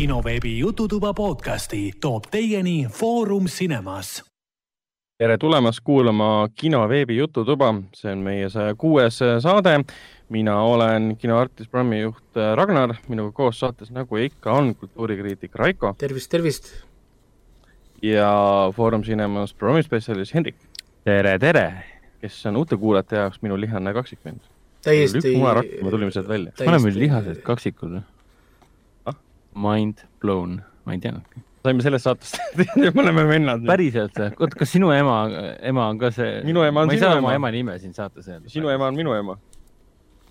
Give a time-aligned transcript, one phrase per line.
[0.00, 4.24] kinoveebi Jututuba podcasti toob teieni Foorum Cinemas.
[5.18, 9.84] tere tulemast kuulama kinoveebi Jututuba, see on meie saja kuues saade.
[10.28, 15.94] mina olen kinoartist, programmi juht Ragnar, minuga koos saates, nagu ikka on, kultuurikriitik Raiko.
[15.98, 16.72] tervist, tervist.
[18.02, 18.32] ja
[18.76, 20.56] Foorum Cinemas programmi spetsialist Hendrik.
[21.04, 21.72] tere, tere.
[22.20, 24.40] kes on uute kuulajate jaoks minu lihane kaksikvend.
[24.82, 25.36] täiesti.
[25.82, 26.52] me tulime sealt välja.
[26.60, 28.02] me oleme lihased kaksikud või?
[29.54, 31.42] Mind blown, ma ei teadnudki.
[31.64, 32.38] saime sellest saatest
[32.80, 33.64] me oleme vennad.
[33.68, 34.30] päriselt või?
[34.38, 35.16] oota, kas sinu ema,
[35.70, 36.38] ema on ka see?
[36.46, 36.96] minu ema on sinu ema.
[36.96, 38.48] ma ei saa oma ema nime siin saates öelda.
[38.48, 39.36] sinu ema on minu ema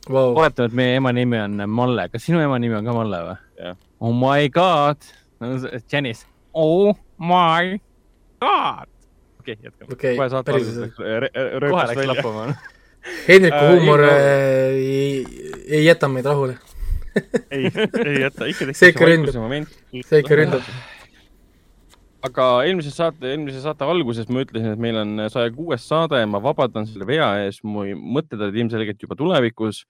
[0.09, 0.33] wow..
[0.33, 3.37] oletame, et meie ema nimi on Malle, kas sinu ema nimi on ka Malle või?
[3.61, 3.77] jah.
[3.99, 5.11] Oh my god
[5.43, 5.53] no,,
[5.91, 7.77] Janice, oh my
[8.41, 8.89] god.
[9.43, 10.17] okei okay,, jätkame okay,.
[10.17, 12.51] kohe saate alguses läks kohe läks lappama
[13.27, 14.09] Hendriku Äh, huumor äh,
[14.73, 15.25] ei,
[15.67, 16.57] ei jäta meid rahule.
[17.51, 17.71] ei,
[18.05, 19.35] ei jäta, ikka See ikka ründab.
[19.41, 19.75] moment.
[20.05, 20.65] see ikka ründab.
[22.25, 26.41] aga eelmise saate, eelmise saate alguses ma ütlesin, et meil on saja kuues saade, ma
[26.43, 27.85] vabandan selle vea ees, mu
[28.17, 29.85] mõtted olid ilmselgelt juba tulevikus.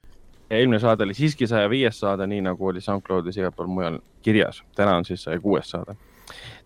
[0.50, 4.00] ja eelmine saade oli siiski saja viies saade, nii nagu oli SoundCloudis igal pool mujal
[4.22, 4.62] kirjas.
[4.76, 5.96] täna on siis saja kuues saade.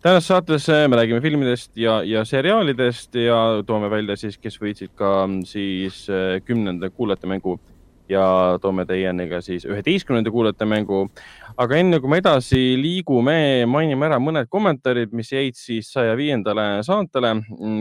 [0.03, 4.93] tänases saates äh, me räägime filmidest ja, ja seriaalidest ja toome välja siis, kes võitsid
[4.95, 7.59] ka mm, siis äh, kümnenda kuulajate mängu
[8.09, 8.25] ja
[8.63, 11.07] toome teieni ka siis üheteistkümnenda kuulajate mängu
[11.61, 13.37] aga enne kui me edasi liigume,
[13.71, 17.35] mainime ära mõned kommentaarid, mis jäid siis saja viiendale saatele.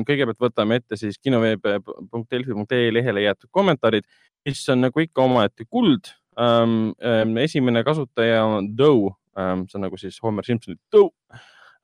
[0.07, 4.05] kõigepealt võtame ette siis kinoveeb.delfi.ee lehele jäetud kommentaarid,
[4.45, 6.13] mis on nagu ikka omaette kuld.
[7.43, 11.09] esimene kasutaja on Doe, see on nagu siis Homer Simpsoni Doe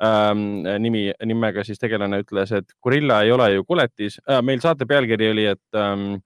[0.03, 4.41] ähm, nimi, nimega siis tegelane ütles, et gorilla ei ole ju koletis äh,.
[4.41, 6.21] meil saate pealkiri oli, et ähm,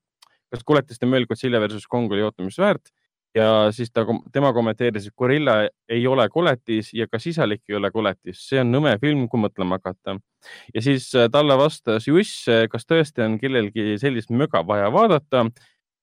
[0.53, 2.93] kas koletiste möll Godzilla versus Kong oli ootamist väärt
[3.35, 5.55] ja siis ta, tema kommenteeris, et gorilla
[5.89, 9.79] ei ole koletis ja ka sisalik ei ole koletis, see on nõme film, kui mõtlema
[9.79, 10.17] hakata.
[10.73, 15.47] ja siis äh, talle vastas Juss, kas tõesti on kellelgi sellist möga vaja vaadata.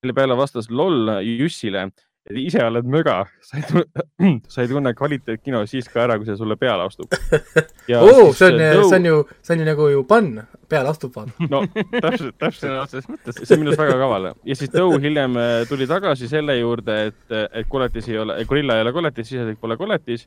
[0.00, 1.90] selle peale vastas loll Jussile,
[2.26, 6.26] et ise oled möga, sa ei tunne, sa ei tunne kvaliteetkino siis ka ära, kui
[6.26, 7.12] see sulle peale astub.
[8.00, 11.48] oo, see on, see on ju, see on ju nagu ju pann, peale astub vaata.
[11.52, 12.62] no täpselt, täpselt.
[12.62, 13.42] sõna otseses mõttes.
[13.42, 16.98] see on minu arust väga kaval ja siis Doe hiljem äh, tuli tagasi selle juurde,
[17.10, 20.26] et, et koletis ei ole, gorilla ei ole koletis, sisalik pole koletis.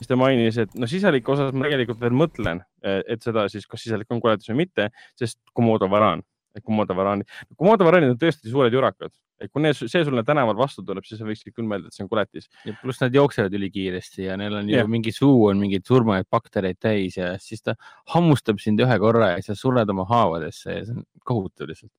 [0.00, 3.82] siis ta mainis, et no sisaliku osas ma tegelikult veel mõtlen, et seda siis, kas
[3.84, 6.22] sisalik on koletis või mitte, sest Komodo varan,
[6.64, 7.26] Komodo varani,
[7.56, 11.20] Komodo varanid on tõesti suured jurakad, et kui need, see sulle tänaval vastu tuleb, siis
[11.20, 12.50] sa võiksid küll mõelda, et see on koletis.
[12.68, 14.90] ja pluss nad jooksevad ülikiiresti ja neil on ju yeah.
[14.90, 17.76] mingi suu on mingeid surmajaid baktereid täis ja siis ta
[18.14, 21.92] hammustab sind ühe korra ja sa sured oma haavadesse ja see on kohutav lihtsalt.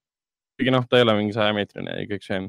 [0.60, 2.42] kuigi noh, ta ei ole mingi sajameetrine ja kõik see.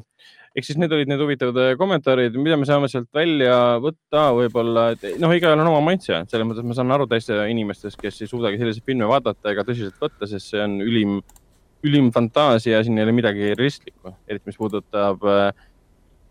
[0.53, 4.91] ehk siis need olid need huvitavad äh, kommentaarid, mida me saame sealt välja võtta, võib-olla,
[4.93, 8.29] et noh, igaühel on oma maitse, selles mõttes ma saan aru täiesti inimestest, kes ei
[8.29, 11.23] suudagi selliseid filme vaadata ega tõsiselt võtta, sest see on ülim,
[11.87, 15.51] ülim fantaasia, siin ei ole midagi realistlikku, eriti mis puudutab äh,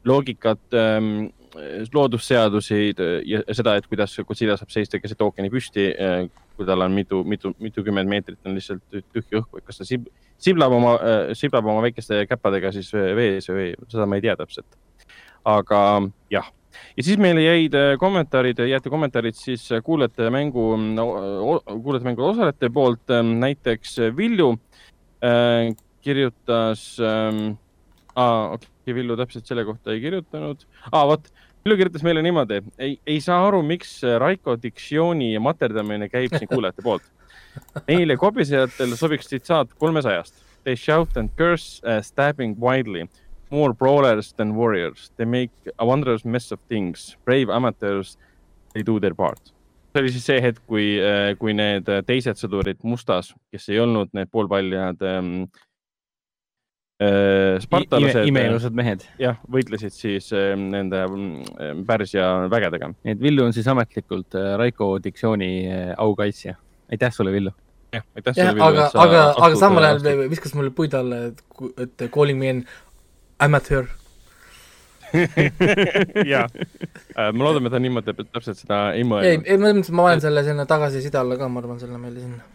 [0.08, 1.30] loogikat ähm,
[1.94, 2.94] loodusseadusi
[3.28, 5.90] ja seda, et kuidas Godzilla saab seista keset ookeani püsti,
[6.56, 10.08] kui tal on mitu, mitu, mitukümmend meetrit on lihtsalt tühja õhku, et kas ta sib,
[10.40, 10.96] siblab oma,
[11.36, 14.80] siblab oma väikeste käppadega siis vees või seda ma ei tea täpselt.
[15.44, 15.82] aga
[16.32, 16.48] jah,
[16.98, 23.14] ja siis meile jäid äh, kommentaarid, jäeti kommentaarid siis kuulajate mängu, kuulajate mängu osalejate poolt,
[23.40, 24.54] näiteks Vilju
[25.26, 25.72] äh,
[26.02, 27.56] kirjutas ähm,,
[28.16, 31.30] okei okay,, Villu täpselt selle kohta ei kirjutanud ah,, vot
[31.66, 36.82] Villu kirjutas meile niimoodi, ei, ei saa aru, miks Raiko diktsiooni materdamine käib siin kuulajate
[36.82, 37.04] poolt.
[37.90, 40.34] Neile kobisejatel sobiks tsitaat kolmesajast.
[40.64, 43.08] They shout and curse uh, stabbing widely.
[43.52, 45.12] More brawlers than warriors.
[45.18, 47.18] They make a wondrous mess of things.
[47.26, 48.18] Brave amateurs,
[48.74, 49.52] they do their part.
[49.92, 50.86] See oli siis see hetk, kui,
[51.40, 55.34] kui need teised sõdurid mustas, kes ei olnud need poolpaljad ähm,
[57.02, 59.06] äh, spartalased, imeilusad mehed.
[59.22, 62.92] jah, võitlesid siis äh, nende äh, Pärsia vägedega.
[63.02, 66.56] nii et Villu on siis ametlikult äh, Raiko diktsiooni äh, aukaitsja.
[66.92, 67.54] aitäh sulle, Villu.
[67.94, 71.44] jah, aitäh jah, aga, aga, aga samal ajal viskas mulle puid alla, et,
[71.78, 72.64] et calling me an
[73.40, 73.90] amateur.
[76.34, 76.46] ja,
[77.18, 79.46] ma loodan, et ta niimoodi täpselt seda ei ei, mõelnud.
[79.46, 82.24] ei ma mõtlesin, et ma panen selle sinna tagasiside alla ka, ma arvan, selle meile
[82.24, 82.46] sinna.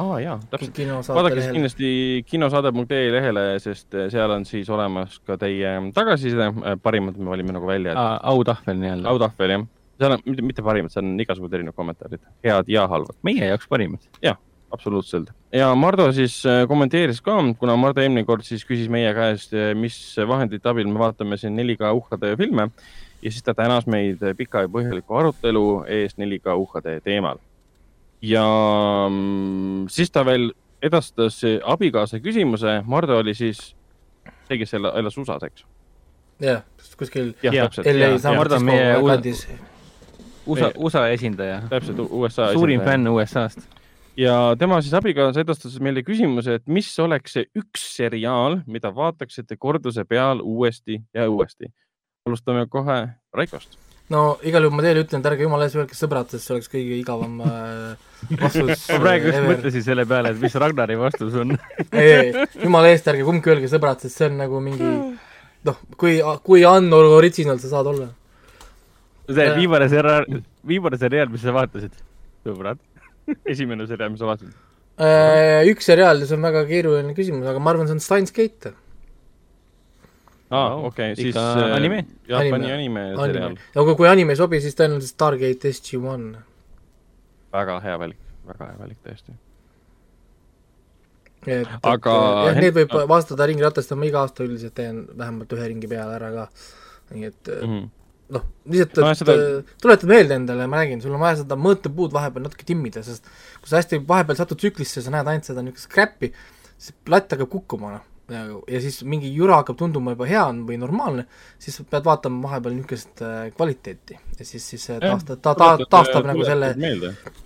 [0.00, 0.80] aa jaa, täpselt.
[1.08, 1.90] vaadake siis kindlasti
[2.30, 6.52] kinosaade.ee lehele, sest seal on siis olemas ka teie tagasiside,
[6.82, 7.96] parimad me valime nagu välja.
[8.34, 9.10] autahvel nii-öelda.
[9.14, 9.66] autahvel jah,
[10.00, 13.18] seal on mitte, mitte parimad, seal on igasugused erinevad kommentaarid, head ja halvad.
[13.26, 14.10] meie jaoks parimad.
[14.70, 15.34] absoluutselt.
[15.52, 19.96] Ja Mardu siis äh, kommenteeris ka, kuna Mardu eelmine kord siis küsis meie käest, mis
[20.28, 22.68] vahendite abil me vaatame siin 4K uhkade filme,
[23.22, 27.38] ja siis ta tänas meid pika ja põhjaliku arutelu eest 4K UHD teemal.
[28.22, 28.44] ja
[29.10, 30.50] mm, siis ta veel
[30.82, 33.74] edastas abikaasa küsimuse, Mardu oli siis
[34.48, 35.64] see, kes ela- elas USA-s, eks?
[37.42, 37.84] jah, kuskil
[38.38, 38.94] Mardu on meie.
[40.46, 43.66] USA Ei., USA esindaja, täpselt USA suurim fänn USA-st.
[44.20, 49.56] Ja tema siis abikaasa edastas meile küsimuse, et mis oleks see üks seriaal, mida vaataksite
[49.60, 51.70] korduse peal uuesti ja uuesti.
[52.28, 52.98] alustame kohe
[53.34, 53.78] Raikost.
[54.12, 56.70] no igal juhul ma teile ütlen, et ärge jumala ees öelge sõbrad, sest see oleks
[56.72, 57.96] kõige igavam äh,
[58.42, 59.48] vastus ma praegu just ever.
[59.54, 61.56] mõtlesin selle peale, et mis Ragnari vastus on.
[62.02, 64.94] ei, ei, jumala eest ärge kumbki öelge sõbrad, sest see on nagu mingi
[65.64, 68.10] noh, kui, kui unoriginal sa saad olla.
[69.30, 69.56] see Äh.
[69.56, 70.26] viimane seriaal,
[70.66, 71.94] viimane seriaal, mis sa vaatasid,
[72.44, 72.80] sõbrad.
[73.52, 74.54] esimene seriaal, mis sa vaatasid?
[75.00, 78.72] Äh, üks seriaal, see on väga keeruline küsimus, aga ma arvan, see on Steins Gate.
[80.50, 80.86] aa, Wow.
[80.90, 82.02] okei, Ikka siis äh, anime?
[82.28, 83.68] Jaapani anime seriaal anime.
[83.82, 86.26] aga kui anime ei sobi, siis tõenäoliselt Stargate SG-1.
[87.54, 88.18] väga hea valik,
[88.50, 89.36] väga hea valik tõesti.
[91.46, 92.16] et, Aga
[92.50, 96.32] jah, need võib vastada ringiratast, ma iga aasta üldiselt teen vähemalt ühe ringi peale ära
[96.34, 96.48] ka.
[97.14, 97.70] nii et mm.
[97.70, 97.88] -hmm.
[98.34, 99.78] noh, lihtsalt, et seda- seda...
[99.82, 103.26] tuletad meelde endale, ma räägin, sul on vaja seda mõõtepuud vahepeal natuke timmida, sest
[103.60, 106.30] kui sa hästi vahepeal satud tsüklisse, sa näed ainult seda niisugust crap'i,
[106.76, 108.06] siis platt hakkab kukkuma, noh.
[108.30, 111.26] ja, siis mingi jura hakkab tunduma juba hea on või normaalne,
[111.60, 116.30] siis pead vaatama vahepeal niisugust äh, kvaliteeti ja siis, siis see taastab, ta, ta taastab
[116.30, 116.74] nagu selle,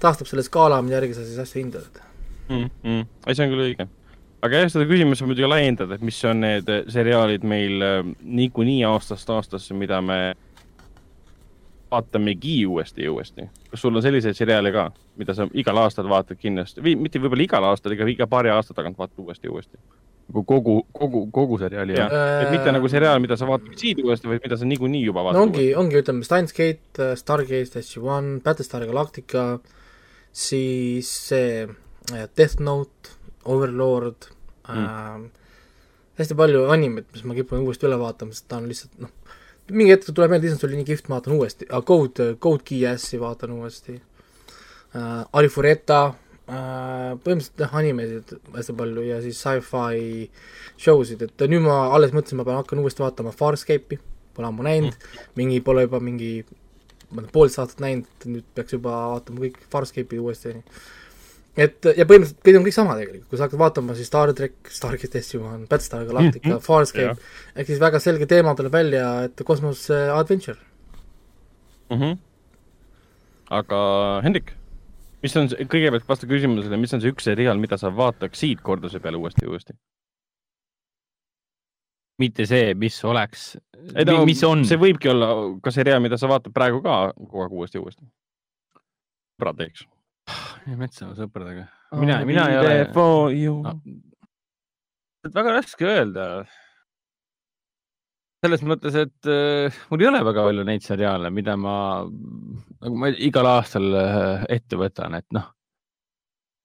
[0.02, 2.00] taastab selle skaala, mille järgi sa siis asju hindad.
[2.48, 2.70] mm.
[2.84, 3.04] -hmm.
[3.26, 3.88] ei, see on küll õige.
[4.44, 8.00] aga jah, seda küsimust saab muidugi laiendada, et mis on need äh, seriaalid meil äh,
[8.20, 10.34] niikuinii aastast aastasse, mida me
[11.94, 13.48] vaatamegi uuesti ja uuesti.
[13.70, 17.46] kas sul on selliseid seriaale ka, mida sa igal aastal vaatad kindlasti või mitte võib-olla
[17.46, 19.78] igal aastal, aga iga paari aasta tagant vaatad uuesti ja uuesti?
[20.24, 22.12] nagu kogu, kogu, kogu seriaali jah,
[22.42, 25.38] et mitte nagu seriaal, mida sa vaatad siit uuesti, vaid mida sa niikuinii juba vaatad
[25.38, 29.44] no ongi, ongi, ütleme Steins Gate, Stargate, SG-1, Battlestar Galactica,
[30.32, 33.12] siis see äh, Death Note,
[33.44, 34.30] Overlord
[34.68, 34.86] mm.
[34.86, 35.44] äh,,
[36.20, 39.12] hästi palju animet, mis ma kipun uuesti üle vaatama, sest ta on lihtsalt noh,
[39.70, 43.20] mingi hetk tuleb meelde, issand, see oli nii kihvt, ma vaatan uuesti, Code, Code Geass'i
[43.20, 50.28] vaatan uuesti äh,, Arifureta äh,, põhimõtteliselt jah, animesid hästi palju ja siis sci-fi
[50.76, 54.00] show sid, et nüüd ma alles mõtlesin, ma pean hakkan uuesti vaatama Farscape'i,
[54.34, 56.34] pole ammu näinud mm., mingi pole juba mingi
[57.14, 60.84] ma olen poolteist aastat näinud, nüüd peaks juba vaatama kõik Farscape'i uuesti, onju.
[61.56, 64.72] Et ja põhimõtteliselt kõik on kõik sama tegelikult, kui sa hakkad vaatama, siis Star track,
[64.74, 66.64] Stargate SG-1, Battlestar Galactica mm, -hmm.
[66.64, 70.58] Farscape, ehk siis väga selge teema tuleb välja, et kosmos adventure.
[71.90, 72.00] mm.
[72.00, 72.18] -hmm.
[73.50, 73.80] aga
[74.24, 74.52] Hendrik,
[75.22, 79.00] mis on, kõigepealt vasta küsimusele, mis on see üks seriaal, mida sa vaataks siit korduse
[79.00, 79.74] peale uuesti ja uuesti?
[82.18, 83.56] mitte see, mis oleks,
[84.06, 84.62] no mis on.
[84.68, 88.06] see võibki olla ka seriaal, mida sa vaatad praegu ka kogu aeg uuesti ja uuesti.
[89.34, 89.60] sõbrad
[90.64, 90.78] teeks.
[90.80, 91.66] metsa sõpradega.
[92.00, 92.74] mina, mina ei ole.
[93.48, 93.74] ole.
[95.34, 96.28] väga raske öelda.
[98.44, 103.08] selles mõttes, et äh, mul ei ole väga palju neid seriaale, mida ma, nagu ma
[103.12, 105.46] igal aastal äh, ette võtan, et noh.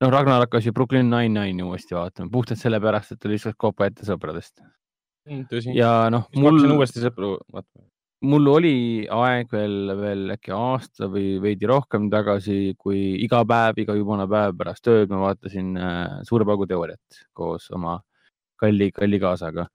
[0.04, 4.08] noh, Ragnar hakkas ju Brooklyn Nine-Nine'i uuesti vaatama, puhtalt sellepärast, et ta lihtsalt kopa ette
[4.08, 4.60] sõpradest.
[5.52, 5.72] tõsi.
[5.78, 7.88] ja noh, mul, uuesti sõpru vaatama.
[8.22, 8.76] Mul oli
[9.08, 14.58] aeg veel, veel äkki aasta või veidi rohkem tagasi, kui iga päev, iga jumala päev
[14.60, 18.00] pärast tööd ma vaatasin äh, Suure paugu teooriat koos oma
[18.60, 19.68] kalli, kalli kaasaga.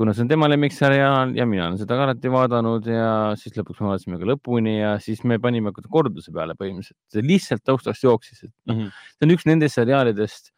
[0.00, 3.82] kuna see on tema lemmikseriaal ja mina olen seda ka alati vaadanud ja siis lõpuks
[3.82, 8.46] me vaatasime ka lõpuni ja siis me panime korduse peale põhimõtteliselt, see lihtsalt taustast jooksis,
[8.48, 8.86] et noh,
[9.18, 10.54] see on üks nendest seriaalidest,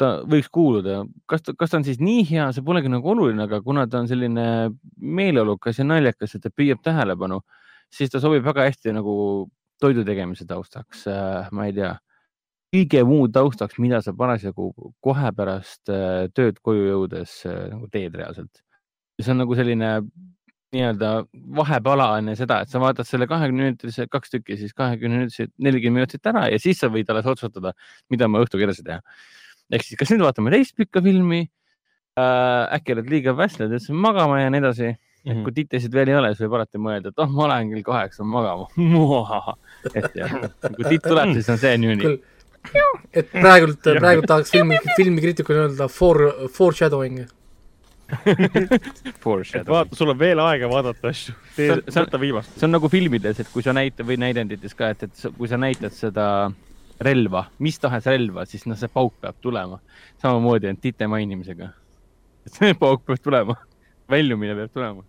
[0.00, 3.44] ta võiks kuuluda, kas ta, kas ta on siis nii hea, see polegi nagu oluline,
[3.44, 4.46] aga kuna ta on selline
[4.96, 7.42] meeleolukas ja naljakas, et ta püüab tähelepanu,
[7.92, 9.14] siis ta sobib väga hästi nagu
[9.80, 11.04] toidu tegemise taustaks,
[11.52, 11.92] ma ei tea,
[12.74, 14.70] kõige muu taustaks, mida sa parasjagu
[15.04, 18.64] kohe pärast äh, tööd koju jõudes äh, nagu teed reaalselt.
[19.18, 19.88] see on nagu selline
[20.76, 21.10] nii-öelda
[21.56, 26.04] vahepala enne seda, et sa vaatad selle kahekümne minutilise, kaks tükki siis kahekümne minutilise, nelikümmend
[26.04, 27.72] minutit ära ja siis sa võid alles otsustada,
[28.12, 29.00] mida ma õhtuga edasi teha.
[29.72, 34.40] Ehk siis, kas nüüd vaatame teist pikka filmi äh,, äkki oled liiga väsne, et magama
[34.42, 34.96] ja nii edasi mm.
[34.96, 35.30] -hmm.
[35.36, 37.86] et kui titesid veel ei ole, siis võib alati mõelda, et oh, ma lähen kell
[37.86, 38.68] kaheksa magama.
[39.98, 40.36] et jah,
[40.74, 42.20] kui titt tuleb, siis on see küll,
[43.14, 46.22] et praegult, praegult tahaks filmi, filmikriitikuna öelda for,
[46.52, 47.26] foreshadowing.
[48.24, 51.34] et vaata, sul on veel aega vaadata asju.
[51.56, 52.54] See on-, see on- viimast.
[52.56, 55.50] see on nagu filmides, et kui sa näitad või näidendites ka, et, et sa- kui
[55.50, 56.50] sa näitad seda
[57.00, 59.78] relva, mis tahes relva, siis noh, see pauk peab tulema.
[60.22, 61.70] samamoodi on tite mainimisega.
[62.56, 63.56] see pauk peab tulema,
[64.10, 65.04] väljumine peab tulema.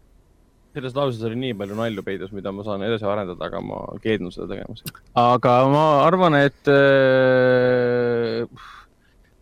[0.74, 4.34] selles lauses oli nii palju nalju peidus, mida ma saan edasi arendada, aga ma keeldun
[4.36, 4.94] seda tegemast.
[5.18, 8.46] aga ma arvan, et äh,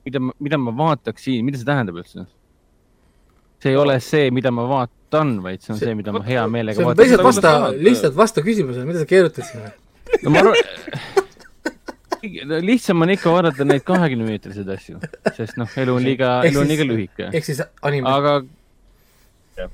[0.07, 2.27] mida, mida ma vaataksin, mida see tähendab üldse?
[3.59, 6.47] see ei ole see, mida ma vaatan, vaid see on see, see, mida ma hea
[6.51, 7.03] meelega vaatan.
[7.03, 9.73] lihtsalt vasta lihtsalt vasta küsimusele, mida sa keerutad sinna.
[10.23, 10.61] no ma arvan,
[12.69, 14.99] lihtsam on ikka vaadata neid kahekümne meetriseid asju,
[15.37, 17.29] sest noh, elu on liiga, Ehk elu on siis- liiga lühike.
[17.33, 18.09] ehk siis anime.
[18.09, 18.33] aga
[19.57, 19.69] Jah.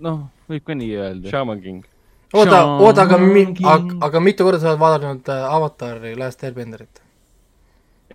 [0.00, 1.28] noh, võib ka nii öelda.
[1.30, 1.84] Shaman King.
[2.34, 3.66] oota, oota, aga mi-, Shocking.
[3.68, 7.00] aga, aga mitu korda sa oled vaadanud äh, Avatari Last Airbenderit?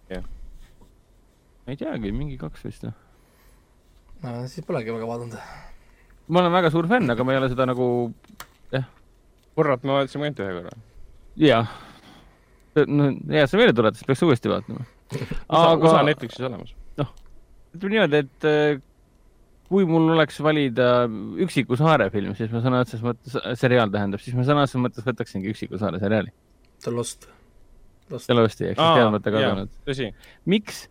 [0.09, 2.93] ma ei teagi, mingi kaks vist noh.
[4.23, 5.35] no siis polegi väga vaadanud.
[6.27, 7.85] ma olen väga suur fänn, aga ma ei ole seda nagu,
[9.59, 10.73] korrat me vaatasime ainult ühe korra.
[11.37, 11.67] jah.
[12.89, 14.85] No hea, sa meelde tuletad, peaks uuesti vaatama.
[15.49, 16.75] aga aga USA Netflixis olemas.
[17.75, 18.81] ütleme niimoodi, et äh,
[19.69, 20.91] kui mul oleks valida
[21.45, 25.05] üksiku saare film, siis ma sõna otseses mõttes, seriaal tähendab, siis ma sõna otseses mõttes
[25.05, 26.33] võtaksingi üksiku saare seriaali.
[26.83, 27.27] The Lost.
[28.09, 28.25] Lost.
[28.25, 29.73] selle vist ei eks teadmata kadunud.
[29.85, 30.07] tõsi,
[30.49, 30.87] miks,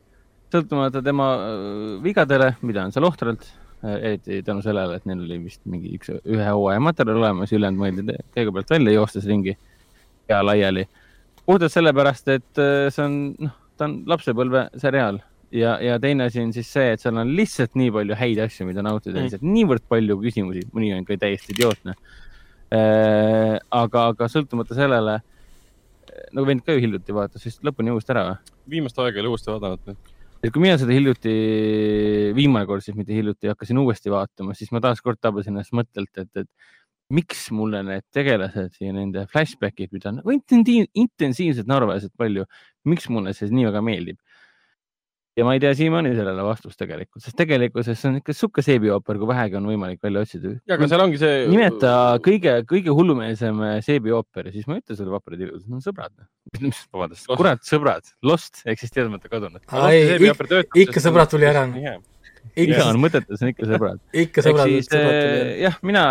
[0.54, 3.48] sõltumata tema äh, vigadele, mida on seal ohtralt,
[3.82, 8.04] eriti tänu sellele, et neil oli vist mingi üks, ühe hooaja materjal olemas, ülejäänud mõeldi
[8.08, 9.54] te- käigu pealt välja, joostes ringi
[10.26, 10.86] pea laiali.
[11.48, 15.22] Puhtalt sellepärast, et äh, see on, noh, ta on lapsepõlve seriaal
[15.54, 18.66] ja, ja teine asi on siis see, et seal on lihtsalt nii palju häid asju,
[18.68, 19.28] mida nautida Mm.
[19.28, 21.94] lihtsalt niivõrd palju küsimusi, mõni on ka täiesti idiootne.
[23.72, 25.14] aga, aga sõltumata sellele,
[26.36, 28.54] nagu vend ka ju hiljuti vaatas vist lõpuni uuesti ära või?
[28.74, 29.96] viimast aega ei ole uuesti vaadanud.
[30.42, 31.32] et kui mina seda hiljuti,
[32.36, 36.44] viimane kord siis mitte hiljuti, hakkasin uuesti vaatama, siis ma taaskord tabasin ennast mõttelt, et,
[36.44, 36.50] et
[37.14, 42.44] miks mulle need tegelased ja nende flashback'id, mida on intensiiv- intensiivselt naeruväärselt palju,
[42.88, 44.18] miks mulle see nii väga meeldib?
[45.38, 49.20] ja ma ei tea siiamaani sellele vastust tegelikult, sest tegelikkuses see on ikka sihuke seebiooper,
[49.20, 50.54] kui vähegi on võimalik välja otsida.
[50.58, 51.44] ja, aga seal ongi see.
[51.52, 51.92] nimeta
[52.24, 56.14] kõige, kõige hullumeelsem seebiooper ja siis ma ütlen sulle vaprad ilud, no sõbrad.
[56.58, 57.38] vabandust, Lost.
[57.38, 59.62] kurat, sõbrad, Lost ehk siis teadmata kadunud.
[60.82, 61.68] ikka sõbrad tuli ära.
[62.58, 64.00] Iga on, mõtetes on ikka sõbrad.
[64.24, 66.04] ikka sõbrad, äh, jah, mina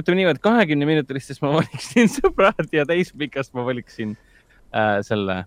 [0.00, 4.16] ütleme niimoodi, et kahekümne minutilistest ma valiksin sõbrad ja täispikast ma valiksin
[4.74, 5.42] äh, selle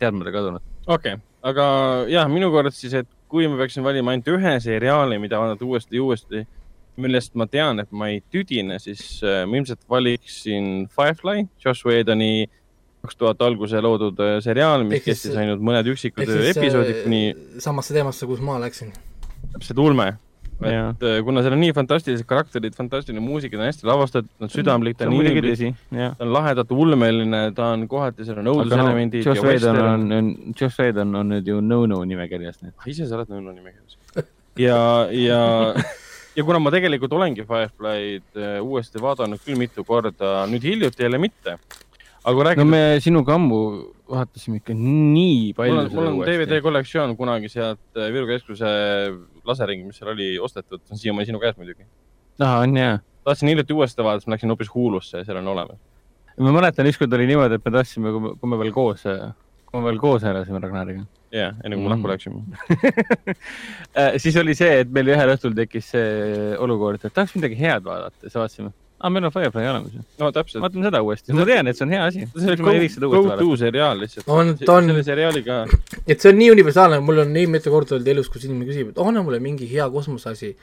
[0.00, 0.64] teadmata kadunud.
[0.86, 1.66] okei okay., aga
[2.10, 5.98] jah, minu kord siis, et kui ma peaksin valima ainult ühe seriaali, mida vaadata uuesti
[5.98, 6.46] ja uuesti,
[7.00, 12.48] millest ma tean, et ma ei tüdine, siis äh, ma ilmselt valiksin Firefly, Josh Whedoni
[13.00, 17.96] kaks tuhat alguse loodud äh, seriaal, mis kestis ainult mõned üksikud siis episoodid äh, samasse
[17.96, 18.92] teemasse, kus ma läksin.
[19.54, 20.12] Täpselt ulme.
[20.60, 24.44] Et äh, kuna seal on nii fantastilised karakterid, fantastiline muusika, ta on hästi lavastatud, ta
[24.44, 28.50] on südamlik, ta see on inimlik, ta on lahedalt ulmeline, ta on kohati, seal on
[28.52, 32.60] õuduselemendid Josh ja Whedon on, Josh Whedon on nüüd ju no-no nimekirjas.
[32.74, 34.28] Ah, ise sa oled nõuno nimekirjas.
[34.60, 34.82] ja,
[35.16, 35.40] ja,
[36.36, 41.22] ja kuna ma tegelikult olengi Firefly'd äh, uuesti vaadanud küll mitu korda, nüüd hiljuti jälle
[41.24, 41.56] mitte.
[42.20, 43.60] Aga kui no rääkida, me sinuga ammu
[44.10, 46.60] vaatasime ikka nii palju mul on, mul on DVD.
[46.64, 48.70] kollektsioon kunagi sealt äh, Viru keskuse
[49.48, 51.86] laseringi, mis seal oli ostetud, see on siiamaani sinu käes muidugi.
[52.40, 52.98] aa, on jaa.
[53.24, 55.78] tahtsin hiljuti uuesti vaadata, siis ma läksin hoopis Hulusse ja seal on olemas.
[56.40, 59.06] ma mäletan, ükskord oli niimoodi, et me tahtsime, kui me veel koos,
[59.70, 61.06] kui me veel koos elasime Ragnariga.
[61.32, 62.44] jah, enne kui me lahku läksime.
[63.98, 67.82] Äh, siis oli see, et meil ühel õhtul tekkis see olukord, et tahaks midagi head
[67.82, 70.60] vaadata, siis vaatasime, aa, meil on Firefly olemas ju, no täpselt.
[70.64, 72.26] vaatame seda uuesti, ma tean, et see on hea asi.
[72.34, 73.38] see uuesti go vaadata.
[73.40, 74.28] to seriaal lihtsalt.
[74.28, 75.62] On- ta on- selle seriaaliga,
[76.06, 78.92] et see on nii universaalne, mul on nii mitu korda olnud elus, kus inimene küsib,
[78.92, 80.54] et oh, anna mulle mingi hea kosmoseasi.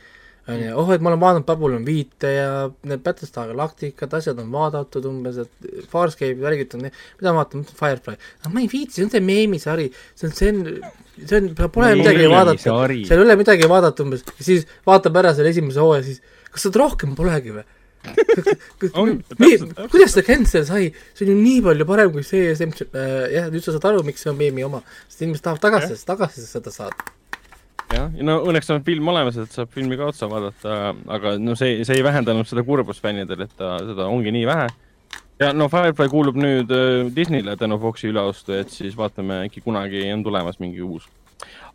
[0.48, 2.52] onju, oh, et ma olen vaadanud Babylon viite ja
[2.88, 8.16] need Battlestar Galacticad, asjad on vaadatud umbes, et Farscape värgid on, mida ma vaatan, Firefly.
[8.40, 10.62] aga ma ei viitsi, see on see meemisari, see on, see on,
[11.20, 15.52] see on, pole midagi vaadata, seal ei ole midagi vaadata umbes, siis vaatab ära selle
[15.52, 17.68] esimese hooaja, siis kas seda rohkem polegi või?
[19.92, 23.52] Kuidas ta cancel sai, see on ju nii palju parem kui see mis äh, jah,
[23.54, 26.74] nüüd sa saad aru, miks see on meemi oma, sest inimesed tahavad tagasi, tagasi seda
[26.74, 27.14] saada.
[27.94, 31.56] jah, ja no õnneks on film olemas, et saab filmi ka otsa vaadata, aga no
[31.60, 34.68] see, see ei vähendanud seda kurbust fännidel, et ta, seda ongi nii vähe.
[35.44, 40.08] ja no Firefly kuulub nüüd äh, Disneyle tänu Foxi üleostu, et siis vaatame, äkki kunagi
[40.14, 41.08] on tulemas mingi uus.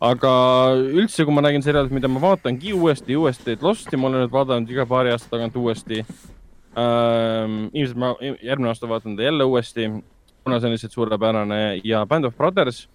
[0.01, 0.31] Aga
[0.77, 4.33] üldse, kui ma räägin seriaalist, mida ma vaatangi uuesti uuesti, et Losti ma olen nüüd
[4.33, 6.01] vaadanud iga paari aasta tagant uuesti
[6.77, 7.69] ähm,.
[7.73, 9.89] ilmselt ma järgmine aasta vaatan ta jälle uuesti,
[10.43, 12.87] kuna see on lihtsalt suurepärane ja Band of Brothers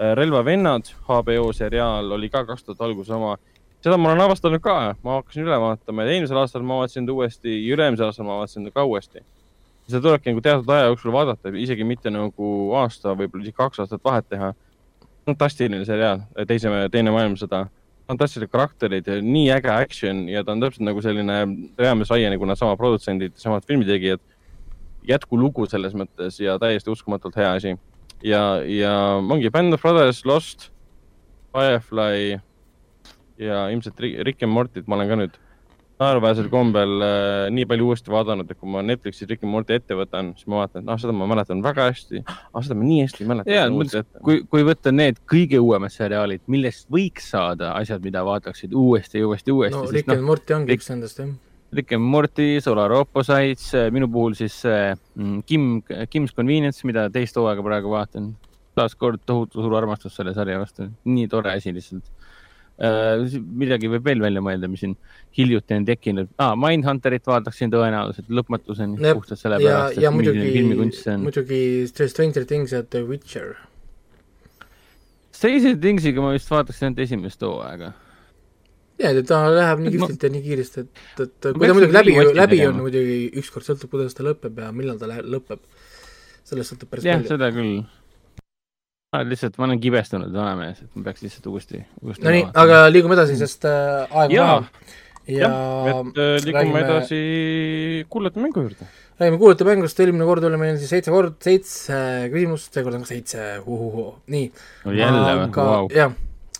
[0.00, 3.36] Äh, relvavennad, HBO seriaal oli ka kaks tuhat alguse oma.
[3.84, 7.12] seda ma olen avastanud ka, ma hakkasin üle vaatama ja eelmisel aastal ma vaatasin ta
[7.12, 9.20] uuesti ja üle-eelmisel aastal ma vaatasin ta ka uuesti.
[9.88, 12.48] seda tulebki nagu teatud aja jooksul vaadata, isegi mitte nagu
[12.80, 14.54] aasta, võib-olla isegi kaks aastat vahet teha.
[15.30, 17.68] Fantastiline seriaal, teise, teine maailmasõda.
[18.10, 21.36] fantastilised karakterid nii äge action ja ta on täpselt nagu selline
[21.78, 24.20] Reames Ryan'i, kuna sama produtsendid, samad filmitegijad.
[25.08, 27.76] jätkulugu selles mõttes ja täiesti uskumatult hea asi.
[28.22, 30.70] ja, ja ongi Band of Brothers, Lost,
[31.52, 32.40] Firefly
[33.38, 35.38] ja ilmselt Rick and Morty't ma olen ka nüüd
[36.00, 39.96] naeruväärsel kombel äh, nii palju uuesti vaadanud, et kui ma Netflixis Rick and Morty ette
[39.98, 43.02] võtan, siis ma vaatan, et ah, seda ma mäletan väga hästi ah,, seda ma nii
[43.04, 43.52] hästi ei mäleta.
[43.52, 43.66] ja,
[44.24, 49.28] kui, kui võtta need kõige uuemad seriaalid, millest võiks saada asjad, mida vaataksid uuesti ja
[49.28, 49.76] uuesti, uuesti.
[49.76, 51.34] no Rick and no, Morty ongi üks nendest, jah.
[51.76, 55.68] Rick and Morty, Solar Opposites, minu puhul siis mm, Kim,
[56.10, 58.32] Kim's Convenience, mida teist hooaega praegu vaatan.
[58.74, 62.19] taaskord tohutu suur armastus selle sarja vastu, nii tore asi lihtsalt Äh,
[62.80, 64.94] midagi võib veel välja mõelda, mis siin
[65.36, 66.54] hiljuti on tekkinud ah,.
[66.56, 71.26] Mindhunterit vaataksin tõenäoliselt lõpmatuseni puhtalt sellepärast, et milline filmikunst see on.
[71.28, 71.60] muidugi
[71.90, 73.58] Stranger Things ja The Witcher.
[75.36, 77.92] Stranger Thingsiga ma vist vaataksin ainult esimest hooaega.
[79.00, 82.64] ja, ta läheb nii kihvtilt ja nii kiiresti, et, et kui ta muidugi läbi, läbi
[82.68, 85.60] on muidugi ükskord sõltub, kuidas ta lõpeb ja millal ta lõpeb.
[86.48, 87.12] sellest sõltub päris palju.
[87.12, 87.82] jah, seda küll
[89.12, 89.26] ah,.
[89.26, 92.24] lihtsalt ma olen kibestunud vanamees, et ma peaks lihtsalt uuesti, uuesti.
[92.26, 94.88] Nonii, aga liigume edasi, sest äh, aeg on maha.
[95.26, 95.52] ja, ja,
[95.92, 97.20] et äh, liigume räägime, edasi
[98.12, 98.88] kuulajate mängu juurde.
[99.20, 102.00] räägime kuulajate mängust, eelmine kord oli meil siis seitse kord, seitse
[102.32, 104.98] küsimust, seekord on ka seitse, nii no,.
[105.02, 105.88] jälle või, vau.
[105.94, 106.14] jah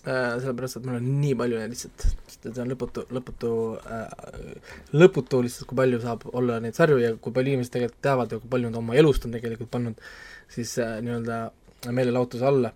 [0.06, 2.08] äh,, sellepärast, et mul on nii palju neid lihtsalt,
[2.40, 3.52] see on lõputu, lõputu
[3.84, 4.10] äh,,
[4.96, 8.42] lõputu lihtsalt, kui palju saab olla neid sarju ja kui palju inimesed tegelikult teavad ja
[8.42, 10.02] kui palju nad oma elust on tegelikult pannud
[10.50, 11.50] siis äh, nii-öelda
[11.88, 12.72] meelelahutuse alla.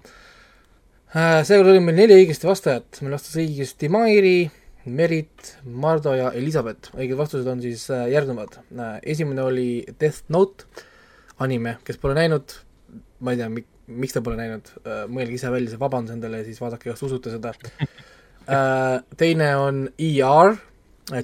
[1.14, 4.49] Äh, seekord oli meil neli õigesti vastajat, meil vastas õigesti Mairi,
[4.90, 6.90] Merit, Mardo ja Elizabeth.
[6.96, 8.56] õiged vastused on siis äh, järgnevad.
[8.75, 9.68] Äh, esimene oli
[10.00, 10.66] Death Note
[11.44, 12.56] anime, kes pole näinud,
[13.23, 14.73] ma ei tea, miks te pole näinud,
[15.11, 17.54] mõelge ise välja see vabandus endale ja siis vaadake, kas usute seda.
[19.23, 20.54] teine on ER,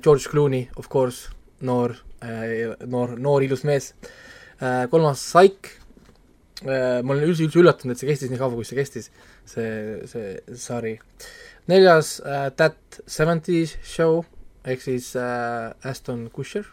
[0.03, 1.31] George Clooney, of course,
[1.67, 1.95] noor,
[2.91, 3.93] noor, noor ilus mees.
[4.91, 5.80] kolmas Psych,
[6.67, 9.09] ma olen üldse, üldse üllatunud, et see kestis nii kaua, kui see kestis,
[9.49, 9.71] see,
[10.11, 10.99] see sari.
[11.71, 14.25] neljas uh, That Seventies Show
[14.69, 16.67] ehk siis uh, Aston Kutcher.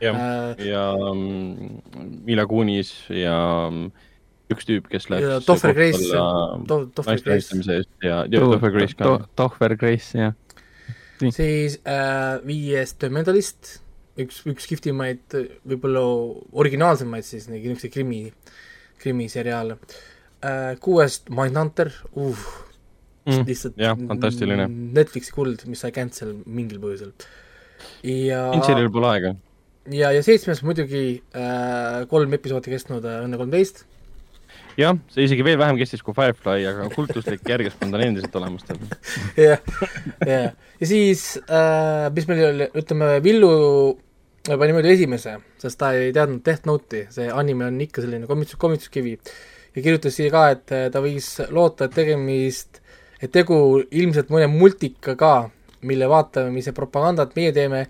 [0.00, 1.80] jah uh,, ja um,
[2.24, 3.34] Mila Kunis ja
[3.68, 3.88] um,
[4.48, 6.06] üks tüüp, kes läks Toffer Grace,
[6.68, 7.58] Toffer Grace.
[8.02, 9.18] ja, ja Toffer Grace ka.
[9.36, 10.32] Toffer Grace, jah.
[11.20, 13.74] siis uh, viies The Mentalist,
[14.16, 15.36] üks, üks kihvtimaid,
[15.68, 16.06] võib-olla
[16.56, 18.56] originaalsemaid siis niisuguseid krimi uh,
[19.02, 20.74] krimiseriaal äh,.
[20.80, 22.48] kuuest Mindhunter, uh
[23.28, 24.68] mm, lihtsalt jah, fantastiline.
[24.96, 27.12] Netflixi kuld, mis sai cancel mingil põhjusel.
[28.06, 29.34] ja Fincheril pole aega.
[29.92, 33.84] ja, ja seitsmes muidugi äh, kolm episoodi kestnud äh, Õnne kolmteist.
[34.80, 38.82] jah, see isegi veel vähem kestis kui Firefly, aga kultuslik järjeskond on endiselt olemas tal.
[39.38, 39.62] jah,
[40.26, 43.54] jah, ja siis äh, mis meil oli, ütleme, Villu
[44.46, 48.56] pani mööda esimese, sest ta ei teadnud Death Note'i, see anime on ikka selline komits-,
[48.60, 49.18] komituskivi.
[49.76, 52.80] ja kirjutas siia ka, et eh, ta võis loota, et tegemist,
[53.20, 55.50] et tegu ilmselt mõne multikaga,
[55.88, 57.84] mille vaatamise propagandat meie teeme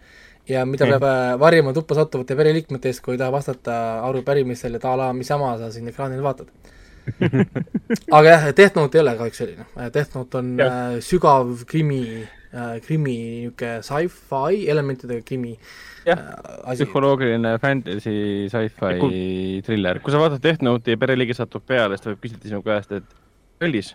[0.48, 0.96] ja mida mm.
[0.96, 3.76] peab eh, varjama tuppa sattuvate pereliikmete eest, kui ei taha vastata
[4.08, 6.50] arupärimisele, et a la, mis jama sa siin ekraanil vaatad
[8.16, 10.66] aga jah, Death Note ei ole kahjuks selline, Death Note on ja.
[10.68, 12.37] äh, sügav krimi äh,,
[12.84, 15.54] krimi niisugune sci-fi elementidega krimi
[16.06, 16.22] jah,
[16.64, 20.00] psühholoogiline fantasy sci-fi triller.
[20.00, 22.94] kui sa vaatad Death Note'i ja pereliige satub peale, siis ta võib küsida sinu käest,
[22.96, 23.18] et
[23.60, 23.92] kallis,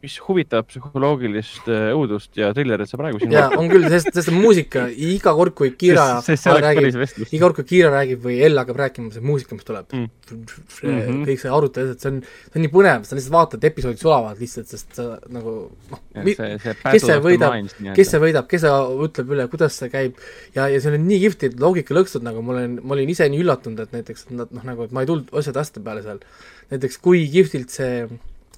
[0.00, 4.32] mis huvitav psühholoogilist äh, õudust ja trillerit sa praegu siin jaa, on küll, sest, sest
[4.32, 9.12] muusika, iga kord, kui Kira räägib, iga kord, kui Kira räägib või Ell hakkab rääkima,
[9.12, 9.92] see muusika, mis tuleb.
[9.92, 11.20] Mm., -hmm.
[11.26, 14.70] kõik see arutelu, see on, see on nii põnev, sa lihtsalt vaatad, episoodid sulavad lihtsalt,
[14.70, 15.54] sest sa nagu
[15.90, 17.58] noh, kes see võidab,
[17.98, 18.66] kes see võidab, kes
[19.08, 20.22] ütleb üle, kuidas see käib,
[20.54, 23.82] ja, ja see on nii kihvtid loogikalõksud, nagu ma olen, ma olin ise nii üllatunud,
[23.84, 26.22] et näiteks nad noh, nagu, et ma ei tulnud asjade asjade peale seal,
[26.70, 28.06] näiteks kui kihvtilt see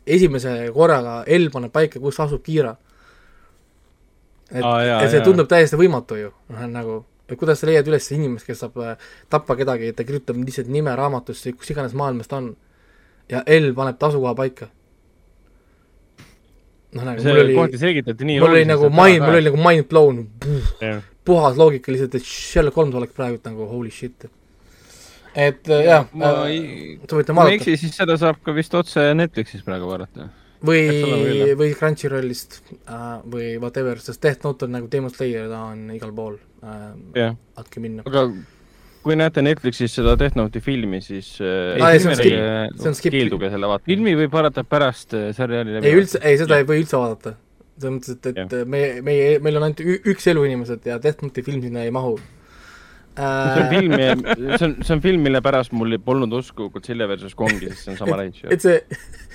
[0.07, 2.75] esimese korraga L paneb paika, kus asub Kiira.
[4.53, 8.11] et ah,, et see tundub täiesti võimatu ju, noh nagu, et kuidas sa leiad üles
[8.13, 8.99] inimest, kes saab äh,
[9.33, 12.53] tappa kedagi, et ta kirjutab lihtsalt nime raamatusse, kus iganes maailmas ta on.
[13.33, 14.69] ja L paneb ta asukoha paika.
[16.93, 17.57] noh, nagu see mul oli,
[18.43, 20.23] mul oli nagu mind, mul oli nagu mind blown,
[21.25, 24.27] puhas loogika lihtsalt, et Sherlock Holmes oleks praegu nagu holy shit.
[24.27, 24.42] et
[25.37, 26.55] äh, jah, äh,
[27.09, 27.25] soovitan vaadata.
[27.27, 30.29] kui ma ei eksi, siis seda saab ka vist otse Netflixis praegu vaadata.
[30.63, 30.83] või,
[31.59, 36.13] või Crunchyrollist äh, või whatever, sest Death Note on nagu Demon Slayer, ta on igal
[36.17, 36.91] pool äh,.
[37.17, 37.39] Yeah.
[37.59, 38.07] andke minna.
[38.07, 38.29] aga
[39.03, 42.37] kui näete Netflixis seda Death Note'i filmi, siis äh, ah, see on skip,
[42.79, 43.17] see on skip.
[43.17, 43.89] keelduge selle vaatamast.
[43.91, 45.91] filmi võib vaadata pärast äh, seriaali läbi.
[45.91, 47.35] ei üldse, ei seda ei või üldse vaadata
[47.83, 51.45] selles mõttes, et, et meie, meie, meil on ainult üks elu inimesed ja Death Note'i
[51.47, 52.15] film sinna ei mahu
[53.17, 53.69] see on äh,.
[53.71, 53.93] film,
[54.57, 57.93] see on, see on film, mille pärast mul polnud usku Godzilla versus Kongi, sest see
[57.93, 58.49] on sama reis ju.
[58.55, 58.79] et see,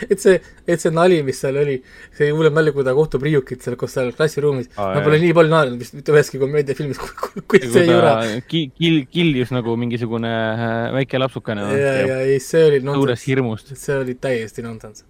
[0.07, 1.75] et see, et see nali, mis seal oli,
[2.17, 5.27] see hullem nali, kui ta kohtub Ryukit seal koos seal klassiruumis Aa, ma pole jah.
[5.27, 7.03] nii palju naernud vist mitte üheski komöödiafilmis,
[7.45, 8.15] kui, see jura.
[8.17, 12.81] ta ki-, kil-, kiljus nagu mingisugune äh, väike lapsukene ja, ja ei, see oli
[13.27, 13.75] hirmust.
[13.77, 15.05] see oli täiesti nonsense.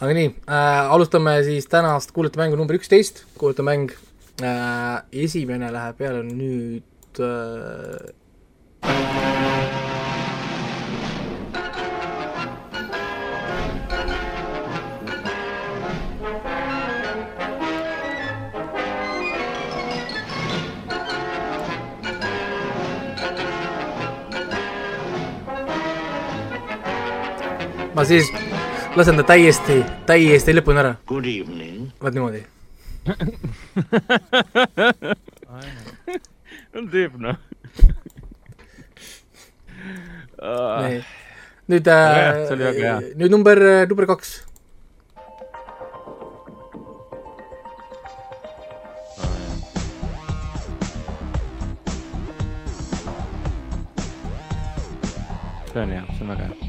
[0.00, 3.94] aga nii äh,, alustame siis tänast kuulete mängu number üksteist, kuulete mäng
[4.42, 8.14] äh,, esimene läheb peale nüüd äh,
[27.94, 28.24] ma siis
[28.96, 31.92] lasen ta täiesti, täiesti lõpuni ära, Good evening.
[32.00, 32.40] vaat niimoodi.
[37.18, 37.36] noh.
[40.40, 41.02] nii,
[41.68, 44.50] nüüd äh, nüüd number, number kaks.
[55.72, 56.59] see on hea, see on väga hea.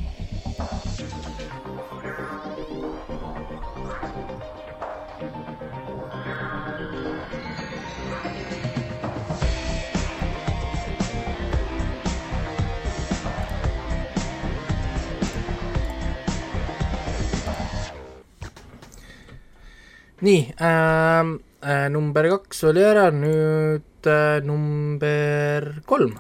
[20.22, 26.18] Nii ähm,, äh, number kaks oli ära, nüüd äh, number kolm.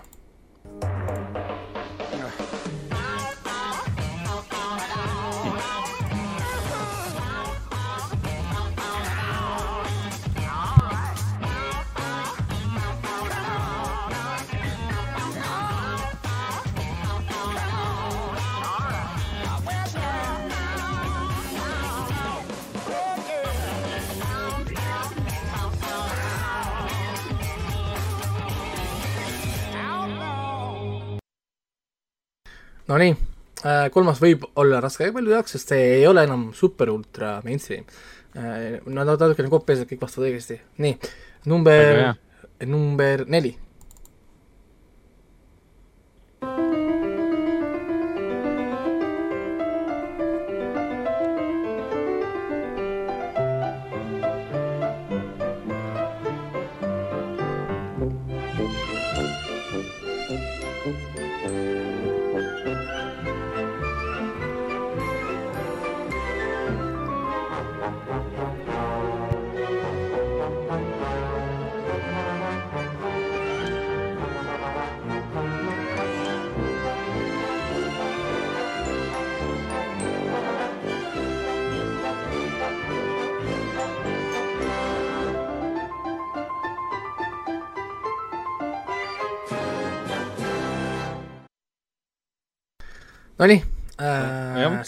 [32.91, 33.11] Nonii
[33.63, 37.85] äh,, kolmas võib olla raske paljud jaoks, sest see ei ole enam super ultra mainstream
[38.35, 38.81] äh,.
[38.85, 40.59] Nad on natukene kopeerinud, kõik vastavad õigesti.
[40.83, 40.97] nii,
[41.51, 42.11] number
[42.67, 43.55] number neli.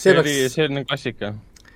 [0.04, 1.34] See oli, peaks, see on klassika.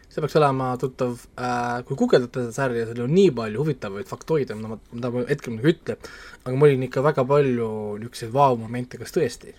[0.08, 4.58] see peaks olema tuttav äh,, kui guugeldate seda sarja, seal on nii palju huvitavaid faktoide,
[4.60, 6.00] mida ma, mida ma hetkel muidugi ei ütle,
[6.44, 7.70] aga mul oli ikka väga palju
[8.02, 9.54] niisuguseid vau-momente, kas tõesti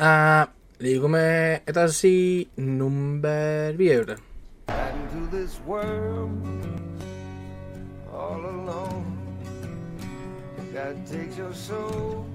[0.00, 0.48] äh,.
[0.80, 1.24] liigume
[1.68, 4.16] edasi number viie juurde.
[4.70, 6.60] into this world
[8.20, 9.06] all alone.
[10.72, 12.26] God takes your soul,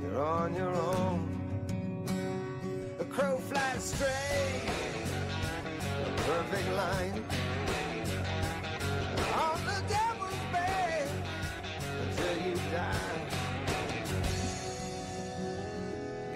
[0.00, 1.37] you're on your own.
[3.18, 4.62] Crow flies straight,
[6.06, 7.18] a perfect line.
[9.34, 11.08] On the devil's bed
[11.98, 13.18] until you die.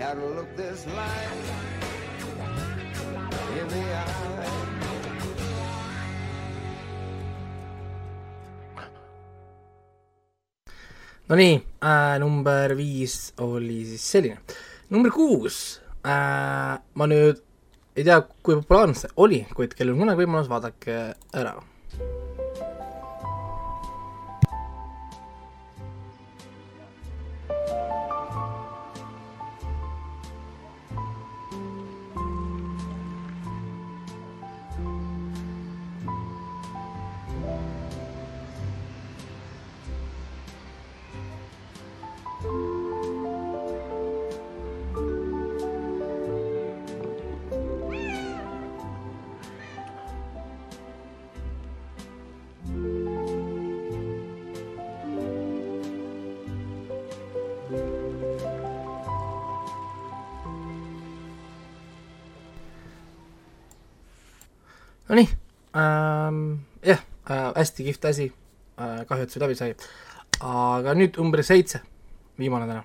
[0.00, 1.52] Gotta look this life
[3.60, 4.50] in the eye.
[11.28, 14.38] Nonii äh,, number viis oli siis selline.
[14.90, 17.42] number kuus äh,, ma nüüd
[17.96, 20.98] ei tea, kui populaarne see oli, kuid kellel on kunagi võimalus, vaadake
[21.36, 21.56] ära.
[67.32, 69.74] äh,, hästi kihvt asi äh,, kahju, et see läbi sai.
[70.42, 71.82] aga nüüd number seitse,
[72.40, 72.84] viimane täna.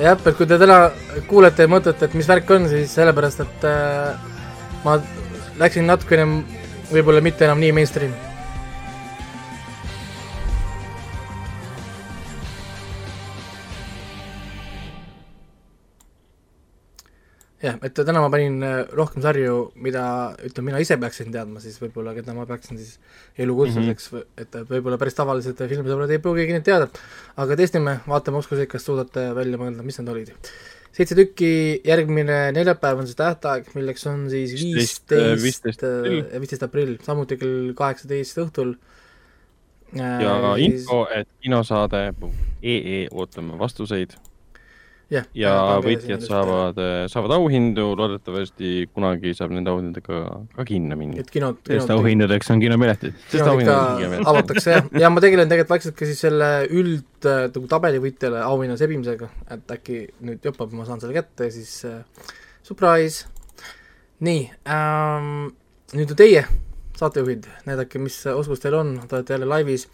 [0.00, 0.78] jah, et kui te täna
[1.30, 4.30] kuulete ja mõtlete, et mis värk on, siis sellepärast, et äh,
[4.84, 4.98] ma
[5.60, 6.26] läksin natukene
[6.92, 8.25] võib-olla mitte enam nii mainstream.
[17.66, 20.04] jah, et täna ma panin äh, rohkem sarju, mida
[20.46, 22.96] ütleme, mina ise peaksin teadma siis võib-olla, keda ma peaksin siis
[23.42, 24.44] elukutsuseks mm, -hmm.
[24.44, 26.88] et võib-olla päris tavalised filmisõbrad ei pruugigi neid teada.
[27.36, 30.34] aga testime, vaatame oskuseid, kas suudate välja mõelda, mis need olid.
[30.96, 37.40] seitse tükki, järgmine neljapäev on see tähtaeg, milleks on siis Viisteist, äh, viisteist aprill, samuti
[37.40, 38.76] kell kaheksateist õhtul.
[39.96, 44.16] ja info, et kinosaade.ee ootame vastuseid
[45.12, 45.52] jah, ja
[45.84, 46.24] võitjad.
[46.26, 46.80] saavad,
[47.12, 50.22] saavad auhindu, loodetavasti kunagi saab nende auhindadega
[50.56, 51.22] ka kinno minna.
[51.22, 53.20] et kinod, sest kinod, auhindadeks on kinopiletid.
[53.28, 54.26] sest ikka on veel.
[54.32, 58.42] avatakse jah, ja ma tegelen tegelikult vaikselt ka siis selle üld äh, nagu tabeli võitjale
[58.46, 62.02] auhinna sebimisega, et äkki nüüd jopab, ma saan selle kätte ja siis äh,
[62.66, 63.30] surprise.
[64.26, 65.50] nii ähm,,
[65.94, 66.46] nüüd on teie
[66.96, 69.88] saatejuhid, näidake, mis oskus teil on, te olete jälle laivis.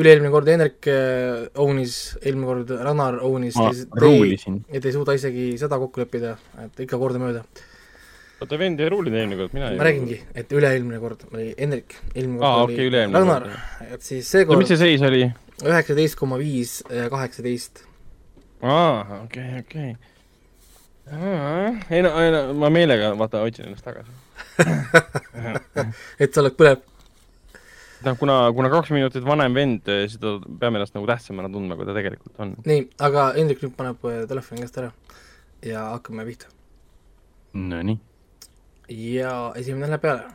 [0.00, 3.58] Üle-eelmine kord Hendrik äh, ownis, eelmine kord Rannar ownis.
[3.58, 3.70] ma
[4.04, 4.62] ruulisin.
[4.72, 7.44] ja te ei suuda isegi seda kokku leppida, et ikka kordamööda.
[8.40, 11.98] oota, vend ei ruulinud eelmine kord, mina ei ma räägingi, et üle-eelmine kord oli Hendrik,
[12.14, 15.26] eelmine kord Aa, oli Ragnar kord,, et siis no seekord mis see seis oli?
[15.60, 17.84] üheksateist koma viis ja kaheksateist.
[18.62, 19.92] aa, okei, okei.
[21.90, 24.10] ei no, ei no ma meelega vaata otsin ennast tagasi.
[26.22, 26.84] et sa oled põlev.
[28.06, 31.88] noh, kuna, kuna kaks minutit vanem vend, siis ta peame ennast nagu tähtsamana tundma, kui
[31.88, 32.54] ta tegelikult on.
[32.66, 34.92] nii, aga Hendrik nüüd paneb äh, telefoni käest ära
[35.66, 36.52] ja hakkame pihta.
[37.52, 37.98] Nonii.
[38.90, 40.30] ja esimene läheb peale.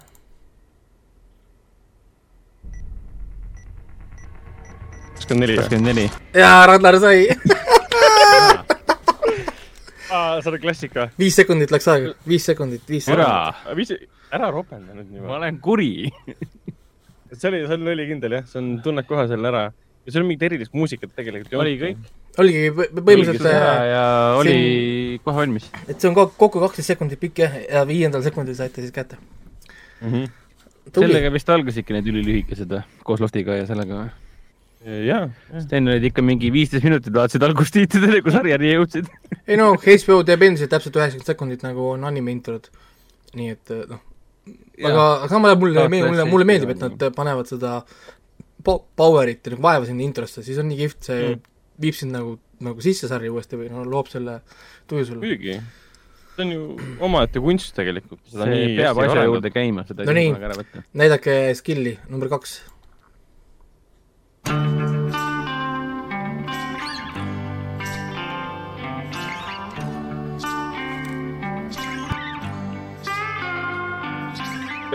[5.15, 6.11] kakskümmend neli kakskümmend neli.
[6.33, 7.27] ja Ragnar sai,
[10.11, 11.09] aa, see oli klassika.
[11.19, 13.25] viis sekundit läks aega, viis sekundit, viis sekundit.
[13.25, 13.93] ära, viis,
[14.31, 15.37] ära ropenda nüüd ma niimoodi.
[15.39, 15.91] olen kuri.
[17.41, 19.63] See oli, see oli õlikindel jah, see on, tunned kohe selle ära.
[20.05, 22.09] ja seal mingit erilist muusikat tegelikult ei Oli kõik..
[22.43, 24.03] oligi põ- põhimõtteliselt, äh, ja
[24.39, 24.57] oli
[25.25, 25.69] kohe valmis.
[25.87, 29.17] et see on ko- kokku kaksteist sekundit pikk jah, ja viiendal sekundil saite siis kätte.
[30.01, 30.25] Mhm.
[30.91, 32.83] tubli, sellega vist algasidki need ülilühikesed või?
[33.03, 34.09] koos Loftiga ja sellega või?
[34.85, 39.07] jaa, sest enne olid ikka mingi viisteist minutit vaatasid algust tiitidele, kui sarjani jõudsid.
[39.47, 42.69] ei no HBO teeb endiselt täpselt üheksakümmend sekundit nagu on anime introd.
[43.33, 44.03] nii et äh, noh,
[44.83, 47.77] aga, aga samal ajal mulle, Tahaks mulle, mulle meeldib, et on nad panevad seda
[48.65, 51.41] po-, power'it ja nagu vaeva sinna introsse, siis on nii kihvt, see Mm.
[51.81, 54.39] viib sind nagu, nagu sisse sarja uuesti või no loob selle
[54.87, 55.21] tuju sulle.
[55.25, 55.59] muidugi.
[56.35, 56.61] see on ju
[57.03, 58.21] omaette kunst tegelikult.
[58.31, 60.33] see peab asja juurde käima, seda ei saa nii.
[60.49, 60.85] ära võtta.
[60.93, 62.61] näidake skill'i, number kaks.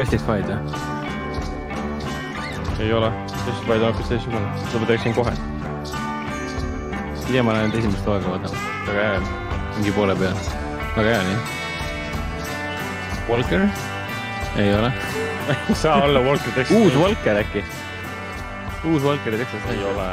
[0.00, 0.56] Justified või?
[2.80, 3.12] ei ole,
[3.46, 5.32] Justified on PlayStation kolm, seda ma teeksin kohe.
[7.26, 9.20] ei tea, ma lähen esimest hooaega vaatama, väga hea.
[9.76, 10.40] mingi poole peal.
[10.96, 11.38] väga hea, nii.
[13.28, 13.68] Walker?
[14.56, 14.92] ei ole.
[15.68, 16.76] ei saa olla Walker Texas.
[16.76, 17.64] uus Walker äkki?
[18.84, 20.10] uus Walker Texas ei ole.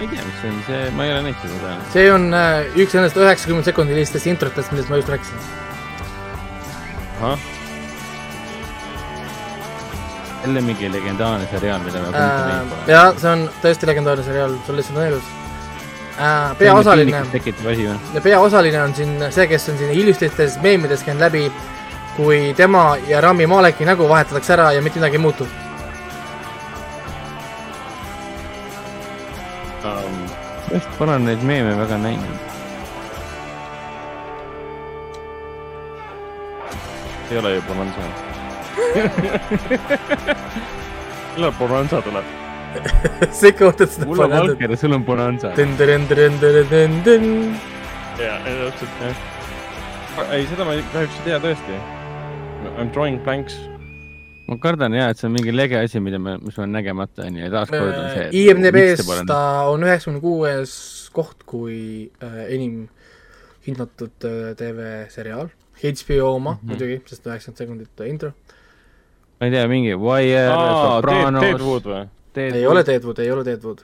[0.00, 1.92] ei tea, mis see on, see, ma ei ole näinud seda täna.
[1.96, 5.64] see on äh, üks nendest üheksakümne sekundilistest introtest, millest ma just rääkisin.
[7.20, 7.38] ahah,
[10.44, 15.00] jälle mingi legendaarne seriaal, mida me Äh, jaa, see on tõesti legendaarne seriaal, sul lihtsalt
[15.00, 15.30] on elus
[16.20, 16.56] äh,.
[16.58, 18.24] peaosaline, tekitab asi või?
[18.28, 21.46] peaosaline on siin see, kes on siin Illustrites meemides käinud läbi,
[22.16, 25.48] kui tema ja Rami Maleki nägu vahetatakse ära ja mitte midagi ei muutu.
[30.74, 32.55] just pole neid meeme väga näinud.
[37.30, 38.00] Ei ole ju Bonanza.
[41.36, 42.24] millal Bonanza tuleb?
[43.32, 45.52] sa ikka ootad seda mul on Walker ja sul on Bonanza.
[48.20, 49.16] jaa, täpselt jah.
[50.32, 51.80] ei, seda ma kahjuks ei tea tõesti.
[52.66, 53.56] I m drawing blanks.
[54.48, 57.44] ma kardan ja, et see on mingi lege asi, mida me, mis on nägemata, onju,
[57.46, 58.28] ja taaskord on see.
[58.44, 59.40] IMDB-s ta
[59.72, 60.72] on üheksakümne kuues
[61.16, 61.78] koht kui
[62.22, 62.86] äh, enim
[63.66, 65.50] hinnatud äh, TV-seriaal,
[65.82, 66.58] HBO oma mm.
[66.58, 66.68] -hmm.
[66.70, 68.32] muidugi, sest üheksakümmend sekundit intro.
[69.40, 71.42] ma ei tea, mingi Wire, Sopranos.
[71.42, 72.06] Deadwood või?
[72.36, 73.82] ei ole Deadwood, ei ole Deadwood.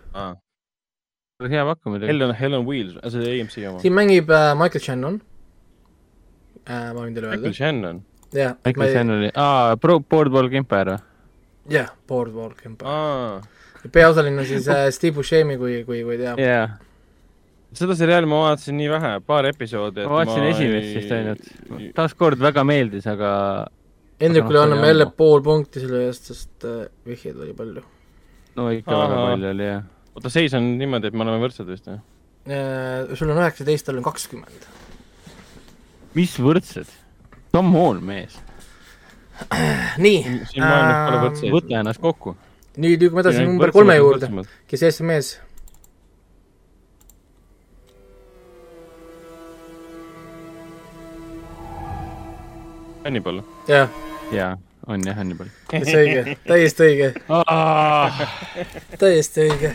[1.50, 2.06] hea pakkumine.
[2.06, 3.80] Helen, Helen Wheels, see AMC oma.
[3.80, 5.20] siin mängib äh, Michael Shannon
[6.66, 6.92] äh,.
[6.94, 7.52] ma võin teile Michael öelda.
[7.52, 8.02] Shannon.
[8.32, 9.76] jah, Michael Shannon oli, aa,
[10.10, 10.98] Boardwalk Empire.
[11.70, 12.90] jah, Boardwalk Empire.
[12.90, 13.42] aa,
[13.92, 16.38] peaosaline on siis äh, Steve Buscemi, kui, kui, kui teab.
[16.38, 16.68] jaa,
[17.76, 20.04] seda seriaali ma vaatasin nii vähe, paar episoodi.
[20.06, 21.48] ma vaatasin esimest vist ainult.
[21.96, 23.30] taaskord väga meeldis, aga
[24.22, 27.82] Hendrikule noh, anname jälle pool punkti selle eest, sest äh, vihjeid oli palju
[28.56, 29.26] no ikka väga Ahaa.
[29.32, 29.82] palju oli jah.
[30.14, 31.98] oota, seis on niimoodi, et me oleme võrdsed vist või?
[32.52, 33.14] äh,.
[33.18, 34.68] sul on üheksateist, tal on kakskümmend.
[36.18, 36.98] mis võrdsed?
[37.52, 38.38] Tom Hall, mees,
[40.00, 41.54] nii siin maailmas pole Ähm, võrdseid.
[41.56, 42.36] võta ennast kokku.
[42.80, 44.30] nüüd liigume edasi number kolme juurde,
[44.70, 45.00] kes ees
[53.04, 53.42] Hannibal.
[53.68, 53.88] jah,
[54.32, 55.50] jaa, on jah, Hannibal.
[55.70, 57.10] täitsa õige, täiesti õige,
[59.02, 59.72] täiesti õige.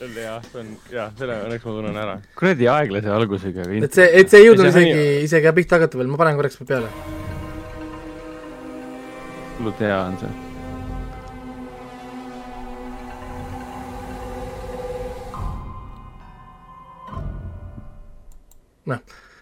[0.00, 2.18] see on hea, see on, jaa, selle õnneks ma tunnen ära.
[2.38, 3.70] kuradi aeglase algusega.
[3.78, 6.38] et see, et see ei jõudnud Ja see isegi, isegi pihta hakata veel, ma panen
[6.40, 6.92] korraks peale.
[9.58, 10.38] hullult hea on see.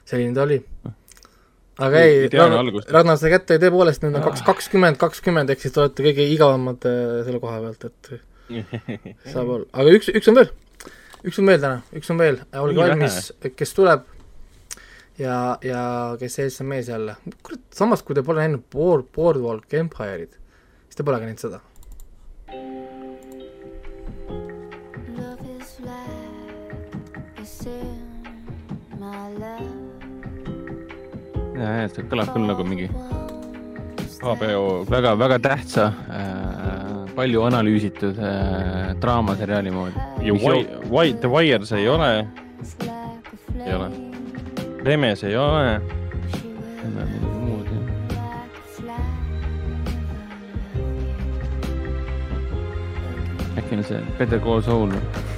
[0.09, 0.63] selline ta oli.
[1.87, 2.29] Aga ei.
[2.33, 6.87] Ragnar sai kätte tõepoolest, nüüd on kaks, kakskümmend, kakskümmend, ehk siis te olete kõige igavamad
[6.89, 8.13] äh, selle koha pealt, et
[9.33, 10.53] saab olla, aga üks, üks on veel,
[11.23, 13.21] üks on veel täna, üks on veel, olge valmis,
[13.59, 14.07] kes tuleb
[15.19, 15.83] ja, ja
[16.21, 17.17] kes ees on mees jälle.
[17.43, 20.39] kurat, samas kui te pole näinud Board, Boardwalk Empire'id,
[20.87, 21.63] siis te pole ka näinud seda.
[31.59, 32.89] jaa, see kõlab küll nagu mingi
[34.19, 40.09] HBO väga, väga tähtsa äh,, palju analüüsitud äh, draamaseriaali moodi.
[40.27, 42.11] ja White, White, The Wire see ei ole,
[43.67, 43.91] ei ole.
[44.85, 45.95] Remes ei ole, jah.
[53.59, 55.38] äkki on see Better Call Saul või?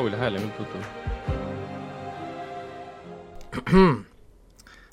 [0.00, 0.82] Laulja hääl ei olnud tuttav.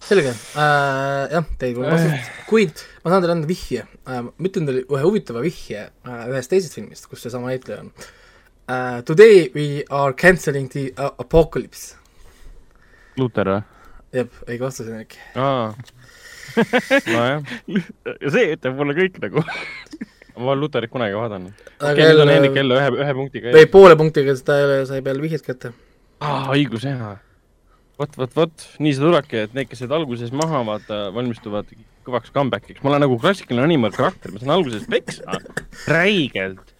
[0.03, 4.49] selge äh,, jah, te ei kuule vastust, kuid ma saan teile anda vihje äh,, ma
[4.49, 8.99] ütlen teile ühe huvitava vihje äh, ühest teisest filmist, kus seesama näitleja on äh,.
[9.07, 11.95] Today we are cancelling the uh, apocalypse.
[13.15, 13.63] Luter või?
[14.19, 15.15] jep, õige vastus, Hendrik.
[15.39, 15.71] aa,
[17.13, 17.39] nojah,
[17.71, 19.39] ja see ütleb mulle kõik nagu.
[20.37, 21.65] ma olen Luterit kunagi vaadanud.
[21.81, 25.23] okei, nüüd on Hendrik jälle ühe, ühe punktiga tõi poole punktiga, siis ta sai peale
[25.23, 25.73] vihjet kätte.
[26.21, 27.17] aa, õigus, jaa.
[27.99, 31.69] vot, vot, vot, nii see tulebki, et need, kes jäid alguses maha, vaata, valmistuvad
[32.07, 32.83] kõvaks comeback'iks.
[32.83, 35.41] ma olen nagu klassikaline animal karakter, ma saan alguses peksa,
[35.91, 36.76] räigelt.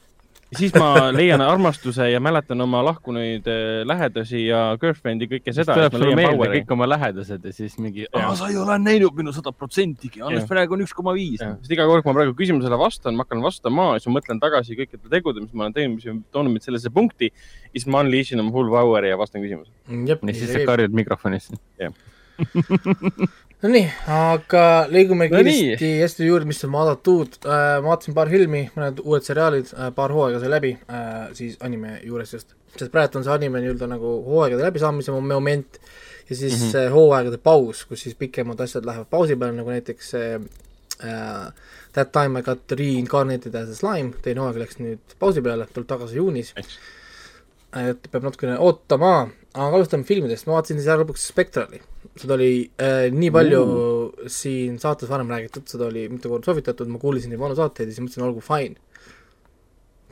[0.52, 5.60] Ja siis ma leian armastuse ja mäletan oma lahkunuid eh, lähedasi ja girlfriend'i, kõike siis
[5.66, 5.76] seda.
[5.76, 9.52] tuleb sulle meelde kõik oma lähedased ja siis mingi, sa ei ole näinud minu sada
[9.56, 10.50] protsentigi, alles Jah.
[10.52, 11.42] praegu on üks koma viis.
[11.44, 14.44] sest iga kord, kui ma praegu küsimusele vastan, ma hakkan vastama ja siis ma mõtlen
[14.44, 17.32] tagasi kõikidele tegudele, mis ma olen teinud, mis on toonud mind sellesse punkti.
[17.74, 19.76] siis ma unleash in oma full power'i ja vastan küsimusele.
[20.08, 21.60] ja siis sa karjud mikrofonisse.
[22.38, 27.80] no nii, aga liigume No kiiresti Eesti juurde, mis on vaadatud äh,.
[27.84, 32.36] vaatasin paar filmi, mõned uued seriaalid äh,, paar hooaega sai läbi äh,, siis anime juures
[32.38, 32.54] just.
[32.78, 35.80] sest praegu on see anime nii-öelda nagu hooaegade läbisaamise mo- moment
[36.30, 36.94] ja siis mm -hmm.
[36.94, 41.54] hooaegade paus, kus siis pikemad asjad lähevad pausi peale, nagu näiteks äh,
[41.94, 45.88] That time I got reincarnated as a slime, teine hooaeg läks nüüd pausi peale, tuleb
[45.90, 46.54] tagasi juunis.
[47.78, 51.82] et peab natukene ootama, aga alustame filmidest, ma vaatasin siis ära lõpuks Spectrali.
[52.22, 52.52] Seda oli
[52.82, 54.28] äh, nii palju uh.
[54.32, 57.96] siin saates varem räägitud, seda oli mitu korda soovitatud, ma kuulasin neid vanu saateid ja
[57.96, 58.78] siis mõtlesin, olgu fine.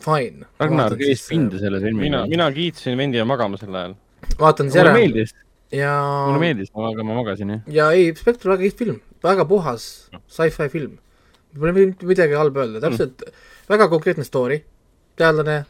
[0.06, 0.50] Fine.
[0.60, 2.22] Ragnar käis pinda selle filmiga mina,.
[2.32, 3.96] mina kiitsin vendi ja magama sel ajal.
[4.40, 5.36] vaatan siis mulle ära meeldis,
[5.74, 5.94] ja
[6.28, 7.62] mulle meeldis, aga ma magasin jah.
[7.78, 9.88] ja ei, Spectre väga kihvt film, väga puhas
[10.28, 10.98] sci-fi film.
[11.56, 13.44] Pole mitte midagi halba öelda, täpselt mm.
[13.72, 14.60] väga konkreetne story,
[15.16, 15.62] teadlane,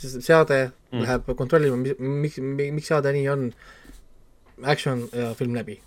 [0.00, 0.96] seade mm.
[0.96, 1.02] Mm.
[1.04, 3.50] läheb kontrollima, miks, miks seade nii on,
[4.64, 5.78] action ja film läbi.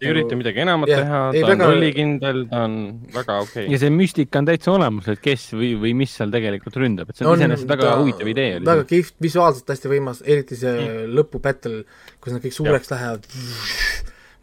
[0.00, 2.76] ei ürita midagi enamat Jah, teha, ei, ta on väga- rollikindel, ta on
[3.12, 6.78] väga okei ja see müstika on täitsa olemas, et kes või, või mis seal tegelikult
[6.80, 8.86] ründab, et see on iseenesest väga huvitav idee oli väga.
[8.94, 11.12] kihvt, visuaalselt hästi võimas, eriti see mm.
[11.18, 11.82] lõpubattle,
[12.16, 12.96] kus nad kõik suureks ja.
[12.96, 13.28] lähevad.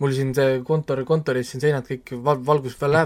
[0.02, 2.98] Mul siin see kontor, kontoris siin seinad kõik val-, valgus väl-,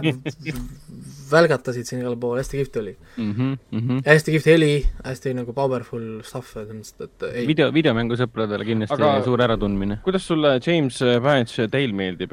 [1.32, 2.94] välgatasid siin igal pool, hästi kihvt oli.
[3.16, 3.32] mm.
[3.38, 4.02] -hmm.
[4.06, 4.72] hästi kihvt heli,
[5.06, 10.02] hästi nagu powerful stuff, selles mõttes, et ei, video, videomängusõpradele kindlasti Aga- suur äratundmine.
[10.04, 12.32] kuidas sulle James Badge Dale meeldib?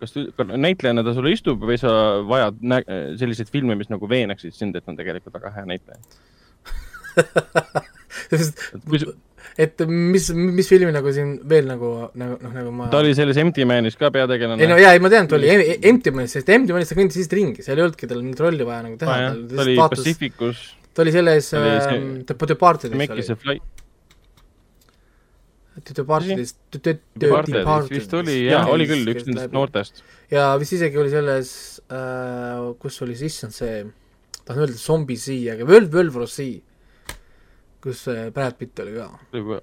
[0.00, 0.14] kas
[0.56, 1.88] näitlejana ta sulle istub või sa
[2.28, 2.84] vajad nä-
[3.18, 5.98] selliseid filme, mis nagu veenaksid sind, et ta on tegelikult väga hea näitleja?
[9.58, 13.36] et mis, mis filmi nagu siin veel nagu, nagu noh, nagu ma ta oli selles
[13.42, 14.62] Empty Manis ka peategelane.
[14.62, 16.98] ei no jaa, ei ma tean, et oli Em- Empty Manis, sest Empty Manis ta
[16.98, 19.64] kõndis lihtsalt ringi, seal ei olnudki tal mingit rolli vaja nagu teha Ah,, ta ta
[19.64, 20.62] oli vaatas, Pacificus,
[20.94, 23.58] ta oli selles ta oli see- ähm, The Departedis Mekis ja oli, Fly.
[25.78, 29.52] The Departedis, The Departed vist oli, jaa, oli küll üks nendest.
[29.54, 30.00] noortest.
[30.34, 31.50] ja vist isegi oli selles
[31.86, 33.84] äh,, kus oli siis, issand see,
[34.44, 36.48] tahan öelda Zombie Sea, aga World War Z,
[37.88, 39.08] kus see Brad Pitt oli ka.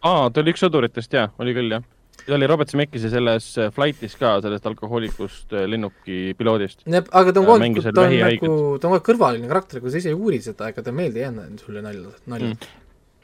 [0.02, 1.84] aa, ta oli üks sõduritest jaa, oli küll jah.
[2.26, 6.82] ta oli Robert Zemeckise selles äh, Flightis ka, sellest alkohoolikust äh, lennuki piloodist.
[6.90, 8.52] aga ta on kogu aeg, ta on nagu,
[8.82, 11.22] ta on kogu aeg kõrvaline karakter, kui sa ise ei uuri seda, ega ta meelde
[11.22, 12.70] ei jäänud sulle nalja, nalja Mm.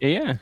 [0.01, 0.37] ei jää.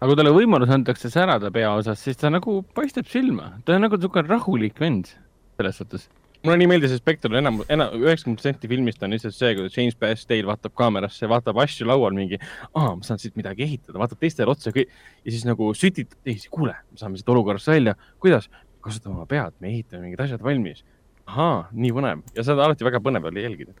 [0.00, 3.54] aga kui talle võimalus antakse särada peaosas, siis ta nagu paistab silma.
[3.64, 5.10] ta on nagu niisugune rahulik vend
[5.56, 6.08] selles suhtes.
[6.44, 9.96] Mulle nii meeldis see spekter, enam, enam, üheksakümmend protsenti filmist on lihtsalt see, kuidas James
[10.00, 12.38] Bass Dale vaatab kaamerasse, vaatab asju laual mingi,
[12.72, 16.50] aa, ma saan siit midagi ehitada, vaatab teistele otsa ja ja siis nagu sütitab teisi,
[16.52, 18.50] kuule, me saame siit olukorrast välja, kuidas?
[18.84, 20.84] kasutame oma pead, me ehitame mingid asjad valmis.
[21.24, 23.72] ahaa, nii põnev ja seda alati väga põnev oli jälgida.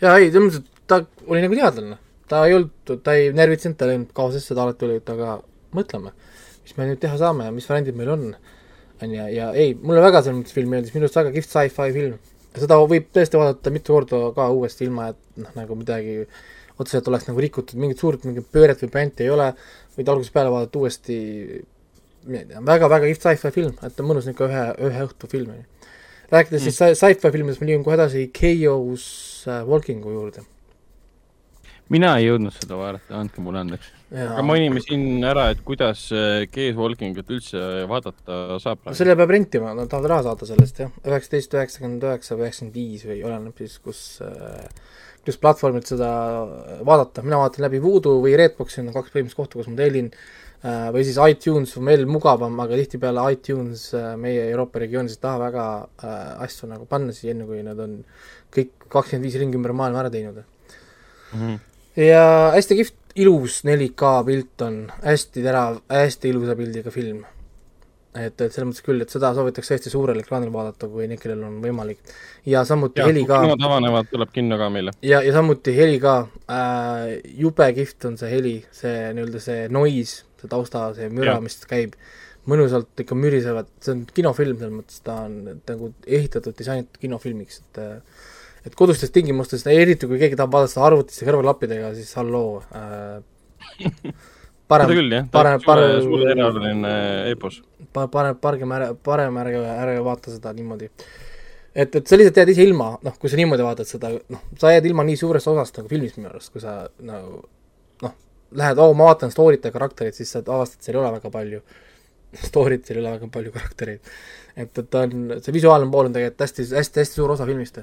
[0.00, 1.98] jaa, ei, selles mõttes, et ta oli nagu teadlane.
[2.30, 5.36] ta ei olnud, ta ei närvitsenud, ta ei läinud kaosesse, ta alati oli, et aga
[5.76, 6.14] mõtleme,
[6.64, 8.24] mis me nüüd teha saame ja mis variandid meil on.
[9.02, 12.18] On ju, ja ei, mulle väga mõttes film meeldis, minu arust väga kihvt sci-fi film.
[12.56, 16.22] seda võib tõesti vaadata mitu korda ka uuesti, ilma et noh, nagu midagi
[16.80, 19.50] otseselt oleks nagu rikutud, mingit suurt mingit pööret või brändi ei ole,
[19.96, 21.18] võid algusest peale vaadata uuesti,
[22.26, 25.94] väga-väga kihvt sci-fi film, et on mõnus niisugune ühe, ühe õhtu film, on ju.
[26.32, 28.28] rääkides siis sci- sci-fi filmidest, ma liigun kohe edasi
[29.52, 30.44] äh, Walkingu juurde.
[31.92, 33.92] Mina ei jõudnud seda vaadata, andke mulle andeks.
[34.10, 36.08] aga mainime siin ära, et kuidas
[36.52, 40.94] Kees Walkingut üldse vaadata saab no selle peab rentima, nad tahavad raha saada sellest jah,
[41.06, 44.66] üheksateist, üheksakümmend üheksa või üheksakümmend viis või oleneb siis, kus äh,
[45.26, 46.08] kus platvormilt seda
[46.86, 50.88] vaadata, mina vaatan läbi Voodoo või Redboxi on kaks põhimõttelist kohta, kus ma tellin äh,
[50.94, 55.40] või siis iTunes on veel mugavam, aga tihtipeale iTunes äh, meie Euroopa regioonis ei taha
[55.42, 57.98] väga äh, asju nagu panna siia, enne kui nad on
[58.54, 60.44] kõik kakskümmend viis ringi ümber maailma ära teinud.
[61.34, 61.56] Mhm.
[61.96, 67.24] Ja hästi kihvt, ilus 4K pilt on, hästi terav, hästi ilusa pildiga film.
[68.16, 71.42] et, et selles mõttes küll, et seda soovitaks tõesti suurel ekraanil vaadata, kui need, kellel
[71.48, 71.98] on võimalik.
[72.48, 74.94] ja samuti jah, heli kui ka, kinod avanevad, tuleb kinno ka meile.
[75.04, 76.18] ja, ja samuti heli ka
[76.48, 81.60] äh,, jube kihvt on see heli, see nii-öelda see noise, see tausta, see müra mis
[81.68, 81.96] käib,
[82.48, 87.82] mõnusalt ikka mürisevad, see on kinofilm selles mõttes, ta on nagu ehitatud, disainitud kinofilmiks, et
[87.84, 88.15] äh,
[88.66, 93.20] et kodustes tingimustes, eriti kui keegi tahab vaadata seda arvutisse kõrvaklappidega, siis halloo äh,.
[94.68, 94.90] parem
[95.30, 96.92] parem- parem- suure eraoluline
[97.30, 97.62] epos.
[97.92, 100.90] pa-, parem, parem parem ärge, ärge vaata seda niimoodi.
[101.74, 104.72] et, et sa lihtsalt jääd ise ilma, noh, kui sa niimoodi vaatad seda, noh, sa
[104.74, 107.42] jääd ilma nii suurest osast nagu filmist minu arust, kui sa nagu
[108.02, 108.14] noh,
[108.56, 111.62] lähed, oo, ma vaatan story't ja karakterit, siis sa avastad, seal ei ole väga palju
[112.48, 114.16] story't, seal ei ole väga palju karaktereid.
[114.56, 117.82] et, et ta on, see visuaalne pool on tegelikult hästi, hästi, hästi suur osa filmist.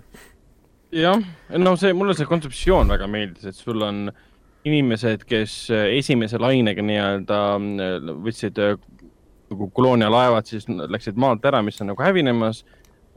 [0.94, 1.20] jah,
[1.58, 4.08] no see, mulle see kontseptsioon väga meeldis, et sul on
[4.68, 8.76] inimesed, kes äh, esimese lainega nii-öelda äh, võtsid äh,
[9.52, 12.64] nagu koloonialaevad, siis läksid maalt ära, mis on nagu hävinemas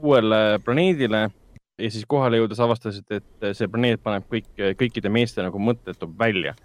[0.02, 1.28] uuele planeedile
[1.76, 4.48] ja siis kohale jõudes avastasid, et see planeet paneb kõik,
[4.80, 6.56] kõikide meeste nagu mõtted toob välja.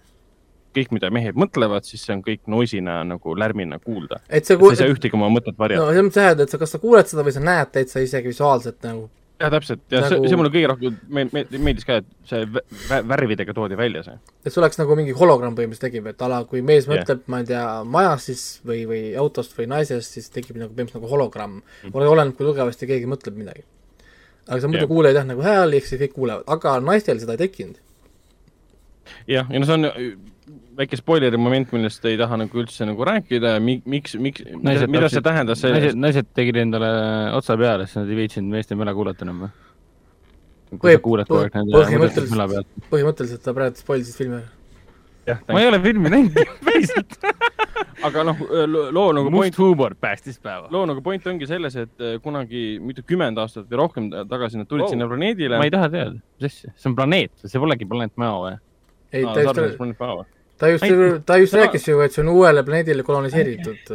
[0.72, 4.22] kõik, mida mehed mõtlevad, siis see on kõik noisina nagu lärmina kuulda.
[4.30, 6.72] et see sa ei saa ühtegi oma mõtet varjata no mõttes jah, et sa, kas
[6.72, 9.10] sa kuuled seda või sa näed täitsa isegi visuaalselt nagu
[9.42, 12.48] jah, täpselt ja Nagu- see, see mulle kõige rohkem me, me, meeldis ka, et see
[12.56, 14.18] vä- vä- värvidega toodi välja see.
[14.46, 16.94] et see oleks nagu mingi hologramm põhimõtteliselt tekib, et ala, kui mees Jah.
[16.96, 17.66] mõtleb, ma ei tea,
[17.98, 21.94] majast siis või, või autost või naisest, siis tekib nagu põhimõtteliselt nagu hologramm mm..
[22.16, 23.66] oleneb, kui tugevasti keegi mõtleb midagi.
[24.48, 24.92] aga sa muidu Jah.
[24.94, 27.82] kuuled jah nagu hääli, ehk siis kõik kuulevad, aga naistel seda ei tekkinud.
[29.28, 30.31] jah, ja no see on
[30.82, 35.10] väike spoileri moment, millest ei taha nagu üldse nagu rääkida, miks, miks, mida, Naised mida
[35.12, 36.90] see tähendas naised, sellest, naised tegid endale
[37.38, 39.52] otsa peale, sest nad ei viitsinud meeste möla kuulata enam või?
[40.80, 42.90] kui sa kuuled kogu aeg nende põhimõtteliselt- pealt.
[42.92, 44.42] põhimõtteliselt sa praegu spoilisid filmi.
[45.28, 47.18] jah, ma ei ole filmi näinud, päriselt.
[48.08, 50.72] aga noh, loo nagu point must, huumor päästis päeva.
[50.72, 54.88] loo nagu point ongi selles, et eh, kunagi mitukümmend aastat või rohkem tagasi nad tulid
[54.88, 54.96] wow.
[54.96, 55.60] sinna planeedile.
[55.60, 58.60] ma ei taha teada, mis asja, see on planeet, see polegi planeet Maa või?
[59.12, 60.24] ei, Aa,
[60.62, 60.86] ta just,
[61.26, 63.94] ta just Ei,, ta rääkis ju, et see on uuele planeedile koloniseeritud.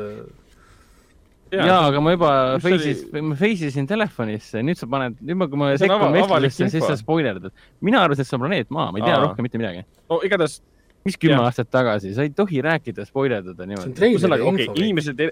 [1.57, 2.31] jaa, aga ma juba
[2.62, 6.89] face'is, ma face isin telefonisse, nüüd sa paned, nüüd ma, kui ma sekkun vestlusesse, siis
[6.89, 7.55] sa spoilerdad.
[7.87, 9.29] mina arvasin, et see on planeet Maa, ma ei tea Aa.
[9.29, 9.87] rohkem mitte midagi.
[10.11, 10.59] no igatahes,
[11.07, 11.47] mis kümme Jah.
[11.47, 13.95] aastat tagasi, sa ei tohi rääkida, spoilerdada niimoodi.
[14.11, 14.83] ühesõnaga, okei okay,,.
[14.83, 15.23] inimesed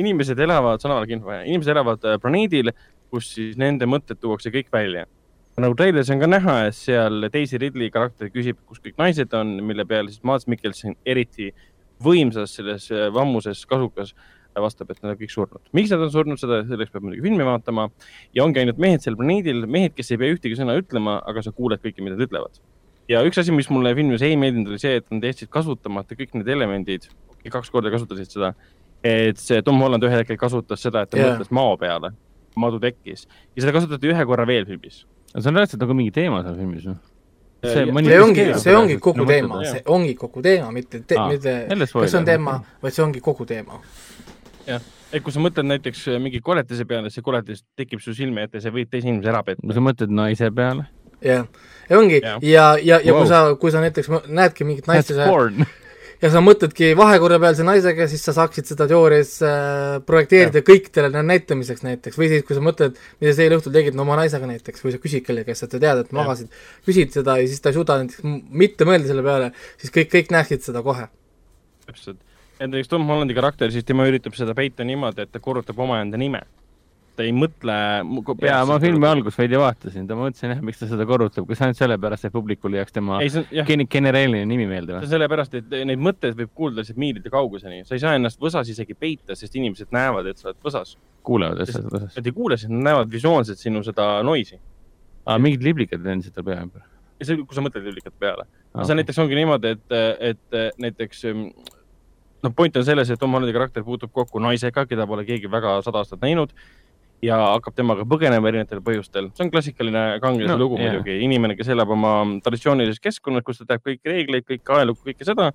[0.00, 2.72] inimesed elavad, saan avalik info, inimesed elavad äh, planeedil,
[3.12, 5.04] kus siis nende mõtted tuuakse kõik välja.
[5.62, 9.56] Nagu treileris on ka näha, et seal Daisy Ridley karakter küsib, kus kõik naised on,
[9.66, 11.50] mille peale siis Mads Mikkelson eriti
[12.04, 14.14] võimsas selles äh, vammuses kasukas
[14.58, 15.62] vastab, et nad on kõik surnud.
[15.76, 17.86] miks nad on surnud, seda, selleks peab muidugi filmi vaatama
[18.36, 21.52] ja ongi ainult mehed seal planeedil, mehed, kes ei pea ühtegi sõna ütlema, aga sa
[21.54, 22.60] kuuled kõike, mida nad ütlevad.
[23.10, 26.34] ja üks asi, mis mulle filmis ei meeldinud, oli see, et nad jätsid kasutamata kõik
[26.38, 27.08] need elemendid,
[27.46, 28.52] kaks korda kasutasid seda,
[29.06, 31.32] et see Tom Holland ühel hetkel kasutas seda, et ta yeah.
[31.34, 32.12] mõtles mao peale,
[32.58, 35.04] madu tekkis ja seda kasutati ühe korra veel filmis.
[35.38, 36.96] See on reaalselt nagu mingi teema seal filmis või?
[37.62, 41.52] Ja- see ongi, see ongi kogu No teema, see ongi kogu teema, mitte te, mitte
[41.68, 43.80] kas see on teema, vaid see ongi kogu teema.
[44.66, 44.80] jah,
[45.12, 48.60] et kui sa mõtled näiteks äh, mingi koletise peale, see koletis tekib su silme ette,
[48.64, 50.86] sa võid teise inimese ära petta sa mõtled naise peale?
[51.20, 51.44] jah,
[51.90, 52.38] ja ongi Jah.
[52.42, 53.20] ja, ja, ja Wow.
[53.20, 55.28] kui sa, kui sa näiteks näedki mingit naist ja sa.
[56.20, 62.20] Ja sa mõtledki vahekorrapealse naisega, siis sa saaksid seda teoorias äh, projekteerida kõikidele näitamiseks näiteks
[62.20, 64.94] või siis, kui sa mõtled, mida sa eile õhtul tegid no, oma naisega näiteks või
[64.94, 66.52] sa küsid kellegi käest, et sa tead, et magasid,
[66.88, 68.24] küsid seda ja siis ta ei suuda näiteks
[68.62, 71.08] mitte mõelda selle peale, siis kõik, kõik näeksid seda kohe.
[71.88, 72.20] täpselt.
[72.58, 76.20] et näiteks Tom Hollandi karakter, siis tema üritab seda peita niimoodi, et ta korrutab omaenda
[76.20, 76.44] nime.
[77.20, 77.76] Ta ei mõtle.
[78.46, 81.80] jaa, ma filmi algust veidi vaatasin, ma mõtlesin jah, miks ta seda korrutab, kas ainult
[81.80, 86.80] sellepärast, et publikule jääks tema genereeriline nimi meelde või sellepärast, et neid mõtteid võib kuulda
[86.80, 90.50] lihtsalt miilide kauguseni, sa ei saa ennast võsas isegi peita, sest inimesed näevad, et sa
[90.50, 90.94] oled võsas.
[91.26, 92.16] kuulevad lihtsalt osas.
[92.16, 94.56] Nad ei kuule sind, nad näevad visuaalselt sinu seda noisi.
[95.26, 96.86] aa, mingid liblikad lendasid tal pea ümber.
[97.20, 100.00] ja see, kui sa mõtled lülikate peale Aa, see näiteks ongi niimoodi, et,
[100.32, 101.26] et näiteks
[102.42, 105.76] noh, point on selles, et Tom Hollandi karakter puutub kokku naisega, keda pole keegi väga
[105.84, 106.54] sada aastat näinud
[107.22, 109.30] ja hakkab temaga põgenema erinevatel põhjustel.
[109.36, 110.92] see on klassikaline kangelase No, lugu jaa.
[110.92, 112.14] muidugi, inimene, kes elab oma
[112.44, 115.50] traditsioonilises keskkonnas, kus ta teab kõiki reegleid, kõike ajalugu, kõike seda.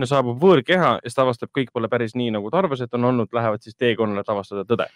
[0.00, 2.94] no saabub võõrkeha ja siis ta avastab, kõik pole päris nii, nagu ta arvas, et
[2.94, 4.86] on olnud, lähevad siis teekonnale, et avastada tõde.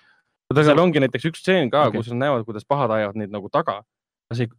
[0.54, 3.48] seal ongi näiteks üks stseen ka okay., kus nad näevad, kuidas pahad ajavad neid nagu
[3.52, 3.82] taga.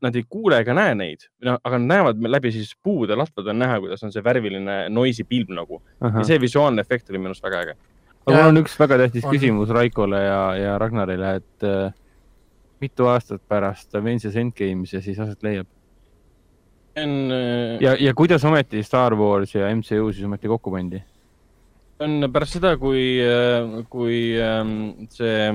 [0.01, 3.59] Nad ei kuule ega näe neid, no aga nad näevad läbi siis puude latvade on
[3.59, 7.43] näha, kuidas on see värviline noisi pilv nagu ja see visuaalne efekt oli minu arust
[7.43, 7.75] väga äge.
[8.25, 9.33] Aga mul on üks väga tähtis On.
[9.35, 11.93] küsimus Raikole ja, ja Ragnarile, et äh,
[12.81, 15.69] mitu aastat pärast Avengers Endgame'is ja siis aset leiab
[16.95, 17.31] see on,
[17.81, 21.01] ja, ja kuidas ometi Star Wars ja MCU siis ometi kokku pandi?
[22.03, 23.03] On pärast seda, kui,
[23.91, 24.71] kui ähm,
[25.13, 25.45] see,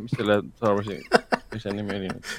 [0.00, 0.96] mis selle Star Warsi,
[1.52, 2.30] mis selle nimi oli nüüd?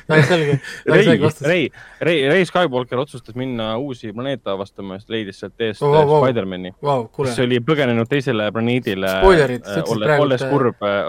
[0.90, 1.18] Rei.
[1.52, 1.68] Rei,
[2.10, 6.18] Rei, Rei Skywalker otsustas minna uusi planeete avastama, sest leidis sealt eest Oh, oh.
[6.24, 9.14] Spider-man'i, kuule kes, oli põgenenud teisele planeedile.
[9.22, 10.82] Spoilerid, sa ütlesid olles, praegu, olles kurb.
[10.82, 11.06] sa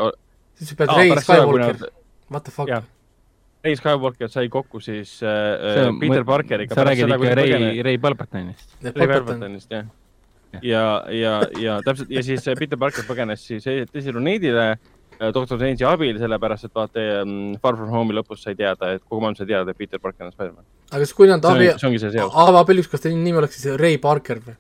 [0.58, 1.88] ütlesid pead Rey Skywalker,
[2.28, 2.90] what the fuck.
[3.64, 6.76] Rei Skywalker sai kokku siis äh, Peter Parkeriga.
[6.76, 8.76] sa räägid ikka Rei, Rei Palpatinist.
[8.84, 9.88] Ray Palpatine, Palpatinist jah.
[10.62, 15.86] ja, ja, ja täpselt ja siis Peter Parker põgenes siis teisele planeedile äh, doktor Strange'i
[15.88, 19.48] abil, sellepärast et vaata ähm, Far From Home'i lõpus sai teada, et kogu maailm sai
[19.50, 20.64] teada, et Peter Parker on Spider-man.
[20.90, 22.40] aga siis kui nad see abi on, see ongi see seos.
[22.46, 24.56] Ava Pellus, kas teie nimi oleks siis Ray Parker või?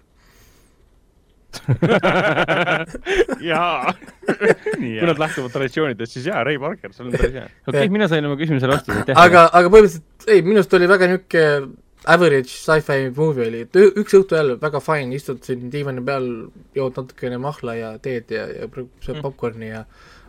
[3.50, 3.94] jaa.
[4.76, 7.48] kui nad lähtuvad traditsioonidest, siis jaa, Ray Parker, see on päris hea.
[7.66, 9.20] okei, mina sain oma küsimusele vastuse, aitäh.
[9.24, 14.14] aga, aga põhimõtteliselt ei, minu arust oli väga niisugune average sci-fi movie oli, et üks
[14.14, 16.28] õhtu jälle väga fine, istud siin diivani peal,
[16.76, 19.22] jood natukene mahla ja teed ja, ja sööd Mm.
[19.22, 19.84] popkorni ja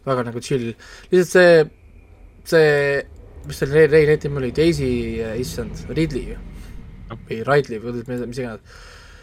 [0.06, 0.74] väga nagu chill.
[1.12, 1.66] lihtsalt see,
[2.44, 3.04] see,
[3.48, 6.38] mis selle Ray, Ray nimi oli, Daisy, issand, Ridley
[7.28, 8.62] või Ridley või mis, mis iganes.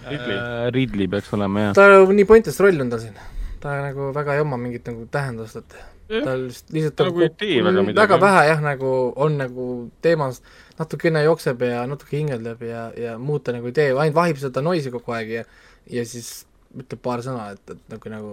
[0.07, 0.37] Ridley.
[0.37, 1.73] Äh, Ridley peaks olema jah.
[1.75, 3.17] ta nii pointless roll on tal siin,
[3.61, 5.77] ta nagu väga ei oma mingit nagu tähendust, et
[6.25, 8.91] tal lihtsalt, lihtsalt Ta nagu ei tee väga midagi, väga vähe jah, nagu
[9.27, 9.69] on nagu
[10.05, 10.43] teemas,
[10.79, 14.63] natukene jookseb ja natuke hingeldab ja, ja muud ta nagu ei tee, ainult vahib seda
[14.65, 15.47] noisi kogu aeg ja
[15.91, 16.45] ja siis
[16.77, 18.33] ütleb paar sõna, et, et nagu nagu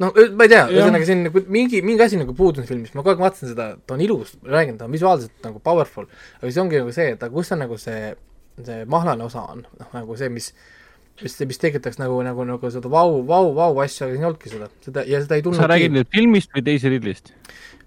[0.00, 3.14] noh, ma ei tea, ühesõnaga siin nagu mingi, mingi asi nagu puudus filmis, ma kogu
[3.14, 6.60] aeg vaatasin seda, ta on ilus, ma räägin, ta on visuaalselt nagu powerful, aga siis
[6.62, 8.12] ongi nagu see, et aga kus on nagu see,
[8.64, 10.52] see mahlane osa on, noh nagu see, mis
[11.24, 14.52] mis, mis tekitaks nagu, nagu, nagu seda vau, vau, vau asja, aga siin ei olnudki
[14.52, 17.34] seda, seda ja seda ei sa räägid tulnud nüüd filmist või Daisy Ridley'st?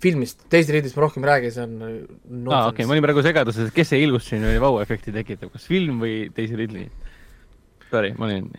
[0.03, 3.69] filmist, teisest riidist ma rohkem ei räägi, see on aa, okei, ma olin praegu segaduses,
[3.69, 6.89] et kes see ilus siin oli vau-efekti tekitab, kas film või Daisy Ridley?
[7.89, 8.49] Sorry, ma olin,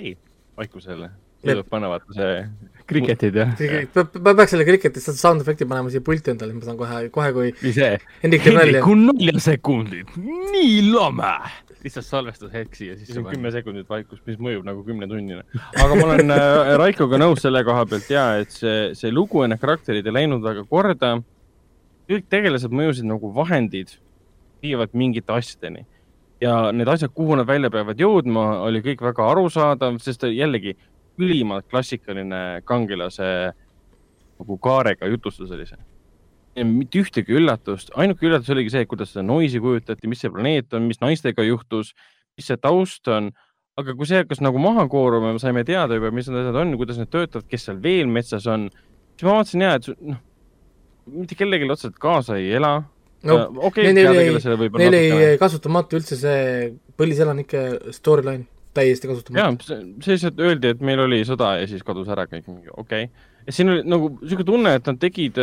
[0.00, 0.16] ei,
[0.58, 1.12] vaikusele.
[1.68, 2.36] Panna vaata see,
[2.88, 3.50] kriketid jah?
[4.24, 7.50] ma peaks selle kriketi sound efekti panema siia pulti endale, ma saan kohe, kohe kui
[7.60, 7.90] või see?
[8.22, 8.80] Hendrik teeb nalja.
[8.80, 11.34] Hendriku naljasekundid, nii lame.
[11.84, 15.44] Lihtsalt salvestushetk siia sisse kümme sekundit vaikust, mis mõjub nagu kümnetunnine.
[15.82, 19.50] aga ma olen äh, Raikoga nõus selle koha pealt ja et see, see lugu ja
[19.52, 21.18] need karakterid ei läinud väga korda.
[22.08, 23.98] kõik tegelased mõjusid nagu vahendid
[24.64, 25.84] viivad mingite asjadeni
[26.40, 30.74] ja need asjad, kuhu nad välja peavad jõudma, oli kõik väga arusaadav, sest jällegi
[31.20, 33.28] ülimalt klassikaline kangelase
[34.40, 35.78] nagu kaarega jutustus oli see.
[36.62, 40.86] Mitte ühtegi üllatust, ainuke üllatus oligi see, kuidas seda noisi kujutati, mis see planeet on,
[40.90, 41.94] mis naistega juhtus,
[42.38, 43.32] mis see taust on.
[43.74, 46.76] aga kui see hakkas nagu maha kooruma, me saime teada juba, mis need asjad on,
[46.78, 48.68] kuidas need töötavad, kes seal veel metsas on,
[49.16, 50.20] siis ma vaatasin ja, et noh,
[51.10, 52.76] mitte kellelegi otseselt kaasa ei ela.
[53.26, 57.64] no okei, ei- peategelasele võib-olla neil ei kasutamata üldse see põliselanike
[57.96, 58.46] storyline,
[58.78, 59.66] täiesti ja kasutamata.
[59.66, 63.10] see see lihtsalt öeldi, et meil oli sõda ja siis kadus ära kõik, okei okay..
[63.46, 65.38] Ja siin oli nagu siuke tunne, et nad tegid,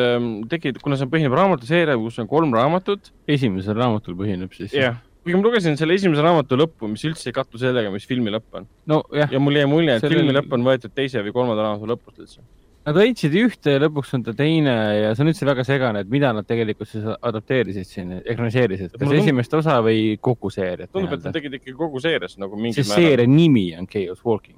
[0.52, 3.12] tegid, kuna see põhineb raamatuseeria, kus on kolm raamatut.
[3.28, 4.74] esimesel raamatul põhineb siis.
[4.74, 8.34] jah, kuigi ma lugesin selle esimese raamatu lõppu, mis üldse ei kattu sellega, mis filmi
[8.34, 8.66] lõpp on.
[8.89, 11.89] nojah, ja mul jäi mulje, et Sellel- filmi lõpp on võetud teise või kolmanda raamatu
[11.93, 12.41] lõpust üldse.
[12.82, 16.10] nad hoidsid ühte ja lõpuks on ta teine ja see on üldse väga segane, et
[16.10, 21.14] mida nad tegelikult siis adapteerisid siin, ekraniseerisid, kas tundub- esimest osa või kogu seeriat tundub,
[21.20, 24.58] et nad tegid ikkagi kogu seerias nagu mingil sest seeria nimi on Chaos Walking.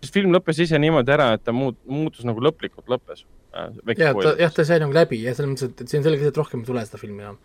[0.00, 3.26] Sest film lõppes ise niimoodi ära, et ta muut-, muutus nagu lõplikult lõppes.
[3.52, 6.36] jah, ta, jah, ta sai nagu läbi ja selles mõttes, et, et siin see, et
[6.38, 7.40] rohkem ei tule seda filmi enam.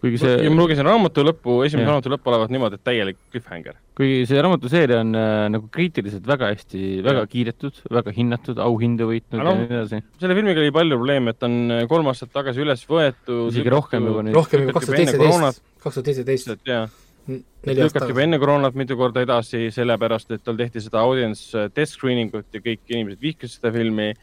[0.00, 0.36] kuigi see....
[0.44, 1.90] ja ma lugesin raamatu lõppu, esimese Jah.
[1.90, 3.78] raamatu lõpp olevat niimoodi, et täielik cliffhanger.
[3.98, 7.30] kuigi see raamatuseeria on äh, nagu kriitiliselt väga hästi, väga Jah.
[7.32, 10.02] kiidetud, väga hinnatud, auhindu võitnud Aga ja noh, nii edasi.
[10.22, 13.48] selle filmiga oli palju probleeme, et ta on äh, kolm aastat tagasi üles võetud.
[13.50, 14.36] isegi rohkem juba nüüd.
[14.36, 18.76] rohkem juba kaks tuhat seitseteist, kaks tuhat seitseteist, ja neli aastat lükati juba enne koroonat
[18.78, 23.22] mitu korda edasi, sellepärast et tal tehti seda audience test screening ut ja kõik inimesed
[23.22, 24.14] vihkasid seda filmi.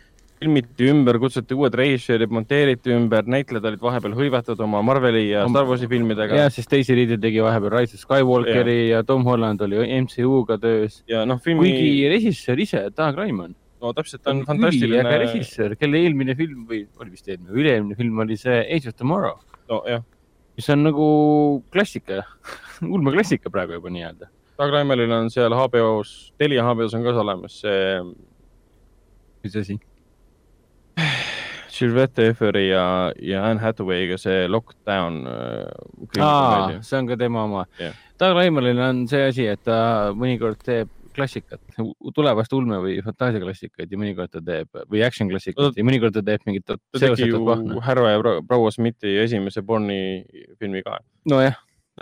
[0.44, 5.70] filmiti ümber, kutsuti uued režissöörid, monteeriti ümber, näitlejad olid vahepeal hõivatud oma Marveli ja Star
[5.70, 8.98] Warsi filmidega ja siis Daisy Ridley tegi vahepeal Rise of Skywalkeri ja.
[8.98, 11.00] ja Tom Holland oli MCU-ga töös.
[11.08, 15.16] ja noh, filmi, kuigi režissöör ise, Doug Raymond, no täpselt, ta on üliäge fantastiline.
[15.24, 19.40] režissöör, kelle eelmine film või oli vist eelmine, üle-eelmine film oli see Age of Tomorrow,
[19.72, 20.04] nojah,
[20.60, 21.08] mis on nagu
[21.72, 22.26] klassika,
[22.90, 24.30] ulmeklassika praegu juba nii-öelda.
[24.60, 28.02] Doug Raimelil on seal HBO-s, Telia HBO-s on ka olemas see
[29.44, 29.80] mis asi?
[31.74, 36.20] Sylvester Efferi ja, ja Anne Hathaway'ga see Lockdown äh,.
[36.22, 37.96] aa, see on ka tema oma Jah.
[38.22, 41.62] Doug Raymonil on see asi, et ta mõnikord teeb klassikat,
[42.16, 46.46] tulevast ulme või fantaasiaklassikaid ja mõnikord ta teeb või action klassikaid ja mõnikord ta teeb
[46.50, 47.42] mingit ta tegi ju
[47.86, 50.24] härra ja pro- proua Smithi esimese Borni
[50.62, 51.00] filmi ka.
[51.30, 51.58] nojah,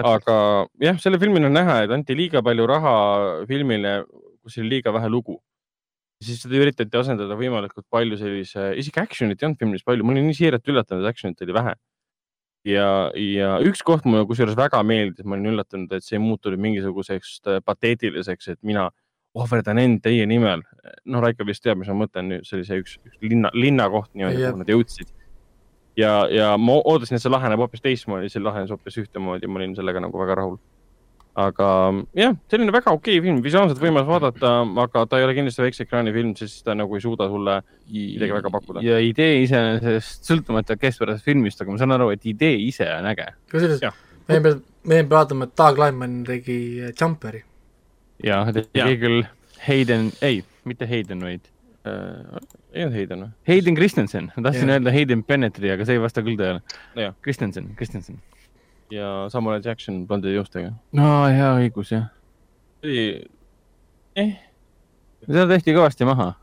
[0.08, 0.36] aga
[0.82, 2.96] jah, selle filmil on näha, et anti liiga palju raha
[3.50, 4.02] filmile,
[4.42, 5.40] kus oli liiga vähe lugu.
[6.22, 10.28] siis seda üritati asendada võimalikult palju sellise, isegi action'it ei olnud filmis palju, ma olin
[10.30, 11.74] nii siiralt üllatunud, et action'it oli vähe.
[12.70, 16.62] ja, ja üks koht mulle kusjuures väga meeldis, ma olin üllatunud, et see ei muutunud
[16.62, 18.92] mingisuguseks äh, pateetiliseks, et mina
[19.34, 20.62] ohverdan end teie nimel.
[21.06, 24.36] no Raiko vist teab, mis ma mõtlen, see oli see üks, üks linna, linnakoht Jah.
[24.36, 25.10] kuhu nad jõudsid.
[25.98, 29.76] ja, ja ma ootasin, et see laheneb hoopis teistmoodi, see lahenes hoopis ühtemoodi, ma olin
[29.78, 30.60] sellega nagu väga rahul.
[31.42, 31.66] aga
[32.18, 34.50] jah, selline väga okei okay film, visuaalselt võimas vaadata,
[34.84, 38.36] aga ta ei ole kindlasti väikse ekraani film, sest ta nagu ei suuda sulle midagi
[38.36, 38.84] väga pakkuda.
[38.84, 43.30] ja idee iseenesest sõltumata keskpärasest filmist, aga ma saan aru, et idee ise on äge.
[43.52, 43.96] kusjuures Jah.
[44.28, 47.46] me peame, me peame vaatama, et Doug Lyman tegi äh, Jumperi.
[48.28, 49.24] ja ta tegi küll
[49.62, 51.48] Hayden, ei, mitte Hayden, vaid
[51.88, 52.44] äh,.
[52.72, 53.32] Ei olnud Hayden või?
[53.48, 54.78] Hayden Christensen, ma tahtsin Jah.
[54.78, 56.62] öelda Hayden Bennetti, aga see ei vasta küll tõele
[57.00, 57.16] Jah..
[57.24, 58.22] Christensen, Christensen.
[58.94, 60.74] ja Samuel Jackson blondide juustega.
[60.98, 62.08] no hea õigus jah,
[62.84, 63.06] oli,
[65.26, 66.34] seda tehti kõvasti maha.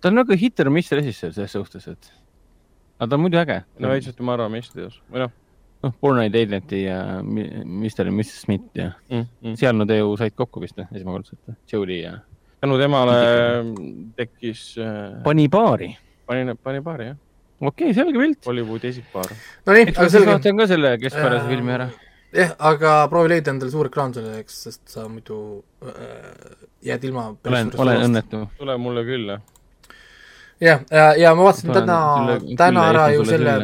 [0.00, 2.12] ta on nagu hit or miss režissöör selles suhtes, et
[2.98, 3.62] aga ta on muidu äge.
[3.78, 5.36] no et ma arvan, mis teos või noh
[5.82, 9.26] noh, Born Identity ja Mr ja Mrs Smith ja mm,.
[9.42, 9.56] Mm.
[9.56, 11.40] seal nad ju said kokku vist või, esmakordselt,
[11.72, 12.18] Jodie ja
[12.60, 13.16] tänu temale
[14.16, 15.90] tekkis äh,, pani paari.
[16.26, 17.16] pani, pani paari jah,
[17.60, 18.46] okei okay,, selge pilt.
[18.46, 19.32] Hollywoodi esikpaar.
[19.66, 20.30] Nonii, aga selge.
[20.32, 21.88] vaatan ka selle keskpärase Äh, filmi ära.
[22.36, 25.40] jah, aga proovi leida endale suur ekraan selleks, sest sa muidu
[25.84, 26.58] äh,
[26.90, 28.04] jääd ilma olen, olen.
[28.08, 28.44] õnnetu.
[28.58, 29.40] Tule mulle külla.
[30.60, 32.00] jah, ja, ja ma vaatasin täna
[32.60, 33.56] täna ära ju selle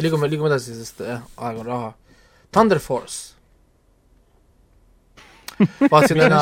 [0.00, 1.94] liigume, liigume edasi, sest jah, aeg on raha.
[2.54, 3.33] Thunder Force.
[5.92, 6.40] vaatasin täna,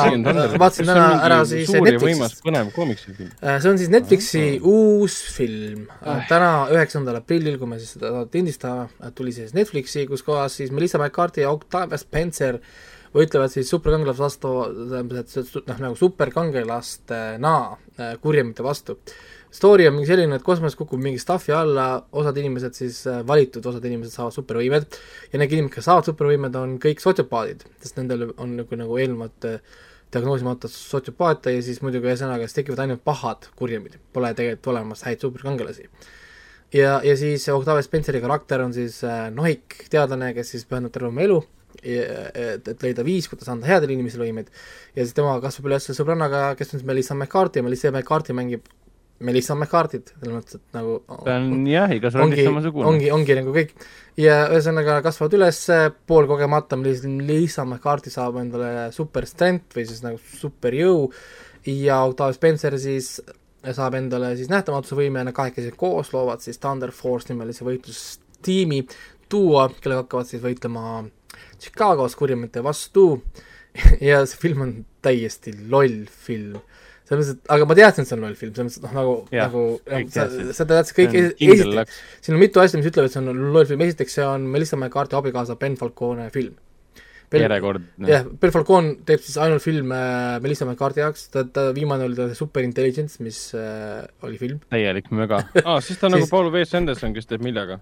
[0.59, 2.41] vaatasin täna ära siis Netflixist.
[2.45, 3.33] põnev koomiksifilm.
[3.41, 5.85] see on siis Netflixi uus film.
[6.29, 11.01] täna, üheksandal aprillil, kui me siis seda lindistame, tuli siis Netflixi, kus kohas siis Melissa
[11.01, 12.59] McCarthy ja Octavia Spencer
[13.13, 14.53] võitlevad siis superkangelase vastu,
[14.89, 18.97] tähendab, et noh, nagu superkangelastena äh, kurjamite vastu.
[19.53, 21.85] Story on mingi selline, et kosmoses kukub mingi stuff'i alla,
[22.17, 24.97] osad inimesed siis äh, valitud, osad inimesed saavad supervõimed
[25.29, 29.49] ja need inimesed, kes saavad supervõimed, on kõik sotsiopaadid, sest nendel on nagu, nagu eelnevalt
[29.49, 29.77] äh,
[30.13, 35.21] diagnoosimata sotsiopaatia ja siis muidugi ühesõnaga siis tekivad ainult pahad kurjamid, pole tegelikult olemas häid
[35.21, 35.89] superkangelasi.
[36.73, 41.13] Ja, ja siis Octavia Spenceri karakter on siis äh, nohik teadlane, kes siis pühendab terve
[41.13, 41.43] oma elu,
[41.83, 44.49] et, et leida viis, kuidas anda headele inimesele võimeid
[44.95, 48.69] ja siis tema kasvab üles sõbrannaga, kes on siis Melissa McCarthy Melissa McCarthy mängib
[49.23, 52.87] Melissa McCarthy't, selles mõttes, et nagu ta on jah, igas rollis samasugune.
[52.89, 53.71] ongi, ongi nagu kõik.
[54.19, 55.61] Ja ühesõnaga kasvavad üles
[56.09, 61.07] poolkogemata, Melissa McCarthy saab endale super strength või siis nagu superjõu
[61.69, 63.15] ja Octavia Spencer siis
[63.71, 68.81] saab endale siis nähtamatuse võime ja nad kahekesi koos loovad siis Thunder Force nimelise võitlustiimi
[69.31, 71.03] duo, kellega hakkavad siis võitlema
[71.61, 73.07] Chicagos kurjamite vastu
[74.03, 76.59] ja see film on täiesti loll film
[77.03, 78.93] selles mõttes, et aga ma teadsin, et see on loll film, selles mõttes, et noh,
[78.99, 80.27] nagu, Jah, nagu kõik sa,
[80.59, 83.83] sa teadsid kõik, esiteks, siin on mitu asja, mis ütlevad, et see on loll film,
[83.87, 86.55] esiteks see on Melissa McCarthy abikaasa Ben Falcone film.
[87.33, 88.07] järjekordne.
[88.07, 89.99] jah, Ben Falcone teeb siis ainult filme
[90.43, 94.59] Melissa McCarthy jaoks, ta, ta viimane oli ta Super Intelligence, mis äh, oli film.
[94.69, 95.41] täielik möga.
[95.65, 96.63] aa, siis ta on nagu Siis- Paul W.
[96.77, 97.79] Anderson, kes teeb millega.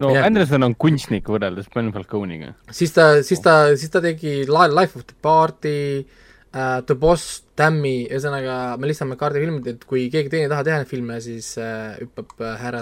[0.00, 0.26] no Jah.
[0.28, 2.54] Anderson on kunstnik võrreldes Ben Falcone'iga.
[2.70, 6.18] siis ta, siis ta, siis ta tegi Li- Life of the Party äh,,
[6.52, 10.90] The Boss, Tammy, ühesõnaga Melissa McCarthy filmid, et kui keegi teine ei taha teha neid
[10.90, 12.80] filme, siis äh, hüppab äh, härra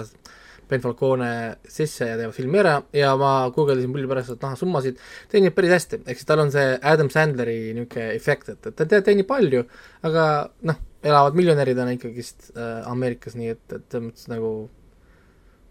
[0.69, 1.29] Ben Falcone
[1.65, 2.75] sisse ja teevad filmi ära.
[2.93, 4.99] Ja ma guugeldasin pulli pärast, et näha summasid,
[5.29, 8.89] teenib päris hästi, ehk siis tal on see Adam Sandleri niisugune efekt, et, et ta
[8.89, 9.63] te- teenib palju,
[10.09, 10.25] aga
[10.69, 14.51] noh, elavad miljonäridena ikkagist äh, Ameerikas, nii et, et selles mõttes nagu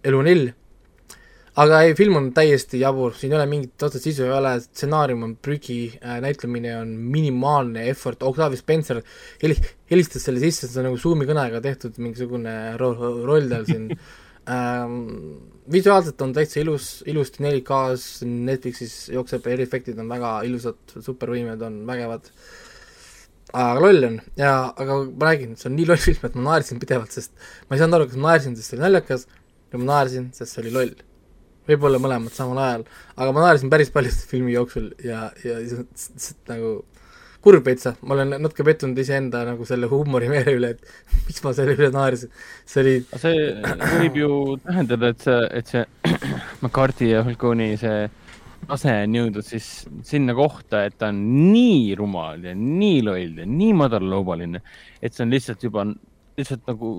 [0.07, 0.49] elu on ill
[1.59, 5.25] aga ei, film on täiesti jabur, siin ei ole mingit otsest sisu ei ole, stsenaarium
[5.27, 9.01] on prügi äh,, näitlemine on minimaalne effort, Octavia Spencer
[9.43, 9.59] heli-,
[9.91, 12.95] helistas selle sisse, see on nagu Zoomi kõnega tehtud mingisugune ro-,
[13.27, 13.91] roll tal siin.
[14.49, 15.43] Ähm,.
[15.69, 22.31] visuaalselt on täitsa ilus, ilusti 4K-s, Netflixis jookseb, eriefektid on väga ilusad, supervõimed on vägevad.
[23.53, 24.17] Aga loll on.
[24.41, 27.37] Ja, aga ma räägin, see on nii loll film, et ma naersin pidevalt, sest
[27.69, 30.57] ma ei saanud aru, kas ma naersin, sest see oli naljakas ja ma naersin, sest
[30.57, 30.97] see oli loll
[31.69, 32.85] võib-olla mõlemad samal ajal,
[33.17, 36.79] aga ma naersin päris palju selle filmi jooksul ja, ja s- nagu
[37.45, 40.89] kurb veitsa, ma olen natuke pettunud iseenda nagu selle huumorimeele üle, et
[41.29, 42.33] miks ma selle üle naersin,
[42.67, 43.45] see oli see
[44.01, 44.31] võib ju
[44.65, 45.85] tähendada, et see, et see
[46.65, 48.09] McCarthy ja Falcone'i see
[48.69, 49.69] tase on jõudnud siis
[50.05, 51.21] sinna kohta, et ta on
[51.55, 54.61] nii rumal ja nii loll ja nii madallaubaline,
[55.01, 56.91] et see on lihtsalt juba lihtsalt nagu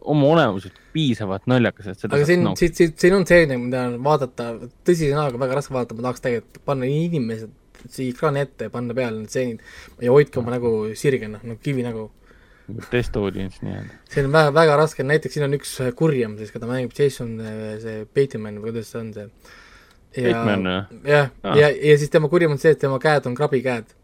[0.00, 3.86] oma olemuselt piisavalt naljakas, et seda aga siin saaks, siin, siin, siin on see, mida
[3.90, 4.52] on vaadata,
[4.86, 7.56] tõsise näoga väga raske vaadata, ma tahaks tegelikult panna inimesed
[7.88, 9.62] siia ekraani ette ja panna peale need stseenid
[10.04, 12.10] ja hoidke oma nägu sirgena, nagu kivi nägu
[12.70, 13.96] nagu test audience nii-öelda.
[14.10, 17.32] see on väga, väga raske, näiteks siin on üks äh, kurjem siis, keda mängib Jason,
[17.82, 19.26] see Bateman või kuidas see on see.
[20.10, 20.68] Bateman,
[21.06, 21.32] jah?
[21.42, 21.56] Aa.
[21.58, 23.96] ja, ja siis tema kurjem on see, et tema käed on krabikäed.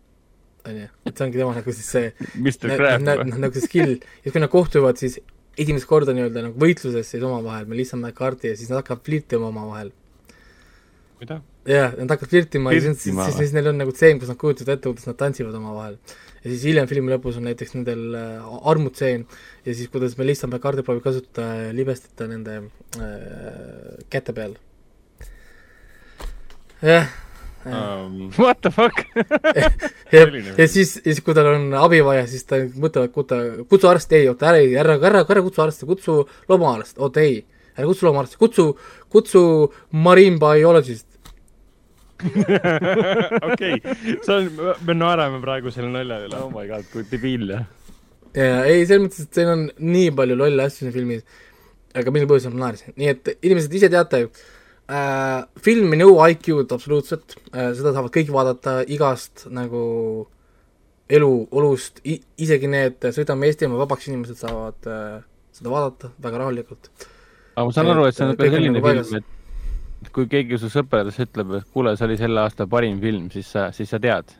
[0.66, 3.26] on ju, et see ongi tema nagu siis see Mr Crab või?
[3.30, 5.20] noh, nagu see skill ja kui nad kohtuvad, siis
[5.56, 9.92] esimest korda nii-öelda nagu võitluses siis omavahel, Melissa McCarthy ja siis nad hakkavad flirtima omavahel.
[11.20, 11.40] mida?
[11.66, 14.38] jah, nad hakkavad flirtima ja siis, siis, siis, siis neil on nagu tseen, kus nad
[14.40, 15.98] kujutavad ette, kuidas nad tantsivad omavahel.
[16.42, 19.26] ja siis hiljem filmi lõpus on näiteks nendel äh, armutseen
[19.66, 22.58] ja siis kuidas Melissa McCarthy proovib kasutada libestita nende
[23.00, 24.58] äh, käte peal.
[26.84, 27.08] jah,
[27.66, 29.00] Um, What the fuck?
[30.12, 30.20] ja,
[30.58, 34.28] ja siis, siis, kui tal on abi vaja, siis ta mõtlevad, kutsu, kutsu arsti, ei,
[34.30, 37.40] oota, ära, ära, ära, ära kutsu arsti, kutsu loomaarst, oota ei,
[37.74, 38.68] ära kutsu loomaarsti, kutsu,
[39.10, 39.42] kutsu
[39.98, 41.08] marine biologist.
[43.50, 44.46] okei, see on,
[44.86, 46.38] me naerame praegu selle nalja üle.
[46.38, 47.64] oh my god, kui debiilne.
[48.36, 51.26] ja ei, selles mõttes, et siin on nii palju lolle asju siin filmis,
[51.98, 54.30] aga mille põhjusel ma naersin, nii et inimesed ise teate ju
[54.90, 59.84] äh,, film ei nõua IQ-d absoluutselt äh,, seda saavad kõik vaadata igast nagu
[61.08, 65.20] elu, olust, isegi need Sõidame Eestimaa vabaks inimesed saavad äh,
[65.54, 66.90] seda vaadata väga rahulikult.
[67.56, 69.22] aga ma saan aru, et see on on selline film,
[70.04, 73.48] et kui keegi su sõpradest ütleb, et kuule, see oli selle aasta parim film, siis
[73.54, 74.34] sa, siis sa tead.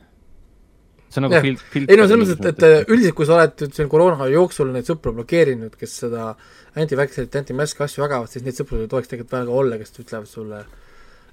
[1.07, 1.93] See on nagu fil-, filter.
[1.93, 4.89] ei no selles mõttes, et, et üldiselt, kui sa oled nüüd siin koroona jooksul neid
[4.89, 6.31] sõpru blokeerinud, kes seda
[6.77, 10.61] anti-vaxxerit, anti-mask asju jagavad, siis neid sõpru ei tohiks tegelikult väga olla, kes ütlevad sulle,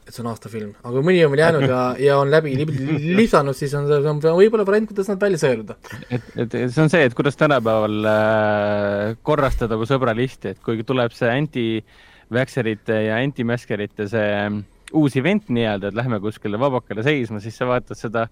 [0.05, 0.75] et see on aastafilm.
[0.83, 2.55] aga kui mõni on veel jäänud ja, ja on läbi
[3.19, 5.79] lisanud, siis on see see on võib-olla variant, kuidas nad välja sõeluda.
[6.09, 11.17] et, et see on see, et kuidas tänapäeval äh, korrastada mu sõbralisti, et kui tuleb
[11.17, 14.63] see anti-vaxxerite ja anti-maskerite see ähm,
[14.95, 18.29] uus event nii-öelda, et lähme kuskile vabakale seisma, siis sa vaatad seda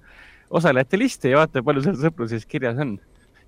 [0.53, 2.98] osalejate listi ja vaata, palju seal sõpruses kirjas on.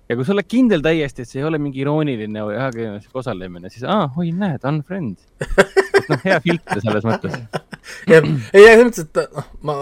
[0.09, 3.71] ja kui sa oled kindel täiesti, et see ei ole mingi irooniline või ajakirjanduslik osalemine,
[3.73, 5.17] siis aa, oi näed, unfriend.
[6.09, 7.39] noh, hea filter selles mõttes.
[8.13, 8.19] ei,
[8.65, 9.77] selles mõttes, et noh, ma,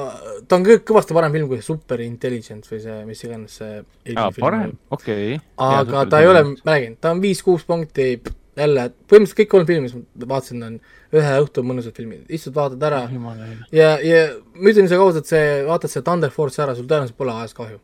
[0.47, 3.81] ta on kõ- kõvasti parem film kui Super Intelligent või see, mis iganes see
[4.15, 5.35] aa, parem okei.
[5.63, 8.13] aga ta ei ole, ma räägin, ta on viis-kuus punkti,
[8.57, 10.75] jälle, põhimõtteliselt kõik kolm filmi, mis ma vaatasin, on
[11.17, 14.21] ühe õhtu mõnusad filmid, istud, vaatad ära jumala ja, ja
[14.53, 17.79] ma ütlen sulle ausalt, see, vaatad see Thunder Force ära, sul tõenäoliselt pole ajast kahju.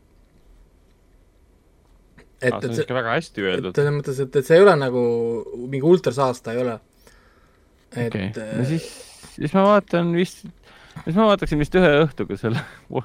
[2.40, 3.80] et, see et on see, ikka väga hästi et öeldud.
[3.80, 5.04] selles mõttes, et, et see ei ole nagu
[5.66, 6.78] mingi ultrasaasta ei ole.
[7.96, 8.88] et okei, äh, no siis,
[9.34, 10.46] siis ma vaatan vist,
[11.02, 12.62] siis ma vaataksin vist ühe õhtuga selle,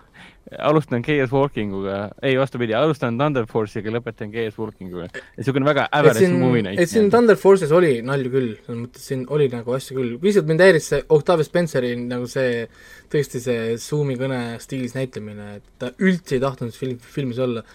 [0.60, 5.08] alustan KS Walking uga, ei vastupidi, alustan Thunder Force'iga, lõpetan KS Walking uga.
[5.40, 7.10] niisugune väga average movie, et siin.
[7.14, 10.92] Thunder Force'is oli nalju küll, selles mõttes siin oli nagu asju küll, lihtsalt mind häiris
[10.94, 12.68] see Octavia Spenceri nagu see
[13.12, 17.66] tõesti see Zoomi kõne stiilis näitlemine, et ta üldse ei tahtnud film, filmis olla,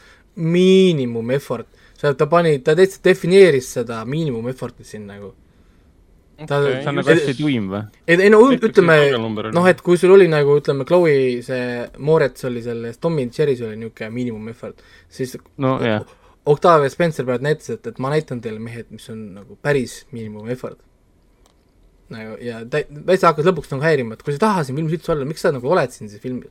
[0.40, 1.66] miinimum effort,
[2.00, 5.34] ta pani, ta täitsa defineeris seda miinimum effort'it siin nagu.
[6.48, 6.76] Ta Okei.
[6.80, 7.82] see on nagu hästi tuim või?
[8.06, 12.46] ei, ei no Netflixi ütleme noh, et kui sul oli nagu ütleme, Chloe see Moretz
[12.48, 14.80] oli selles Tom and Jerry's oli niisugune miinimum effort,
[15.12, 16.06] siis no jah,
[16.48, 20.48] Octavia Spencer praegu näitas, et, et ma näitan teile mehed, mis on nagu päris miinimum
[20.52, 20.80] effort.
[22.10, 24.96] nagu ja tä-, täitsa hakkas lõpuks nagu häirima, et kui sa ei taha siin filmis
[24.96, 26.50] üldse olla, miks sa nagu oled siin siis filmis.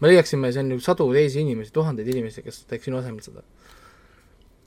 [0.00, 3.44] me leiaksime, see on ju sadu teisi inimesi, tuhandeid inimesi, kes teeks sinu asemel seda.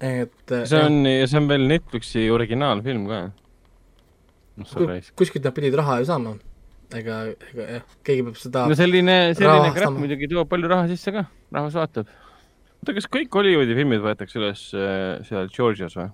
[0.03, 3.21] et see on, see on veel Netflixi originaalfilm ka.
[4.57, 6.35] noh, kuskilt nad pidid raha ju saama.
[6.97, 7.17] ega,
[7.53, 11.25] ega jah, keegi peab seda no selline, selline crap muidugi toob palju raha sisse ka,
[11.53, 12.07] rahvas vaatab.
[12.79, 16.07] oota, kas kõik Hollywoodi filmid võetakse üles äh, seal Georgias või?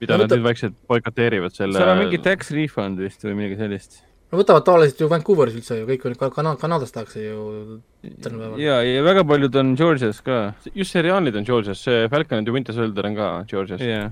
[0.00, 3.36] mida No nad võta- nüüd vaikselt boikoteerivad selle seal on mingi tax refund vist või
[3.38, 4.00] midagi sellist.
[4.32, 7.78] no võtavad tavaliselt ju Vancouveris üldse ju, kõik on ka- Kana-, Kanadas tahakse ju
[8.24, 8.58] tänapäeval.
[8.58, 10.40] ja, ja väga paljud on Georgias ka.
[10.74, 14.10] just seriaalid on Georgias, see Falcon and the Winter Soldier on ka Georgias jah,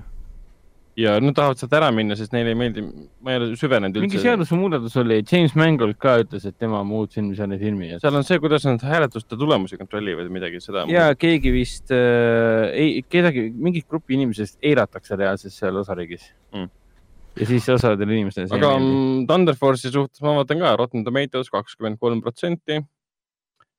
[0.99, 2.83] ja nad tahavad sealt ära minna, sest neile ei meeldi,
[3.25, 4.27] ma ei ole süvenenud mingi üldse.
[4.27, 8.37] seadusemuudatus oli, James Mangold ka ütles, et tema muutsin selle filmi ja seal on see,
[8.43, 10.85] kuidas nad hääletuste tulemusi kontrollivad või midagi seda.
[10.91, 16.67] ja keegi vist äh, ei, kedagi, mingit gruppi inimesest eiratakse reaalselt seal osariigis Mm.
[17.39, 21.49] ja siis osadele inimestele see aga mm, Thunder Force'i suhtes ma vaatan ka Rotten Tomatoes
[21.49, 22.77] kakskümmend kolm protsenti,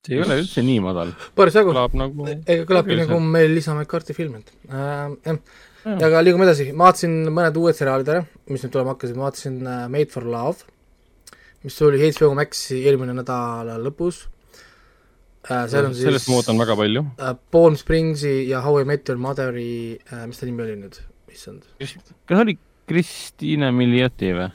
[0.03, 1.15] see ei ole üldse nii madal.
[1.39, 2.27] päris jagu, kõlab nagu.
[2.33, 5.39] ega kõlabki nagu meil Liisa McCarthy film, et äh, jah.
[5.85, 9.59] Aga liigume edasi, ma vaatasin mõned uued seriaalid ära, mis nüüd tulema hakkasid, ma vaatasin
[9.63, 10.65] äh, Made for Love,
[11.65, 14.25] mis tuli HBO Maxi eelmine nädala lõpus
[15.49, 15.65] äh,.
[15.71, 17.05] seal on siis sellest ma ootan väga palju.
[17.21, 21.01] äh, Palm Springsi ja How I Met Your Mother'i äh,, mis ta nimi oli nüüd,
[21.33, 22.59] issand, kas oli
[22.89, 24.51] Kristiina Miljotti või?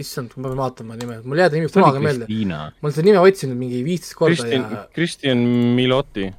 [0.00, 2.26] issand, ma pean vaatama nime, mul ei jää ta nimi kunagi meelde.
[2.48, 5.42] Ma olen seda nime otsinud mingi viisteist korda Kristjan ja, Kristjan
[5.76, 6.30] Milotti.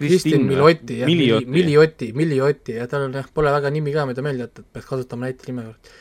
[0.00, 1.50] Kristin Milotti, jah, Miliotti.
[1.52, 4.88] Miliotti, Miliotti ja tal on jah, pole väga nimi ka, mida meelde jätta, et peaks
[4.88, 5.96] kasutama näitenime juurde.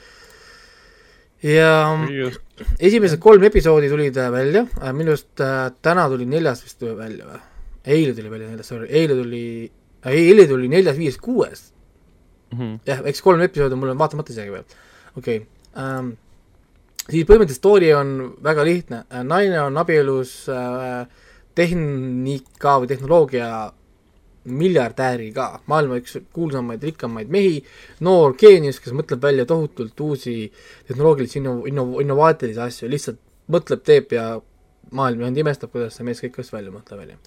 [1.44, 1.72] ja
[2.80, 7.42] esimesed kolm episoodi tulid äh, välja, minu arust äh, täna tuli neljas vist välja või?
[7.90, 9.44] eile tuli välja neljas, sorry, eile tuli,
[10.06, 11.66] ei, eile tuli neljas, viies, kuues.
[12.88, 14.68] jah, eks kolm episoodi mul on vaatamata isegi veel,
[15.16, 15.48] okei okay.
[15.76, 16.14] ähm,.
[17.10, 21.04] siis põhimõtteliselt story on väga lihtne, naine on abielus äh,
[21.60, 23.50] tehnika või tehnoloogia
[24.48, 27.60] miljardääriga, maailma üks kuulsamaid, rikkamaid mehi,
[28.06, 30.36] noor geenius, kes mõtleb välja tohutult uusi
[30.88, 33.20] tehnoloogilisi inno-, inno-, innovaatilisi asju, lihtsalt
[33.52, 34.30] mõtleb, teeb ja
[34.96, 37.20] maailm ainult imestab, kuidas see mees kõike asju välja mõtleb välja.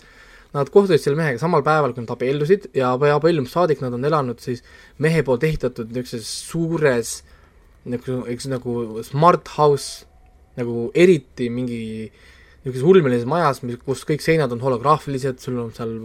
[0.52, 4.40] Nad kohtusid selle mehega samal päeval, kui nad abiellusid ja abiellumist saadik nad on elanud
[4.42, 4.60] siis
[5.00, 7.14] mehe poolt ehitatud niisuguses suures
[7.88, 8.74] nagu, eks nagu
[9.06, 10.04] smart house,
[10.58, 11.80] nagu eriti mingi
[12.62, 15.96] niisuguses ulmelises majas, mis, kus kõik seinad on holograafilised, sul on seal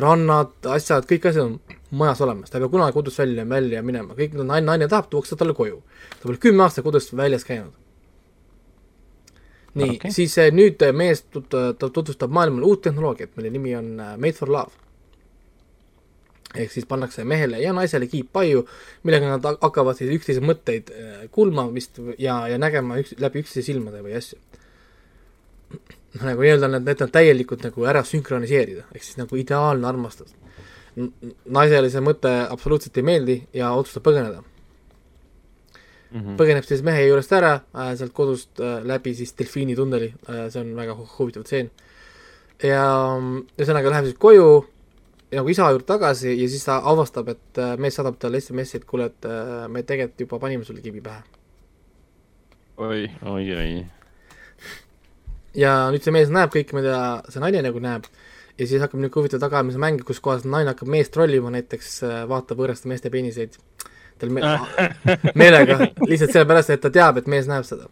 [0.00, 4.16] rannad, asjad, kõik asjad on majas olemas, ta ei pea kunagi kodust välja, välja minema,
[4.18, 5.80] kõik, mida naine, naine tahab, tuuakse talle koju.
[6.18, 7.74] ta pole kümme aastat kodust väljas käinud.
[9.74, 13.76] nii okay., siis eh, nüüd eh, mees tut-, ta tutvustab maailmale uut tehnoloogiat, mille nimi
[13.76, 14.82] on eh, Made for Love.
[16.54, 18.66] ehk siis pannakse mehele ja naisele kiip paiu,
[19.02, 20.92] millega nad hak- hakkavad siis üksteise mõtteid
[21.34, 24.38] kuulma vist ja, ja nägema üks, läbi üksteise silmade või asju.
[26.22, 30.34] Nagu nii-öelda need, need on täielikult nagu ära sünkroniseerida, ehk siis nagu ideaalne armastus.
[31.50, 34.44] naisele see mõte absoluutselt ei meeldi ja otsustab põgeneda.
[36.14, 36.36] Mhm.
[36.38, 40.60] põgeneb siis mehe juurest ära äh, sealt kodust äh, läbi siis delfiini tunneli äh,, see
[40.60, 41.70] on väga hu- huvitav tseen.
[42.62, 42.84] ja
[43.18, 44.46] mm, ühesõnaga läheb siis koju
[45.34, 48.84] nagu isa juurde tagasi ja siis ta avastab, et äh, mees saadab talle SMS-i, et
[48.88, 51.22] kuule, et äh, me tegelikult juba panime sulle kivi pähe.
[52.76, 54.03] oi, oi, oi.
[55.58, 57.00] Ja nüüd see mees näeb kõike, mida
[57.32, 58.06] see naine nagu näeb.
[58.54, 62.22] Ja siis hakkab niisugune huvitav tagaajamise mäng, kus kohas naine hakkab meest trollima, näiteks äh,
[62.30, 63.58] vaatab võõraste meeste peeniseid.
[64.20, 64.42] Tal me
[65.40, 67.90] meelega, lihtsalt sellepärast, et ta teab, et mees näeb seda.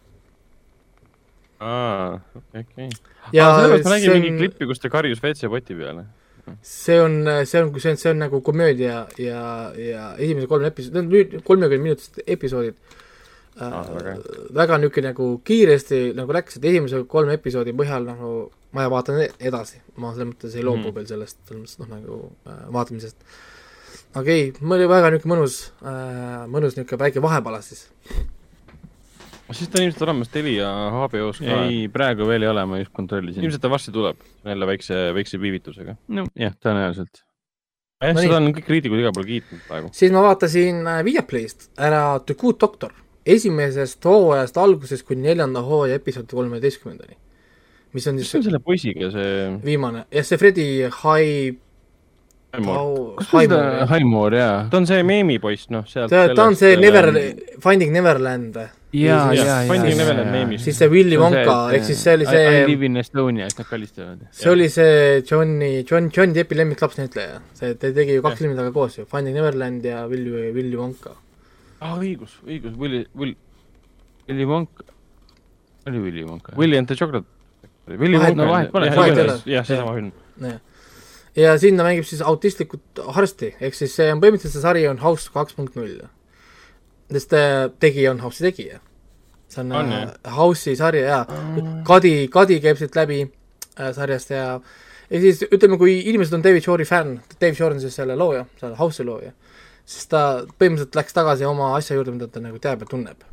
[1.63, 2.19] aa,
[2.55, 2.89] okei,
[3.35, 6.05] ja sellepärast ma nägin see mingi on, klippi, kus ta karjus WC-poti peale.
[6.59, 9.43] see on, see on, see on, see on nagu komöödia ja,
[9.79, 12.79] ja esimese kolme episoodi, need on nüüd kolmekümne minutised episoodid
[13.61, 14.15] Ah, väga
[14.57, 18.29] väga niisugune nagu kiiresti nagu läks, et esimese kolme episoodi põhjal nagu
[18.73, 20.95] ma vaatan edasi, ma selles mõttes ei loobu mm.
[20.97, 22.15] Veel sellest, selles mõttes noh, nagu
[22.49, 23.19] äh, vaatamisest.
[24.17, 27.83] aga ei, mul oli väga niisugune mõnus äh,, mõnus niisugune väike vahepala siis.
[29.53, 31.59] siis ta on ilmselt olemas Telia HBO-s ka.
[31.67, 33.45] ei, praegu veel ei ole, ma just kontrollisin.
[33.45, 35.95] ilmselt ta varsti tuleb, jälle väikse, väikse viivitusega.
[36.09, 37.21] nojah, tõenäoliselt.
[38.01, 38.49] jah, No seda nii.
[38.49, 39.93] on kõik kriitikud igal pool kiitnud praegu.
[39.93, 45.95] siis ma vaatasin äh, Viaplayst ära The Good Doctor, esimesest hooajast algusest kuni neljanda hooaja
[46.01, 47.15] episoodi kolmeteistkümnendani.
[47.93, 50.65] mis on mis siis on selle poisiga, see viimane, jah, see Fredi
[51.03, 51.53] Hai-,
[52.53, 53.15] Haimur?
[53.31, 54.67] Haimur, Haimur jaa.
[54.69, 56.09] ta on see meemipoiss, noh, sealt.
[56.09, 57.07] ta, ta on see Never,
[57.63, 60.63] Finding Neverland jaa, Siis- jaa, Finding jaa, Neverland jaa, meemist.
[60.67, 63.69] siis see Willy Wonka, ehk siis see oli I see, live in Estonia, siis nad
[63.71, 64.21] kallistavad.
[64.31, 67.41] see oli see Johnny, John, John Deppi lemmiklapsnäitleja.
[67.57, 71.15] see, ta tegi ju kaks filmi temaga koos ju, Finding Neverland ja Willy, Willy Wonka.
[71.83, 73.35] aa, õigus, õigus, Willy, Will,
[74.29, 74.85] Willy Wonka,
[75.89, 76.55] oli Willy Wonka?
[76.57, 77.27] Willy and the Chocolate.
[77.87, 78.89] Willy Vahet- Wonka no vahet pole,
[79.51, 80.11] jah, seesama film.
[81.35, 85.29] ja sinna mängib siis autistlikut arsti, ehk siis see on põhimõtteliselt see sari on House
[85.33, 85.99] kaks punkt null.
[87.11, 88.79] sest äh, tegija on House'i tegija.
[89.51, 90.13] see on, On, jah?
[90.37, 91.19] House'i sarja ja
[91.85, 94.45] Kadi, Kadi käib siit läbi äh, sarjast ja
[95.11, 98.45] ja siis ütleme, kui inimesed on David Shore'i fänn, Dave Shore on siis selle looja,
[98.61, 99.33] selle House'i looja,
[99.85, 103.23] siis ta põhimõtteliselt läks tagasi oma asja juurde, mida ta nagu teab ja tunneb.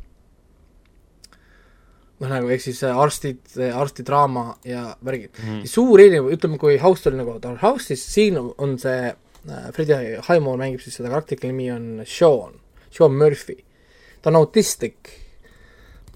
[2.21, 5.63] noh, nagu ehk siis äh, arstid, arstidraama ja värgid mm..
[5.69, 10.19] suur erinevus, ütleme, kui House oli nagu Dark House, siis siin on see äh, Freddie
[10.27, 12.59] Highmore mängib siis seda karakterit, nimi on Sean,
[12.93, 13.57] Sean Murphy.
[14.21, 15.15] ta on autistlik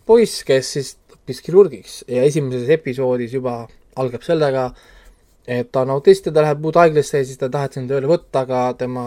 [0.05, 3.63] poiss, kes siis õppis kirurgiks ja esimeses episoodis juba
[3.97, 4.69] algab sellega,
[5.47, 8.09] et ta on autist ja ta läheb uude haiglasse ja siis ta taheti sinna tööle
[8.09, 9.05] võtta, aga tema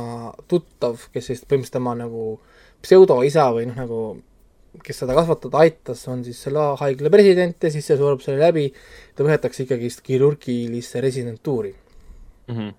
[0.50, 2.38] tuttav, kes siis põhimõtteliselt tema nagu
[2.82, 4.00] pseudoisa või noh, nagu
[4.84, 8.68] kes seda kasvatada aitas, on siis selle haigla president ja siis see sureb selle läbi,
[9.16, 11.74] ta võetakse ikkagist kirurgilisse residentuuri.
[12.48, 12.76] Mhm.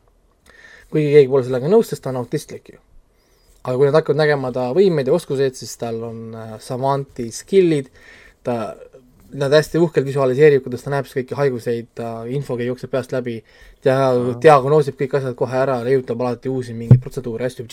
[0.90, 2.80] kuigi keegi pole sellega nõus, sest ta on autistlik ju.
[3.62, 7.90] aga kui nad hakkavad nägema ta võimeid ja oskuseid, siis tal on äh, savanti skill'id,
[8.44, 8.74] ta,
[9.34, 13.40] nad hästi uhkelt visualiseerib, kuidas ta näeb siis kõiki haiguseid, ta infoga jookseb peast läbi,
[13.86, 17.68] dia-, diagnoosib kõik asjad kohe ära, leiutab alati uusi mingeid protseduure, asju,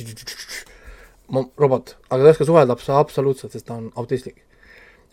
[1.59, 4.43] robot, aga ta ei oska suhelda abs-, absoluutselt, sest ta on autistlik.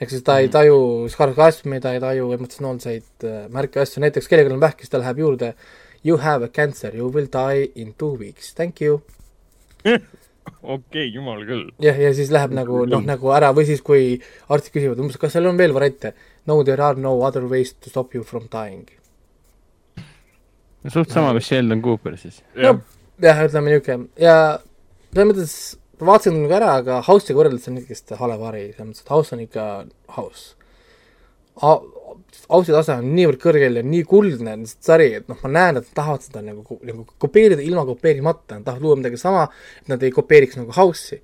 [0.02, 4.54] ehk siis ta ei taju sarkasmi, ta ei taju emotsionaalseid äh, märke asju, näiteks kellelgi
[4.54, 5.54] on vähk, siis ta läheb juurde
[6.04, 9.02] You have a cancer, you will die in two weeks, thank you.
[10.76, 11.70] okei, jumal küll.
[11.84, 14.18] jah, ja siis läheb nagu noh, nagu ära või siis, kui
[14.52, 16.14] arstid küsivad umbes, kas seal on veel variante.
[16.46, 18.90] No there are no other ways to stop you from dying.
[20.92, 22.42] suht sama, mis Sheldon Cooper siis.
[23.24, 24.36] jah, ütleme niisugune ja
[25.14, 25.54] selles mõttes
[26.04, 29.44] vaatasin nagu ära, aga House'iga võrreldes on ikkagist hale vari, selles mõttes, et House on
[29.44, 29.68] ikka
[30.18, 30.56] House.
[32.50, 35.80] House'i tase on niivõrd kõrgel ja nii kuldne on see sari, et noh, ma näen,
[35.80, 39.46] et nad tahavad seda nagu, nagu kopeerida ilma kopeerimata, nad tahavad luua midagi sama,
[39.84, 41.22] et nad ei kopeeriks nagu House'i.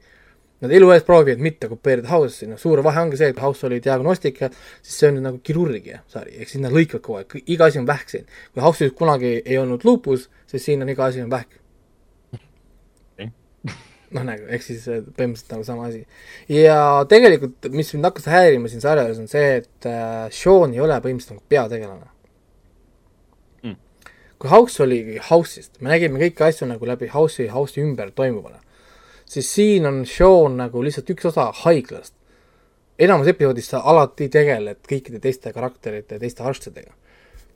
[0.59, 3.79] Nad elu ees proovivad mitte kopeerida House'i, noh suur vahe ongi see, et House oli
[3.83, 4.49] diagnostika,
[4.81, 7.79] siis see on nüüd nagu kirurgia sari, ehk siis nad lõikavad kogu aeg, iga asi
[7.79, 8.27] on vähk siin.
[8.53, 11.55] kui House'is kunagi ei olnud lupus, siis siin on iga asi on vähk
[14.15, 16.03] noh, nagu ehk siis äh, põhimõtteliselt nagu sama asi.
[16.51, 20.97] ja tegelikult, mis mind hakkas häirima siin sarjas, on see, et äh, Sean ei ole
[20.99, 22.09] põhimõtteliselt nagu peategelane
[23.63, 23.75] Mm.
[24.39, 28.61] kui House oli House'ist, me nägime kõiki asju nagu läbi House'i, House'i ümber toimuvana,
[29.29, 32.15] siis siin on Sean nagu lihtsalt üks osa haiglast.
[32.99, 36.93] enamus episoodis sa alati tegeled kõikide teiste karakterite teiste arstidega.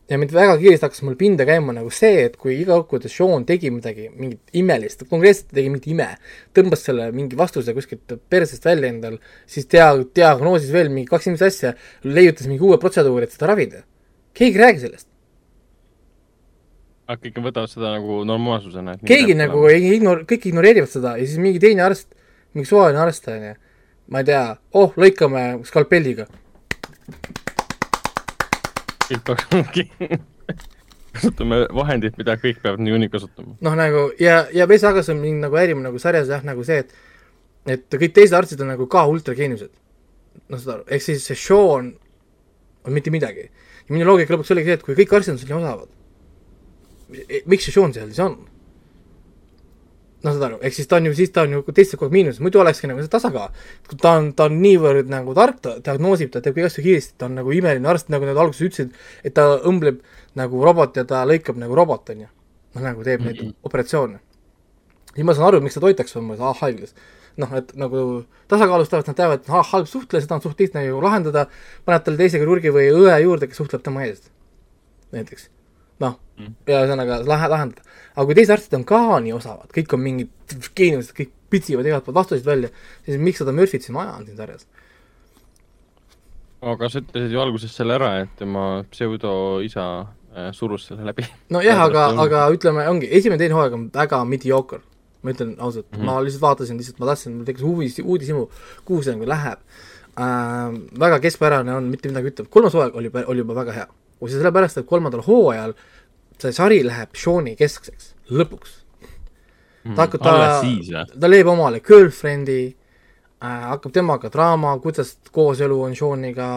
[0.09, 3.09] ja mind väga kiiresti hakkas mul pinda käima nagu see, et kui iga kord, kui
[3.09, 6.09] Sean tegi midagi, mingit imelist, konkreetselt tegi mingit ime,
[6.53, 9.17] tõmbas selle mingi vastuse kuskilt persest välja endal,
[9.47, 13.83] siis dia-, diagnoosis veel mingi kaks inimest asja, leiutas mingi uue protseduuri, et seda ravida.
[14.33, 15.12] keegi ei räägi sellest.
[17.07, 18.97] Aga kõik võtavad seda nagu normaalsusena.
[19.05, 22.09] keegi nagu ei ignor-, kõik ignoreerivad seda ja siis mingi teine arst,
[22.55, 23.55] mingi suvaline arst on ju,
[24.13, 24.43] ma ei tea,
[24.79, 26.27] oh, lõikame skalpelliga.
[29.03, 29.89] kõik peaks ongi
[31.13, 33.57] kasutame vahendit, mida kõik peavad niikuinii kasutama.
[33.59, 36.95] noh, nagu ja, ja veits hakkas mind nagu häirima nagu sarjas jah, nagu see, et
[37.73, 39.71] et kõik teised arstid on nagu ka ultrageeniused.
[40.47, 41.91] noh, saad aru, ehk siis see Sean
[42.83, 43.49] on mitte midagi.
[43.83, 45.91] ja minu loogika lõpuks oligi see, et kui kõik arstid on selline osavad,
[47.45, 48.41] miks see Sean seal siis on?
[50.23, 52.15] noh, saad aru, ehk siis ta on ju, siis ta on ju teiste kogu aeg
[52.15, 53.51] miinuses, muidu olekski nagu see tasakaal.
[54.01, 57.27] ta on, ta on niivõrd nagu tark, ta diagnoosib, ta teeb kõik asju kiiresti, ta
[57.27, 58.93] on nagu imeline arst, nagu nad alguses ütlesid,
[59.23, 59.99] et ta õmbleb
[60.39, 62.29] nagu robot ja ta lõikab nagu robot, on ju.
[62.75, 64.21] noh, nagu teeb neid operatsioone.
[65.13, 66.95] siis ma saan aru, miks ta toitaks umbes ah, haiglas.
[67.37, 71.01] noh, et nagu tasakaalustavad, nad teavad, et ah, halb suhtlemine, seda on suht lihtne ju
[71.03, 71.49] lahendada,
[71.83, 74.31] paned talle teise kirurgi või õe juurde, kes suhtleb tema eest.
[75.11, 75.49] näiteks.
[76.41, 77.97] noh, ja ühesõnaga lahe, lahendada.
[78.13, 82.05] aga kui teised arstid on ka nii osavad, kõik on mingid geeniused, kõik pitsivad igalt
[82.07, 82.71] poolt vastuseid välja,
[83.05, 84.65] siis miks seda Murphy't siin vaja on siin sarjas?
[86.63, 91.25] aga sa ütlesid ju alguses selle ära, et tema pseudoisa äh, surus selle läbi.
[91.53, 94.83] nojah, aga, aga ütleme, ongi, esimene, teine hooaeg on väga mediocre.
[95.23, 95.97] ma ütlen ausalt mm.
[95.99, 96.05] -hmm.
[96.05, 98.47] ma lihtsalt vaatasin, lihtsalt ma tahtsin, mul tekkis uudis, uudishimu,
[98.85, 99.59] kuhu see nagu läheb
[100.19, 100.73] äh,.
[100.99, 103.87] väga keskpärane on, mitte midagi ütleb, kolmas hooaeg oli, oli juba väga hea.
[104.23, 105.73] sellepärast, et kolmandal hooajal
[106.43, 108.79] see sari läheb Sean'i keskseks, lõpuks.
[109.83, 112.59] ta hakkab, ta ta leiab omale girlfriend'i
[113.43, 116.51] äh,, hakkab temaga draama, kuidas kooselu on Sean'iga,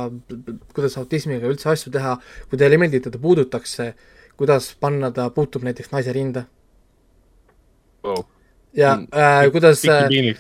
[0.75, 2.19] kuidas autismiga üldse asju teha,
[2.51, 3.95] kui meeldi, et teda puudutakse,
[4.37, 6.45] kuidas panna ta, puutub näiteks naise rinda
[8.07, 8.23] Wow.
[8.77, 10.35] ja Mm, äh, kuidas äh, selline.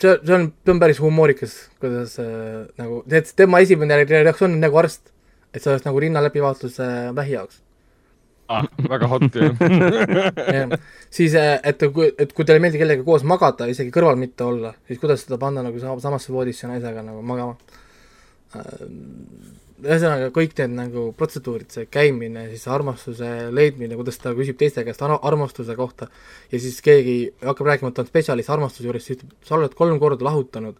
[0.00, 3.02] see, see on, see on päris humoorikas, kuidas äh, nagu,
[3.36, 5.12] tema esimene reaktsioon on nagu arst,
[5.54, 7.62] et see oleks nagu rinnaläbivaatlus äh, vähi jaoks.
[8.50, 9.48] Ah, väga hot ju.
[11.16, 14.72] siis, et kui, et kui teile ei meeldi kellegagi koos magada, isegi kõrval mitte olla,
[14.88, 17.54] siis kuidas seda panna nagu sa- samasse voodisse naisega nagu magama.
[19.80, 25.02] ühesõnaga kõik need nagu protseduurid, see käimine, siis armastuse leidmine, kuidas ta küsib teiste käest
[25.06, 26.10] ar armastuse kohta
[26.50, 29.78] ja siis keegi hakkab rääkima, et ta on spetsialist armastuse juures, siis ütleb, sa oled
[29.78, 30.74] kolm korda lahutanud.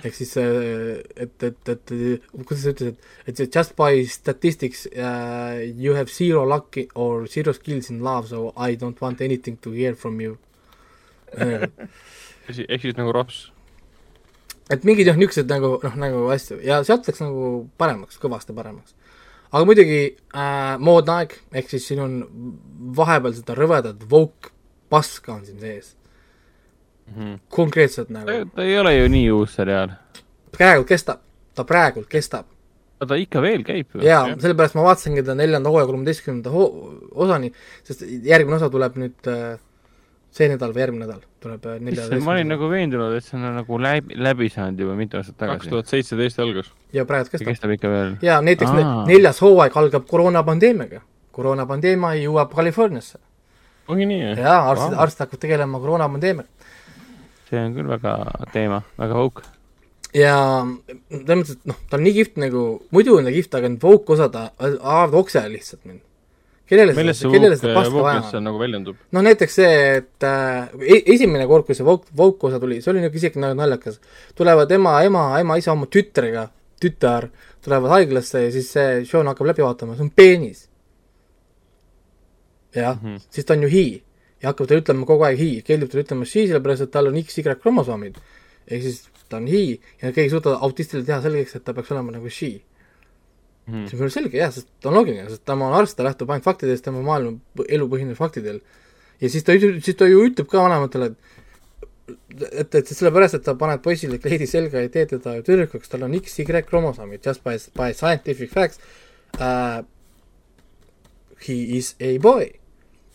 [0.00, 1.92] Ehk siis, et, et, et
[2.34, 7.90] kuidas sa ütlesid, et just by statistics uh, you have zero lucky or zero skills
[7.90, 10.38] in love so I don't want anything to hear from you.
[12.48, 13.50] ehk siis nagu rops.
[14.72, 18.94] et mingid jah, niisugused nagu noh, nagu asju ja sealt läks nagu paremaks, kõvasti paremaks.
[19.50, 22.18] aga muidugi äh, moodne aeg, ehk siis siin on
[22.96, 24.54] vahepeal seda rõvedat woke
[24.92, 25.94] paska on siin sees,
[27.52, 29.92] konkreetselt nagu, ta ei ole ju nii uus seriaal.
[30.54, 31.20] praegu kestab,
[31.54, 32.46] ta praegult kestab.
[33.08, 34.00] ta ikka veel käib ju.
[34.06, 36.72] jaa, sellepärast ma vaatasingi ta neljanda hooaja kolmeteistkümnenda ho-
[37.14, 37.52] osani,
[37.84, 39.58] sest järgmine osa tuleb nüüd äh,
[40.34, 43.78] see nädal või järgmine nädal tuleb äh, ma olin nagu veendunud, et see on nagu
[43.82, 45.70] läbi, läbi saanud juba mitu aastat kaks tagasi.
[45.74, 46.72] tuhat seitseteist algas.
[46.96, 47.50] ja praegu kestab.
[47.52, 48.16] kestab ikka veel.
[48.24, 49.04] jaa, näiteks ne Aa.
[49.10, 51.04] neljas hooaeg algab koroonapandeemiaga.
[51.34, 53.18] koroonapandeemia jõuab Californiasse
[53.88, 54.38] ongi nii, jah?
[54.38, 55.02] jaa, arstid, Vau.
[55.04, 56.48] arst hakkab tegelema koroonapandeemiaga.
[57.54, 58.14] See on küll väga
[58.54, 59.44] teema, väga hauk.
[60.14, 60.38] ja
[61.10, 63.86] selles mõttes, et noh, ta on nii kihvt nagu, muidu on ta kihvt, aga need
[63.86, 66.02] woke osad ajavad okse lihtsalt mind.
[66.70, 68.46] kellele see kellele seda Woke, paska vaja on?
[68.48, 69.00] nagu väljendub?
[69.12, 72.94] noh, näiteks see, et äh, e- esimene kord, kui see woke, woke osa tuli, see
[72.94, 74.00] oli nagu isegi nagu naljakas.
[74.38, 76.48] tulevad ema, ema, ema isa oma tütrega,
[76.80, 77.28] tütar
[77.64, 80.68] tulevad haiglasse ja siis see Sean hakkab läbi vaatama, see on peenis.
[82.74, 83.14] jah mm.
[83.14, 83.28] -hmm.
[83.30, 83.86] siis ta on ju hi
[84.44, 87.16] ja hakkab talle ütlema kogu aeg hi, keeldub talle ütlema she, sellepärast et tal on
[87.22, 88.20] XY kromosoomid.
[88.68, 89.64] ehk siis ta on hi
[90.02, 92.60] ja keegi ei suuda autistile teha selgeks, et ta peaks olema nagu she
[93.66, 93.86] Mhm.
[93.88, 96.44] see on selge jah, sest ta on loogiline, sest tema on arst, ta lähtub ainult
[96.44, 98.60] faktidest, tema maailm, elu põhineb faktidel.
[99.20, 101.32] ja siis ta, siis ta ju ütleb ka vanematele, et
[102.52, 106.12] et, et sellepärast, et sa paned poisile kleidi selga ja teed teda tüdrukuks, tal on
[106.18, 108.80] XY kromosoomid just by, by scientific facts
[109.40, 109.82] uh,.
[111.44, 112.52] He is a boy.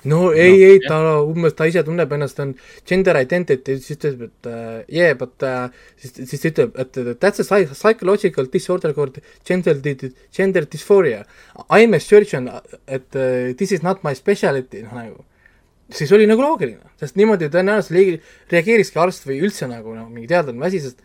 [0.08, 2.54] No ei, ei, ta umbes, ta ise tunneb ennast, on
[2.88, 5.68] gender identity, siis ta ütleb, et uh, yeah, but uh,
[6.00, 9.82] siis, siis ta ütleb, et that's a psy- psychological disorder called gender,
[10.36, 11.26] gender dysphoria.
[11.68, 12.48] I am a surgeon,
[12.88, 15.26] et uh, this is not my speciality, noh nagu
[15.90, 18.22] siis oli nagu loogiline, sest niimoodi tõenäoliselt
[18.54, 21.02] reageerikski arst või üldse nagu noh, mingi teadlane või asi, sest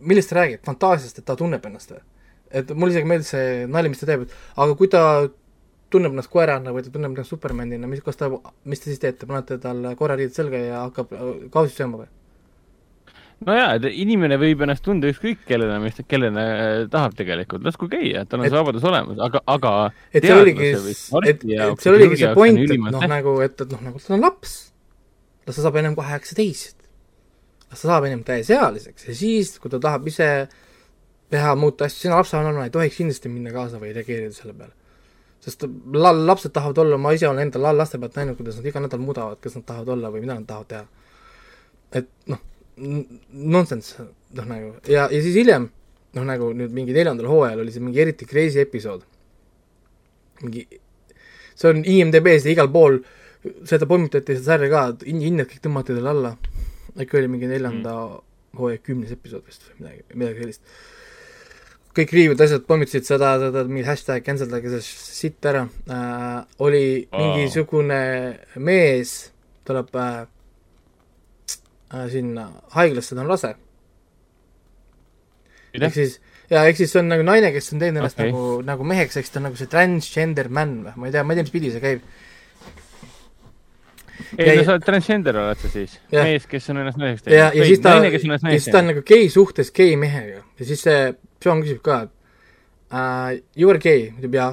[0.00, 2.00] millest ta räägib, fantaasiast, et ta tunneb ennast või?
[2.54, 5.02] et mulle isegi meeldis see nali, mis ta teeb, et aga kui ta
[5.94, 8.28] tunneb ennast koerana või ta tunneb ennast Supermanina, mis, kas ta,
[8.68, 12.12] mis te siis teete, panete talle koerariided selga ja hakkab äh, kausist sööma või?
[13.44, 18.24] nojaa, et inimene võib ennast tunda ükskõik kellena, mis, kellena äh, tahab tegelikult, lasku käia,
[18.28, 19.72] tal on Et- see vabadus olemas, aga, aga
[20.12, 23.82] et see oligi, et, et see oligi see point, et noh, nagu, et, et noh,
[23.90, 24.54] nagu ta on laps.
[25.44, 26.78] las ta saab ennem kaheksateist.
[27.70, 30.30] las ta saab ennem täisealiseks ja siis, kui ta tahab ise
[31.34, 34.72] teha, muuta asju, sina lapsevanemana ei tohiks kindlasti minna kaasa või reageerida selle peale.
[35.44, 38.68] Sest la-, lapsed tahavad olla, ma ise olen enda la- laste pealt näinud, kuidas nad
[38.70, 40.84] iga nädal muudavad, kes nad tahavad olla või mida nad tahavad teha.
[42.00, 42.40] et noh,
[43.54, 45.68] nonsense, noh nagu ja, ja siis hiljem
[46.14, 49.04] noh, nagu nüüd mingi neljandal hooajal oli see mingi eriti crazy episood.
[50.42, 50.64] mingi,
[51.54, 52.98] see on IMDB-s ja igal pool,
[53.68, 56.34] seda pommitati seda sarja ka, hinnad kõik tõmmati talle alla.
[56.94, 57.94] äkki oli mingi neljanda
[58.58, 60.76] hooaja kümnes episood vist või midagi, midagi sellist.
[61.94, 66.40] Kõik riivid, asjad pommitasid seda, seda, mingi hashtag cancel dage see sitt ära äh,.
[66.64, 67.20] oli Aa.
[67.20, 68.00] mingisugune
[68.56, 69.14] mees,
[69.68, 70.24] tuleb äh,
[71.94, 73.54] äh, sinna haiglasse, ta on rase.
[75.74, 76.18] Ehk siis,
[76.50, 78.30] jaa, ehk siis see on nagu naine, kes on teinud ennast okay.
[78.30, 81.34] nagu, nagu meheks, eks ta on nagu see transgender man või, ma ei tea, ma
[81.34, 82.06] ei tea, mis pidi see käib.
[84.38, 87.48] ei Ja- no sa oled transgender oled sa siis, mees, kes on ennast naiseks ja,
[87.54, 91.00] ja siis ta, ja siis ta on nagu gei suhtes gei mehega ja siis see
[91.44, 92.12] John küsib ka, et
[92.94, 94.50] uh, you are gay, ütleb jaa,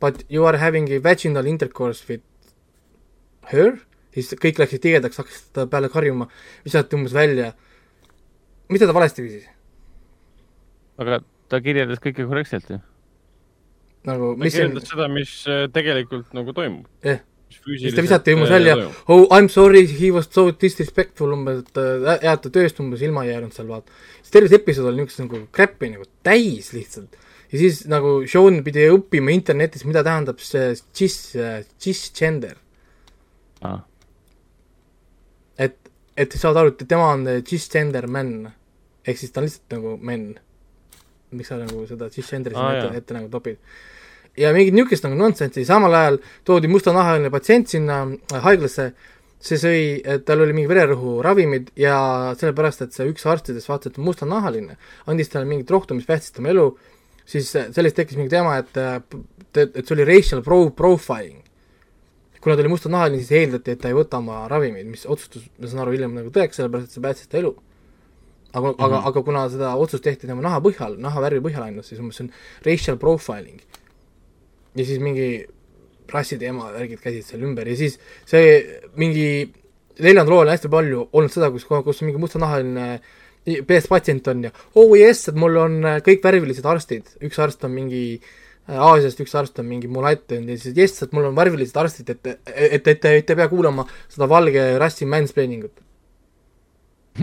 [0.00, 2.24] but you are having a vaginal intercourse with
[3.52, 3.78] her,
[4.14, 6.28] siis kõik läksid tigedaks, hakkasid ta peale karjuma,
[6.66, 7.54] visati umbes välja.
[8.68, 9.46] mida ta valesti küsis?
[10.98, 12.80] aga ta kirjeldas kõike korrektselt ju.
[14.08, 16.86] nagu, ta mis on kirjeldas, seda, mis äh, tegelikult nagu toimub.
[17.04, 17.20] Jah.
[17.20, 18.76] mis siis ta visati umbes välja,
[19.12, 23.02] oh I m sorry, he was so disrespectful umbes, et äh, jääd ta tööst umbes
[23.06, 23.92] ilma ei jäänud seal vaata.
[24.20, 27.16] siis terve see episood oli niisugust nagu crap'i nagu täis lihtsalt.
[27.52, 31.18] ja siis nagu Sean pidi õppima internetis, mida tähendab see cis,
[31.82, 32.56] cisgender.
[33.64, 33.80] Ah.
[35.58, 35.76] et,
[36.16, 38.52] et saad aru, et tema on eh, cisgender man.
[39.06, 40.34] ehk siis ta on lihtsalt nagu men.
[41.36, 43.58] miks sa nagu seda cisgenderi sinna Aa, ette, ette nagu topid?
[44.36, 48.90] Ja mingit niisugust nagu nonsensi, samal ajal toodi mustanahaline patsient sinna äh, haiglasse,
[49.46, 49.80] see sõi,
[50.26, 51.96] tal oli mingi vererõhuravimid ja
[52.40, 54.78] sellepärast, et see üks arstidest vaatas, et mustanahaline,
[55.10, 56.70] andis talle mingit rohtu, mis päästis tema elu,
[57.28, 58.80] siis äh, sellest tekkis mingi teema, et,
[59.56, 61.42] et see oli racial pro-, profiling.
[62.40, 65.70] kuna ta oli mustanahaline, siis eeldati, et ta ei võta oma ravimeid, mis otsustus, ma
[65.70, 67.56] saan aru, hiljem nagu tõeks, sellepärast et see päästis ta elu.
[68.52, 68.84] aga mm, -hmm.
[68.84, 72.24] aga, aga kuna seda otsust tehti tema naha põhjal, nahavärvi põhjal ainult, siis umbes see
[72.24, 72.30] on
[72.64, 73.60] racial profiling.
[74.76, 75.28] Ja siis mingi
[76.12, 77.98] rassiteema värgid käisid seal ümber ja siis
[78.28, 79.28] see mingi
[79.98, 82.88] neljandal lool on hästi palju olnud seda, kus, kus mingi mustanahaline
[83.66, 87.74] PS patsient on ja oh jess, et mul on kõik värvilised arstid, üks arst on
[87.74, 88.34] mingi äh,
[88.66, 92.08] Aasiast, üks arst on mingi mulatt on ja siis jess, et mul on värvilised arstid,
[92.10, 95.84] et, et, et, et te ei pea kuulama seda valge rassi mansplaining ut.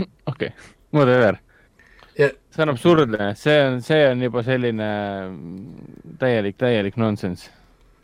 [0.32, 0.54] okei okay.,
[0.96, 1.43] whatever
[2.18, 2.30] Ja-.
[2.54, 4.90] see on absurdne, see on, see on juba selline
[5.24, 7.50] mm, täielik, täielik nonsense.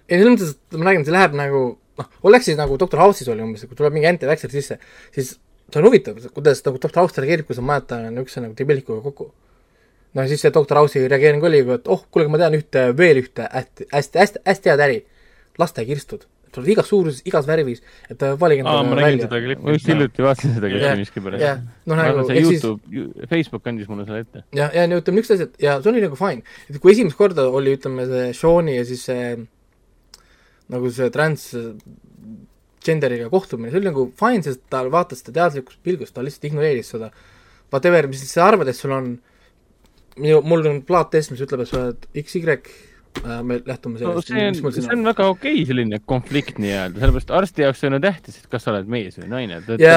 [0.09, 1.61] ei, selles mõttes, et ma räägin, see läheb nagu
[2.01, 4.81] noh, oleks siis nagu Doctor House'is oli umbes, kui tuleb mingi anti-vaxxer sisse,
[5.15, 9.05] siis see on huvitav, kuidas nagu Doctor House reageerib, kui sa majad niisuguse nagu debelikuga
[9.07, 9.31] kokku.
[10.15, 13.47] no siis see Doctor House'i reageering oli, et oh, kuule, ma tean ühte, veel ühte
[13.47, 15.01] hästi, hästi, hästi, hästi head äri,
[15.59, 16.27] lastekirstud.
[16.55, 19.89] Tuleb igas suuruses, igas värvis, et valige aa, ma nägin seda ma klippi just.
[19.93, 21.65] hiljuti vaatasin seda klippi miskipärast.
[21.87, 24.45] noh ma nagu arvan, see ehk siis Youtube, Facebook andis mulle selle ette.
[24.57, 27.47] ja, ja no ütleme niisugused asjad ja see oli nagu fine, et kui esimest korda
[27.49, 29.33] oli, ütleme see Sean'i ja siis see
[30.71, 31.51] nagu see trans
[32.85, 36.95] genderiga kohtumine, see oli nagu fine, sest ta vaatas seda teadlikust pilgust, ta lihtsalt ignoreeris
[36.95, 37.11] seda.
[37.71, 39.11] Whatever, mis sa arvad, et sul on,
[40.17, 42.57] minu, mul on plaattest, mis ütleb, et sa oled XY
[43.45, 47.33] me lähtume no sellest see on, see on väga okei okay, selline konflikt nii-öelda, sellepärast
[47.37, 49.61] arsti jaoks on ju tähtis, et kas sa oled mees või naine.
[49.83, 49.97] ja,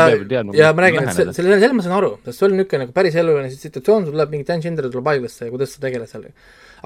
[0.57, 2.95] ja ma räägin, et selle, selle, selle ma saan aru, sest see oli niisugune nagu
[2.95, 6.34] päris eluline situatsioon, sul tuleb mingi transgender tuleb haiglasse ja kuidas sa tegeled sellega.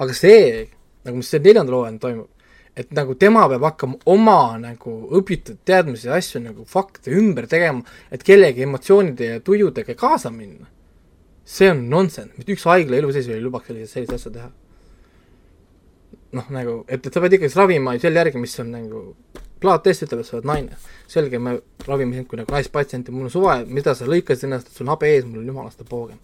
[0.04, 0.66] aga see,
[1.08, 2.30] nagu mis see neljanda loo ajal toimub,
[2.78, 7.82] et nagu tema peab hakkama oma nagu õpitud teadmisi ja asju nagu fakte ümber tegema,
[8.14, 10.68] et kellegi emotsioonide ja tujudega kaasa minna.
[11.48, 14.50] see on nonsense, mitte üks haigla elu sees ei lubaks sellist, sellist asja teha.
[16.36, 19.02] noh, nagu, et, et sa pead ikkagi ravima selle järgi, mis on nagu
[19.62, 20.78] plaattest ütleb, et sa oled naine.
[21.08, 24.76] selge, me ravime sind kui nagu naispatsienti, mul on suva, mida sa lõikasid ennast, et
[24.76, 26.18] sul on habe ees, mul on jumalast poogen.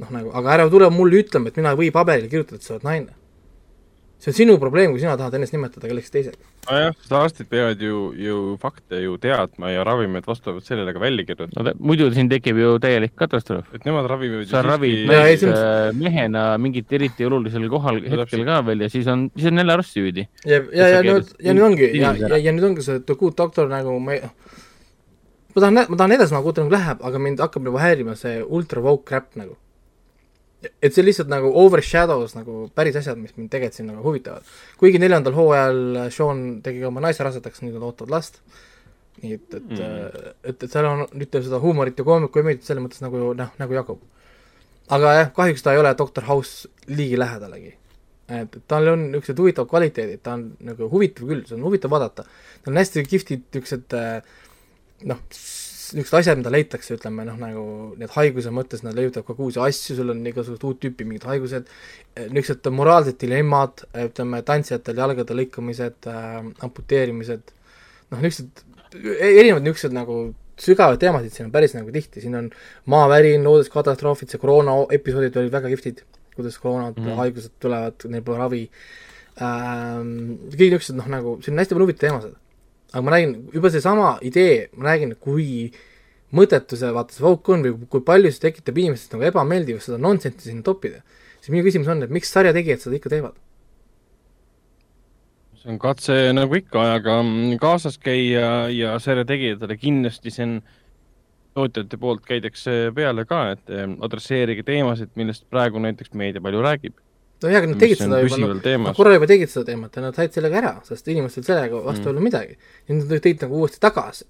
[0.00, 2.76] noh, nagu, aga ära tule mulle ütlema, et mina ei või paberile kirjutada, et sa
[2.76, 3.19] oled naine.
[4.20, 6.38] See on sinu probleem, kui sina tahad ennast nimetada kellekski teiseks.
[6.68, 11.24] nojah, sest arstid peavad ju, ju fakte ju teadma ja ravimeid vastavalt sellele ka välja
[11.24, 11.56] kirjutama.
[11.56, 13.72] no ta- muidu siin tekib ju täielik katastroof.
[13.74, 18.20] et nemad ravivad sa ravid No naist see äh, mehena mingit eriti olulisel kohal No
[18.20, 20.28] hetkel ka veel ja siis on, siis on jälle arst süüdi.
[20.44, 23.38] ja, ja, ja nüüd, ja nüüd ongi, ja, ja, ja nüüd ongi see The Good
[23.40, 24.20] Doctor nagu ma ei
[25.54, 28.82] ma tahan, ma tahan edasi nagu, nagu läheb, aga mind hakkab juba häirima see ultra
[28.84, 29.56] woke crap nagu.
[30.60, 34.46] Et see lihtsalt nagu overshadows nagu päris asjad, mis mind tegelikult siin nagu huvitavad.
[34.80, 35.80] kuigi neljandal hooajal
[36.12, 38.40] Sean tegi oma naise rasedaks, nüüd nad ootavad last,
[39.22, 39.76] nii et, et Mm.
[39.76, 43.52] mm., et, et seal on, ütleme seda huumorit ja koomik-, komöödiat selles mõttes nagu noh,
[43.58, 44.00] nagu jagub.
[44.90, 47.76] aga jah, kahjuks ta ei ole Doctor House liigi lähedalegi
[48.30, 51.90] et et tal on niisugused huvitavad kvaliteedid, ta on nagu huvitav küll, see on huvitav
[51.90, 52.24] vaadata.
[52.62, 54.22] tal on hästi kihvtid niisugused äh,
[55.10, 55.18] noh,
[55.94, 57.64] niisugused asjad, mida leitakse, ütleme noh, nagu
[58.00, 61.70] need haiguse mõttes, nad leiutavad kogu uusi asju, sul on igasugused uut tüüpi mingid haigused,
[62.16, 66.36] niisugused moraalsed dilemmad, ütleme, tantsijatel jalgade lõikamised äh,,
[66.66, 67.54] amputeerimised,
[68.12, 70.20] noh, niisugused erinevad niisugused nagu
[70.60, 72.50] sügavad teemasid siin on päris nagu tihti, siin on
[72.92, 76.02] maavärin, looduskatastroofid, see koroona episoodid olid väga kihvtid,
[76.34, 77.22] kuidas koroonad mm, -hmm.
[77.22, 78.62] haigused tulevad, neil pole ravi
[79.40, 82.38] ähm,, kõik niisugused noh, nagu siin on hästi palju huvitavaid teemasid.
[82.92, 85.70] Aga ma räägin, juba seesama idee, ma räägin, kui
[86.36, 90.00] mõttetu see vaata see Vogue on või kui palju see tekitab inimestes nagu ebameeldivust seda
[90.02, 91.02] nonsense'i sinna toppida,
[91.38, 93.38] siis minu küsimus on, et miks sarjategijad seda ikka teevad?
[95.60, 97.18] see on katse nagu ikka ajaga
[97.60, 100.54] kaasas käia ja selle tegijatele kindlasti see on
[101.54, 106.96] tootjate poolt käidakse peale ka, et eh, adresseerige teemasid, millest praegu näiteks meedia palju räägib.
[107.42, 110.18] No jaa, aga nad tegid seda juba, nad korra juba tegid seda teemat ja nad
[110.18, 112.28] said sellega ära, sest inimestel sellega vastu ei olnud mm.
[112.28, 112.58] midagi.
[112.88, 114.26] ja nad tõid nagu uuesti tagasi.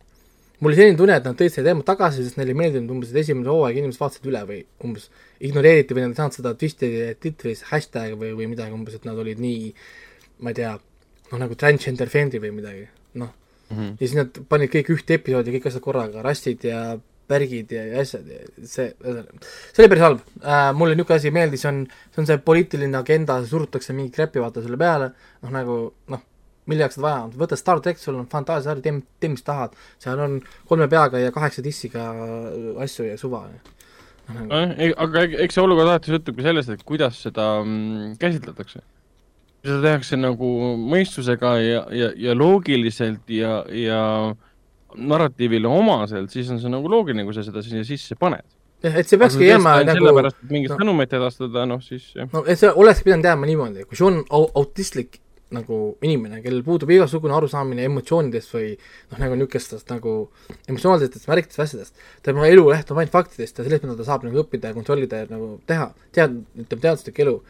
[0.61, 3.11] mul oli selline tunne, et nad tõid selle teema tagasi, sest neile ei meeldinud umbes,
[3.11, 5.09] et esimene hooaeg inimesed vaatasid üle või umbes
[5.41, 6.91] ignoreeriti või nad ei saanud seda twisti
[7.25, 9.75] titris hashtag või, või midagi umbes, et nad olid nii,
[10.45, 10.75] ma ei tea,
[11.33, 13.77] noh nagu transgender friendly või midagi, noh mm.
[13.77, 13.95] -hmm.
[13.97, 16.85] ja siis nad panid kõik ühte episoodi, kõik asjad korraga, rassid ja
[17.31, 20.71] värgid ja, ja asjad ja see, see oli päris halb äh,.
[20.77, 24.43] mulle niisugune asi ei meeldi, see on, see on see poliitiline agenda, surutakse mingi kräpi
[24.43, 25.13] vaata selle peale,
[25.45, 25.81] noh nagu
[26.13, 26.25] noh,
[26.71, 29.75] mille jaoks seda vaja on, võta Star track, sul on fantaasiasari, tee, tee mis tahad,
[30.03, 30.39] seal on
[30.69, 32.11] kolme peaga ja kaheksa dissiga
[32.85, 33.77] asju ja suva no,.
[34.31, 34.63] Nagu.
[35.03, 38.85] aga eks see olukord alati sõltubki sellest, et kuidas seda mm, käsitletakse
[39.65, 40.51] seda tehakse nagu
[40.81, 44.03] mõistusega ja, ja, ja loogiliselt ja, ja
[44.97, 48.47] narratiivile omaselt, siis on see nagu loogiline, kui sa seda sinna sisse paned.
[48.83, 52.31] et see peakski jääma nagu sellepärast, et mingit no, sõnumit edastada, noh siis jah.
[52.33, 56.93] no et see oleks pidanud jääma niimoodi, kui sul on autistlik nagu inimene, kellel puudub
[56.95, 60.13] igasugune arusaamine emotsioonidest või noh, nagu niisugustest nagu
[60.71, 64.71] emotsionaalsetest märkidest, asjadest, tema elu lähtub ainult faktidest ja sellest, mida ta saab nagu õppida
[64.71, 67.41] ja kontrollida ja nagu teha, tead-, ütleme teaduslik elu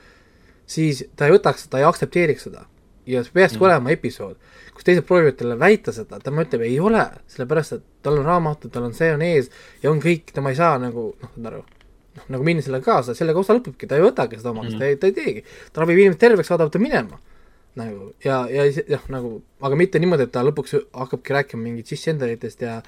[0.71, 2.67] siis ta ei võtaks seda, ei aktsepteeriks seda.
[3.09, 3.67] ja see peakski mm.
[3.67, 4.37] olema episood,
[4.81, 8.73] kus teised proovivad talle väita seda, tema ütleb ei ole, sellepärast et tal on raamatud,
[8.73, 9.51] tal on see on ees
[9.83, 11.61] ja on kõik, tema ei saa nagu noh, saad aru,
[12.17, 14.89] noh nagu minna sellega kaasa, sellega osa lõpebki, ta ei võtagi seda omaks mm., ta
[14.89, 17.21] ei, ta ei teegi, ta ravib inimesed terveks, saadab ta minema
[17.79, 22.65] nagu ja, ja jah, nagu, aga mitte niimoodi, et ta lõpuks hakkabki rääkima mingit sissenderitest
[22.65, 22.81] ja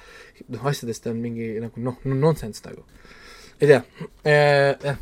[0.49, 2.83] noh, asjadest on mingi nagu noh, nonsense nagu.
[3.61, 3.83] ei tea
[4.25, 4.97] eh,, jah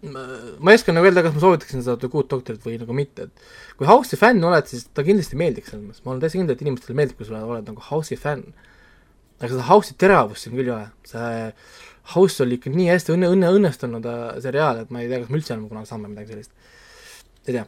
[0.00, 3.28] ma ei oska nagu öelda, kas ma soovitaksin seda The Good Doctorit või nagu mitte,
[3.28, 6.56] et kui House'i fänn oled, siis ta kindlasti meeldiks selles mõttes, ma olen täiesti kindel,
[6.56, 8.54] et inimestele meeldib, kui sa oled nagu House'i fänn.
[9.40, 11.50] aga seda House'i teravust siin küll ei ole, see
[12.14, 15.30] House oli ikka nii hästi õnne, õnne, õnnestunud äh, seriaal, et ma ei tea, kas
[15.30, 16.54] me üldse enam kunagi saame midagi sellist.
[17.46, 17.66] ei tea.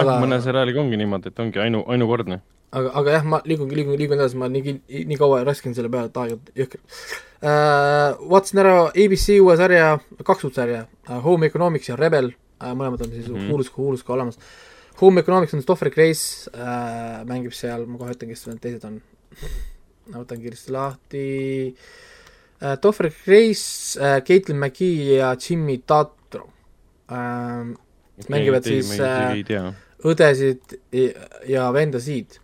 [0.00, 2.40] aga mõne seriaaliga ongi niimoodi, et ongi ainu, ainukordne
[2.70, 4.76] aga, aga jah, ma liigun, liigun, liigun edasi, ma nii,
[5.10, 8.18] nii kaua raskin selle peale, et aeg jõhker uh,.
[8.30, 9.94] vaatasin ära ABC uue sarja,
[10.26, 13.50] kaks uut sarja uh,, Home Economics ja Rebel uh,, mõlemad on siis mm -hmm.
[13.50, 14.38] Hulus, Hulus ka olemas.
[15.00, 19.00] Home Economics on Stoffer Grace uh,, mängib seal, ma kohe ütlen, kes need teised on.
[20.10, 21.26] ma võtan kiiresti lahti
[21.74, 22.76] uh,.
[22.76, 26.46] Stoffer Grace uh,, Caitlin McKee ja Jimmy Tatro
[27.10, 27.74] uh,.
[28.28, 29.72] mängivad siis uh,
[30.04, 30.78] õdesid
[31.48, 32.38] ja vendasid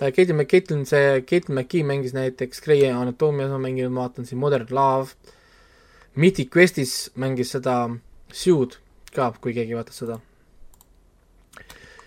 [0.00, 4.70] Caitlin McCaitlin, see Caitlin McKee mängis näiteks Grey Anatoomias, ma mänginud, ma vaatan siin Modern
[4.70, 5.12] Love,
[6.16, 7.76] Mythic Questis mängis seda
[8.32, 8.78] Sue'd
[9.14, 10.18] ka, kui keegi vaatas seda.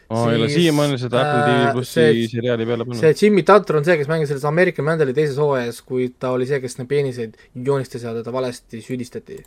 [0.09, 3.01] ma ei ole siiamaani seda Apple TV äh, plussi seriaali peale pannud.
[3.01, 6.45] see Jimmy Tuttor on see, kes mängis selles American Vandali teises hooajas, kui ta oli
[6.49, 7.37] see, kes neid peeniseid
[7.69, 9.39] joonistas ja teda valesti süüdistati.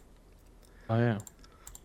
[0.89, 1.19] ah, jaa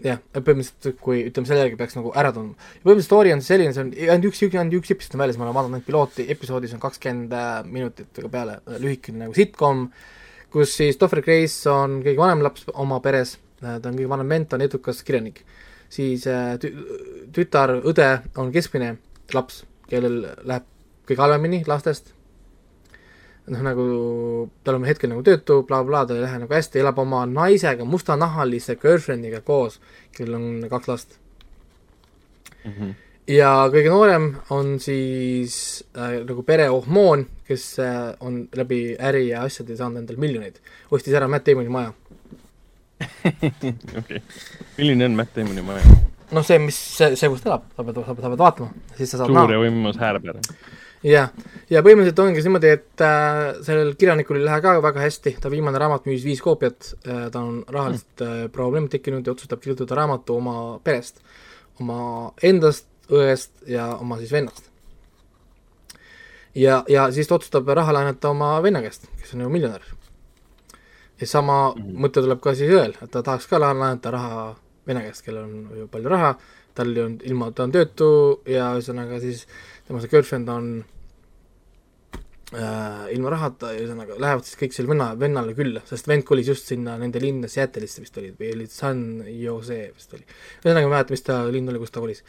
[0.03, 2.57] jah, põhimõtteliselt kui ütleme, selle järgi peaks nagu ära tundma.
[2.83, 5.57] põhimõtteliselt story on selline, see on ainult üks, ainult üks episood on väljas, ma olen
[5.57, 9.85] vaadanud ainult pilooti, episoodis on kakskümmend äh, minutit peale, äh, lühikene nagu sitcom,
[10.53, 14.35] kus siis Toffer Grace on kõige vanem laps oma peres, äh, ta on kõige vanem
[14.35, 15.43] vend, ta on edukas kirjanik.
[15.93, 16.25] siis
[16.59, 16.73] tü-,
[17.35, 18.09] tütar, õde
[18.41, 18.95] on keskmine
[19.33, 20.67] laps, kellel läheb
[21.07, 22.13] kõige halvemini lastest,
[23.51, 23.85] noh, nagu
[24.63, 27.85] tal on hetkel nagu töötu bla,, blablabla, tal ei lähe nagu hästi, elab oma naisega,
[27.87, 29.79] mustanahalise girlfriend'iga koos,
[30.15, 31.17] kellel on kaks last
[32.63, 32.71] mm.
[32.71, 32.93] -hmm.
[33.35, 39.77] ja kõige noorem on siis äh, nagu pereohmoon, kes äh, on läbi äri ja asjade
[39.77, 40.61] saanud endale miljoneid.
[40.91, 41.93] ostis ära Matt Damoni maja
[43.99, 44.21] okei,
[44.77, 45.83] milline on Matt Damoni maja?
[46.31, 49.17] noh, see, mis, see, see, kus ta elab, sa pead, sa pead vaatama, siis sa
[49.17, 50.39] saad suur ja võimas häärber
[51.03, 51.31] jah,
[51.71, 55.79] ja põhimõtteliselt ongi niimoodi, et äh, sellel kirjanikul ei lähe ka väga hästi, ta viimane
[55.81, 60.37] raamat müüs viis koopiat äh,, tal on rahaliselt äh, probleemid tekkinud ja otsustab kirjutada raamatu
[60.39, 61.19] oma perest,
[61.83, 64.69] oma endast, õest ja oma siis vennast.
[66.55, 69.83] ja, ja siis ta otsustab raha laenata oma venna käest, kes on ju miljonär.
[71.19, 71.83] ja sama mm.
[71.83, 71.99] -hmm.
[72.05, 74.55] mõte tuleb ka siis õel, et ta tahaks ka laenata raha
[74.87, 76.35] vene käest, kellel on ju palju raha,
[76.73, 78.09] tal olnud, ilma, ta on töötu
[78.49, 79.45] ja ühesõnaga siis
[79.87, 80.69] tema see girlfriend on
[82.53, 86.69] äh, ilma rahata ühesõnaga lähevad siis kõik selle venna, vennale külla, sest vend kolis just
[86.71, 90.25] sinna nende linna Seattle'isse vist oli või oli San Jose vist oli.
[90.63, 92.23] ühesõnaga ma ei mäleta, mis ta linn oli, kus ta kolis.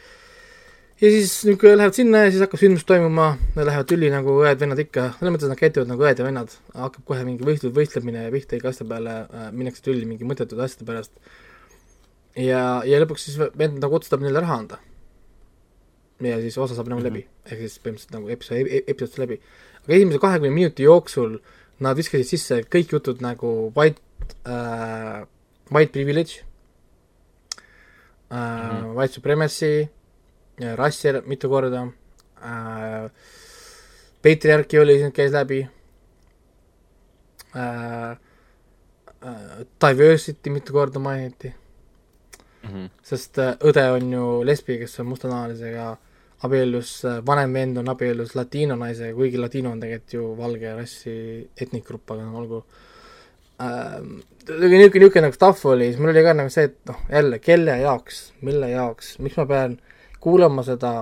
[1.01, 3.29] ja siis niisugune lähevad sinna ja siis hakkab sündmus toimuma,
[3.59, 7.27] lähevad tülli nagu õed-vennad ikka, selles mõttes nad käituvad nagu õed ja vennad, hakkab kohe
[7.27, 11.15] mingi võistlus, võistlemine pihta iga asja peale äh,, minnakse tülli mingi mõttetud asjade pärast.
[12.35, 14.83] ja, ja lõpuks siis vend nagu otsustab neile raha anda.
[16.19, 17.07] Ja siis osa saab nagu Mhm.
[17.09, 19.39] läbi, ehk siis põhimõtteliselt nagu episood, episood läbi
[19.83, 21.39] aga esimese kahekümne minuti jooksul
[21.79, 24.01] nad viskasid sisse kõik jutud nagu white
[24.45, 25.25] äh,,
[25.71, 26.43] white privilege
[28.31, 28.83] äh, mm.
[28.83, 28.95] -hmm.
[28.95, 29.89] white supremacy,
[30.75, 31.87] rassi mitu korda
[32.41, 33.09] äh,,
[34.23, 35.67] patriarki oli käis läbi
[37.55, 38.11] äh,,
[39.25, 41.53] äh, diversity mitu korda mainiti,
[42.63, 42.85] Mhm.
[43.03, 45.97] sest äh, õde on ju lesbi, kes on mustanahalisega
[46.45, 46.91] abiellus,
[47.27, 51.15] vanem vend on abiellus latiino naisega, kuigi latiino on tegelikult ju valge rassi
[51.61, 52.61] etnikgrupp, aga no olgu
[53.61, 54.21] ähm,.
[54.45, 57.77] niisugune, niisugune nagu stuff oli, siis mul oli ka nagu see, et noh, jälle, kelle
[57.81, 59.79] jaoks, mille jaoks, miks ma pean
[60.23, 60.93] kuulama seda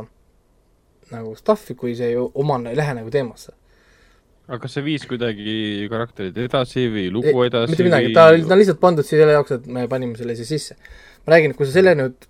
[1.14, 3.54] nagu stuff'i, kui see ju omane ei lähe nagu teemasse.
[4.44, 8.60] aga kas see viis kuidagi karakterid edasi või lugu edasi mitte midagi, ta, ta on
[8.60, 10.76] lihtsalt pandud selle jaoks, et me panime selle siia sisse.
[11.24, 12.28] ma räägin, et kui sa selle nüüd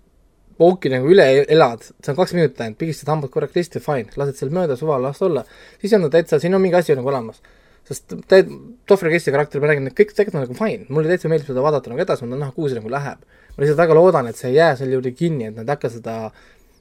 [0.58, 4.38] pooki nagu üle elad, see on kaks minutit ainult, pigistad hambad korraks risti, fine, lased
[4.40, 5.44] seal mööda suva, las olla,
[5.82, 7.42] siis on ta täitsa, siin on mingi asi nagu olemas.
[7.84, 8.46] sest te-,
[8.88, 11.64] Tohvri Kessi karakter, ma räägin, et kõik tegelikult on nagu fine, mulle täitsa meeldib seda
[11.64, 13.26] vaadata nagu edasi, ma tahan näha, kuhu see nagu läheb.
[13.54, 15.90] ma lihtsalt väga loodan, et see ei jää selle juurde kinni, et nad ei hakka
[15.92, 16.14] seda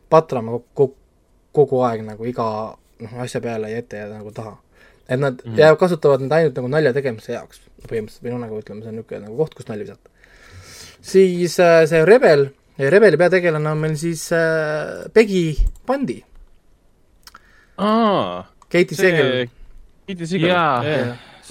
[0.09, 0.95] patrama kogu,
[1.51, 2.47] kogu aeg nagu iga
[3.03, 4.57] noh, asja peale ja ette ja nagu taha.
[5.09, 5.51] et nad mm.
[5.51, 5.59] -hmm.
[5.59, 8.95] ja kasutavad neid ainult nagu nalja tegemise jaoks põhimõtteliselt või noh, nagu ütleme, see on
[8.95, 10.09] niisugune nagu koht, kus nalja visata.
[11.01, 12.47] siis äh, see Rebel,
[12.77, 15.53] Rebeli peategelane on meil siis äh, Peggy
[15.85, 16.17] Pandi,
[17.77, 19.49] aa, Katie Segel see,
[20.07, 20.79] Kitty Sigel, Jaa.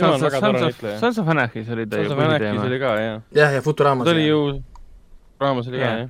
[0.09, 0.99] on väga tore näitleja.
[1.01, 2.79] Sons of Anarchis oli ta ju Sons of põhiteema oli.
[2.83, 3.21] ka, jah.
[3.39, 4.41] jah, ja Futuraamas ta oli ju,
[5.41, 6.09] raamas oli ka, jah.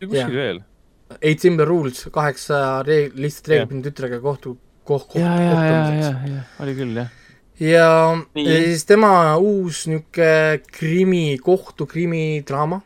[0.00, 0.62] ja kuskil veel.
[1.20, 3.52] Eight Simple Rules, kaheksa reeg-, lihtsalt Jah.
[3.58, 4.56] reeglipinna tütrega kohtu,
[4.88, 7.12] koh-, koh-, ja, ja, ja, ja kohtumiseks., ja oli küll jah.
[7.60, 7.90] ja,
[8.40, 12.80] ja siis tema uus niisugune krimi, kohtukrimidraama,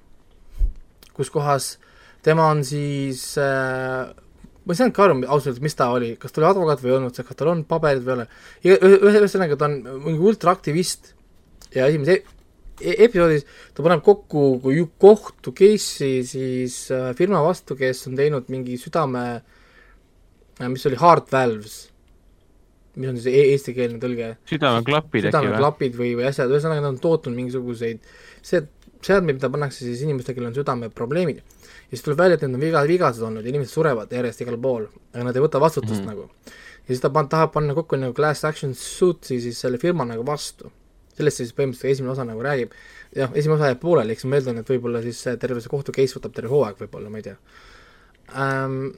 [1.18, 1.74] kus kohas
[2.24, 4.08] tema on siis äh,
[4.68, 6.96] ma ei saanudki aru ausalt öeldes, mis ta oli, kas ta oli advokaat või ei
[6.98, 8.26] olnud kas tal on paberid või
[8.66, 8.98] ei ole.
[9.12, 11.14] ühesõnaga, ta on mingi ultraaktivist.
[11.72, 12.38] Ja esimeses e
[12.78, 18.50] e episoodis ta paneb kokku kui kohtu case'i siis äh, firma vastu, kes on teinud
[18.52, 21.78] mingi südame äh,, mis oli heart valves,
[22.98, 24.34] mis on siis e eestikeelne tõlge.
[24.52, 25.32] Südameklapid äkki või?
[25.32, 28.04] südameklapid või, või asjad, ühesõnaga nad on tootnud mingisuguseid
[28.42, 28.62] see,
[29.04, 31.38] seadmeid, mida pannakse siis inimestele, kellel on südameprobleemid.
[31.38, 34.58] ja siis tuleb välja, et need on viga, vigased olnud ja inimesed surevad järjest igal
[34.62, 36.08] pool, aga nad ei võta vastutust mm.
[36.08, 36.16] -hmm.
[36.16, 36.52] nagu.
[36.82, 40.26] ja siis ta pan-, tahab panna kokku nagu class action suit'i siis selle firma nagu
[40.26, 40.72] vastu.
[41.18, 42.70] sellest siis põhimõtteliselt esimene osa nagu räägib.
[43.16, 46.18] jah, esimene osa jääb pooleli, eks ma eeldan, et võib-olla siis terve see kohtu case
[46.18, 47.36] võtab terve hooaeg võib-olla, ma ei tea
[48.36, 48.90] ähm,.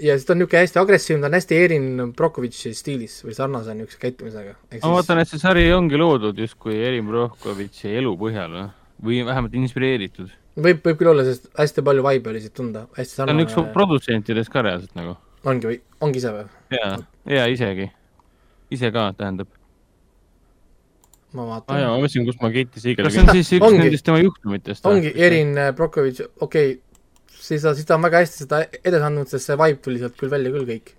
[0.00, 3.74] ja siis ta on niisugune hästi agressiivne, ta on hästi Erin Brokovitši stiilis või sarnase
[3.76, 4.54] niisuguse käitumisega.
[4.82, 8.70] ma vaatan, et see sari ongi loodud justkui Erin Brockovitši elu põhjal noh.
[9.04, 10.30] Või vähemalt inspireeritud.
[10.58, 13.54] võib, võib küll olla, sest hästi palju vibe'i oli siit tunda, hästi ta on üks
[13.54, 15.14] sarnane, produtsentidest ka reaalselt nagu.
[15.44, 16.48] ongi või, ongi ise või?
[16.74, 16.90] ja,
[17.34, 17.90] ja isegi.
[18.74, 19.50] ise ka, tähendab.
[21.32, 23.68] ma aa vaatan jaa, ma mõtlesin, kus ma Kitty Sigeli kas see on siis üks
[23.68, 23.82] Ongi.
[23.84, 24.90] nendest tema juhtumitest?
[24.90, 26.80] ongi Erin äh, Brokovitš, okei okay,,
[27.38, 30.18] siis ta, siis ta on väga hästi seda edasi andnud, sest see vibe tuli sealt
[30.18, 30.92] küll välja küll kõik.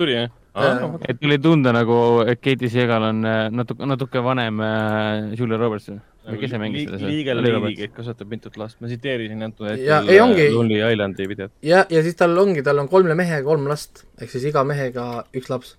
[0.00, 0.36] tuli jah?
[0.50, 0.96] Jaa.
[1.06, 1.96] et tuli tunda nagu,
[2.26, 5.88] et Katie Segal on äh, natuke, natuke vanem äh, Julia Roberts
[6.26, 7.08] või kes see mängis seda?
[7.10, 11.28] Legal Lady, kes kasvatab mitut last, ma tsiteerisin antud Ja- hetkel ongi- äh, Lonely Islandi
[11.28, 11.52] videot.
[11.62, 15.24] ja, ja siis tal ongi, tal on kolme mehega kolm last, ehk siis iga mehega
[15.34, 15.76] üks laps.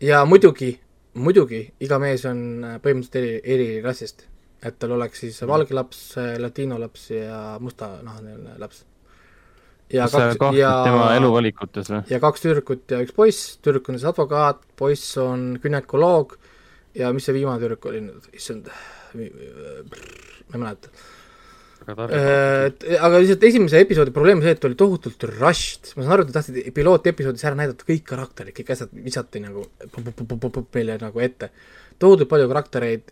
[0.00, 0.78] ja muidugi,
[1.14, 4.26] muidugi iga mees on äh, põhimõtteliselt eri, eri rassist.
[4.62, 8.84] et tal oleks siis valge laps, latiino laps ja mustanahaline laps.
[9.92, 12.02] ja kas sa kaks, kahtled ja tema eluvalikutes või?
[12.10, 16.36] ja kaks tüdrukut ja üks poiss, tüdruk on siis advokaat, poiss on gümnakoloog
[16.94, 18.70] ja mis see viimane tüdruk oli nüüd, issand,
[19.18, 19.26] ma
[20.56, 20.92] ei mäleta.
[21.82, 26.26] et aga lihtsalt esimese episoodi probleem on see, et oli tohutult rushed, ma saan aru,
[26.26, 29.66] et te tahtsite pilootepisoodis ära näidata kõik karakterid, kõik asjad visati nagu
[30.74, 31.50] meile nagu ette.
[31.98, 33.10] tohutult palju karaktereid,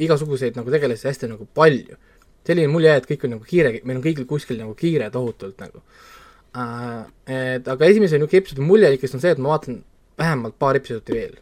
[0.00, 1.98] igasuguseid nagu tegelasi hästi nagu palju.
[2.46, 5.82] selline mulje, et kõik on nagu kiire, meil on kõigil kuskil nagu kiire tohutult nagu
[6.56, 7.04] uh,.
[7.28, 9.82] et aga esimese niisugune episoodi mulje ikkagist on see, et ma vaatan
[10.18, 11.36] vähemalt paar episoodi veel.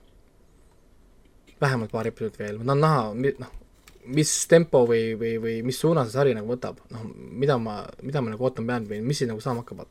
[1.60, 3.54] vähemalt paar episoodi veel, ma tahan näha, noh,
[4.14, 8.22] mis tempo või, või, või mis suuna see sari nagu võtab, noh, mida ma, mida
[8.24, 9.84] ma nagu ootama pean või mis siis nagu saama hakkab.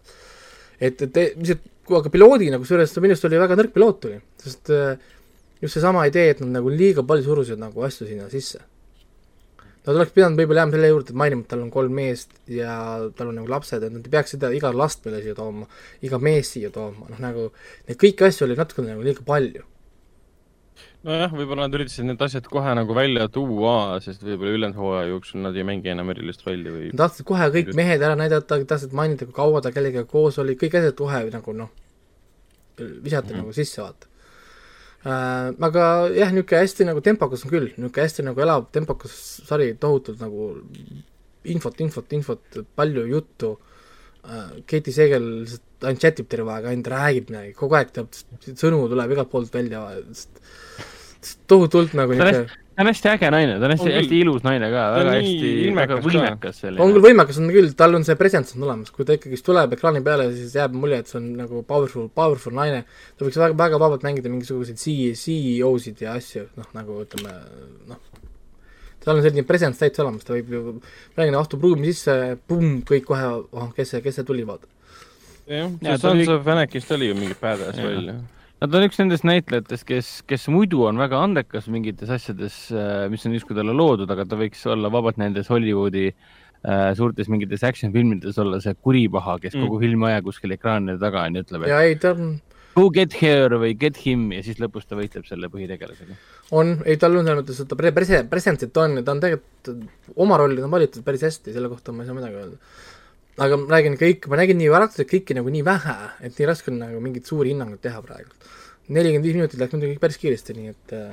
[0.79, 1.67] et, et lihtsalt,
[1.99, 4.97] aga piloodi nagu kusjuures minu arust oli väga nõrk piloot tuli, sest äh,
[5.61, 8.59] just seesama idee, et nad nagu liiga palju surusid nagu asju sinna sisse.
[9.87, 12.73] Nad oleks pidanud võib-olla jääma selle juurde, et mainima, et tal on kolm meest ja
[13.15, 15.63] tal on nagu lapsed, et nad ei peaks seda iga last meile siia tooma,
[16.03, 17.45] iga mees siia tooma, noh nagu
[17.87, 19.63] neid kõiki asju oli natukene nagu liiga palju.
[21.07, 25.43] nojah, võib-olla nad üritasid need asjad kohe nagu välja tuua, sest võib-olla ülejäänud hooaja jooksul
[25.45, 29.27] nad ei mängi enam erilist rolli või tahtsid kohe kõik mehed ära näidata, tahtsid mainida,
[29.27, 31.71] kui kaua ta kellegagi koos oli, kõik asjad kohe nagu noh,
[32.77, 33.37] visati mm -hmm.
[33.41, 34.07] nagu sisse, vaata
[35.05, 35.53] äh,.
[35.69, 35.85] aga
[36.15, 39.15] jah, niisugune hästi nagu tempokas on küll, niisugune hästi nagu elav tempokas
[39.47, 40.51] sari, tohutult nagu
[41.45, 43.57] infot, infot, infot, palju juttu
[44.25, 44.59] äh,.
[44.67, 48.09] Katie Seegel lihtsalt ainult chat ib terve aeg, ainult räägib midagi, kogu aeg teab,
[48.57, 49.83] sõnu tuleb igalt poolt välja,
[51.47, 54.81] tohutult nagu niisugune ta on hästi äge naine, ta on hästi hästi ilus naine ka,
[54.93, 56.03] väga hästi, väga ka.
[56.05, 56.99] võimekas on küll selline.
[57.07, 60.27] võimekas on küll, tal on see presence on olemas, kui ta ikkagist tuleb ekraani peale,
[60.35, 62.83] siis jääb mulje, et see on nagu powerful, powerful naine.
[63.17, 67.33] ta võiks väga, väga vabalt mängida mingisuguseid CEO-sid ja asju, noh nagu ütleme,
[67.89, 68.23] noh.
[69.01, 70.77] tal on selline presence täitsa olemas, ta võib ju,
[71.17, 74.69] räägin, astub ruumi sisse, pumm, kõik kohe, oh, kes see, kes see tuli, vaata.
[75.49, 78.19] jah, see of Anarchy'st oli ju mingi badass Jaa.
[78.57, 82.55] Nad on üks nendest näitlejatest, kes, kes muidu on väga andekas mingites asjades,
[83.13, 87.61] mis on justkui talle loodud, aga ta võiks olla vabalt nendes Hollywoodi äh, suurtes mingites
[87.67, 89.67] action filmides olla see kuripaha, kes Mm.
[89.67, 92.15] kogu filmi aja kuskil ekraanide taga on ja ütleb, et ja ei, ta
[92.77, 96.17] go get here või get him ja siis lõpus ta võitleb selle põhitegelasega.
[96.57, 99.21] on, ei tal on selles mõttes, et ta pre-, prese-, presence'it on ja ta on
[99.23, 102.57] tegelikult, oma rollid on valitud päris hästi, selle kohta ma ei saa midagi öelda.
[103.37, 105.95] Aga ma räägin kõik, ma nägin nii karakterit kõiki nagu nii vähe,
[106.25, 108.33] et nii raske on nagu mingit suuri hinnanguid teha praegu.
[108.87, 111.09] nelikümmend viis minutit läks muidugi päris kiiresti, nii et äh,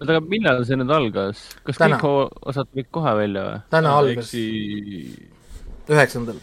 [0.00, 1.42] oota, aga millal see nüüd algas?
[1.66, 1.98] kas Täna.
[2.00, 3.58] kõik osad tulid kohe välja või?
[3.74, 4.30] täna algas
[5.90, 6.38] üheksandal.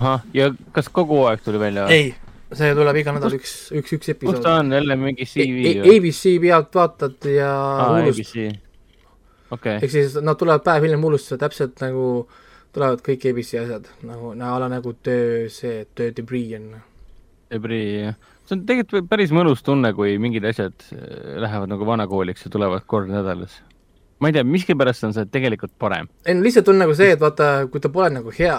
[0.00, 2.00] ahah, ja kas kogu aeg tuli välja või?
[2.00, 4.56] ei, see tuleb iga nädal üks, üks, üks kus episood ta.
[4.64, 5.94] on, jälle mingi CV või?
[5.94, 7.54] ABC pealt vaatad ja
[7.86, 8.34] ABC.
[9.54, 12.26] okei, ehk siis nad tulevad päev hiljem Hulusse täpselt nagu
[12.74, 16.74] tulevad kõik ABC asjad nagu, a la nagu töö see, töö debris on.
[17.52, 18.18] Debris, jah.
[18.44, 22.84] see on tegelikult päris mõnus tunne, kui mingid asjad äh, lähevad nagu vanakooliks ja tulevad
[22.86, 23.62] kord nädalas.
[24.20, 26.10] ma ei tea, miskipärast on see tegelikult parem.
[26.26, 28.58] ei no lihtsalt on nagu see, et vaata, kui ta pole nagu hea,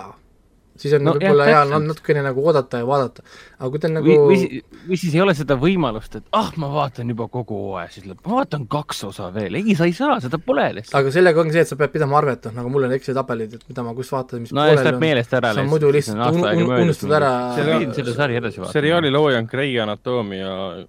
[0.77, 1.87] siis on No võib-olla hea täpselt.
[1.87, 3.23] natukene nagu oodata ja vaadata.
[3.59, 6.67] aga kui ta on nagu või, või, siis ei ole seda võimalust, et ah, ma
[6.71, 10.19] vaatan juba kogu hooaja, siis lõpp, ma vaatan kaks osa veel, ei, sa ei saa,
[10.23, 10.95] seda pole lihtsalt.
[11.01, 13.53] aga sellega ongi see, et sa pead pidama arvet, noh nagu mul on Exceli tabelid,
[13.59, 15.53] et mida ma kus vaatan, mis no ja siis läheb meelest ära.
[15.53, 18.71] sa muidu lihtsalt un- un- unustad ära seda sari edasi vaatama.
[18.73, 20.85] seriaali looja on Grey Anatomia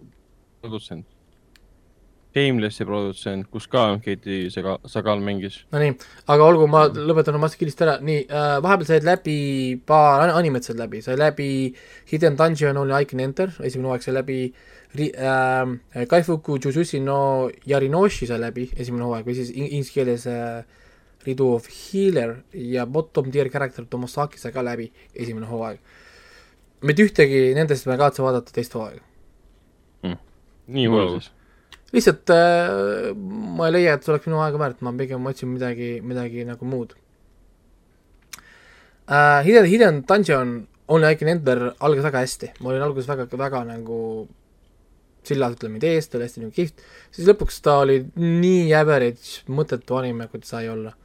[0.61, 1.07] produtsent.
[2.35, 5.57] Shamelessi produtsent, kus ka Katie Sega-, Sagal mängis.
[5.75, 5.97] Nonii,
[6.31, 9.35] aga olgu, ma lõpetan oma kiiresti ära, nii äh,, vahepeal said läbi
[9.87, 11.49] paar an- animet said läbi, sai läbi
[12.13, 14.37] Hidden Dungeon Only I Can Enter, esimene hooaeg sai läbi
[14.95, 20.29] ri- äh,, Kaifuku Jujutsu no Yarinoshi sai läbi, esimene hooaeg või siis in- inglise keeles
[20.31, 20.63] äh,
[21.27, 25.83] Ridu of Healer ja Bottom Tier Character Tomosaki sai ka läbi, esimene hooaeg.
[26.87, 29.03] mitte ühtegi nendest ma ei kavatse vaadata teist hooaega.
[30.71, 30.97] nii Wow.
[31.09, 31.33] hull siis.
[31.95, 35.93] Lihtsalt äh, ma ei leia, et see oleks minu aega väärt, ma pigem otsin midagi,
[36.07, 36.97] midagi nagu muud
[39.11, 39.41] äh,.
[39.47, 40.61] Hidden, Hidden Dungeon
[40.91, 43.99] Only I Can Enter algas väga hästi, ma olin alguses väga, väga nagu
[45.27, 46.83] sillas ütleme ideest, ta oli hästi nagu kihvt,
[47.15, 50.97] siis lõpuks ta oli nii average, mõttetu anime, kui ta sai olla.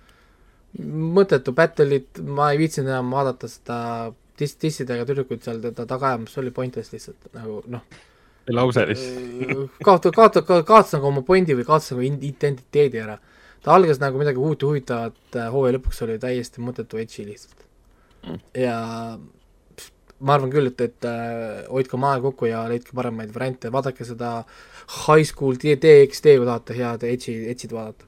[0.75, 3.77] mõttetu battle'it, ma ei viitsinud enam vaadata seda
[4.39, 7.85] diss, dissidega tüdrukuid seal teda taga ajamas, see oli pointless lihtsalt nagu noh,
[8.53, 9.77] lause lihtsalt.
[9.83, 13.17] kaota, kaota, kaotas nagu oma pointi või kaotas nagu identiteedi ära.
[13.65, 17.65] ta algas nagu midagi uut ja huvitavat, hooaja lõpuks oli täiesti mõttetu edži lihtsalt
[18.25, 18.41] Mm..
[18.57, 18.75] ja
[20.25, 24.07] ma arvan küll, et, et äh, hoidke oma aega kokku ja leidke paremaid variante, vaadake
[24.07, 24.31] seda
[25.05, 28.07] High School DxD, kui tahate head edži, edžid vaadata.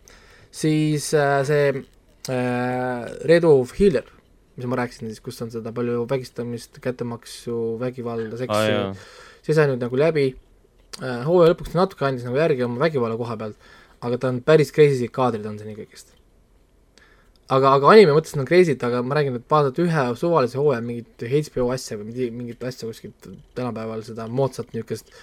[0.50, 4.08] siis äh, see äh, Redu of Healer,
[4.58, 8.90] mis ma rääkisin siis, kus on seda palju vägistamist, kättemaksu, vägivalda, seksi jaa,
[9.48, 13.18] see sai nüüd nagu läbi äh,, hooaja lõpuks ta natuke andis nagu järgi oma vägivalla
[13.19, 13.57] koha pealt,
[14.03, 16.11] aga ta on päris crazy kaadrid on siin ikkagist.
[17.49, 21.24] aga, aga anime mõttes on crazy'd, aga ma räägin, et vaadata ühe suvalise hooaja mingit
[21.32, 25.14] HBO asja või mingi- mingit asja kuskilt tänapäeval seda moodsat niisugust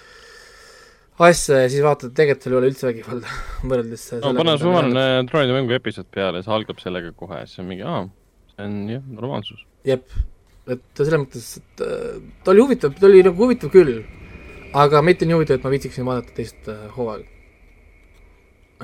[1.21, 3.35] asja ja siis vaatad, tegelikult seal ei ole üldse vägivalda
[3.71, 7.85] võrreldes no pane suvaline troonide mängu episood peale, see algab sellega kohe, siis on mingi,
[7.87, 8.07] aa,
[8.55, 9.61] see on jah, normaalsus.
[9.87, 10.09] jep,
[10.71, 14.03] et selles mõttes, et äh, ta oli huvitav, ta oli nagu huvitav küll,
[14.75, 17.31] aga mitte nii huvitav, et ma viitsiksin vaadata teist äh, hooaega.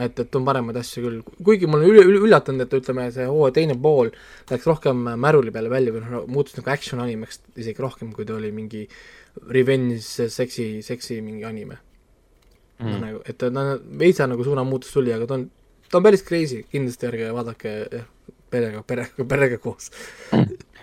[0.01, 3.27] et, et on paremaid asju küll, kuigi mul on üle, üle, üllatunud, et ütleme, see
[3.28, 4.12] hooaja teine pool
[4.51, 8.36] läks rohkem märuli peale välja või noh, muutus nagu action animeks isegi rohkem, kui ta
[8.36, 8.86] oli mingi
[9.51, 11.81] revenge seksi, seksi mingi anime
[12.78, 12.86] mm..
[12.86, 13.01] Mm.
[13.02, 13.65] nagu, et ta no,
[14.01, 15.48] veitsa nagu suunamuutus tuli, aga ta on,
[15.90, 17.74] ta on päris crazy, kindlasti ärge vaadake
[18.51, 19.90] perega, perega, perega koos.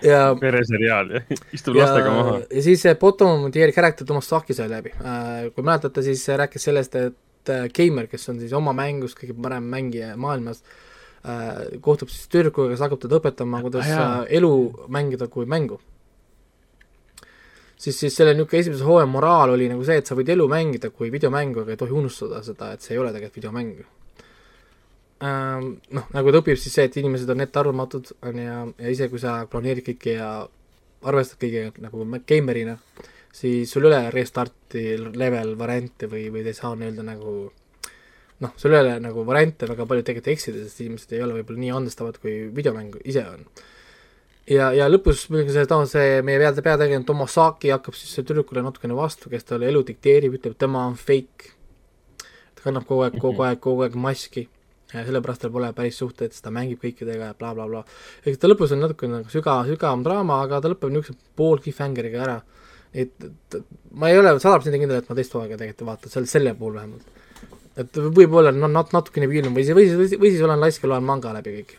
[0.06, 1.22] Ja pereseriaal ja
[1.53, 2.36] istub lastega maha.
[2.52, 5.48] ja siis see bottom tier character Thomas Saki sai läbi äh,.
[5.56, 9.68] kui mäletate, siis rääkis sellest, et äh, Gamer, kes on siis oma mängus kõige parem
[9.74, 10.64] mängija maailmas
[11.26, 14.07] äh,, kohtub siis tüdrukuga, kes hakkab teda õpetama, kuidas Ah, jaa.
[14.24, 14.53] äh, elu
[14.94, 15.80] mängida kui mängu.
[17.78, 20.90] siis, siis selle niisugune esimese hooaja moraal oli nagu see, et sa võid elu mängida
[20.90, 23.86] kui videomängu, aga ei tohi unustada seda, et see ei ole tegelikult videomäng.
[25.18, 29.22] Noh, nagu ta õpib siis see, et inimesed on ettearvamatud, on ju, ja ise, kui
[29.22, 30.31] sa planeerid kõike ja
[31.10, 32.76] arvestad kõigega nagu geimerina,
[33.34, 34.84] siis sul ei ole restarti
[35.18, 37.34] level variante või, või ta ei saa nii-öelda nagu
[38.44, 41.64] noh, sul ei ole nagu variante väga palju tegelikult eksida, sest inimesed ei ole võib-olla
[41.64, 43.48] nii andestavad, kui videomäng ise on.
[44.53, 49.31] ja, ja lõpus muidugi see, see meie peade peategelane Tomosaki hakkab siis tüdrukule natukene vastu,
[49.34, 51.56] kes talle elu dikteerib, ütleb, tema on fake.
[52.22, 54.56] ta kannab kogu aeg, kogu aeg, kogu aeg maski ja
[54.91, 57.81] sellepärast tal pole päris suhteid, sest ta mängib kõikidega ja blablabla bla,.
[57.84, 58.30] Bla.
[58.31, 62.23] eks ta lõpus on natuke nagu sügav, sügavam draama, aga ta lõpeb niisuguse pool cliffhangeriga
[62.23, 62.38] ära.
[62.93, 63.57] et, et
[63.91, 66.55] ma ei ole sada protsenti kindel, et ma teist hooaega tegelikult ei vaata, selle, selle
[66.59, 67.26] puhul vähemalt.
[67.84, 70.93] et võib-olla no nat-, natukene piirnum või siis, või siis, või siis olen laisk ja
[70.93, 71.76] loen manga läbi kõik.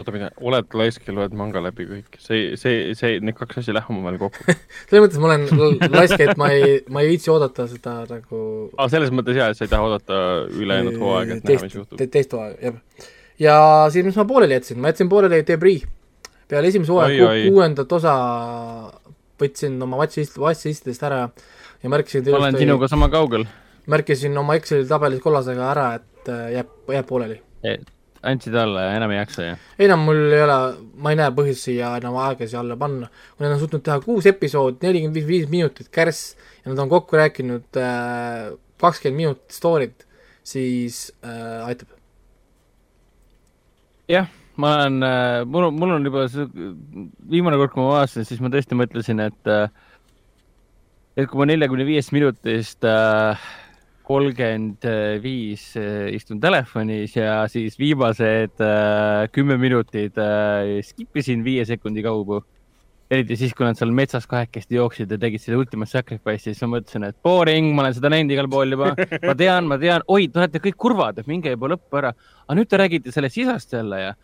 [0.00, 3.72] oota, mida, oled laisk ja loed manga läbi kõik, see, see, see, need kaks asja
[3.72, 4.56] ei lähe omavahel kokku.
[4.90, 8.40] selles mõttes ma olen laisk, et ma ei, ma ei viitsi oodata seda nagu
[8.76, 12.00] aa, selles mõttes jaa, et sa ei taha oodata ülejäänud hooaega, et näha, mis juhtub
[12.00, 12.08] te,.
[12.18, 13.10] teist hooaega, jah.
[13.42, 13.58] ja
[13.94, 15.86] siis, mis ma pooleli jätsin, ma jätsin pooleli Debris.
[16.48, 18.16] peale esimese hooaja ku, kuuendat osa
[19.40, 21.26] võtsin oma watch'ist, watch'istidest ära
[21.82, 23.44] ja märkisin ma olen sinuga sama kaugel.
[23.86, 27.40] märkisin oma Exceli tabelis kollasega ära, et äh, jääb, jääb pooleli.
[28.26, 29.56] Andsid alla ja enam ei jaksa ja?
[29.78, 30.58] ei no mul ei ole,
[31.02, 33.10] ma ei näe põhjust siia enam aega siia alla panna.
[33.36, 36.92] kui nad on suutnud teha kuus episoodi, nelikümmend viis, viis minutit kärss ja nad on
[36.92, 37.80] kokku rääkinud
[38.80, 40.06] kakskümmend minutit story't,
[40.44, 41.94] siis äh, aitab.
[44.08, 45.00] jah, ma olen,
[45.50, 46.46] mul on, mul on juba see
[47.30, 49.68] viimane kord, kui ma vaatasin, siis ma tõesti mõtlesin, et äh,
[51.16, 53.46] et kui ma neljakümne viiest minutist äh,
[54.06, 54.86] kolmkümmend
[55.22, 62.04] viis äh, istun telefonis ja siis viimased äh, kümme minutit äh, skip isin viie sekundi
[62.06, 62.44] kaugu.
[63.10, 66.72] eriti siis, kui nad seal metsas kahekesti jooksid ja tegid selle ultimate sacrifice'i, siis ma
[66.72, 68.94] mõtlesin, et boring, ma olen seda näinud igal pool juba.
[69.28, 72.10] ma tean, ma tean, oi, te olete kõik kurvad, et minge juba lõppu ära.
[72.46, 74.16] aga nüüd te räägite sellest isast jälle ja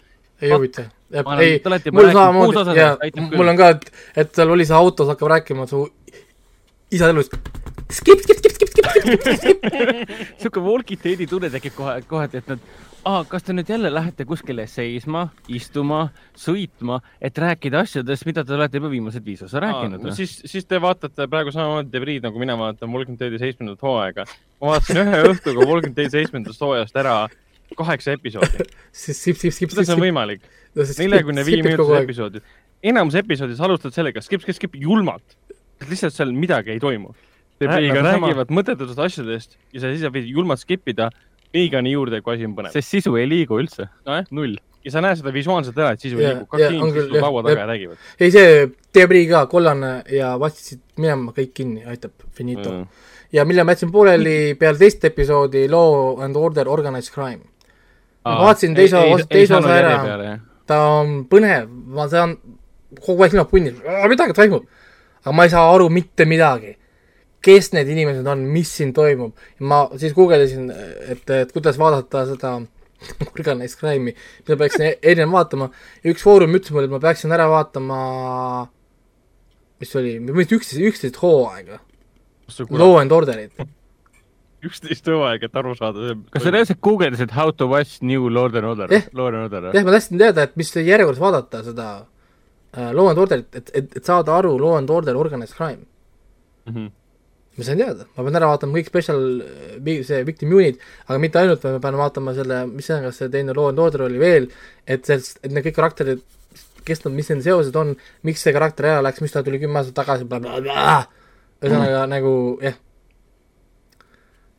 [0.42, 0.82] ei huvita.
[1.12, 1.60] Ei
[1.92, 3.38] mul samamoodi osa ja sellest, aitab küll.
[3.38, 3.90] mul on ka, et,
[4.24, 5.84] et seal oli see autos hakkab rääkima su
[6.90, 7.36] isa elust.
[7.93, 10.16] skip, skip, skip, skip, skip, skip, skip, skip.
[10.43, 12.64] sihuke walkie-talkie tunne tekib kohe, kohati, et nad,
[13.09, 16.06] aa, kas te nüüd jälle lähete kuskile seisma, istuma,
[16.39, 20.81] sõitma, et rääkida asjadest, mida te olete juba viimased viis osa rääkinud siis, siis te
[20.82, 24.27] vaatate praegu samamoodi Debris nagu mina vaatan Walking Deadi seitsmendat hooaega.
[24.62, 27.16] ma vaatasin ühe õhtuga Dead seitsmendast hooajast ära
[27.77, 28.66] kaheksa episoodi.
[28.93, 30.44] kuidas see on võimalik?
[30.77, 32.55] neljakümne viie minutise episoodid.
[32.82, 35.36] enamus episoodis alustad sellega skip, skip, skip julmalt.
[35.89, 37.14] lihtsalt seal midagi ei toimu.
[37.62, 41.11] Nad räägivad mõttetutest asjadest ja sa siis võid julmalt skip ida
[41.55, 42.74] liigani juurde, kui asi on põnev.
[42.74, 43.89] sest sisu ei liigu üldse.
[44.09, 44.57] nojah, null.
[44.83, 47.45] ja sa näed seda visuaalselt ära, et siis Jaa, liigub kaks inimest küll, istuvad laua
[47.47, 48.11] taga ja räägivad.
[48.19, 48.53] ei, see
[48.95, 53.07] Debris ka, kollane ja vastisid minema kõik kinni, aitab, finito mm..
[53.37, 57.45] ja mille ma jätsin pooleli peale teist episoodi Law and Order Organized Crime.
[58.24, 62.37] ma vaatasin teise osa, teise osa ära, ta on põnev, ma saan
[63.03, 63.74] kogu aeg silmad punni,
[64.11, 64.69] midagi toimub.
[65.23, 66.79] aga ma ei saa aru mitte midagi.
[67.43, 69.32] Kes need inimesed on, mis siin toimub.
[69.60, 70.70] ma siis guugeldasin,
[71.14, 72.55] et, et kuidas vaadata seda
[73.35, 74.14] Organized Crime'i,
[74.47, 75.70] mida peaksin e- enne vaatama
[76.05, 77.98] ja üks foorum ütles mulle, et ma peaksin ära vaatama
[79.82, 81.81] mis see oli, mitte üksteist, üksteist hooaega,
[82.70, 83.59] Law and Orderit.
[84.62, 86.14] üksteist hooaega, et aru saada.
[86.31, 89.73] kas sa reaalselt guugeldasid How to watch new Lord and Order Jah., Lord and Order?
[89.74, 91.89] jah, ma tahtsin teada, et mis järjekorras vaadata seda
[92.77, 95.82] äh, Law and Orderit, et, et, et saada aru Law and Order Organized Crime.
[96.70, 96.93] Mhm.
[97.57, 99.24] Ma sain teada, ma pean ära vaatama kõik special,
[100.09, 103.33] see victim unit, aga mitte ainult, ma pean vaatama selle, mis see on, kas see
[103.33, 104.49] teine Law and Order oli veel,
[104.89, 106.23] et sellest, et need kõik karakterid,
[106.87, 107.93] kes nad, mis nende seosed on,
[108.27, 110.24] miks see karakter ära läks, miks ta tuli kümme aastat tagasi
[111.62, 112.11] ühesõnaga mm.
[112.11, 112.33] nagu
[112.65, 112.81] jah.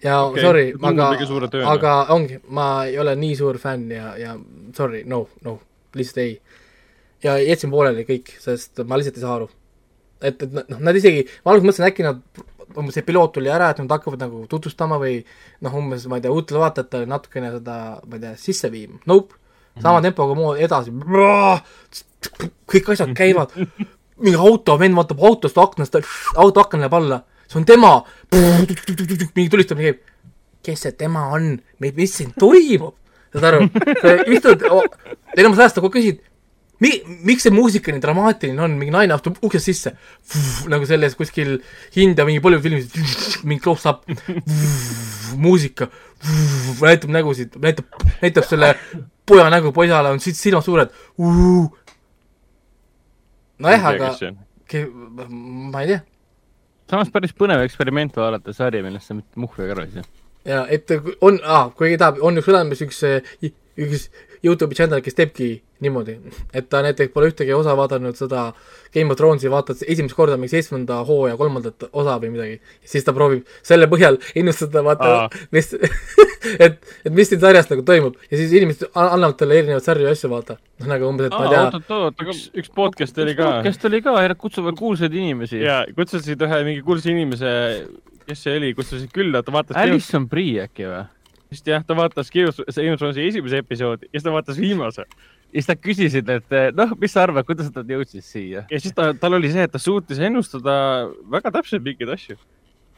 [0.05, 1.09] ja okay, sorry, aga
[1.49, 1.65] tööna.
[1.73, 4.37] aga ongi, ma ei ole nii suur fänn ja, ja
[4.77, 5.57] sorry, no, no,
[5.97, 6.37] lihtsalt ei.
[7.25, 9.49] ja jätsin pooleli kõik, sest ma lihtsalt ei saa aru
[10.23, 12.21] et, et noh, nad isegi, ma alguses mõtlesin, äkki nad
[12.77, 15.19] umbes see piloot tuli ära, et nad hakkavad nagu tutvustama või
[15.63, 17.77] noh, umbes ma ei tea, uutele vaatajatele natukene seda,
[18.07, 19.37] ma ei tea, sisse viima, nope,
[19.81, 20.93] sama tempoga mood edasi,
[22.69, 23.53] kõik asjad käivad,
[24.23, 25.97] mingi auto, vend vaatab autost aknast,
[26.39, 27.93] auto aken läheb alla, see on tema,
[28.33, 30.03] mingi tulistamine käib,
[30.63, 32.95] kes see tema on, mis siin toimub,
[33.33, 33.65] saad aru,
[34.35, 34.67] istud,
[35.35, 36.21] enamus ajast nagu küsid,
[36.83, 39.93] mi-, miks see muusika nii dramaatiline on, mingi naine astub uksest sisse,
[40.71, 41.55] nagu selles kuskil
[42.03, 44.03] India mingi Bollywoodi filmis, mingi close-up,
[45.43, 45.89] muusika,
[46.81, 48.73] näitab nägusid, näitab, näitab selle
[49.29, 50.95] poja nägu, poisale on sil- silmad suured,
[53.63, 54.15] nojah, aga
[55.29, 56.01] ma ei tea,
[56.89, 60.07] samas päris põnev eksperiment vaadata sari, millest sa mitte muhvi ka aru ei saa.
[60.49, 60.91] ja et
[61.21, 63.03] on ah,, kui keegi tahab, on üks olemas üks,
[63.79, 64.07] üks
[64.43, 65.47] Youtube'i channel, kes teebki
[65.83, 66.17] niimoodi,
[66.55, 68.49] et ta näiteks pole ühtegi osa vaadanud seda
[68.93, 72.57] Game of Thronesi, vaatad esimest korda mingi seitsmenda hooaja kolmandat osa või midagi,
[72.87, 75.71] siis ta proovib selle põhjal ennustada, vaata Aa., mis,
[76.65, 80.07] et, et mis siin sarjas nagu toimub ja siis inimesed an- annavad talle erinevaid sarju
[80.09, 83.35] ja asju vaata, noh nagu umbes, et ma ei tea, oot-oot-oot, üks, üks podcast oli
[83.39, 85.63] ka podcast oli ka, kutsuvad kuulsaid inimesi.
[85.63, 87.51] ja kutsusid ühe mingi kuulsa inimese,
[88.27, 91.03] kes see oli, kutsusid külla, ta vaatas Alison Brie äkki või?
[91.53, 95.05] Just jah, ta vaatas Game of Thronesi esimese episoodi ja siis ta vaatas viimase
[95.53, 98.65] ja siis nad küsisid, et noh, mis sa arvad, kuidas nad jõudsid siia?
[98.69, 100.75] ja siis ta, tal oli see, et ta suutis ennustada
[101.31, 102.37] väga täpselt mingeid asju.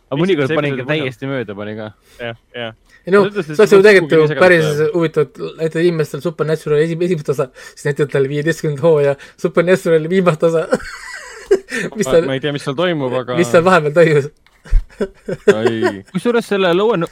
[0.08, 1.90] aga mõnikord panin ka täiesti mööda, pani ka.
[2.22, 2.78] jah, jah.
[3.04, 7.00] ei no see oleks et ju tegelikult ju päris huvitav, et näitad inimestel Supernatural esi-,
[7.10, 10.66] esimest osa, siis näitad talle viieteistkümnenda hooaja Supernatural viimast osa.
[11.98, 13.36] mis ma, seal ma, ei tea, mis seal toimub, aga.
[13.38, 14.32] mis seal vahepeal toimus?
[16.14, 17.06] kusjuures selle Law and,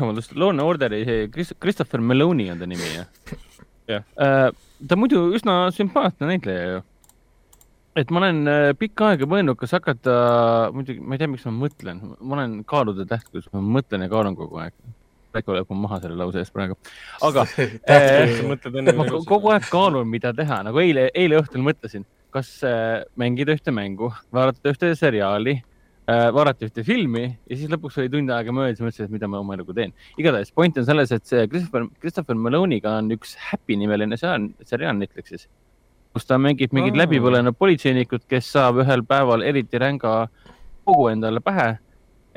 [0.00, 3.06] vabandust, and Orderi see Chris- Christopher Meloni on ta nimi jah
[3.90, 4.02] Jah.
[4.18, 4.50] äh,.
[4.88, 6.82] ta muidu üsna sümpaatne näitleja ju.
[7.96, 10.16] et ma olen äh, pikka aega mõelnud, kas hakata,
[10.74, 14.36] muidugi ma ei tea, miks ma mõtlen, ma olen kaalude tähtkus, ma mõtlen ja kaalun
[14.36, 14.74] kogu aeg.
[15.36, 16.76] äkki oleb mul maha selle lause eest praegu,
[17.24, 17.42] aga
[17.86, 22.04] enne ma ko- kogu aeg kaalun, mida teha, nagu eile, eile õhtul mõtlesin,
[22.34, 22.50] kas
[23.20, 25.58] mängida ühte mängu, vaadata ühte seriaali
[26.06, 29.40] äh,, vaadata ühte filmi ja siis lõpuks oli tund aega möödas mõtlesin, et mida ma
[29.42, 29.94] oma eluga teen.
[30.18, 34.98] igatahes point on selles, et see Christopher, Christopher Maloney'ga on üks Happy nimeline seriaal, seriaal
[35.00, 35.48] Netflixis,
[36.14, 37.02] kus ta mängib mingit Aa.
[37.04, 40.14] läbipõlenud politseinikut, kes saab ühel päeval eriti ränga
[40.86, 41.74] kogu endale pähe,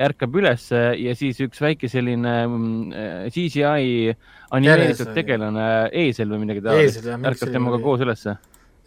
[0.00, 4.14] ärkab ülesse ja siis üks väike selline mm, äh, CGI
[4.56, 5.66] animeeritud tegelane,
[6.02, 8.38] eesel või midagi taolist, ärkab temaga koos ülesse.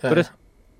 [0.01, 0.34] kuidas?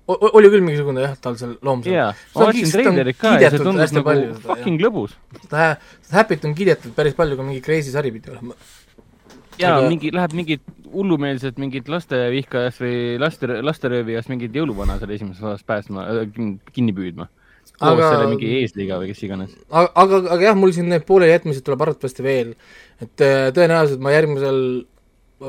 [0.08, 1.94] Oli küll mingisugune jah, tal seal loom seal.
[1.96, 5.14] jaa, Seda ma vaatasin treilerit ka ja see tundus nagu palju seda, fucking lõbus.
[5.46, 5.68] seda,
[6.04, 8.56] seda Happy't on kiidetud päris palju, kui mingi Crazy sari pidi olema.
[9.58, 10.62] ja Aga- mingi, läheb mingit
[10.94, 16.04] hullumeelset mingit lastevihkajast või laste, lasteröövijast mingit jõuluvana seal esimeses osas päästma,
[16.74, 17.28] kinni püüdma.
[17.78, 19.54] koos Aga- selle mingi eesliga või kes iganes.
[19.70, 22.54] aga, aga, aga jah, mul siin need poolelijätmised tuleb arvatavasti veel,
[23.00, 24.60] et äh, tõenäoliselt ma järgmisel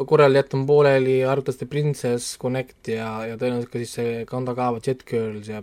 [0.09, 5.49] korral jätan pooleli arvatavasti Princess Connect ja, ja tõenäoliselt ka siis see Kandagawa Jet Girls
[5.51, 5.61] ja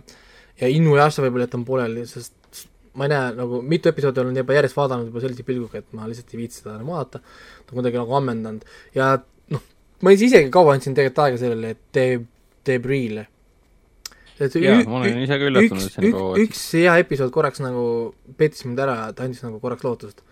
[0.61, 2.65] ja Inuyasha võib-olla jätan pooleli, sest
[2.97, 6.07] ma ei näe nagu mitu episoodi olen juba järjest vaadanud juba sellise pilguga, et ma
[6.09, 9.15] lihtsalt ei viitsi seda enam vaadata, ta on kuidagi nagu ammendanud ja
[9.53, 9.63] noh,
[10.05, 12.19] ma isegi kaua andsin tegelikult aega sellele, et tee,
[12.63, 13.25] Debris'le.
[14.39, 17.63] jaa, ma olen ise ka üllatunud, et üks, see nii üks üks hea episood korraks
[17.63, 17.83] nagu
[18.37, 20.23] pettis mind ära, ta andis nagu korraks lootust.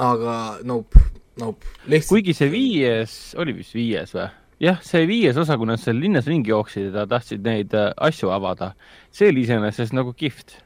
[0.00, 1.04] aga nope,
[1.40, 4.28] nope, lihtsalt kuigi see viies, oli vist viies või?
[4.62, 8.30] jah, see viies osa, kui nad seal linnas ringi jooksid ja tahtsid neid äh, asju
[8.34, 8.72] avada,
[9.14, 10.58] see oli iseenesest nagu kihvt.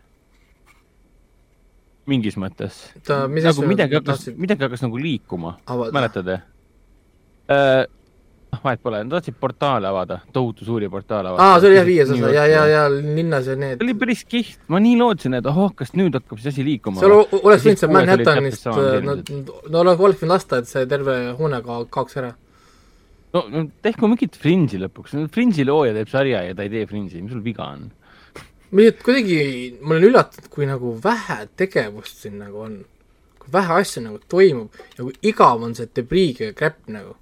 [2.10, 2.82] mingis mõttes.
[3.06, 5.56] nagu midagi hakkas, tahtsid midagi hakkas nagu liikuma,
[5.94, 6.34] mäletad
[8.64, 11.46] vahet pole, nad tahtsid portaale avada, tohutu suuri portaale avada.
[11.46, 13.86] aa, see oli jah viies osa ja, ja, ja linnas ja need see.
[13.86, 17.02] oli päris kihvt, ma nii lootsin, et oh, kas nüüd hakkab see asi liikuma.
[17.02, 19.16] seal oleks võinud olid Manhattanist samad no,
[19.70, 22.34] no oleks võinud lasta, et see terve hoone ka kaoks ära.
[23.36, 27.24] no, no tehku mingit Fringe'i lõpuks, Fringe'i looja teeb sarja ja ta ei tee Fringe'i,
[27.24, 27.88] mis sul viga on?
[28.70, 32.84] lihtsalt kuidagi, ma olen üllatunud, kui nagu vähe tegevust siin nagu on.
[33.40, 37.16] kui vähe asju nagu toimub ja kui igav on see Debriga käpp nagu.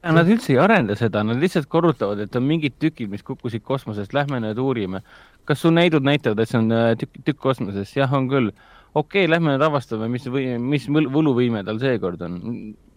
[0.00, 4.14] Nad üldse ei arenda seda, nad lihtsalt korrutavad, et on mingid tükid, mis kukkusid kosmosest,
[4.16, 5.02] lähme nüüd uurime.
[5.44, 7.96] kas su näidud näitavad, et see on äh, tükk, tükk kosmosest?
[7.96, 8.52] jah, on küll.
[8.94, 12.38] okei okay,, lähme nüüd avastame, mis või, mis võl- võluvõime tal seekord on.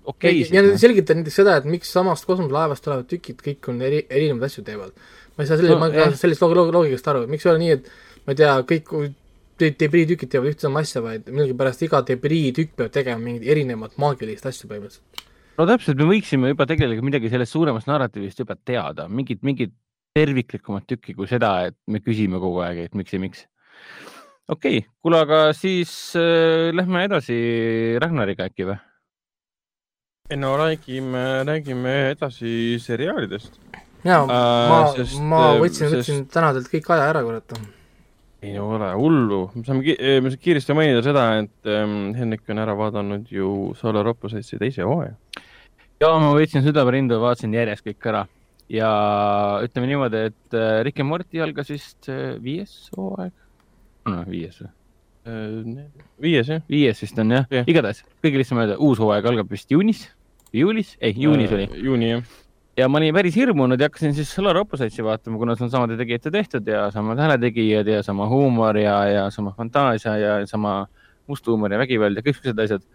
[0.06, 3.82] okei ja, ja okay,, selgitan näiteks seda, et miks samast kosmoselaevast tulevad tükid kõik on
[3.82, 4.96] eri, erinevaid asju teevad.
[5.36, 7.52] ma ei saa selle No, ma ei saa sellest loog- loog- loogikast aru, miks ei
[7.52, 7.92] ole nii, et
[8.24, 8.96] ma ei tea, kõik
[9.60, 13.48] de- debris tükid teevad ühte sama asja, vaid millegipärast iga debris tükk peab tegema mingit
[13.52, 15.28] erinevat maagilist asja põhimõtteliselt.
[15.58, 19.74] No täpselt, me võiksime juba tegelikult midagi sellest suuremast narratiivist juba teada, mingit, mingit
[20.18, 23.46] terviklikumat tükki kui seda, et me küsime kogu aeg, et miks ja miks.
[24.50, 27.38] okei okay., kuule, aga siis äh, lähme edasi
[28.02, 28.80] Ragnariga äkki või?
[30.32, 33.60] ei no räägime, räägime edasi seriaalidest.
[34.04, 37.58] jaa, Äh, ma ma äh, võtsin, sest- võtsin täna teilt kõik aja ära, kurat.
[38.44, 42.61] Ei ole hullu, me saame ki-, me saame kiiresti mainida seda, et ähm, Hendrik on
[42.64, 45.15] ära vaadanud ju Solar Opposite'i teise hooaja.
[46.03, 48.26] ja ma võtsin südamerindu, vaatasin järjest kõik ära
[48.72, 48.90] ja
[49.64, 53.34] ütleme niimoodi, et äh, Rick ja Morty algas vist äh, viies hooaeg.
[54.11, 54.74] no viies või?
[56.20, 56.64] viies jah?
[56.68, 60.10] viies vist on jah yeah., igatahes kõige lihtsam öelda, uus hooaeg algab vist juunis,
[60.52, 61.70] juulis, ei juunis oli.
[61.80, 62.34] juuni jah.
[62.78, 65.98] Ja ma olin päris hirmunud ja hakkasin siis Solar Opposite'i vaatama, kuna see on samade
[66.00, 70.88] tegijate tehtud ja samad hääletegijad ja sama huumor ja, ja sama fantaasia ja sama
[71.28, 72.88] must huumor ja vägivald ja kõik siuksed asjad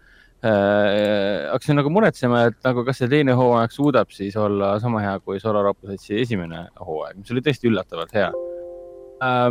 [0.43, 1.47] äh,.
[1.53, 5.39] hakkasin nagu muretsema, et nagu kas see teine hooaeg suudab siis olla sama hea kui
[5.39, 8.33] Solar Opposite'i esimene hooaeg, mis oli tõesti üllatavalt hea
[9.23, 9.47] äh,.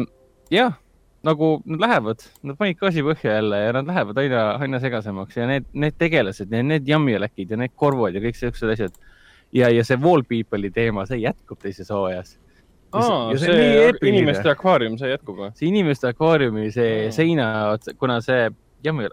[0.53, 0.77] jah,
[1.25, 5.49] nagu nad lähevad, nad panid gaasi põhja jälle ja nad lähevad aina, aina segasemaks ja
[5.49, 9.07] need, need tegelased, need jammiolekid ja need korvad ja kõik siuksed asjad
[9.53, 12.37] ja, ja see Wallpeople'i teema, see jätkub teises hooajas.
[12.93, 15.53] aa, see see, inimeste akvaarium, see jätkub või?
[15.59, 17.53] see inimeste akvaariumi, see seina,
[18.01, 18.49] kuna see
[18.85, 19.09] jammi,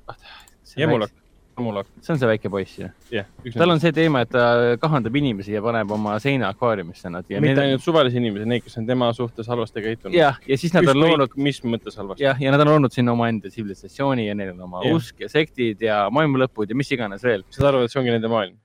[0.75, 1.11] Jemulak,
[1.57, 2.87] Jemulak, see on see väike poiss ju.
[3.11, 3.27] jah.
[3.55, 7.39] tal on see teema, et ta kahandab inimesi ja paneb oma seina akvaariumisse nad ja
[7.43, 10.17] mitte need, ainult suvalisi inimesi, neid, kes on tema suhtes halvasti käitunud.
[10.17, 12.23] jah, ja siis nad on loonud, mis mõttes halvasti.
[12.27, 14.99] jah, ja nad on loonud sinna omaenda tsivilisatsiooni ja neil on oma Jah.
[14.99, 17.47] usk ja sektid ja maailmalõpud ja mis iganes veel.
[17.55, 18.59] saad aru, et see ongi nende maailm?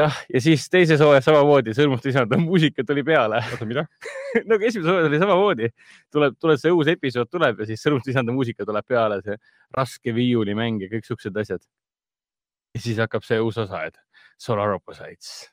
[0.00, 3.42] jah, ja siis teises hooajas samamoodi sõrmuste isanda muusika tuli peale.
[3.52, 3.84] oota, mida?
[4.50, 5.70] nagu esimeses hooajas oli samamoodi,
[6.14, 9.38] tuleb, tuleb see uus episood tuleb ja siis sõrmuste isanda muusika tuleb peale, see
[9.76, 11.64] raske viiulimäng ja kõik siuksed asjad.
[12.74, 13.98] ja siis hakkab see uus osa, et
[14.40, 15.48] Solar Opposites.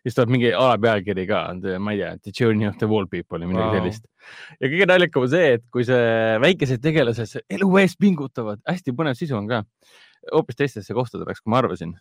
[0.00, 1.42] siis tuleb mingi alapealkiri ka,
[1.78, 3.80] ma ei tea, The Journey of the Wall People või midagi wow.
[3.80, 4.06] sellist.
[4.60, 9.18] ja kõige naljakam on see, et kui see väikesed tegelased elu eest pingutavad, hästi põnev
[9.18, 9.64] sisu on ka.
[10.30, 11.96] hoopis teistesse kohtadesse, kui ma arvasin.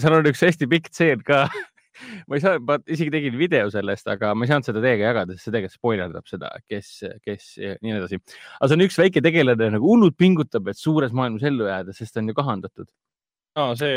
[0.00, 1.44] Seal on üks hästi pikk tseen ka
[2.28, 5.36] ma ei saa, ma isegi tegin video sellest, aga ma ei saanud seda teiega jagada,
[5.36, 6.90] sest see tegelikult spoilerdab seda, kes,
[7.26, 8.18] kes ja nii edasi.
[8.58, 12.14] aga see on üks väike tegelane nagu hullult pingutab, et suures maailmas ellu jääda, sest
[12.16, 12.88] ta on ju kahandatud.
[13.60, 13.92] aa, see.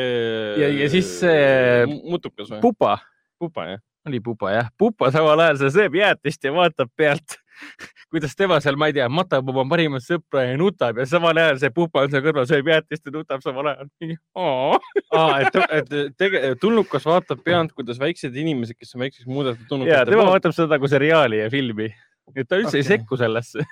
[0.59, 2.61] Ja- ja siis see- mutukas või?
[2.65, 2.97] pupa,
[3.39, 3.83] pupa jah?
[4.05, 7.39] oli pupa jah, pupa samal ajal see sööb jäätist ja vaatab pealt,
[8.11, 11.59] kuidas tema seal, ma ei tea, matab oma parimat sõpra ja nutab ja samal ajal
[11.61, 13.91] see pupa on seal kõrval, sööb jäätist ja nutab samal ajal.
[14.41, 19.71] aa, et, et tege-, tulnukas vaatab pealt, kuidas väiksed inimesed, kes on väikseks muudetud ja
[19.71, 21.89] tulnukate tema vaatab seda kui seriaali ja filmi.
[22.35, 22.81] et ta üldse okay.
[22.81, 23.65] ei sekku sellesse.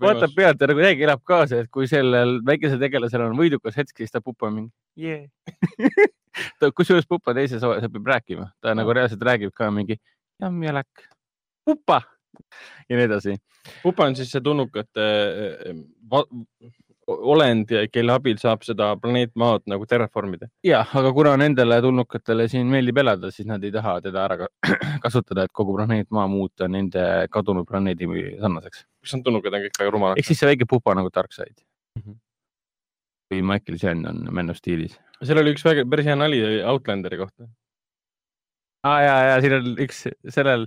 [0.00, 3.96] vaatab pealt ja nagu täiega elab kaasa, et kui sellel väikesel tegelasel on võidukas hetk,
[3.96, 5.24] siis ta pupa mingi yeah.
[6.60, 9.98] ta kusjuures pupa teises hooajas õpib rääkima, ta nagu reaalselt räägib ka mingi
[10.42, 11.06] jamm ja läkk,
[11.64, 12.02] pupa
[12.88, 13.36] ja nii edasi.
[13.82, 15.76] pupa on siis see tulnukate eh,
[16.10, 16.26] va-
[17.06, 20.48] olend, kelle abil saab seda planeet Maad nagu terraformida.
[20.64, 24.50] ja, aga kuna nendele tulnukatele siin meeldib elada, siis nad ei taha teda ära ka-
[25.04, 28.08] kasutada, et kogu planeet Maa muuta nende kadunud planeedi
[28.40, 28.84] sarnaseks.
[29.04, 30.28] kas need tulnukad on kõik väga rumalad ehk?
[30.30, 32.00] siis see väike pupa nagu Darkseid mm.
[32.00, 32.10] Mhm.
[32.10, 32.20] -hmm.
[33.34, 34.98] või Michael Chen on Man of Steelis.
[35.22, 37.48] seal oli üks väga päris hea nali Outlanderi kohta.
[38.84, 40.66] aa ah, ja, ja siin on üks sellel,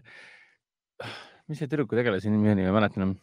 [1.48, 3.14] mis see tüdruku tegelase nimi oli, ma ei mäleta enam.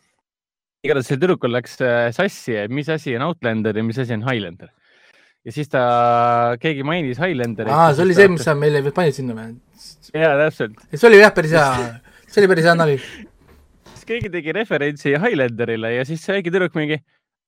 [0.85, 4.25] igatahes see tüdrukul läks äh, sassi, et mis asi on Outlander ja mis asi on
[4.25, 4.71] Highlander.
[5.45, 5.83] ja siis ta,
[6.61, 7.73] keegi mainis Highlanderit.
[7.73, 9.59] aa, see oli see, mis sa meile panid sinna või?
[10.17, 11.91] ja täpselt, see oli jah, päris hea,
[12.25, 12.95] see oli päris hea nali.
[13.91, 17.03] siis keegi tegi referentsi Highlanderile ja siis väike tüdruk mingi,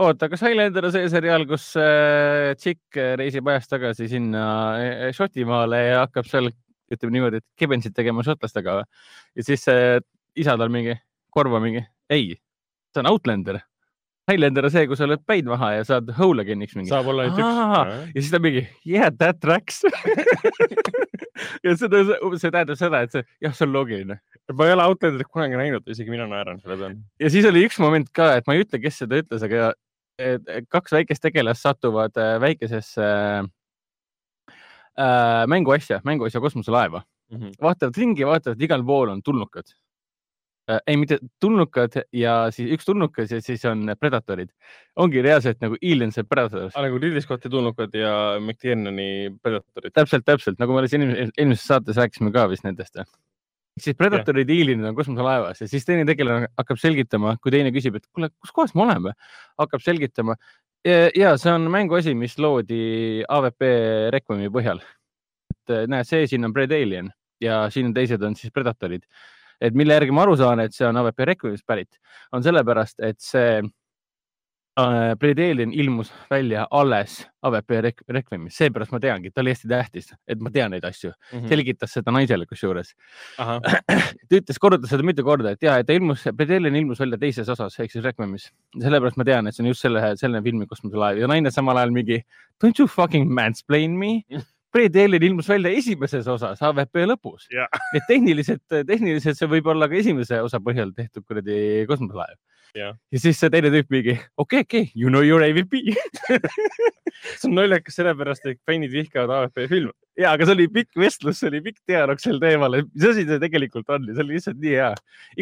[0.04, 4.44] oota, kas Highlander on see seriaal, kus äh, tšikk reisib ajas tagasi sinna
[4.76, 6.52] äh, Šotimaale ja hakkab seal,
[6.92, 9.08] ütleme niimoodi, et kebensit tegema šotlastega või?
[9.40, 9.96] ja siis see
[10.36, 10.96] isa tal mingi,
[11.32, 11.82] korva mingi,
[12.12, 12.34] ei,
[12.92, 13.60] see on Outlander.
[14.26, 16.90] Highlander on see, kus sa lööd päid maha ja saad Hooliganiks mingi.
[16.90, 18.08] saab olla ainult üks.
[18.16, 19.84] ja siis ta mingi yeah that tracks
[21.64, 22.00] ja seda,
[22.34, 24.18] see tähendab seda, et see jah, see on loogiline.
[24.50, 26.98] ma ei ole Outlanderit kunagi näinud, isegi mina naeran selle peale.
[27.22, 29.70] ja siis oli üks moment ka, et ma ei ütle, kes seda ütles, aga
[30.72, 33.08] kaks väikest tegelast satuvad äh, väikesesse
[34.98, 37.02] äh, mänguasja, mänguasja kosmoselaeva,
[37.62, 39.64] vaatavad ringi, vaatavad, igal pool on tulnukad.
[40.66, 44.50] ei, mitte tulnukad ja siis üks tulnukas ja siis on predatorid.
[44.96, 46.74] ongi reaalselt nagu Aliens and Predators.
[46.74, 49.94] nagu Ridley Scotti tulnukad ja McTiernani Predatorid.
[49.94, 52.98] täpselt, täpselt nagu me alles eelmises saates rääkisime ka vist nendest.
[53.78, 57.96] siis Predatorid ja Alienid on kosmoselaevas ja siis teine tegelane hakkab selgitama, kui teine küsib,
[57.96, 59.12] et kuule, kus kohas me oleme,
[59.58, 60.36] hakkab selgitama.
[61.14, 63.70] ja see on mänguasi, mis loodi AVP
[64.10, 64.82] Requiemi põhjal.
[65.54, 69.06] et näed, see siin on Predalien ja siin on teised on siis Predatorid.
[69.60, 71.98] Et mille järgi ma aru saan, et see on AVP Requiemist pärit,
[72.32, 79.40] on sellepärast, et see äh, Predalien ilmus välja alles Rek- Requiem'is, seepärast ma teangi, ta
[79.40, 81.38] oli hästi tähtis, et ma tean neid asju mm.
[81.38, 81.48] -hmm.
[81.48, 82.94] selgitas seda naisele kusjuures.
[84.28, 87.48] ta ütles, korrutas seda mitu korda, et ja, et ta ilmus, Predalien ilmus välja teises
[87.48, 88.50] osas ehk siis Requiem'is.
[88.82, 91.90] sellepärast ma tean, et see on just selle, selle filmi kosmoselaev ja naine samal ajal
[91.90, 92.22] mingi
[92.64, 94.24] don't you fucking mansplain me.
[94.76, 97.46] Predalien ilmus välja esimeses osas AVP lõpus.
[97.54, 97.68] Jaa.
[97.96, 102.36] et tehniliselt, tehniliselt see võib olla ka esimese osa põhjal tehtud kuradi kosmoselaev.
[102.76, 102.94] Jaa.
[103.12, 105.78] ja siis see teine tüüp mingi okei, okei, you know your AVP.
[107.38, 109.92] see on naljakas sellepärast, et fännid vihkavad AFP filme.
[110.16, 113.26] ja, aga see oli pikk vestlus, see oli pikk dialoog sel teemal, et mis asi
[113.28, 114.90] see tegelikult on ja see oli lihtsalt nii hea.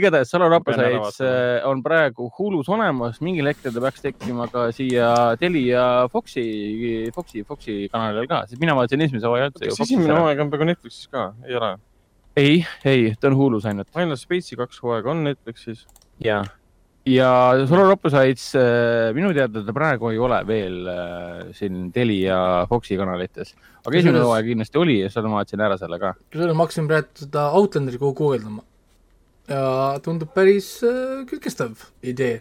[0.01, 5.11] igatahes Salo Rapasaits äh, on praegu Hulus olemas, mingil hetkel ta peaks tekkima ka siia
[5.41, 6.47] Telia Foxi,
[7.15, 10.19] Foxi, Foxi kanalil ka, sest mina vaatasin esimese hooaja üldse kas esimene.
[10.19, 11.31] hooaeg on praegu Netflixis ka?
[11.47, 11.73] ei ole.
[12.37, 15.87] ei, ei, ta on Hulus ainult Final Space'i kaks hooaega on Netflixis.
[16.23, 16.43] ja,
[17.07, 17.31] ja
[17.69, 23.55] Solo Rapasaits äh, minu teada ta praegu ei ole veel äh, siin Telia Foxi kanalites,
[23.85, 26.15] aga esimene hooaeg kindlasti oli ja seal ma vaatasin ära selle ka.
[26.33, 28.65] kusjuures ma hakkasin praegu seda Outlanderi kogu guugeldama
[29.51, 32.41] ja tundub päris äh, külgestav idee.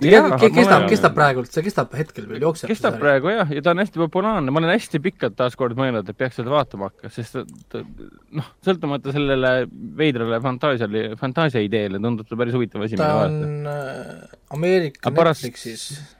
[0.00, 2.70] Jaa, kestab kestab praegult, see kestab hetkel veel, jookseb.
[2.72, 2.96] kestab.
[3.00, 6.38] praegu jah, ja ta on hästi populaarne, ma olen hästi pikalt taaskord mõelnud, et peaks
[6.40, 9.52] seda vaatama hakka, sest noh, sõltumata sellele
[10.00, 13.76] veidrale fantaasiale, fantaasia ideele tundub ta päris huvitav asi, ta on vaadata.
[13.76, 16.16] äh, Ameerika pärast- Netflixis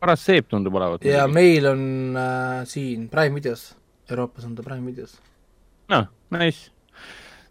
[0.00, 1.04] paras seep tundub olevat.
[1.04, 1.84] ja meil on
[2.16, 3.74] äh, siin Prime videos,
[4.10, 5.18] Euroopas on ta Prime videos.
[5.92, 6.70] noh, nice.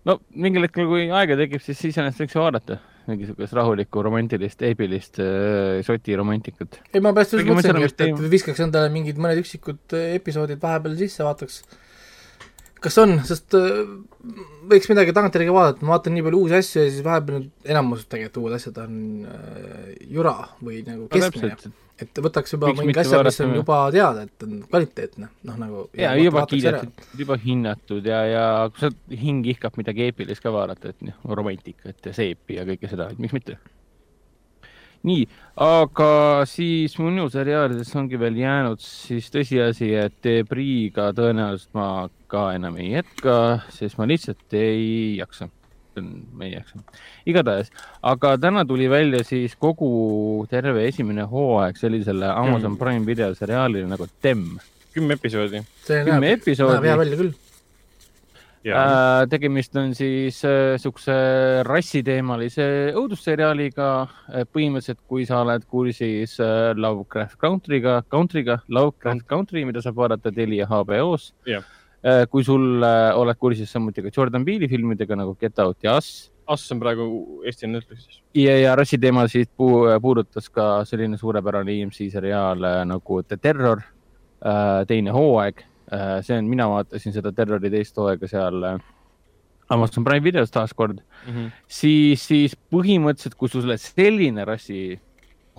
[0.06, 5.20] no mingil hetkel, kui aega tekib, siis iseenesest võiks ju vaadata mingisugust rahulikku romantilist, eepilist
[5.24, 6.80] äh, Šoti romantikat.
[6.92, 10.98] ei, ma pärast just mõtlesingi, et, et viskaks endale mingid mõned üksikud äh, episoodid vahepeal
[11.00, 11.62] sisse, vaataks,
[12.84, 13.82] kas on, sest äh,
[14.70, 18.44] võiks midagi tagantjärgi vaadata, ma vaatan nii palju uusi asju ja siis vahepeal enamus tegelikult
[18.46, 21.56] uued asjad on äh, jura või nagu keskmine.
[22.02, 25.58] Et võtaks juba Miks mingi mitte asja, mis on juba teada, et on kvaliteetne, noh
[25.62, 28.44] nagu ja juba kiidetud, juba hinnatud ja, ja
[28.74, 28.92] kui sa
[29.24, 33.22] hing ihkab midagi eepilist ka vaadata, et noh, romantikat ja seepi ja kõike seda, et
[33.24, 33.58] miks mitte.
[35.08, 35.26] nii,
[35.64, 36.12] aga
[36.50, 41.90] siis minu seriaalides ongi veel jäänud siis tõsiasi, et Debriga tõenäoliselt ma
[42.30, 45.50] ka enam ei jätka, sest ma lihtsalt ei jaksa.
[46.04, 46.82] Ma ei jaksa.
[47.26, 47.72] igatahes,
[48.04, 54.08] aga täna tuli välja siis kogu terve esimene hooaeg sellisele Amazon Prime video seriaalile nagu
[54.24, 54.58] Dem
[54.98, 55.66] kümme episoodi.
[55.86, 57.36] see kümme näeb, episoodi näeb hea välja küll.
[58.68, 61.14] ja Äh, tegemist on siis äh, siukse
[61.68, 62.66] rassiteemalise
[63.00, 64.44] õudusseriaaliga äh,.
[64.52, 70.68] põhimõtteliselt, kui sa oled kursis äh, Lovecraft Country'ga, Country'ga, Lovecraft Country, mida saab vaadata Telia
[70.68, 71.64] HBO-s Jah.
[72.08, 72.26] äh,.
[72.32, 76.32] kui sul äh, oled kursis samuti ka Jordan Peele'i filmidega nagu Get Out ja Us
[76.48, 77.06] Us on praegu
[77.46, 78.22] Eesti Netflixis.
[78.34, 83.82] ja, ja rassiteema siis puu, puudutas ka selline suurepärane EMC seriaal äh, nagu The Terror
[83.84, 85.66] äh,, teine hooaeg
[86.20, 88.64] see on, mina vaatasin seda Terrori teist hooaega seal
[89.70, 91.00] Amazon Prime videos taaskord,
[91.68, 94.98] siis, siis põhimõtteliselt, kui sulle selline rassi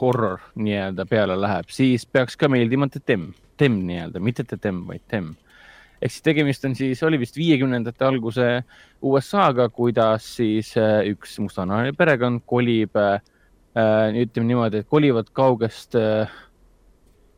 [0.01, 4.81] horror nii-öelda peale läheb, siis peaks ka meeldima The Tem, Tem nii-öelda, mitte The Tem,
[4.89, 5.33] vaid Tem
[6.03, 8.49] ehk siis tegemist on siis, oli vist viiekümnendate alguse
[9.03, 13.19] USA-ga, kuidas siis äh, üks mustanahaline perekond kolib äh,,
[13.79, 16.31] ütleme niimoodi, et kolivad kaugest äh,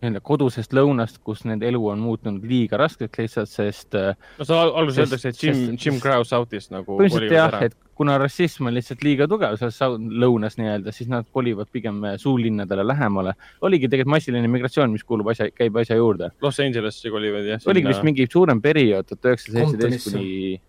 [0.00, 4.74] nii-öelda kodusest lõunast, kus nende elu on muutunud liiga raskeks lihtsalt, sest äh, no al-
[4.80, 9.04] alguses öeldakse, et Jim Jim Crow Southist nagu põhimõtteliselt jah, et kuna rassism on lihtsalt
[9.04, 13.36] liiga tugev seal lõunas nii-öelda, siis nad kolivad pigem äh, suurlinnadele lähemale.
[13.60, 16.30] oligi tegelikult massiline migratsioon, mis kuulub asja, käib asja juurde.
[16.40, 17.68] Los Angelesse kolivad jah.
[17.68, 20.60] oligi vist mingi suurem periood, tuhat üheksasada seitseteist kuni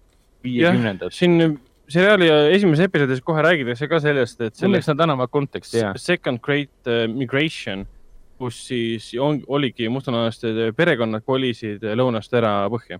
[0.43, 1.15] viiekümnendad.
[1.15, 1.55] siin
[1.91, 2.27] seriaali
[2.57, 5.95] esimeses episoodis kohe räägitakse ka sellest, et õnneks nad annavad konteksti ja.
[5.99, 7.87] Second Great äh, Migration,
[8.41, 12.99] kus siis on, oligi mustanahalised perekonnad kolisid lõunast ära põhja.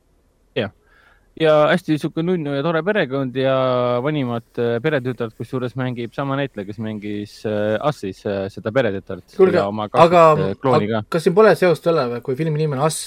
[1.39, 3.55] ja hästi sihuke nunnu ja tore perekond ja
[4.03, 9.25] vanimad äh, peretütard, kusjuures mängib sama näitleja, kes mängis äh, Assis äh, seda peretütart.
[9.37, 10.25] kuulge, oma aga
[10.59, 11.03] ka.
[11.09, 13.01] kas siin pole seost jälle või, kui filmi nimi on Us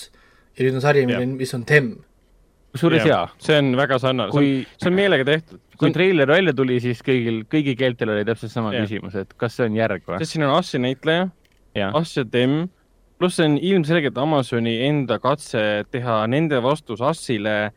[0.56, 1.24] ja nüüd on sari, Jah.
[1.35, 1.93] mis on Them,
[2.74, 5.62] kusjuures jaa, see on väga sarnane, see on, kui, see on meelega tehtud.
[5.78, 8.86] kui treiler välja tuli, siis kõigil, kõigi keeltel oli täpselt sama Jah.
[8.86, 10.20] küsimus, et kas see on järg või?
[10.23, 11.28] sest siin on Assi näitleja,
[11.74, 12.68] jah, Ass ja Dem,
[13.18, 17.70] pluss see on ilmselgelt Amazoni enda katse teha nende vastus Assile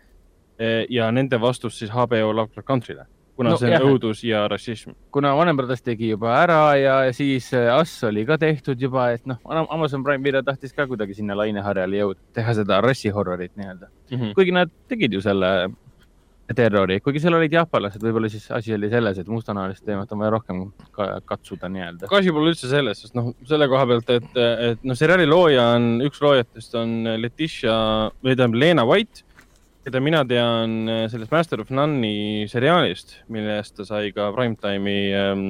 [0.60, 3.06] eh, ja nende vastus siis HBO Lovecraft Country'le,
[3.38, 3.84] kuna No see on jah.
[3.86, 4.92] õudus ja rassism.
[5.14, 9.26] kuna Vanem Brothers tegi juba ära ja siis äh, Us oli ka tehtud juba, et
[9.30, 9.38] noh,
[9.70, 13.92] Amazon Prime Video tahtis ka kuidagi sinna laineharjale jõuda, teha seda rassihorrorit nii-öelda.
[14.12, 14.34] Mhm.
[14.34, 15.70] kuigi nad tegid ju selle
[16.56, 20.32] terrori, kuigi seal olid jaapanlased, võib-olla siis asi oli selles, et mustanahalist teemat on vaja
[20.38, 20.62] rohkem
[20.96, 22.08] ka katsuda nii-öelda.
[22.20, 24.30] asi pole üldse selles, sest noh, selle koha pealt, et,
[24.70, 27.74] et noh, seriaali looja on, üks loojatest on Letitia
[28.22, 29.26] või tähendab Lena White,
[29.88, 30.78] keda mina tean
[31.12, 35.44] sellest Master of None'i seriaalist, mille eest ta sai ka Primetime'i ähm,,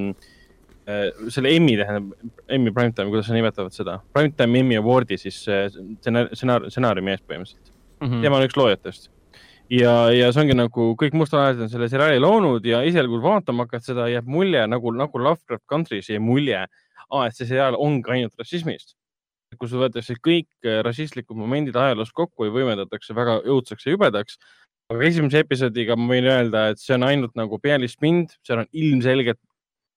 [1.28, 2.14] selle Emmy tähendab,
[2.48, 7.74] Emmy Primetime, kuidas nad nimetavad seda, Primetime Emmy Awardi siis äh, stsenaar- stsenaariumi eest põhimõtteliselt.
[8.00, 8.20] Mhm.
[8.22, 9.10] tema on üks loojatest.
[9.72, 13.84] ja, ja see ongi nagu kõik mustanahalised on selle seriaali loonud ja esialgu vaatama hakkad
[13.84, 16.64] seda, jääb mulje nagu, nagu Lovecraft Country's jäi mulje,
[17.24, 18.96] et see seriaal ongi ainult rassismist.
[19.58, 24.36] kus võetakse kõik äh, rassistlikud momendid ajaloost kokku ja võimendatakse väga õudseks ja jubedaks.
[24.92, 29.40] aga esimese episoodiga ma võin öelda, et see on ainult nagu pealispind, seal on ilmselgelt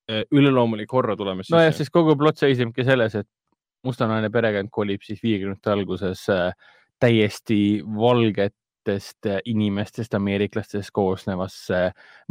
[0.10, 3.28] äh, üleloomulik horror tulemas nojah, siis kogu plott seisnebki selles, et
[3.84, 6.52] mustanahaline perekond kolib siis viiekümnendate alguses äh,
[7.02, 11.82] täiesti valgetest äh, inimestest, ameeriklastest koosnevasse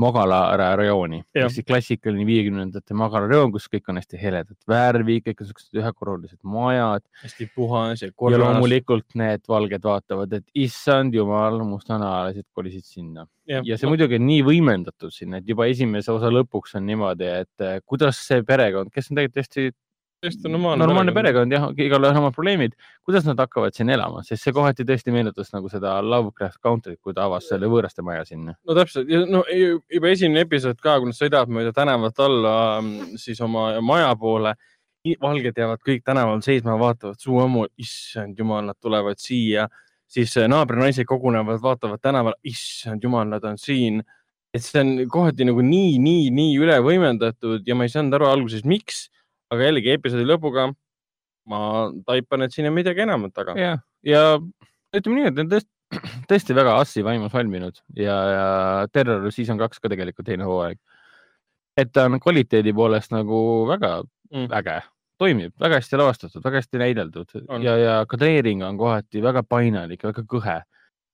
[0.00, 1.22] magala rajooni.
[1.34, 1.46] Jah.
[1.46, 6.40] ehk siis klassikaline viiekümnendate magalarajoon, kus kõik on hästi heledat värvi, kõik on siuksed ühekorrulised
[6.42, 8.40] majad hästi puhas ja ja korras.
[8.42, 14.26] loomulikult need valged vaatavad, et issand jumal, mustanahalised kolisid sinna ja, ja see muidugi on
[14.28, 18.92] nii võimendatud siin, et juba esimese osa lõpuks on niimoodi, et äh, kuidas see perekond,
[18.94, 19.70] kes on tegelikult hästi
[20.20, 21.52] täiesti normaalne, normaalne perekond.
[21.52, 22.74] jah, igalühel on omad probleemid,
[23.06, 27.14] kuidas nad hakkavad siin elama, sest see kohati tõesti meenutas nagu seda Lovecraft Country't, kui
[27.16, 28.54] ta avas selle võõraste maja sinna.
[28.68, 29.08] no täpselt.
[29.08, 33.40] Ja no ju- juba esimene episood ka, kui nad sõidavad mööda tänavat alla mm, siis
[33.40, 34.54] oma maja poole.
[35.20, 39.66] valged jäävad kõik tänaval seisma, vaatavad suu ammu, issand jumal, nad tulevad siia,
[40.06, 44.02] siis äh, naabrinaised kogunevad, vaatavad tänaval, issand jumal, nad on siin.
[44.52, 48.26] et see on kohati nagu nii, nii, nii üle võimendatud ja ma ei saanud aru
[48.26, 49.08] alguses, miks,
[49.50, 50.70] aga jällegi episoodi lõpuga
[51.50, 51.60] ma
[52.06, 53.56] taipan, et siin on midagi enamat taga.
[53.58, 54.22] ja, ja
[54.96, 55.70] ütleme nii, et ta on tõesti,
[56.30, 58.46] tõesti väga assi vaimus valminud ja, ja
[58.92, 60.78] Terror season kaks ka tegelikult teine hooaeg.
[61.80, 64.00] et ta on kvaliteedi poolest nagu väga
[64.30, 64.46] Mm.
[64.54, 64.76] äge,
[65.18, 67.62] toimib väga hästi lavastatud, väga hästi näideldud On.
[67.66, 70.60] ja, ja kadreering on kohati väga painalik, väga kõhe.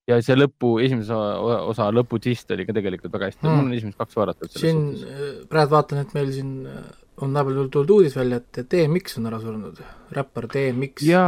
[0.07, 3.49] ja see lõpu, esimese osa, osa lõpu twist oli ka tegelikult väga hästi Mm.
[3.49, 4.51] mm., mul on esimesed kaks vaadatud.
[4.53, 6.85] siin äh, praegu vaatan, et meil siin äh,
[7.25, 9.79] on vahepeal tulnud uudis välja, et DMX on ära surnud,
[10.13, 11.03] räppar DMX.
[11.07, 11.23] ja,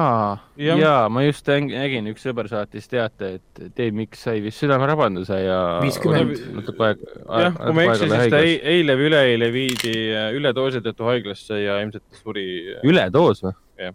[0.60, 0.78] Jah.
[0.78, 5.60] ja ma just näg- nägin, üks sõber saatis teate, et DMX sai vist südamerabanduse ja.
[5.80, 6.52] 50.
[6.58, 7.14] natuke aega.
[7.46, 11.08] jah, kui ma ei eksi, siis ta ei- eile või üleeile viidi äh, üledoosi tõttu
[11.08, 12.46] haiglasse ja ilmselt suri.
[12.84, 13.54] üledoos või?
[13.80, 13.94] Jah.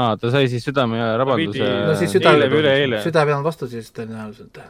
[0.00, 3.02] aa, ta sai siis südamerabanduse no siis süda eile või üleeile.
[3.04, 4.62] süda ei pidanud vastu siis tõenäoliselt.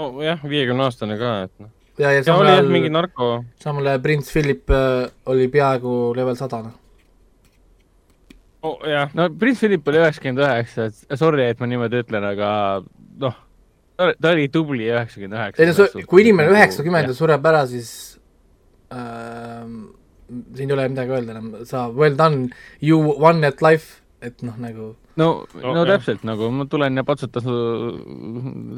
[0.00, 1.68] nojah, viiekümne aastane ka, et noh.
[1.98, 3.28] ja, ja ja samal oli jah ajal mingi, narko,
[3.62, 6.74] samal ajal prints Philip äh, oli peaaegu level sada, noh.
[8.64, 12.48] oh, jah, no Prince Philip oli üheksakümmend üheksa, et sorry, et ma niimoodi ütlen, aga
[13.22, 13.36] noh,
[13.96, 15.62] ta oli tubli üheksakümmend üheksa.
[15.62, 17.92] ei no kui inimene üheksakümmend ja sureb ära, siis
[18.94, 19.62] äh,
[20.56, 22.48] siin ei ole midagi öelda enam, sa well done,
[22.82, 25.26] you won at life, et noh, nagu no,
[25.62, 27.54] No, no täpselt nagu ma tulen ja patsutan su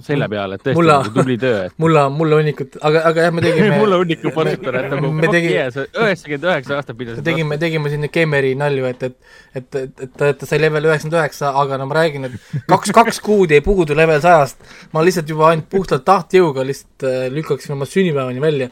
[0.06, 3.32] selja peale, et tõesti Mulla- nagu tubli töö, et mulle, mulle hunnikut, aga, aga jah,
[3.36, 7.92] me tegime mulle hunniku patsutan, et nagu me tegime- üheksakümmend üheksa aastat pidasid tegime, tegime
[7.92, 9.16] siin Keemeri nalju, et, et
[9.56, 12.92] et, et, et ta, ta sai level üheksakümmend üheksa, aga no ma räägin, et kaks,
[12.96, 14.60] kaks kuud jäi puudu level sajast.
[14.92, 18.68] ma lihtsalt juba ainult puhtalt tahtjõuga lihtsalt äh, lükkaksin oma sünnipäevani välja.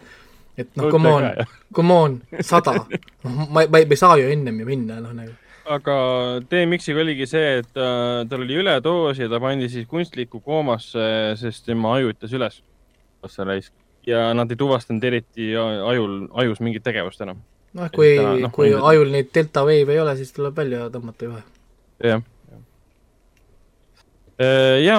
[0.59, 1.25] et noh, come on,
[1.75, 2.77] come on, sada.
[3.25, 5.33] noh, ma, ma ei, ma ei saa ju ennem ju minna, noh nagu.
[5.65, 5.97] Aga
[6.51, 11.07] DMX-iga oligi see, et äh, tal oli üledoos ja ta pandi siis kunstlikku koomasse,
[11.41, 12.61] sest tema aju ütles üles
[13.31, 13.73] sa raisk.
[14.07, 17.41] ja nad ei tuvastanud eriti ajul, ajus mingit tegevust enam.
[17.73, 21.31] noh, kui noh, kui ilmselt- ajul neid delta wave ei ole, siis tuleb välja tõmmata
[21.31, 21.43] juhe.
[22.05, 22.21] jah,
[22.51, 22.61] jah.
[24.85, 24.99] ja,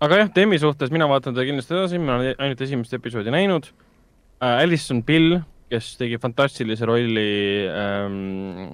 [0.00, 3.72] aga jah, Demi suhtes mina vaatan teda kindlasti edasi, ma olen ainult esimest episoodi näinud
[4.38, 4.62] äh,.
[4.62, 5.40] Alison Pill,
[5.72, 8.70] kes tegi fantastilise rolli ähm,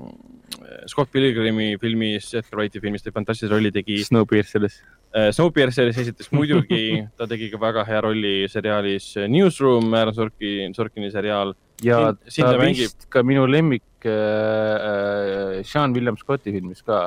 [0.88, 4.76] Scott Pilgrimi filmis, Edgar Wrighti filmis tegi fantastilise rolli, tegi Snowpierceris.
[5.14, 11.10] äh, Snowpierceris esiteks muidugi, ta tegi ka väga hea rolli seriaalis Newsroom, Aaron Sorkin, Sorkini
[11.10, 11.54] seriaal.
[11.82, 16.52] ja Siin- siin ta ta mängib- vist ka minu lemmik äh, äh, Sean William Scotti
[16.52, 17.06] filmis ka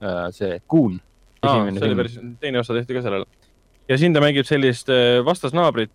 [0.00, 1.00] äh,, see Goon.
[1.42, 3.26] aa, see oli päris, teine osa tehti ka sellele.
[3.88, 5.90] ja siin ta mängib sellist äh, vastasnaabrit,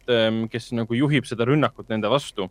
[0.51, 2.49] kes nagu juhib seda rünnakut nende vastu.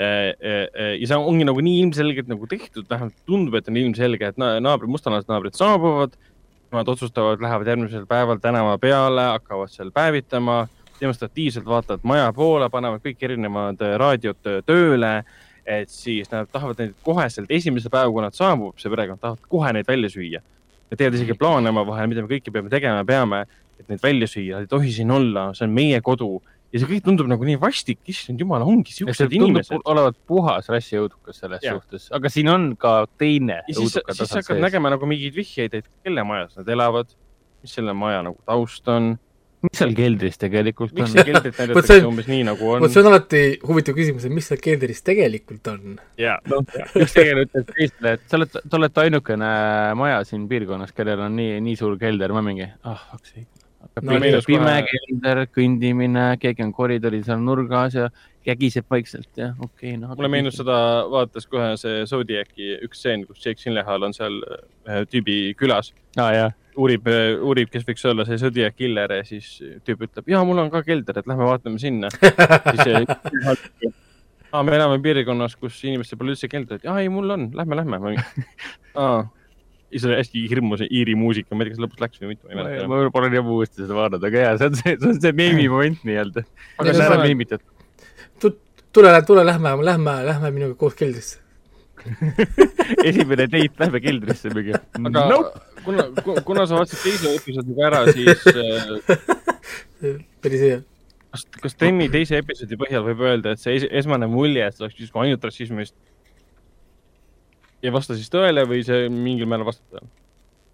[0.00, 4.54] Ja see ongi nagu nii ilmselgelt nagu tehtud, vähemalt tundub, et on ilmselge, et na-
[4.62, 6.16] naabrid, mustanahalised naabrid saabuvad.
[6.70, 10.68] Nad otsustavad, lähevad järgmisel päeval tänava peale, hakkavad seal päevitama,
[11.00, 15.14] demonstratiivselt vaatavad maja poole, panevad kõik erinevad äh, raadiod äh, tööle.
[15.70, 19.68] et siis nad tahavad neid koheselt esimesel päeval, kui nad saabub, see perekond tahavad kohe
[19.76, 20.40] neid välja süüa
[20.90, 23.44] ja teevad isegi plaane omavahel, mida me kõike peame tegema peame,
[23.78, 26.40] et neid välja süüa, ei tohi siin olla, see on meie kodu
[26.70, 29.80] ja see kõik tundub nagu nii vastik, issand jumal, ongi siuksed tundub inimesed.
[29.90, 31.78] olevat puhas rassiõudukas selles Jah.
[31.80, 34.62] suhtes, aga siin on ka teine ja siis, siis sa hakkad sees.
[34.68, 37.10] nägema nagu mingeid vihjeid, et kelle majas nad elavad,
[37.64, 39.16] mis selle maja nagu taust on,
[39.60, 41.24] mis seal keldris tegelikult miks on see?
[41.26, 42.94] keldrit Vot see näidatakse on- umbes nii nagu on vot.
[42.94, 45.98] see on alati huvitav küsimus, et mis seal keldris tegelikult on.
[46.22, 46.38] jaa,
[47.02, 49.50] üks tegelane ütles teistele, et sa oled, te olete ainukene
[50.00, 53.42] maja siin piirkonnas, kellel on nii, nii suur kelder, ma mingi, ah, okei.
[53.44, 58.08] No no, pime kohe- kelder, kõndimine, keegi on koridoris seal nurgas ja
[58.44, 60.14] kägiseb vaikselt ja okei okay,, noh.
[60.16, 60.78] mulle meenus seda,
[61.12, 66.50] vaatas kohe see Zodiaci üks stseen, kus Jake Gyllenhaal on seal ühe tüübi külas, jaa,
[66.80, 67.08] uurib,
[67.44, 70.84] uurib, kes võiks olla see Zodiac killer ja siis tüüp ütleb, ja mul on ka
[70.86, 72.12] kelder, et lähme vaatame sinna.
[72.70, 73.92] siis see
[74.50, 78.16] aa, me elame piirkonnas, kus inimestel pole üldse keldrit, aa ei, mul on, lähme, lähme.
[78.98, 79.20] aa,
[79.98, 82.52] see oli hästi hirmus Iiri muusika, ma ei tea, kas lõpuks läks või mitte, ma
[82.52, 82.92] ei ma mäleta enam.
[82.94, 85.36] võib-olla pole nii ammu uuesti seda vaadata, aga jaa, see on see, see on see
[85.40, 86.44] meemi moment nii-öelda.
[86.78, 88.58] aga see ära meemitatud.
[88.92, 91.40] tule, tule, lähme, lähme, lähme minuga koos keldrisse.
[93.08, 94.76] esimene date, lähme keldrisse mingi.
[94.76, 95.64] aga Nope.
[95.84, 96.06] kuna,
[96.46, 100.14] kuna sa vaatasid teise episoodi ka ära, siis äh,
[100.44, 100.78] päris hea.
[101.34, 104.86] kas, kas Tenni teise episoodi põhjal võib öelda, et see es esmane mulje, et see
[104.86, 105.96] oleks justkui ainult rassismist
[107.82, 110.10] ei vasta siis tõele või see mingil määral vastab tõele?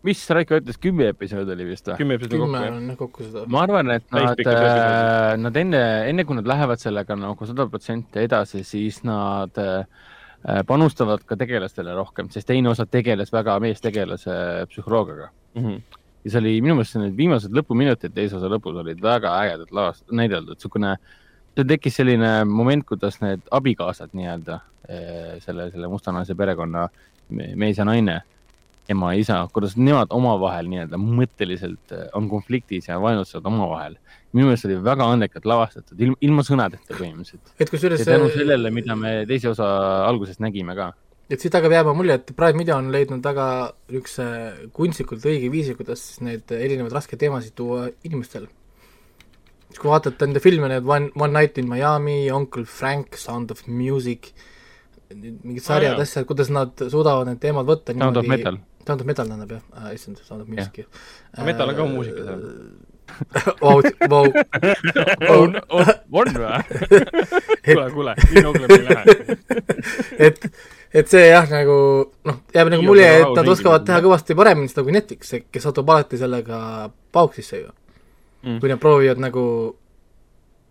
[0.06, 1.98] mis Raiko ütles, kümme episoodi oli vist või?
[2.00, 2.98] kümme episoodi kokku kümme jah?
[3.00, 3.44] kokku seda.
[3.52, 8.22] ma arvan, et nad episoodid., nad enne, enne kui nad lähevad sellega nagu sada protsenti
[8.22, 10.06] edasi, siis nad äh,
[10.68, 14.40] panustavad ka tegelastele rohkem, sest teine osa tegeles väga meestegelase
[14.72, 15.30] psühholoogiaga.
[15.56, 15.78] Mhm.
[16.26, 20.08] ja see oli minu meelest need viimased lõpuminutid teise osa lõpus olid väga ägedad laast-,
[20.10, 20.96] näideldud, niisugune,
[21.56, 24.58] seal tekkis selline moment, kuidas need abikaasad nii-öelda
[24.88, 26.88] eh, selle, selle mustanahalise perekonna
[27.28, 28.20] me- mees ja naine,
[28.92, 33.96] ema ja isa, kuidas nemad omavahel nii-öelda mõtteliselt eh, on konfliktis ja vaenutsevad omavahel.
[34.36, 37.54] minu meelest oli väga andekalt lavastatud, ilma, ilma sõnadeta põhimõtteliselt.
[37.58, 39.66] et kusjuures tänu sellele, mida me teise osa
[40.04, 40.92] alguses nägime ka.
[41.30, 43.48] et siit hakkab jääma mulje, et Prime Video on leidnud väga
[43.88, 44.28] niisuguse
[44.76, 48.52] kunstlikult õige viisi, kuidas neid erinevaid raskeid teemasid tuua inimestele.
[49.70, 53.66] Siis kui vaatad nende filme, need One, One Night in Miami, Uncle Frank, Sound of
[53.66, 54.32] Music,
[55.14, 56.02] mingid sarjad, jaa.
[56.06, 58.58] asjad, kuidas nad suudavad need teemad võtta Sound of Metal.
[58.86, 61.46] Sound of Metal tähendab jah äh,, issand, Sound of Music jah.
[61.46, 62.44] Metal on ka muusika seal..
[63.60, 63.76] Vau,
[64.10, 64.24] vau,
[65.30, 65.52] on,
[66.10, 66.56] on, või?
[67.66, 69.36] kuule, kuule, nii kaugele me ei lähe.
[70.26, 70.48] et,
[70.90, 71.76] et see jah, nagu
[72.26, 75.94] noh, jääb nagu mulje, et nad oskavad teha kõvasti paremini seda kui Netflix, kes satub
[75.94, 76.58] alati sellega
[77.14, 77.70] pauksisse ju
[78.44, 78.60] Mm.
[78.60, 79.42] kui nad proovivad nagu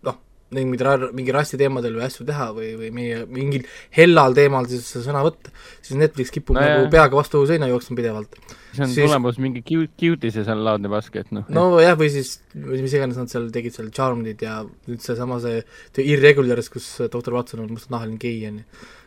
[0.06, 0.16] noh,
[0.54, 3.64] mingi ra-, mingi rassi teemadel või asju teha või, või mingi, mingil
[3.96, 5.50] hellal teemal siis sõna võtta,
[5.82, 6.92] siis Netflix kipub No no, nagu jah.
[6.94, 8.36] peaga vastu seina jooksma pidevalt.
[8.76, 11.44] see on Siis- tulemus mingi cute, cute'is ja seal laadne pask, et noh.
[11.48, 15.62] nojah, või siis või mis iganes nad seal tegid seal Charmed'id ja nüüd seesama see
[15.96, 18.64] The Irregulars, kus doktor Watson on mustanahaline gei on ju.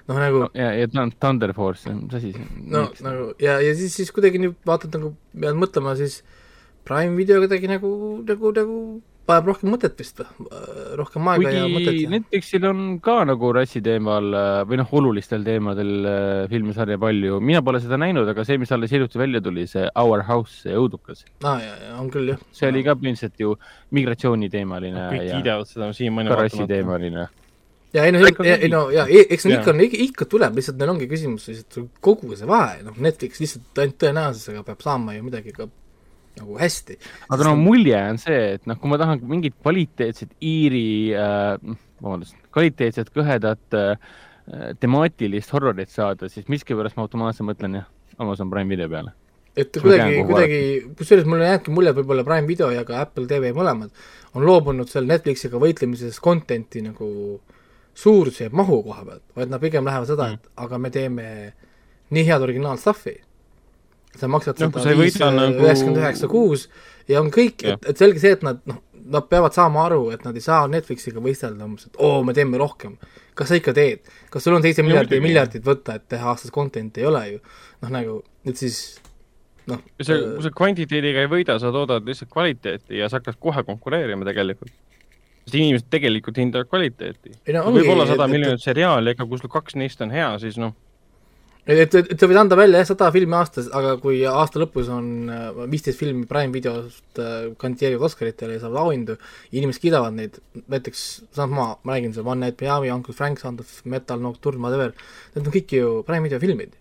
[0.09, 2.65] noh, nagu ja, ja Thun- Thunder Force, mis asi see on?
[2.75, 6.19] no nagu ja, ja siis, siis kuidagi nüüd vaatad nagu, pead mõtlema siis
[6.87, 7.89] Prime video kuidagi nagu,
[8.27, 8.79] nagu, nagu
[9.29, 10.49] vajab rohkem mõtet vist või,
[10.99, 14.93] rohkem aega ja mõtet kuigi ja Netflixil on ka nagu rassi teemal äh, või noh,
[14.99, 19.41] olulistel teemadel äh, filmisarja palju, mina pole seda näinud, aga see, mis alles hiljuti välja
[19.45, 22.41] tuli, see Our House, see õudukas, ah,, ja, ja on küll jah.
[22.55, 23.57] see oli ka põhimõtteliselt ju
[23.97, 27.27] migratsiooniteemaline kõik ja kiidavad seda siiamaani ka rassiteemaline.
[27.95, 30.95] ja ei no, Ikka ei no ja eks neil ikka on, ikka tuleb, lihtsalt neil
[30.95, 35.53] ongi küsimus lihtsalt kogu see vahe, noh Netflix lihtsalt ainult tõenäosusega peab saama ju midagi
[35.55, 35.69] ka
[36.37, 36.97] nagu hästi.
[37.29, 42.37] aga no mulje on see, et noh, kui ma tahan mingit kvaliteetset Iiri äh,, vabandust,
[42.55, 43.95] kvaliteetset kõhedat äh,
[44.79, 47.89] temaatilist horrorit saada, siis miskipärast ma automaatselt mõtlen jah,
[48.19, 49.13] Amazon Prime video peale.
[49.59, 50.61] et kuidagi kuidagi,
[50.97, 53.91] kusjuures mulle jääbki mulje, et võib-olla Prime video ja ka Apple TV mõlemad
[54.37, 57.09] on loobunud seal Netflixiga võitlemises content'i nagu
[57.99, 61.25] suuruse ja mahu koha pealt, vaid nad pigem lähevad seda, et aga me teeme
[62.15, 63.17] nii head originaal stuff'i.
[64.19, 66.67] Sa maksad kui seda viis nagu- üheksakümmend üheksa kuus
[67.09, 70.23] ja on kõik, et, et selge see, et nad noh, nad peavad saama aru, et
[70.27, 72.97] nad ei saa Netflixiga võistelda umbes, et oo, me teeme rohkem.
[73.33, 74.03] kas sa ikka teed?
[74.29, 75.27] kas sul on seitse No miljardit, muidugi.
[75.27, 77.39] miljardit võtta, et teha aastas content'i, ei ole ju.
[77.81, 78.99] noh, nagu, et siis
[79.67, 83.39] noh, kui sa, kui sa kvantiteediga ei võida, sa toodad lihtsalt kvaliteeti ja sa hakkad
[83.39, 84.71] kohe konkureerima tegelikult.
[85.45, 87.31] sest inimesed tegelikult hindavad kvaliteeti.
[87.55, 90.57] no võib olla et- sada miljonit seriaali, aga kui sul kaks neist on hea, siis
[90.61, 90.75] noh,
[91.69, 94.87] et, et, et sa võid anda välja jah, sada filmi aastas, aga kui aasta lõpus
[94.93, 99.17] on äh, viisteist filmi Prime videost äh, kandideerivad Oscaritele ja saavad auhindu,
[99.53, 100.39] inimesed kiidavad neid,
[100.71, 101.03] näiteks
[101.35, 104.95] sama, ma räägin seal One Night Miami, Uncle Frank, Sound of Metal, Nocturne, whatever,
[105.35, 106.73] need on kõik ju Prime video filmid.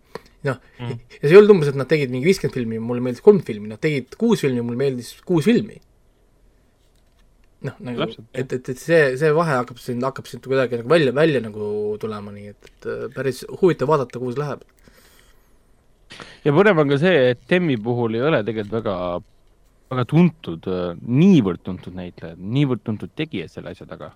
[0.47, 3.25] noh mm., ja see ei olnud umbes, et nad tegid mingi viiskümmend filmi, mulle meeldis
[3.25, 5.81] kolm filmi, nad tegid kuus filmi, mulle meeldis kuus filmi.
[7.67, 11.13] noh, nagu, et, et, et see, see vahe hakkab siin, hakkab siit kuidagi nagu välja,
[11.13, 14.63] välja nagu tulema, nii et, et äh, päris huvitav vaadata, kuhu see läheb.
[16.45, 18.95] Ja põnev on ka see, et Temmi puhul ei ole tegelikult väga,
[19.95, 20.69] väga tuntud,
[21.23, 24.13] niivõrd tuntud näitlejad, niivõrd tuntud tegijad selle asja taga.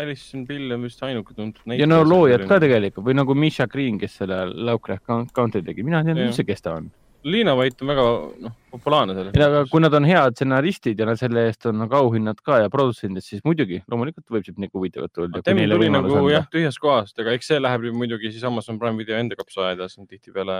[0.00, 2.60] Alison Pill on vist ainuke tuntud ja no loojad ka.
[2.62, 6.28] tegelikult või nagu Misha Green, kes selle Lovecraft Count- County tegi, mina tean Jah.
[6.30, 6.90] üldse, kes ta on.
[7.24, 8.04] Liina Vait on väga,
[8.46, 9.34] noh, populaarne selles.
[9.44, 13.24] aga kui nad on head stsenaristid ja selle eest on nagu auhinnad ka ja produtsendid,
[13.26, 15.42] siis muidugi, loomulikult võib siit nagu huvitavat tulla.
[15.44, 18.96] Temmi tuli nagu jah, tühjast kohast, aga eks see läheb ju muidugi siis Amazon Prime
[19.00, 20.56] video enda kapsa ajada, see on tihtipeale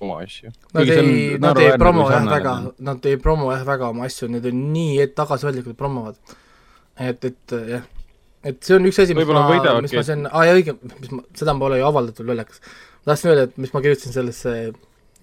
[0.00, 0.54] oma asju.
[0.72, 3.68] Nad Kuigi see on ei, nad ei promo jah väga on., nad ei promo jah
[3.68, 6.16] väga oma asju, need on nii et- tagasihoidlikult promovad.
[6.96, 7.86] et, et jah,
[8.48, 9.46] et see on üks asi, mis ma,
[9.84, 12.60] mis ma siin, aa jaa õige, mis ma, seda pole ju avaldatud lollakas.
[13.04, 14.54] ma tahtsin öelda, et mis ma kirjutasin sellesse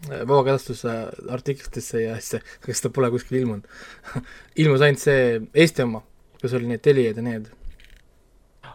[0.09, 0.93] vabakajastuse
[1.31, 3.67] artiklitesse ja see, kas ta pole kuskil ilmunud
[4.61, 6.03] ilmus ainult see Eesti oma,
[6.41, 7.47] kus oli need Teliad ja need.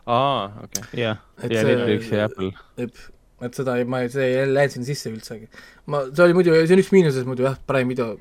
[0.07, 0.89] aa, okei.
[1.05, 2.53] jah, ja Netflix ja Apple.
[2.81, 5.51] et, seda ei, ma ei, see ei läinud sinna sisse üldsegi.
[5.93, 8.17] ma, see oli muidu, see on üks miinuses muidu jah, Prime video,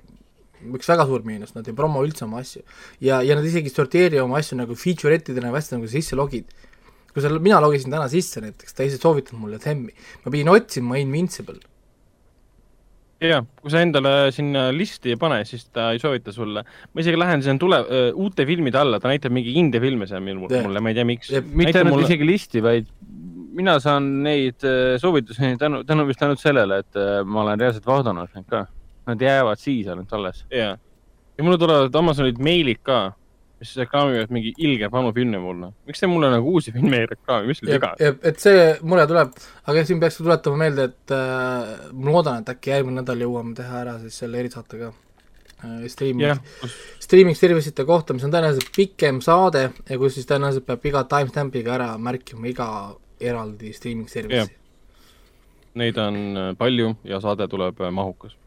[0.76, 2.64] üks väga suur miinus, nad ei promo üldse oma asju.
[3.04, 6.52] ja, ja nad isegi ei sorteeri oma asju nagu feature'itidena või hästi nagu sisse logid.
[7.14, 11.00] kui sa, mina logisin täna sisse näiteks, ta ei soovitanud mulle Themmi, ma pidin otsima
[11.02, 11.62] Invincible.
[13.24, 16.64] ja, kui sa endale sinna listi ei pane, siis ta ei soovita sulle.
[16.64, 17.82] ma isegi lähen sinna tule,
[18.14, 20.64] uute filmide alla, ta näitab mingi indie filme seal Jah.
[20.66, 21.32] mulle, ma ei tea, miks.
[21.52, 22.08] Mitte ainult mulle...
[22.10, 22.90] isegi listi, vaid
[23.58, 24.66] mina saan neid
[25.02, 28.66] soovitusi tänu, tänu vist ainult sellele, et ma olen reaalselt vaadanud neid ka.
[29.08, 30.44] Nad jäävad siis ainult alles.
[30.52, 30.76] ja,
[31.38, 33.14] ja mulle tulevad Amazonilt meilid ka,
[33.60, 35.72] mis reklaamivad mingi ilge vanu filme mulle.
[35.90, 38.20] miks te mulle nagu uusi filme ei reklaami, mis sul viga on?
[38.30, 39.34] et see mure tuleb,
[39.72, 43.82] aga siin peaks tuletama meelde, et äh, ma loodan, et äkki järgmine nädal jõuame teha
[43.82, 45.88] ära siis selle erisaate ka äh,.
[45.90, 46.42] Streaming jah,
[47.02, 51.78] streaming service'ite kohta, mis on tõenäoliselt pikem saade ja kus siis tõenäoliselt peab iga timestamp'iga
[51.80, 52.70] ära märkima iga
[53.20, 54.54] eraldi streaming service'i.
[55.78, 58.38] neid on äh, palju ja saade tuleb äh, mahukas.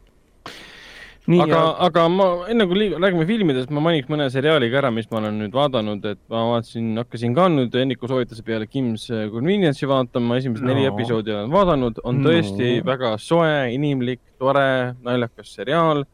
[1.29, 4.91] nii, aga, aga ma enne kui liig- räägime filmidest, ma mainiks mõne seriaali ka ära,
[4.91, 9.05] mis ma olen nüüd vaadanud, et ma vaatasin, hakkasin ka nüüd Enniku soovituse peale Kim's
[9.07, 10.93] Convenience'i vaatama, esimesed neli No.
[10.95, 12.29] episoodi olen vaadanud, on No.
[12.29, 16.05] tõesti väga soe, inimlik, tore, naljakas seriaal.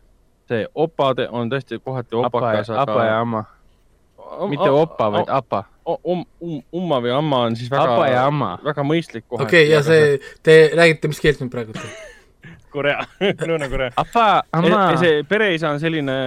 [0.48, 3.42] see opade on tõesti kohati opakas, ja, apa ja amma,
[4.48, 5.66] mitte opa, vaid apa.
[5.86, 6.62] um, um,.
[6.72, 8.58] umma või amma on siis väga apa ja, amma.
[8.64, 9.44] väga mõistlik kohati.
[9.48, 11.74] okei, ja see, te räägite, mis keelt nüüd praegu?
[12.74, 13.06] Korea,
[13.49, 13.94] Lõuna-Korea.
[13.98, 16.18] apa, amma, see pereisa on selline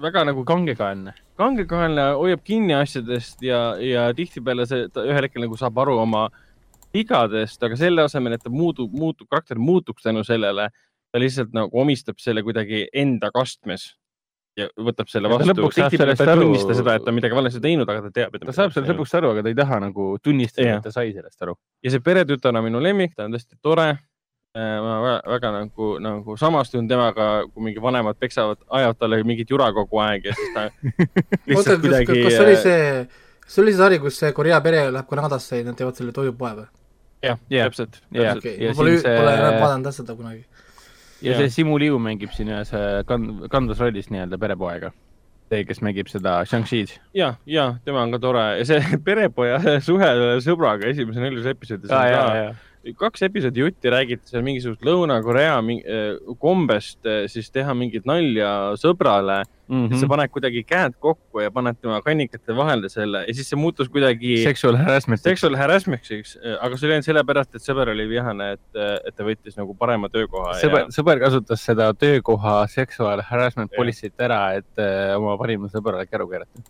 [0.00, 1.14] väga nagu kangekaelne.
[1.40, 6.26] kangekaelne, hoiab kinni asjadest ja, ja tihtipeale see, ta ühel hetkel nagu saab aru oma
[6.94, 10.68] vigadest, aga selle asemel, et ta muutub, muutub, karakter muutuks tänu sellele,
[11.10, 13.94] ta lihtsalt nagu omistab selle kuidagi enda kastmes
[14.58, 15.52] ja võtab selle Ja ta vastu.
[15.54, 18.02] lõpuks saab tihtipeale sellest ta ei aru- tunnista seda, et ta midagi valesti teinud, aga
[18.06, 20.84] ta teab, et ta saab sellest lõpuks aru, aga ta ei taha nagu tunnistada et
[20.84, 21.54] ta sai sellest aru.
[21.82, 23.88] ja see peretütar on minu lemmik, ta on tõesti tore.
[24.54, 29.68] Ma väga, väga nagu, nagu samastun temaga, kui mingi vanemad peksavad, ajavad talle mingit jura
[29.72, 30.96] kogu aeg ja siis ta oota,
[31.46, 32.16] lihtsalt kas, kuidagi.
[32.18, 32.88] äh, kas see oli see,
[33.44, 36.14] kas see oli see sari, kus see Korea pere läheb Kanadasse ja nad teevad selle
[36.16, 36.66] toidupoe või?
[37.22, 38.32] jah, täpselt, ma
[38.74, 40.42] pole, pole enam vaadanud seda kunagi.
[41.22, 44.90] ja see Simu Liu mängib siin ühes äh, kand-, kandvas rollis nii-öelda perepoega.
[45.52, 46.96] see, kes mängib seda Shang-Chi'd.
[47.14, 50.10] ja, ja tema on ka tore ja see perepoja suhe
[50.42, 52.50] sõbraga esimese neljas episoodis on ka
[52.96, 59.42] kaks episoodi jutti räägiti seal mingisugust Lõuna-Korea äh, kombest äh, siis teha mingit nalja sõbrale
[59.68, 60.00] mm, -hmm.
[60.00, 63.88] sa paned kuidagi käed kokku ja paned tema kannikate vahele selle ja siis see muutus
[63.92, 65.20] kuidagi Sexual harassment.
[65.20, 69.60] sexual harassment'iks, aga see oli ainult sellepärast, et sõber oli vihane, et, et ta võttis
[69.60, 75.36] nagu parema töökoha sõber, sõber kasutas seda töökoha sexual harassment politseid ära, et äh, oma
[75.40, 76.64] parimale sõbrale käru keerata.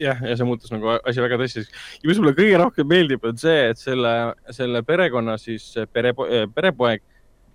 [0.00, 1.70] ja, ja see muutus nagu asi väga tõsiseks.
[2.02, 4.14] ja mis mulle kõige rohkem meeldib, on see, et selle,
[4.56, 7.04] selle perekonna siis perepo-, perepoeg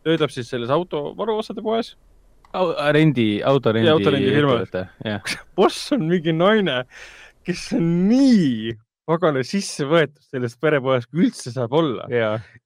[0.05, 1.95] töötab siis selles auto varuosade poes.
[2.95, 3.89] rendi, autorendi.
[3.89, 4.85] Jaa, autorendifirma.
[5.03, 6.83] jah, boss on mingi naine,
[7.45, 12.07] kes on nii pagana sisse võetud sellest perepoest, kui üldse saab olla.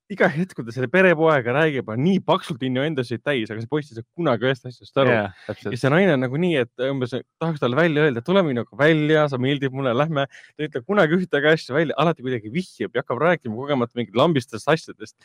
[0.10, 3.92] Iga hetk, kui ta selle perepoega räägib, on nii paksult innuendosid täis, aga see poiss
[3.92, 5.14] ei saa kunagi ühest asjast aru.
[5.14, 8.80] ja ja see naine on nagu nii, et umbes tahaks talle välja öelda, tule minuga
[8.80, 10.26] välja, sa meeldid mulle, lähme.
[10.26, 14.18] ta ei ütle kunagi ühtegi asja välja, alati kuidagi vihjab ja hakkab rääkima kogemata mingit
[14.18, 15.16] lambistest asjadest.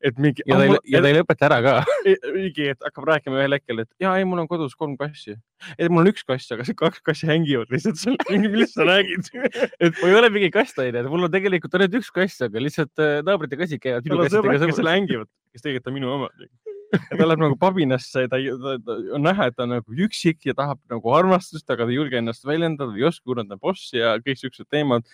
[0.00, 0.44] et mingi.
[0.46, 0.60] ja
[1.00, 1.74] ta ei lõpeta ära ka.
[2.36, 5.38] mingi, et hakkab rääkima ühel hetkel, et ja ei, mul on kodus kolm kassi.
[5.78, 9.30] Et mul on üks kass, aga see kaks kassi hängivad lihtsalt seal, millest sa räägid?
[9.34, 12.62] et ma ei ole mingi kast onju, et mul on tegelikult ainult üks kass, aga
[12.62, 15.90] lihtsalt äh, naabrite kassid käivad minu mul on sõbrad, kassidega kes seal hängivad, kes tegelikult
[15.90, 16.46] on minu omad.
[16.94, 20.54] ta läheb nagu pabinasse, ta, ta, ta on näha, et ta on nagu üksik ja
[20.56, 23.94] tahab nagu armastust, aga ta ei julge ennast väljendada, ei oska, kuna ta on boss
[23.96, 25.08] ja kõik siuksed teemad.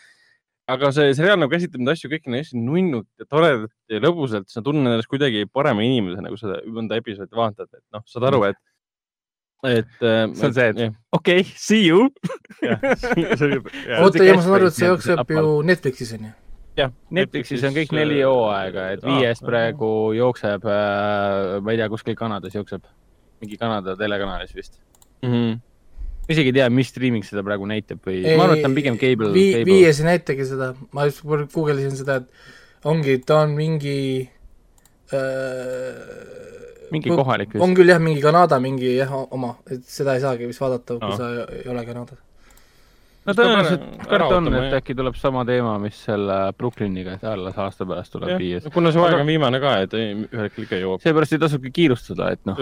[0.70, 4.62] aga see seriaal nagu käsitleb neid asju kõiki hästi nunnult ja toredalt ja lõbusalt, sa
[4.62, 8.60] tunned ennast kuidagi parema inimesena, kui sa mõnda episoodi vaatad, et noh, saad aru, et,
[9.68, 9.88] et.
[10.00, 12.08] See on see, et- okei, see you.
[14.00, 16.30] oota, ja ma saan aru, et see jookseb ju Netflixis onju.
[16.80, 22.54] jah, Netflixis on kõik neli hooaega, et viies praegu jookseb, ma ei tea, kuskil Kanadas
[22.56, 22.86] jookseb,
[23.42, 24.78] mingi Kanada telekanalis vist.
[25.22, 25.58] -hmm.
[26.30, 28.96] isegi ei tea, mis streaming seda praegu näitab või, ma arvan, et ta on pigem
[29.00, 29.72] cable, Vii-, cable.
[29.72, 34.30] viies ei näitagi seda, ma just guugeldasin seda, et ongi, ta on mingi
[35.12, 37.74] äh, mingi kohalik vist on.
[37.78, 41.16] küll jah, mingi Kanada mingi jah, oma, et seda ei saagi vist vaadata, kui Aa.
[41.16, 41.30] sa
[41.60, 42.18] ei ole Kanadas.
[43.26, 47.86] no tõenäoliselt karta on, et äkki tuleb sama teema, mis selle Brooklyniga, et alles aasta
[47.86, 48.66] pärast tuleb viies.
[48.74, 51.02] kuna see Aga- on viimane ka, et ühel hetkel ikka jõuab.
[51.04, 52.56] seepärast ei tasubki kiirustada, et noh,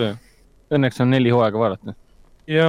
[0.71, 1.95] õnneks on neli hooaega vaadata.
[2.49, 2.69] Ja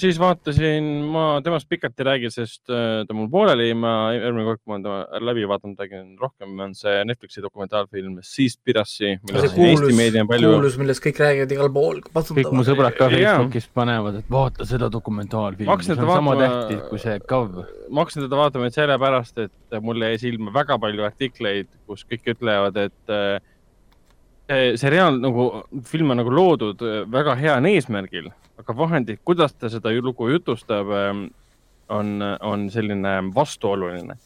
[0.00, 4.60] siis vaatasin, ma temast pikalt ei räägi, sest äh, ta mul pooleli, ma järgmine kord,
[4.62, 9.58] kui ma olen ta läbi vaadanud, räägin rohkem, on see Netflixi dokumentaalfilm Seaspiracy, see millest
[9.58, 10.52] Eesti kuulus meedia on, palju.
[10.56, 12.00] kuulus, millest kõik räägivad igal pool.
[12.14, 13.10] kõik mu sõbrad ka.
[13.12, 17.58] Facebookis panevad, et vaata seda dokumentaalfilmi, see on seda sama vaatama- tähtis kui see Gov.
[17.90, 22.32] ma hakkasin teda vaatama nüüd sellepärast, et mulle jäi silma väga palju artikleid, kus kõik
[22.36, 23.36] ütlevad, et äh,
[24.48, 25.50] see seriaal nagu,
[25.88, 26.80] film on nagu loodud
[27.12, 30.92] väga heal eesmärgil, aga vahendid, kuidas ta seda lugu jutustab,
[31.88, 34.16] on, on selline vastuoluline.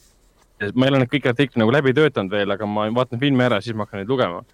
[0.75, 3.61] ma ei ole neid kõiki artikleid nagu läbi töötanud veel, aga ma vaatan filmi ära,
[3.63, 4.45] siis ma hakkan neid lugema.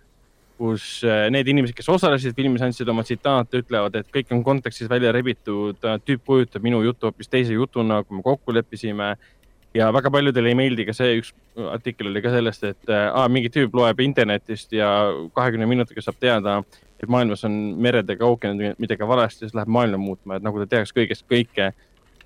[0.54, 4.86] kus äh, need inimesed, kes osalesid filmis, andsid oma tsitaate, ütlevad, et kõik on kontekstis
[4.88, 9.16] välja rebitud, tüüp kujutab minu juttu hoopis teise jutuna, kui me kokku leppisime
[9.74, 11.32] ja väga paljudele ei meeldi ka see, üks
[11.72, 14.88] artikkel oli ka sellest, et äh, mingi tüüp loeb internetist ja
[15.34, 16.60] kahekümne minutiga saab teada,
[17.02, 17.52] et maailmas on
[17.82, 21.72] meredega ookeanidega midagi valesti, siis läheb maailma muutma, et nagu ta teaks kõigest kõike.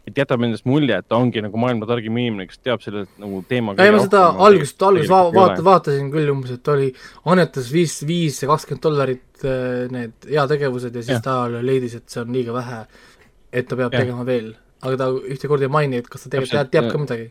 [0.09, 3.43] et jätab endast mulje, et ta ongi nagu maailma targim inimene, kes teab selle nagu
[3.49, 3.75] teema.
[3.77, 6.87] ei, ma seda algust, algust va- vaata, vaatasin küll umbes, et oli,
[7.27, 11.23] annetas viis, viis ja kakskümmend dollarit äh, need heategevused ja siis Jah.
[11.23, 12.87] ta leidis, et see on liiga vähe,
[13.53, 14.01] et ta peab Jah.
[14.01, 14.55] tegema veel.
[14.81, 17.31] aga ta ühte korda ei maini, et kas ta tegelikult teab, teab ka midagi.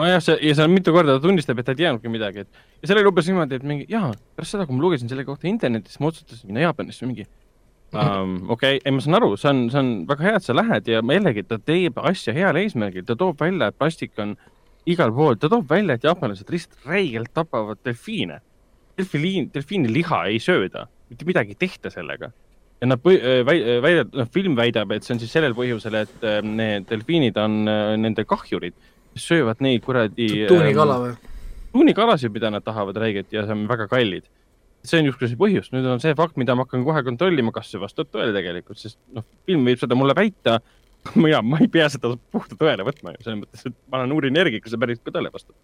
[0.00, 2.90] nojah, see ja seal mitu korda ta tunnistab, et ta ei teadnudki midagi, et ja
[2.90, 6.00] seal oli umbes niimoodi, et mingi jaa, pärast seda, kui ma lugesin selle kohta internetis,
[6.00, 7.28] ma otsustasin minna Jaapanisse mingi
[7.92, 8.50] um,.
[8.50, 10.90] okei okay., ei ma saan aru, see on, see on väga hea, et sa lähed
[10.90, 14.36] ja jällegi, ta teeb asja heal eesmärgil, ta toob välja, et plastik on
[14.90, 18.40] igal pool, ta toob välja, et jaapanlased lihtsalt räigelt tapavad delfiine.
[18.98, 22.32] delfiin, delfiini liha ei sööda, mitte midagi ei tehta sellega.
[22.80, 26.22] ja nad äh, äh, väidavad, noh, film väidab, et see on siis sellel põhjusel, et
[26.24, 27.64] äh, need delfiinid on
[28.00, 28.72] nende kahjurid,
[29.18, 30.28] söövad neid kuradi.
[30.48, 31.14] tuunikala või?
[31.72, 34.26] tuunikalasid, mida nad tahavad räigelt ja see on väga kallid.
[34.84, 37.68] see on justkui see põhjus, nüüd on see fakt, mida ma hakkan kohe kontrollima, kas
[37.72, 40.60] see vastab tõele tegelikult, sest noh, film võib seda mulle väita.
[41.16, 44.36] mina, ma ei pea seda puhta tõele võtma ju, selles mõttes, et ma annan uurin
[44.36, 45.56] järgi, kas see päris ka tõele vastab.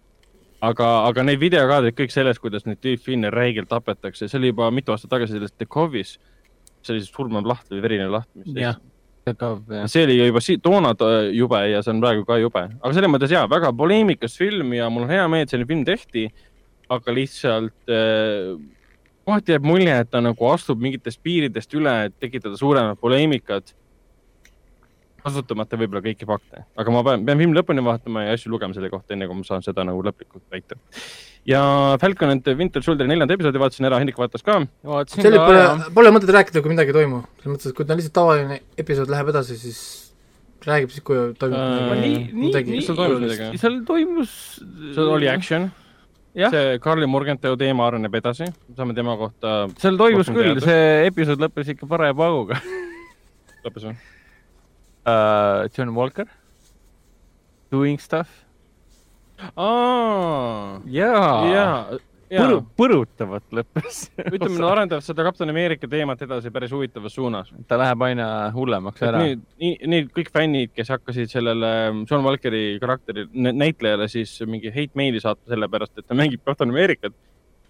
[0.61, 4.93] aga, aga need videokaadrid kõik sellest, kuidas neid delfiine räigelt tapetakse, see oli juba mitu
[4.93, 6.19] aastat tagasi selles The Covis.
[6.81, 8.53] see oli siis surmav laht või verine laht, mis.
[9.87, 10.93] See oli juba si- toona
[11.33, 14.89] jube ja see on praegu ka jube, aga selles mõttes jaa, väga poleemikas film ja
[14.89, 16.27] mul on hea meel, et selline film tehti.
[16.89, 18.55] aga lihtsalt äh,
[19.27, 23.73] kohati jääb mulje, et ta nagu astub mingitest piiridest üle, et tekitada suuremat poleemikat.
[25.27, 28.91] Kasutamata võib-olla kõiki fakte, aga ma pean, pean filmi lõpuni vaatama ja asju lugema selle
[28.93, 30.79] kohta, enne kui ma saan seda nagu lõplikult väita.
[31.47, 31.61] ja
[32.01, 34.59] Falcon and the Winter Soldieri neljanda episoodi vaatasin ära, Hendrik vaatas ka.
[34.83, 35.63] ka, pole
[35.95, 37.23] pole mõtet rääkida, kui midagi ei toimu.
[37.39, 39.81] selles mõttes, et kui ta on lihtsalt tavaline episood läheb edasi, siis
[40.67, 44.31] räägib siis, kui toimub nii, midagi, seal toimus midagi?, seal toimus.
[44.95, 45.29] see oli.
[45.31, 45.69] action,
[46.37, 51.43] jah, see Carly Morgenthau teema areneb edasi, saame tema kohta, seal toimus küll, see episood
[51.45, 52.59] lõppes ikka paraja pauguga
[53.67, 53.97] lõppes või?
[55.07, 55.69] uh,.
[55.73, 56.27] John Walker,
[57.71, 58.43] Doing stuff
[59.37, 61.65] aa, jaa ja,
[62.27, 63.99] ja Põru,, põrutavalt lõppes.
[64.25, 67.53] ütleme, nad arendavad seda Kapten Ameerika teemat edasi päris huvitavas suunas.
[67.69, 68.25] ta läheb aina
[68.55, 69.21] hullemaks ära.
[69.23, 69.45] Need,
[69.87, 71.71] need kõik fännid, kes hakkasid sellele
[72.01, 77.15] John Walkeri karakteri, näitlejale siis mingi hate meili saata sellepärast, et ta mängib Kapten Ameerikat.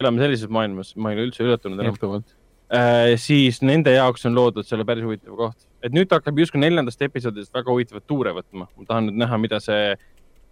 [0.02, 2.24] elame sellises maailmas, ma ei ole üldse üllatunud enam.
[2.68, 6.60] Äh, siis nende jaoks on loodud selle päris huvitav koht, et nüüd ta hakkab justkui
[6.62, 8.68] neljandast episoodist väga huvitavat tuure võtma.
[8.78, 9.96] ma tahan nüüd näha, mida see,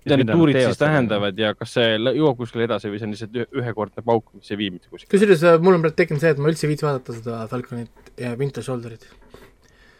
[0.06, 3.38] mida need tuurid siis tähendavad ja kas see jõuab kuskile edasi või see on lihtsalt
[3.42, 5.10] ühe- ühekordne pauk, mis ei vii mitte kuskile.
[5.16, 8.14] kusjuures äh, mul on praegu tekkinud see, et ma üldse ei viitsi vaadata seda Falconit
[8.22, 9.08] ja Winter Soldierit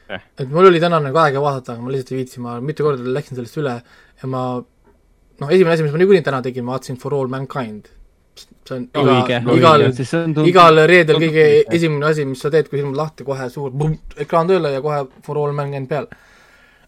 [0.06, 0.22] Eh.
[0.38, 3.02] et mul oli täna nagu aega vaadata, aga ma lihtsalt ei viitsi, ma mitu korda
[3.10, 3.72] läksin sellest üle
[4.22, 7.88] ja ma noh, esimene asi, mis ma niikuinii täna tegin, ma vaatasin For All Mankind,
[8.40, 9.84] see on iga, igal,
[10.50, 11.76] igal reedel kõige õige.
[11.78, 15.04] esimene asi, mis sa teed, kui silmad lahti, kohe suur pumm, ekraan tööle ja kohe
[15.26, 16.10] For All Mankind peal.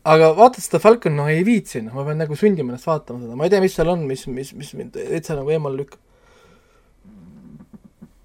[0.07, 3.37] aga vaata seda Falcon, no ei viitsi, noh, ma pean nagu sundima ennast vaatama seda,
[3.37, 6.03] ma ei tea, mis seal on, mis, mis, mis mind täitsa nagu eemale lükkab.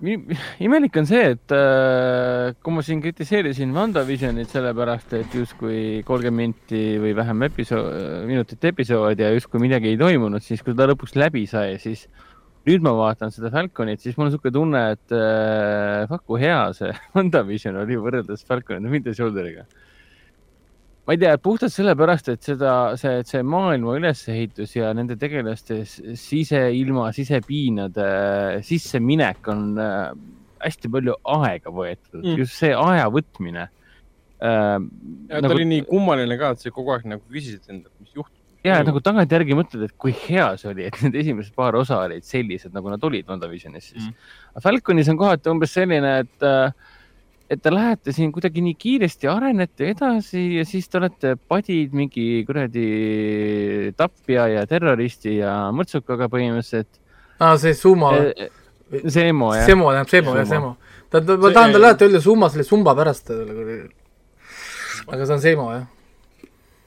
[0.02, 6.80] Imelik on see, et äh, kui ma siin kritiseerisin WandaVisionit sellepärast, et justkui kolmkümmend minti
[6.98, 7.86] või vähem episood,
[8.26, 12.08] minutit episood ja justkui midagi ei toimunud, siis kui ta lõpuks läbi sai, siis
[12.68, 16.60] nüüd ma vaatan seda Falconit, siis mul on niisugune tunne, et äh, fuck kui hea
[16.76, 19.64] see WandaVision oli võrreldes Falcon and Winter Soldieriga.
[21.02, 27.08] ma ei tea, puhtalt sellepärast, et seda, see, see maailma ülesehitus ja nende tegelaste siseilma,
[27.16, 28.06] sisepiinade
[28.68, 30.12] sisseminek on äh,
[30.62, 32.38] hästi palju aega võetud Mm.
[32.38, 33.66] just see aja võtmine
[34.38, 34.78] äh,.
[35.32, 37.91] ja ta oli nii kummaline ka, et sa kogu aeg nagu küsisid endalt,
[38.62, 38.78] mis juhtus.
[38.78, 42.24] ja nagu tagantjärgi mõtled, et kui hea see oli, et need esimesed paar osa olid
[42.24, 44.14] sellised, nagu nad olid WandaVisionis siis Mm.
[44.14, 44.62] mm..
[44.62, 46.46] Falconis on kohati umbes selline, et,
[47.50, 52.44] et te lähete siin kuidagi nii kiiresti, arenete edasi ja siis te olete padid mingi
[52.46, 57.00] kuradi tapja ja terroristi ja mõrtsukaga põhimõtteliselt.
[57.40, 58.12] aa, see Suma,
[59.08, 59.64] Seemo jah.
[59.66, 60.76] Semo, tähendab Semo, jah, Semo.
[60.76, 60.76] Semo.
[61.10, 63.30] ta, ta, ma tahan talle alati öelda Summa selle Sumba pärast,
[65.08, 65.86] aga see on Semo, jah.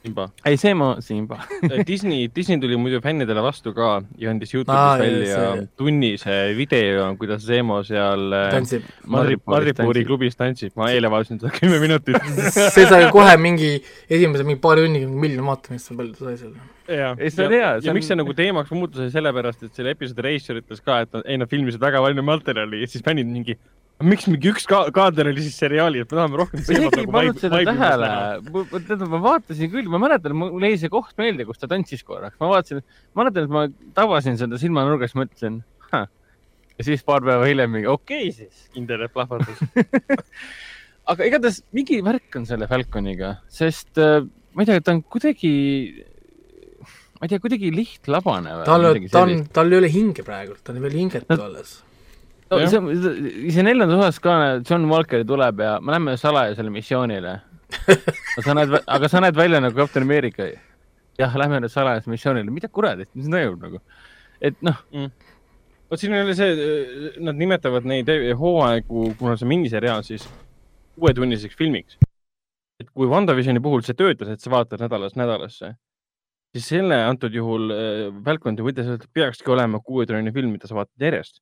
[0.05, 0.27] Simba.
[0.45, 1.39] ei, Seemo, Simba.
[1.87, 7.07] Disney, Disney tuli muidu fännidele vastu ka ja andis Youtube'is Aa, välja see- tunnise video,
[7.17, 8.85] kuidas Zeemo seal äh, tantsib.
[9.09, 10.05] Tantsib.
[10.07, 10.75] klubis tantsib.
[10.77, 12.19] ma eile vaatasin seda kümme minutit.
[12.75, 13.73] see sai kohe mingi
[14.09, 16.53] esimese mingi paari tunniga miljon vaatamist, palju ta sai seal.
[16.87, 19.63] ja, Ei, see on hea, see ja on- miks see nagu teemaks muutus, oli sellepärast,
[19.65, 23.01] et selle episoodi reisijal ütles ka, et ei, nad filmisid väga palju materjali ja siis
[23.05, 23.57] fännid mingi,
[24.03, 27.07] miks mingi üks ka kaader oli siis seriaali, et me tahame rohkem ma isegi ei
[27.15, 28.09] pannud seda tähele,
[28.73, 32.35] tähendab, ma vaatasin küll, ma mäletan, mul jäi see koht meelde, kus ta tantsis korraks,
[32.41, 35.61] ma vaatasin, ma mäletan, et ma tabasin seda silmanurgas, mõtlesin,
[35.95, 38.65] ja siis paar päeva hiljem mingi okei okay, siis.
[38.75, 39.63] internet plahvatas.
[41.11, 44.19] aga igatahes mingi värk on selle Falconiga, sest äh,
[44.55, 45.55] ma ei tea, ta on kuidagi,
[47.15, 50.59] ma ei tea, kuidagi lihtlabane tal, midagi ta on sellist., tal ei ole hinge praegu,
[50.59, 51.77] ta on veel hingetu No- alles.
[52.51, 52.69] No, Jah.
[52.69, 57.39] see, see neljandas osas ka John Walker tuleb ja me lähme salajasele missioonile.
[58.45, 60.49] sa näed, aga sa näed välja nagu Kapten Ameerika.
[61.19, 63.81] jah, lähme nüüd salajasele missioonile, mida kuradit, mis toimub nagu,
[64.43, 64.81] et noh,
[65.89, 68.09] vot siin oli see, nad nimetavad neid
[68.39, 70.27] hooaegu, kuna see on miniseriaal, siis
[70.99, 71.97] kuuetunniseks filmiks.
[72.79, 75.69] et kui WandaVisioni puhul see töötas, et sa vaatad nädalast nädalasse,
[76.55, 80.75] siis selle antud juhul äh, Falcon ja Winter Soldier peakski olema kuuetunnine film, mida sa
[80.75, 81.39] vaatad järjest.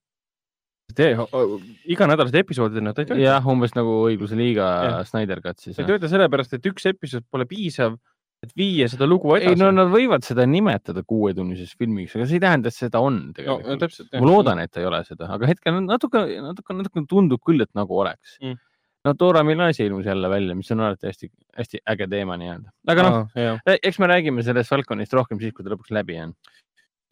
[1.96, 3.22] Iganädalased episoodid, nad ei tööta.
[3.22, 4.98] jah, umbes nagu Õigluse liiga Jah.
[5.10, 5.90] Snyder Cut siis see ei.
[5.94, 7.96] tööta sellepärast, et üks episood pole piisav,
[8.44, 9.62] et viia seda lugu ei edasi.
[9.62, 13.32] no nad võivad seda nimetada kuuetunniseks filmiks, aga see ei tähenda, et seda on no,
[13.32, 13.80] no tegelikult.
[13.86, 14.12] täpselt.
[14.20, 17.72] ma loodan, et ei ole seda, aga hetkel on natuke, natuke, natuke tundub küll, et
[17.78, 18.58] nagu oleks Mm.
[19.06, 22.72] no Dora Milaje ilmus jälle välja, mis on alati hästi, hästi äge teema nii-öelda.
[22.88, 23.60] aga noh, jah.
[23.76, 26.36] eks me räägime sellest Falconist rohkem siis, kui ta lõpuks läbi on.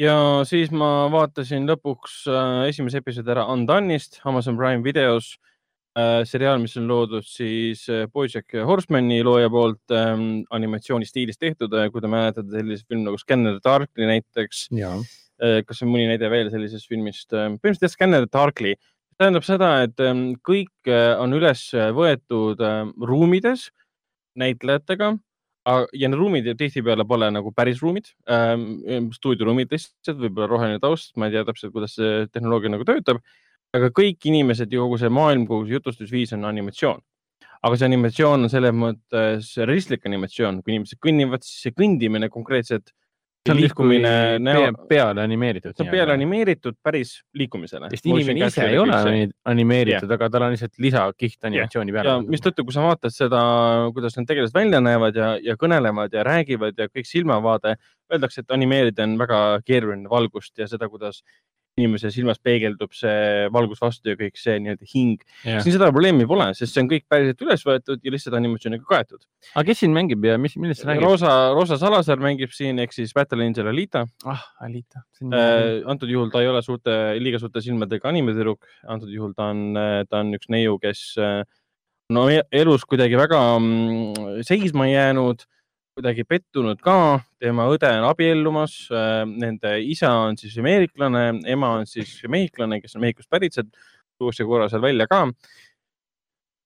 [0.01, 0.15] Ja
[0.47, 5.35] siis ma vaatasin lõpuks äh, esimese episoodi ära Undone'ist Amazon Prime videos
[5.97, 6.21] äh,.
[6.27, 12.11] seriaal, mis on loodud siis äh, Bojack Horsemani looja poolt ähm, animatsioonistiilis tehtud kui te
[12.11, 14.69] mäletate sellist filmi nagu Scanner Darkly näiteks
[15.65, 17.51] kas on mõni näide veel sellisest filmist äh,?
[17.57, 18.75] põhimõtteliselt Scanner Darkly
[19.21, 20.89] tähendab seda, et ähm, kõik
[21.21, 23.69] on üles võetud äh, ruumides
[24.39, 25.13] näitlejatega
[25.67, 31.13] ja need ruumid ju tihtipeale pole nagu päris ruumid ähm,, stuudioruumid lihtsalt, võib-olla roheline taust,
[31.17, 33.21] ma ei tea täpselt, kuidas see tehnoloogia nagu töötab.
[33.71, 36.99] aga kõik inimesed ja kogu see maailm, kogu see jutustusviis on animatsioon.
[37.61, 42.89] aga see animatsioon on selles mõttes realistlik animatsioon, kui inimesed kõnnivad, siis see kõndimine konkreetselt,
[43.41, 45.73] see on liikumine näo, pea, peale animeeritud.
[45.75, 46.13] see on peale.
[46.13, 47.89] animeeritud päris liikumisele.
[47.89, 52.27] sest inimene ise ei ole ani- animeeritud, aga tal on lihtsalt lisakiht animatsiooni ja peale.
[52.29, 53.41] mistõttu, kui sa vaatad seda,
[53.95, 57.75] kuidas need tegelased välja näevad ja, ja kõnelevad ja räägivad ja kõik silmavaade,
[58.13, 61.23] öeldakse, et animeerida on väga keeruline valgust ja seda, kuidas
[61.81, 65.23] inimese silmas peegeldub see valgus vastu ja kõik see nii-öelda hing.
[65.43, 69.25] siin seda probleemi pole, sest see on kõik päriselt üles võetud ja lihtsalt animatsiooniga kaetud.
[69.55, 71.07] aga kes siin mängib ja mis, millest sa räägid?
[71.07, 75.05] Rosa, Rosa Salazar mängib siin ehk siis Battle Angel Alita ah, Alita.
[75.25, 75.81] äh,.
[75.89, 79.73] antud juhul ta ei ole suurte, liiga suurte silmadega animetüdruk, antud juhul ta on,
[80.09, 81.41] ta on üks neiu, kes äh,
[82.11, 85.45] no elus kuidagi väga mm, seisma jäänud,
[86.01, 88.73] kuidagi pettunud ka, tema õde on abiellumas,
[89.29, 93.69] nende isa on siis ameeriklane, ema on siis mehhiklane, kes on Mehhikost pärit, sealt
[94.17, 95.27] tuuakse korra seal välja ka.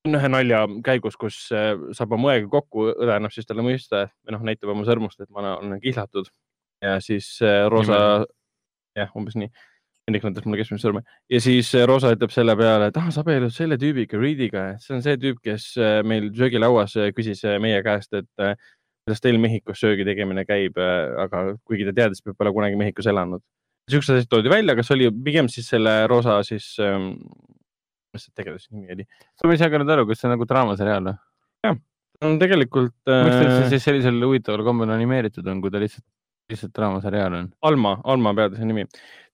[0.06, 4.36] ühe nalja käigus, kus äh, saab oma õega kokku, õde annab siis talle mõista või
[4.36, 6.30] noh, näitab oma sõrmust, et ma olen kihlatud.
[6.86, 7.98] Ja siis äh, Rosa,
[8.96, 9.50] jah, umbes nii.
[10.06, 11.02] Hendrik näitas mulle keskmist sõrme.
[11.34, 14.94] Ja siis äh, Rosa ütleb selle peale, et ah, sa abiellud selle tüübiga, Reediga, see
[14.94, 18.54] on see tüüp, kes äh, meil söögilauas äh, küsis äh, meie käest, et äh,
[19.06, 20.80] kuidas teil Mehhikos söögi tegemine käib,
[21.22, 23.44] aga kuigi ta teadis, et pole kunagi Mehhikos elanud.
[23.92, 27.12] siuksed asjad toodi välja, kas oli pigem siis selle Rosa siis ähm,,
[28.16, 29.06] mis see tegelase nimi oli?
[29.46, 31.76] ma ei saa ka nüüd aru, kas see on nagu draamaseriaal või?
[32.16, 36.06] ta on tegelikult miks ta äh, siis sellisel huvitaval kombel animeeritud on, kui ta lihtsalt,
[36.50, 37.54] lihtsalt draamaseriaal on?
[37.70, 38.88] Alma, Alma peategelase nimi.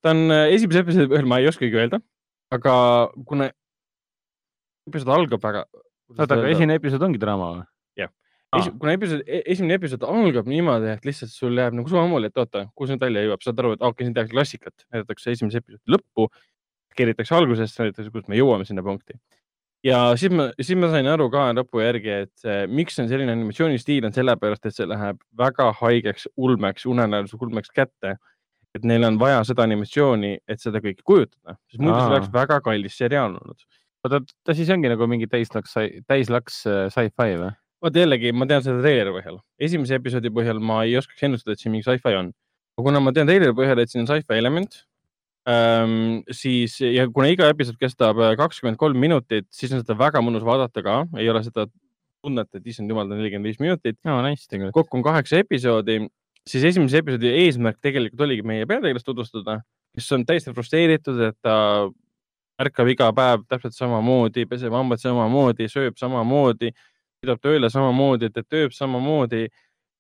[0.04, 2.02] ta on äh, esimese episoodi põhjal, ma ei oskagi öelda,
[2.52, 2.74] aga
[3.30, 3.48] kuna
[4.92, 5.68] episood algab väga.
[6.18, 7.71] oota, aga esimene episood ongi draama või?
[8.52, 12.66] Esi, kuna episood, esimene episood algab niimoodi, et lihtsalt sul jääb nagu samamoodi, et oota,
[12.76, 15.62] kuhu see nüüd välja jõuab, saad aru, et okei okay,, siin tehakse klassikat, näidatakse esimese
[15.62, 16.26] episoodi lõppu,
[17.00, 19.16] keeritakse algusest, näidatakse, kus me jõuame sinna punkti.
[19.88, 23.32] ja siis ma, siis ma sain aru ka lõpu järgi, et see, miks on selline
[23.38, 28.18] animatsioonistiil on sellepärast, et see läheb väga haigeks ulmeks, unenäoliseks ulmeks kätte.
[28.76, 32.60] et neil on vaja seda animatsiooni, et seda kõike kujutada, sest muidu see oleks väga
[32.68, 33.64] kallis seriaal olnud.
[34.04, 37.56] oota, ta siis ongi nagu mingi täislaks, täislaks äh, sci-fi või?
[37.82, 41.64] Vot jällegi, ma tean seda treileri põhjal, esimese episoodi põhjal ma ei oskaks ennustada, et
[41.64, 42.32] siin mingi sci-fi on.
[42.78, 44.82] aga kuna ma tean treileri põhjal, et siin on sci-fi element
[45.50, 50.22] ähm,, siis ja kuna iga episood kestab äh, kakskümmend kolm minutit, siis on seda väga
[50.24, 51.68] mõnus vaadata ka, ei ole seda
[52.22, 53.98] tunnet, et issand jumal, ta on nelikümmend viis minutit.
[54.06, 54.78] no nice tegelikult.
[54.78, 56.04] kokku on kaheksa episoodi,
[56.48, 59.58] siis esimese episoodi eesmärk tegelikult oligi meie peategelast tutvustada,
[59.98, 61.56] kes on täiesti frustreeritud, et ta
[62.62, 66.70] ärkab iga päev täpselt samamoodi, peseb hambad samamoodi, sööb samamoodi,
[67.22, 69.50] sõidab tööle samamoodi, teeb tööd samamoodi.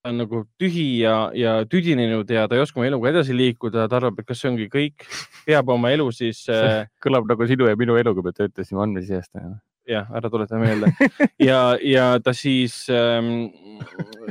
[0.02, 3.84] ta on nagu tühi ja, ja tüdinenud ja ta ei oska oma eluga edasi liikuda,
[3.86, 5.04] ta arvab, et kas see ongi kõik,
[5.46, 9.60] peab oma elu siis äh, kõlab nagu sinu ja minu elu, kui me töötasime andmesisestajana.
[9.86, 10.90] jah, ära tuleta meelde
[11.52, 13.52] ja, ja ta siis ähm,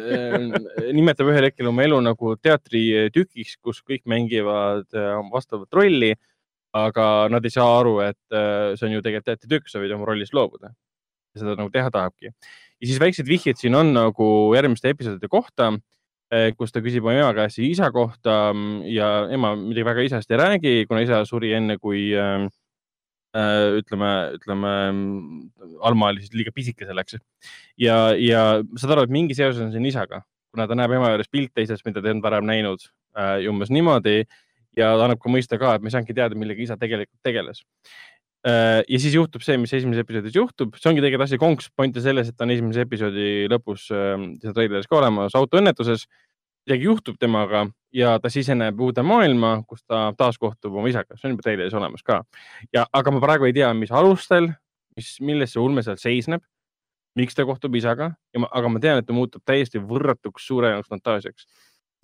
[0.01, 6.17] äh, nimetab ühel hetkel oma elu nagu teatritükiks, kus kõik mängivad äh, vastavat rolli.
[6.75, 10.11] aga nad ei saa aru, et äh, see on ju tegelikult teatritükk, sa võid oma
[10.11, 10.75] rollist loobuda.
[11.39, 12.35] seda nagu teha tahabki.
[12.81, 14.27] Ja siis väiksed vihjed siin on nagu
[14.57, 15.73] järgmiste episoodide kohta,
[16.57, 20.39] kus ta küsib oma ema käest isa kohta mm, ja ema midagi väga isast ei
[20.39, 22.47] räägi, kuna isa suri enne, kui äh,
[23.81, 27.19] ütleme, ütleme mm, Alma oli siis liiga pisike selleks
[27.79, 28.45] ja, ja
[28.79, 30.23] saad aru, et mingi seos on siin isaga,
[30.55, 32.87] kuna ta näeb ema juures pilte isast, mida ta ei olnud varem näinud
[33.19, 34.21] äh, ja umbes niimoodi
[34.79, 37.65] ja ta annab ka mõista ka, et me ei saanudki teada, millega isa tegelikult tegeles.
[38.47, 42.05] Ja siis juhtub see, mis esimeses episoodis juhtub, see ongi tegelikult asja konks, point on
[42.05, 46.07] selles, et ta on esimese episoodi lõpus äh,, seal treileris ka olemas autoõnnetuses.
[46.69, 51.29] midagi juhtub temaga ja ta siseneb uude maailma, kus ta taas kohtub oma isaga, see
[51.29, 52.23] on juba treileris olemas ka.
[52.73, 54.51] Ja, aga ma praegu ei tea, mis alustel,
[54.97, 56.45] mis, milles see ulme seal seisneb,
[57.19, 61.49] miks ta kohtub isaga, aga ma tean, et ta muutub täiesti võrratuks suuremaks fantaasiaks.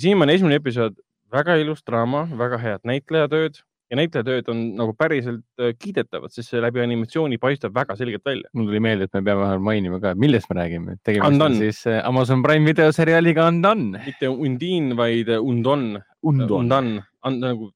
[0.02, 0.98] viimane esimene episood,
[1.32, 6.62] väga ilus draama, väga head näitlejatööd ja näitlejatööd on nagu päriselt äh, kiidetavad, sest see
[6.62, 8.50] läbi animatsiooni paistab väga selgelt välja.
[8.56, 10.96] mul tuli meelde, et me peame vähemalt mainima ka, millest me räägime.
[11.06, 14.02] tegemist on siis äh, Amazon Prime videoseriaaliga Undone.
[14.06, 16.02] mitte Undin, vaid Undon.
[16.22, 16.58] Undone.
[16.58, 17.70] Undon, nagu.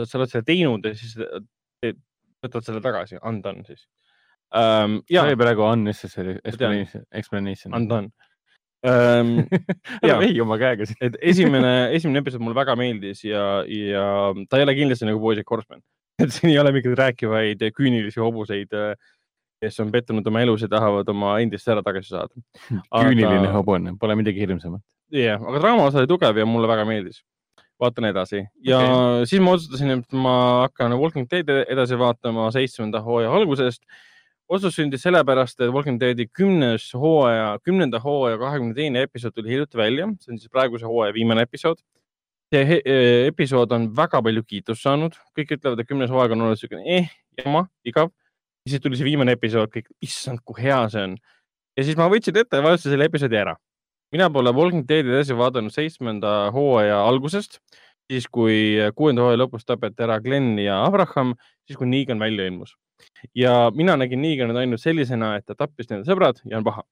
[0.00, 2.00] sa oled selle teinud ja siis teed-
[2.44, 3.86] võtad selle tagasi, Undone siis
[4.56, 5.00] um,.
[5.08, 6.52] see oli, praegu unnecessary tean.
[6.52, 7.76] explanation, explanation.
[7.76, 8.12] Undone
[8.86, 9.32] um,.
[10.00, 10.98] ära vehi oma käega siin.
[11.10, 14.04] et esimene, esimene episood mulle väga meeldis ja, ja
[14.48, 15.82] ta ei ole kindlasti nagu Bojack Horseman,
[16.22, 18.76] et siin ei ole mingeid rääkivaid küünilisi hobuseid,
[19.60, 22.32] kes on pettunud oma elus ja tahavad oma endist ära tagasi saada.
[22.94, 24.82] küüniline hobune, pole midagi hirmsamat.
[25.10, 27.24] jah yeah,, aga draama osa oli tugev ja mulle väga meeldis.
[27.80, 29.26] vaatan edasi ja okay.
[29.26, 30.34] siis ma otsustasin, et ma
[30.66, 33.82] hakkan Walking Deadi edasi vaatama seitsmenda hooaja algusest.
[34.50, 39.78] Otsus sündis sellepärast, et Walking Deadi kümnes hooaja, kümnenda hooaja kahekümne teine episood tuli hiljuti
[39.78, 41.78] välja, see on siis praeguse hooaja viimane episood.
[42.50, 46.58] see eh, episood on väga palju kiitust saanud, kõik ütlevad, et kümnes hooaeg on olnud
[46.58, 48.10] siukene eh, jama, igav.
[48.66, 51.14] ja siis tuli see viimane episood, kõik, issand, kui hea see on.
[51.78, 53.54] ja siis ma võtsin ette ja vaatasin selle episoodi ära
[54.10, 57.60] mina pole Walking Deadi edasi vaadanud seitsmenda hooaja algusest,
[58.10, 61.34] siis kui kuuenda hooaja lõpus tapeti ära Glen ja Abraham,
[61.66, 62.74] siis kui Negan välja ilmus.
[63.34, 66.82] ja mina nägin Neganit ainult sellisena, et ta tappis nende sõbrad ja on paha.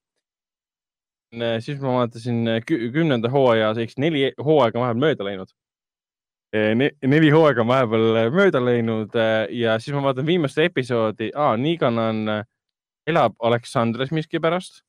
[1.60, 5.50] siis ma vaatasin kü- kümnenda hooaja, siis neli hooaega vahepeal mööda läinud
[6.52, 6.90] ne,.
[7.04, 11.98] neli hooaega on vahepeal mööda läinud eh, ja siis ma vaatan viimast episoodi ah,, Negan
[11.98, 12.22] on,
[13.08, 14.82] elab Aleksandrias miskipärast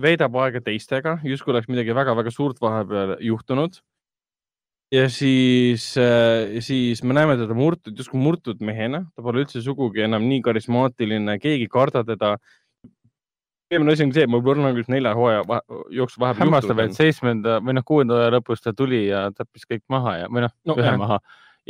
[0.00, 3.80] veedab aega teistega, justkui oleks midagi väga-väga suurt vahepeal juhtunud.
[4.90, 5.84] Ja siis,
[6.66, 11.38] siis me näeme teda murtud, justkui murtud mehena, ta pole üldse sugugi enam nii karismaatiline,
[11.42, 12.36] keegi ei karda teda.
[13.70, 15.60] esimene asi on see, et mul Pornograafis nelja hooaja
[15.94, 19.84] jooksul vahepeal hämmastav, et seitsmenda või noh, kuuenda hooaja lõpus ta tuli ja tappis kõik
[19.88, 20.98] maha ja, või noh No no,, ühe jah.
[20.98, 21.20] maha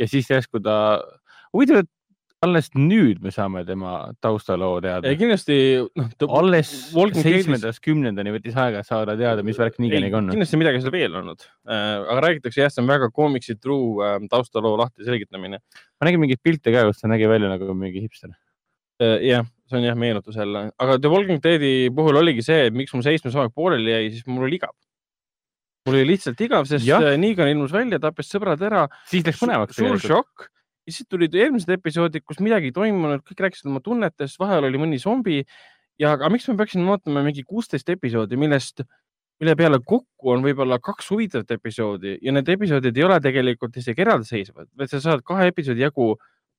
[0.01, 0.75] ja siis järsku ta,
[1.53, 1.91] huvitav, et
[2.45, 3.91] alles nüüd me saame tema
[4.23, 5.55] taustaloo teada kindlasti
[5.97, 6.07] noh,
[6.39, 10.31] alles seitsmendast kümnendani võttis aega saada teada, mis värk Neganiga on.
[10.33, 14.17] kindlasti midagi seal veel olnud äh,, aga räägitakse jah, see on väga koomiksi true äh,
[14.31, 18.33] taustaloo lahti selgitamine ma nägin mingeid pilte ka, kus ta nägi välja nagu mingi hipster.
[19.03, 19.19] äh,.
[19.27, 22.95] jah, see on jah meenutus jälle, aga The Walking Deadi puhul oligi see, et miks
[22.95, 24.73] mul seitsmes hooaeg pooleli jäi, siis mul oli igav.
[25.85, 29.77] mul oli lihtsalt igav, sest äh, Negan ilmus välja, tappis sõbrad ära, siis läks põnevaks
[29.77, 30.49] suur šokk
[30.87, 34.81] ja siis tulid eelmised episoodid, kus midagi ei toimunud, kõik rääkisid oma tunnetest, vahel oli
[34.81, 35.43] mõni zombi.
[36.01, 38.81] Ja, aga miks me peaksime vaatama mingi kuusteist episoodi, millest,
[39.41, 44.01] mille peale kokku on võib-olla kaks huvitavat episoodi ja need episoodid ei ole tegelikult isegi
[44.01, 46.15] eraldiseisvad, vaid sa saad kahe episoodi jagu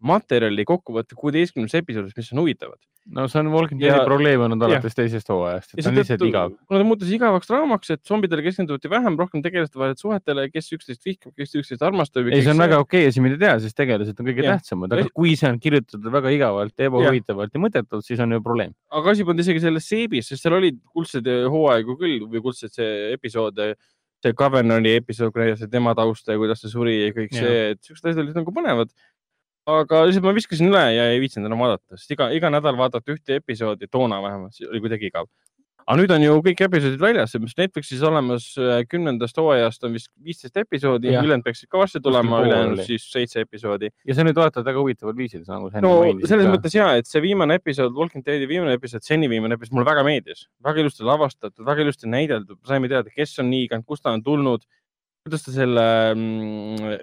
[0.06, 2.78] materjali kokku võtta kuueteistkümnes episoodis, mis on huvitavad.
[3.16, 6.22] no see on Walking Ja- Deadi probleem olnud alates teisest hooajast, et ta on lihtsalt
[6.26, 6.52] igav.
[6.68, 11.02] kuna ta muutus igavaks draamaks, et zombidele keskenduti vähem, rohkem tegelaste vahel suhetele, kes üksteist
[11.08, 12.28] vihkab, kes üksteist armastab.
[12.30, 14.60] ei, see on väga okei asi, mida teha, sest tegelased on kõige Jah.
[14.60, 18.74] tähtsamad, aga kui see on kirjutatud väga igavalt, ebahuvitavalt ja mõttetult, siis on ju probleem.
[18.90, 23.10] aga asi polnud isegi selles seebis, sest seal olid kuldsed hooaegu küll või kuldsed see
[23.16, 23.58] episood,
[24.22, 27.42] see Covenant'i episood, kui näidati tema tausta ja kuidas ta suri ja kõik Jah.
[27.42, 28.92] see, et siuksed asjad olid nagu põnevad.
[29.68, 33.14] Aga lihtsalt ma viskasin üle ja ei viitsinud enam vaadata, sest iga, iga nädal vaadata
[33.14, 35.28] ühte episoodi, toona vähemalt, see oli kuidagi igav.
[35.82, 40.10] aga nüüd on ju kõik episoodid väljas, mis Netflixis olemas äh, kümnendast hooajast on vist
[40.22, 43.90] viisteist episoodi, ülejäänud peaksid ka varsti tulema, ülejäänud siis seitse episoodi.
[44.06, 46.54] ja sa nüüd vaatad väga huvitaval viisil, nagu sa enne no mainisid selles ka.
[46.54, 50.06] mõttes ja, et see viimane episood, Walking Deadi viimane episood, seni viimane episood mulle väga
[50.06, 54.22] meeldis, väga ilusti lavastatud, väga ilusti näideldud, saime teada, kes on Negan, kust ta on
[54.22, 54.66] tulnud,
[55.22, 55.86] kuidas ta selle,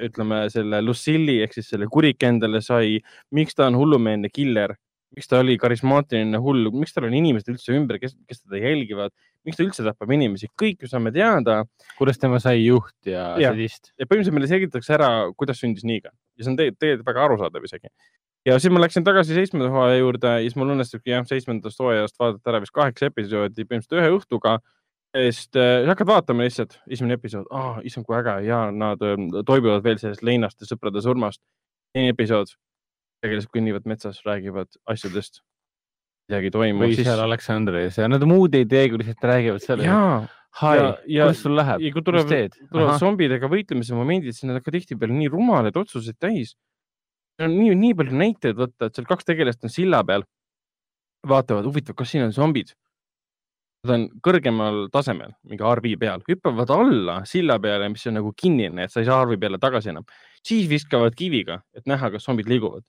[0.10, 3.00] ütleme selle Lucille'i ehk siis selle kuriku endale sai,
[3.36, 4.76] miks ta on hullumeelne killer,
[5.16, 9.16] miks ta oli karismaatiline hull, miks tal on inimesed üldse ümber, kes, kes teda jälgivad,
[9.48, 11.62] miks ta üldse tapab inimesi, kõike saame teada
[11.98, 13.56] kuidas tema sai juht ja Jah.
[13.56, 13.94] sadist.
[13.96, 17.70] ja põhimõtteliselt meile selgitatakse ära, kuidas sündis Negan ja see on tegelikult tegelikult väga arusaadav
[17.70, 17.94] isegi.
[18.48, 22.20] ja siis ma läksin tagasi seitsmenda hooaja juurde ja siis mul õnnestubki jah, seitsmendast hooajast
[22.20, 24.60] vaadata ära vist kaheksa episoodi põhimõtteliselt ühe õhtuga.
[25.16, 29.18] Sest äh, sa hakkad vaatama lihtsalt, esimene episood oh,, issand kui äge ja nad äh,
[29.48, 31.42] toibuvad veel sellest leinast ja sõprade surmast.
[31.96, 32.52] teine episood,
[33.24, 35.42] tegelased kõnnivad metsas, räägivad asjadest.
[36.30, 39.86] midagi toimub või seal Aleksandris ja nad muud ei tee, kui lihtsalt räägivad seal.
[40.60, 41.82] Hai ja-, ja- kuidas sul läheb?
[41.82, 42.58] ja kui mis tuleb, teed?
[42.72, 46.56] tulevad zombidega võitlemise momendid, siis need on ka tihtipeale nii rumalaid otsuseid täis.
[47.42, 50.26] on nii, nii palju näiteid võtta, et seal kaks tegelast on silla peal.
[51.28, 52.74] vaatavad, huvitav, kas siin on zombid?
[53.88, 58.84] Nad on kõrgemal tasemel, mingi arvi peal, hüppavad alla silla peale, mis on nagu kinnine,
[58.84, 60.04] et sa ei saa arvi peale tagasi enam.
[60.44, 62.84] siis viskavad kiviga, et näha, kas zombid liiguvad.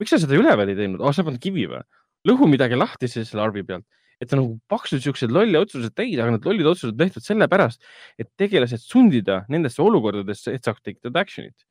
[0.00, 1.02] miks sa seda üleval ei teinud?
[1.04, 1.82] aa, sa paned kivi või?
[2.28, 3.84] lõhu midagi lahti siis selle arvi pealt,
[4.20, 7.84] et on nagu paksud siuksed lolli otsused täis, aga need lollid otsused tehtud sellepärast,
[8.16, 11.66] et tegelased sundida nendesse olukordadesse, et saaks that action'it.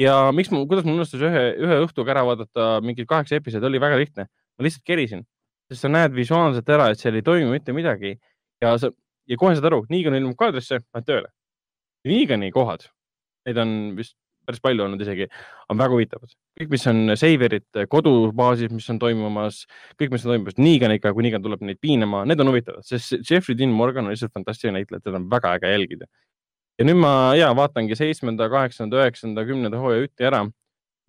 [0.00, 3.80] ja miks ma, kuidas mul õnnestus ühe, ühe õhtuga ära vaadata mingid kaheksa episoodi, oli
[3.80, 4.28] väga lihtne.
[4.56, 5.26] ma lihtsalt kerisin,
[5.70, 8.16] sest sa näed visuaalselt ära, et seal ei toimu mitte midagi
[8.62, 8.90] ja sa
[9.26, 11.32] ja kohe saad aru, Negan ilmub kaadrisse, lähed tööle.
[12.06, 12.86] Negani kohad,
[13.46, 14.14] neid on vist
[14.46, 15.26] päris palju olnud isegi,
[15.72, 16.34] on väga huvitavad.
[16.56, 19.64] kõik, mis on Saverit kodubaasis, mis on toimumas,
[19.98, 23.58] kõik, mis on toimumas Neganiga, kui Negan tuleb neid piinama, need on huvitavad, sest Jeffrey
[23.58, 26.06] Dean Morgan on lihtsalt fantastiline näitleja, teda on väga äge jälgida.
[26.78, 30.44] ja nüüd ma ja vaatangi seitsmenda, kaheksanda, üheksanda, kümnenda hooaja ütti ära.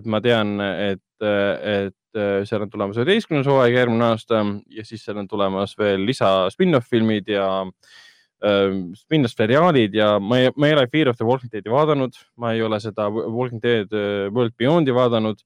[0.05, 4.43] Ma tean, et, et seal on tulemas üheteistkümnes hooaeg järgmine aasta
[4.73, 10.41] ja siis seal on tulemas veel lisa spin-off filmid ja äh, spin-off seriaalid ja ma
[10.43, 13.61] ei, ma ei ole Fear of the Walking Deadi vaadanud, ma ei ole seda Walking
[13.63, 15.41] Dead äh, World Beyond'i vaadanud.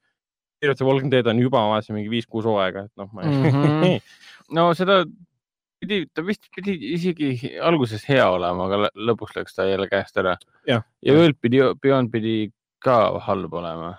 [0.61, 3.31] Fear of the Walking Dead on juba vaatasin mingi viis-kuus hooaega, et noh, ma ei
[3.31, 3.51] mm.
[3.51, 4.15] -hmm.
[4.55, 5.01] no seda
[5.81, 10.17] pidi, ta vist pidi isegi alguses hea olema, aga lõ- lõpuks läks ta jälle käest
[10.21, 10.37] ära.
[10.67, 10.85] Jah.
[11.01, 11.39] ja World
[11.81, 13.95] Beyond pidi ka halb olema.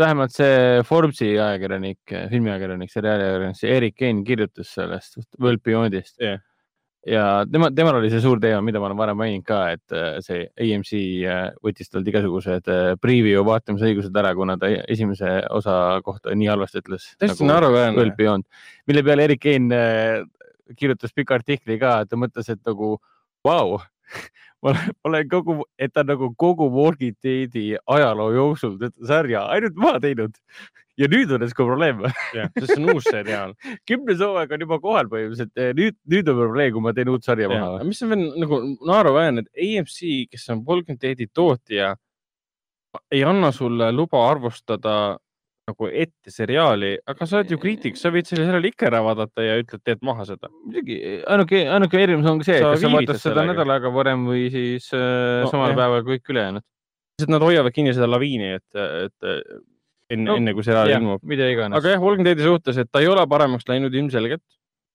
[0.00, 6.40] Vähemalt see Forbesi ajakirjanik, filmiajakirjanik, seriaaliajakirjanik, see Erik Kane kirjutas sellest World Beyondist Jah.
[7.06, 10.16] ja tema, temal oli see suur teema, mida ma olen varem maininud ka, et äh,
[10.24, 10.92] see AMC
[11.28, 12.72] äh, võttis talt igasugused
[13.02, 17.12] preview vaatamisõigused ära, kuna ta esimese osa kohta nii halvasti ütles.
[17.20, 18.16] täiesti naeruväärne World.
[18.16, 18.48] Beyond,
[18.88, 20.22] mille peale Erik äh,
[20.78, 22.96] kirjutas pika artikli ka, et ta mõtles, et nagu
[23.44, 23.91] vau, olen-
[24.62, 24.74] ma
[25.04, 30.38] olen kogu, et ta nagu kogu Walking Deadi ajaloo jooksul sarja ainult maha teinud
[31.00, 32.04] ja nüüd on järsku probleem.
[32.36, 33.56] jah, sest see on uus seriaal.
[33.88, 37.50] kümnes hooaeg on juba kohal põhimõtteliselt, nüüd, nüüd on probleem, kui ma teen uut sarja
[37.52, 39.98] maha mis on veel nagu naeruväärne, et AMC,
[40.32, 41.94] kes on Walking Deadi tootja,
[43.10, 44.96] ei anna sulle luba arvustada
[45.70, 49.44] nagu ette seriaali, aga sa oled ju kriitik, sa võid selle seriaali ikka ära vaadata
[49.46, 50.50] ja ütled, teed maha seda.
[50.64, 50.96] muidugi
[51.30, 55.44] ainuke, ainuke erinevus on see, kas sa vaatad seda nädal aega varem või siis äh,
[55.44, 55.78] No, samal jah.
[55.78, 56.66] päeval kõik ülejäänud.
[57.20, 59.30] sest nad hoiavad kinni seda laviini, et, et
[60.12, 61.22] enne No, enne kui seriaal ilmub.
[61.22, 61.78] mida iganes.
[61.78, 64.42] aga jah, Walking Deadi suhtes, et ta ei ole paremaks läinud ilmselgelt.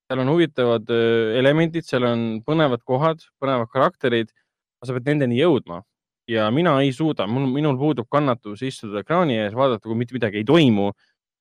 [0.08, 4.28] seal on huvitavad öö, elemendid, seal on põnevad kohad, põnevad karakterid.
[4.84, 5.80] sa pead nendeni jõudma
[6.28, 10.42] ja mina ei suuda, mul, minul puudub kannatus istuda ekraani ees, vaadata, kui mitte midagi
[10.42, 10.92] ei toimu.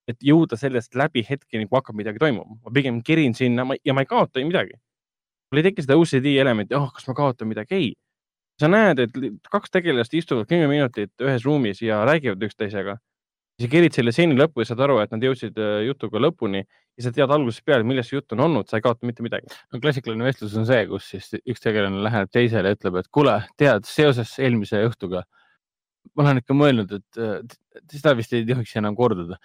[0.08, 3.92] et jõuda sellest läbi hetkeni, kui hakkab midagi toimuma, ma pigem kerin sinna ma, ja
[3.92, 4.78] ma ei kaota mitte midagi.
[5.52, 7.90] mul ei teki seda OCD elementi, oh, kas ma kaotan midagi, ei.
[8.60, 9.20] sa näed, et
[9.52, 12.96] kaks tegelast istuvad kümme minutit ühes ruumis ja räägivad üksteisega
[13.58, 17.06] sa kerid selle stseeni lõppu ja saad aru, et nad jõudsid äh, jutuga lõpuni ja
[17.06, 19.50] sa tead algusest peale, millest see jutt on olnud, sa ei kaota mitte midagi.
[19.74, 23.40] no klassikaline vestlus on see, kus siis üks tegelane läheneb teisele ja ütleb, et kuule,
[23.58, 25.26] tead, seoses eelmise õhtuga
[26.16, 29.38] ma olen ikka mõelnud, et seda vist ei tohiks enam korduda.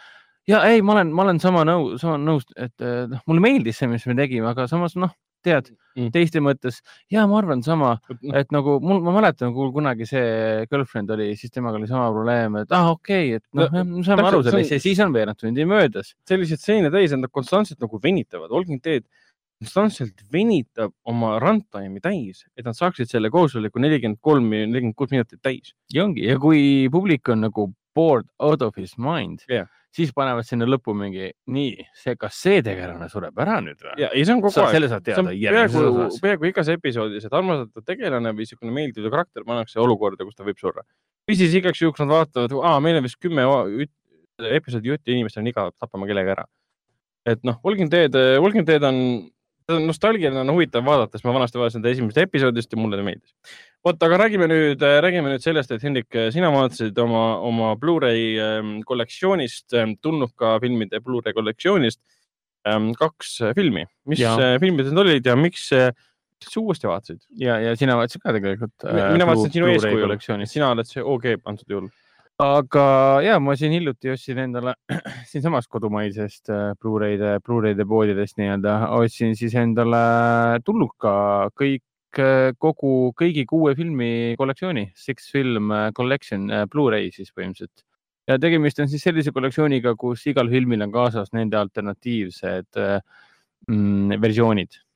[0.49, 3.91] ja ei, ma olen, ma olen sama nõu-, sama nõus, et noh, mulle meeldis see,
[3.91, 5.13] mis me tegime, aga samas noh,
[5.43, 6.09] tead Mm.
[6.09, 6.79] teiste mõttes
[7.13, 11.27] ja ma arvan sama, noh, et nagu mul, ma mäletan, kui kunagi see girlfriend oli,
[11.37, 14.41] siis temaga oli sama probleem, et ah okei okay,, et noh No, me saame aru
[14.41, 16.15] see on- sellest ja siis on veerand tundi möödas.
[16.25, 19.05] selliseid stseene täis, nad konstantselt nagu venitavad, Walking Dead
[19.61, 25.43] konstantselt venitab oma runtime'i täis, et nad saaksid selle koosoleku nelikümmend kolm, nelikümmend kuus minutit
[25.45, 25.75] täis.
[25.93, 29.69] ja ongi ja kui publik on nagu bored out of his mind Jah.
[29.93, 33.95] Siis panevad sinna lõppu mingi nii, see, kas see tegelane sureb ära nüüd või?
[34.01, 34.77] ja, ja see on kogu Sa- aeg.
[34.79, 39.45] selle saad teada järgmises osas., peaaegu igas episoodis, et armastatud tegelane või niisugune meeldiv karakter
[39.49, 40.87] pannakse olukorda, kus ta võib surra.
[41.29, 43.45] või siis igaks juhuks nad vaatavad, aa, meil on vist kümme
[44.43, 46.47] episoodi jutti, inimestel on igav, tapame kellegi ära.
[47.27, 48.99] et noh, Walking Dead, Walking Dead on
[49.71, 53.59] nostalgiline, on huvitav vaadata, sest ma vanasti vaatasin seda esimesest episoodist ja mulle ta meeldis.
[53.85, 58.75] vot, aga räägime nüüd, räägime nüüd sellest, et Hendrik, sina vaatasid oma, oma Blu-ray ähm,
[58.87, 62.01] kollektsioonist, tulnuka filmide Blu-ray kollektsioonist
[62.69, 63.87] ähm, kaks äh, filmi.
[64.07, 67.23] mis äh, filmid need olid ja miks, sa uuesti vaatasid?
[67.39, 68.75] ja, ja sina vaatasid ka tegelikult.
[68.87, 70.17] äh, mina vaatasin sinu eeskujul,
[70.51, 71.91] sina oled see OG antud juhul.
[72.43, 72.85] Aga
[73.23, 74.75] ja ma siin hiljuti ostsin endale
[75.31, 80.03] siinsamas kodumaisest äh, Blu-ray'de, Blu-ray'de poodidest nii-öelda, ostsin siis endale
[80.67, 81.15] tulnuka
[81.59, 81.85] kõik,
[82.61, 87.85] kogu, kõigi kuue filmi kollektsiooni, Six Film äh, Collection äh, Blu-ray siis põhimõtteliselt.
[88.29, 92.99] ja tegemist on siis sellise kollektsiooniga, kus igal filmil on kaasas nende alternatiivsed äh,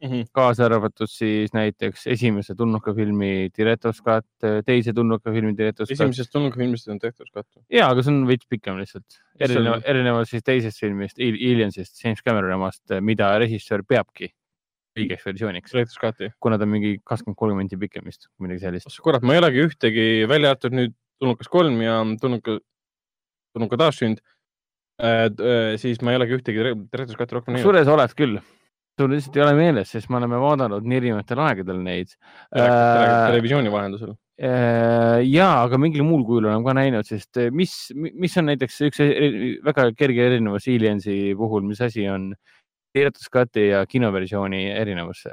[0.02, 4.26] mm, versioonid, kaasa arvatud siis näiteks esimese tulnuka filmi Director's Cut,
[4.66, 6.00] teise tulnuka filmi Director's Cut.
[6.00, 7.62] esimesest tulnuka filmist on tehtud kattu.
[7.70, 12.58] ja, aga see on veits pikem lihtsalt, erinevalt erinevalt siis teisest filmist, Aliensist, James Cameroni
[12.58, 14.32] omast, mida režissöör peabki
[14.96, 16.30] õigeks versiooniks, Director's Cut'i.
[16.40, 19.00] kuna ta on mingi kakskümmend kolm minti pikem vist, midagi sellist.
[19.04, 22.58] kurat, ma ei olegi ühtegi, välja arvatud nüüd tulnukas kolm ja tulnuka,
[23.56, 24.20] tulnuka taassünd
[25.00, 25.76] äh,.
[25.80, 27.64] siis ma ei olegi ühtegi Director's Cut'i rohkem näinud.
[27.64, 28.40] kusjuures oled küll,
[28.96, 32.14] sul lihtsalt ei ole meeles, sest me oleme vaadanud nii erinevatel aegadel neid.
[32.52, 34.14] televisiooni vahendusel.
[34.36, 39.00] ja, aga mingil muul kujul olen ka näinud, sest äh, mis, mis on näiteks üks
[39.00, 42.34] eri- väga kerge erinevus Aliensi puhul, mis asi on
[42.96, 45.26] Cut'i ja kinoversiooni erinevus?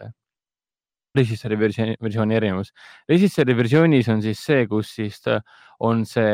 [1.13, 2.71] režissööri versiooni, versiooni erinevus.
[3.09, 5.19] režissööri versioonis on siis see, kus siis
[5.79, 6.33] on see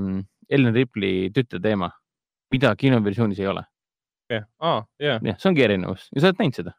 [0.00, 1.90] mm, Ellen Ripley tütre teema,
[2.52, 3.66] mida kinoversioonis ei ole.
[4.32, 5.20] aa, jaa.
[5.22, 6.74] jah, see ongi erinevus ja sa oled näinud seda.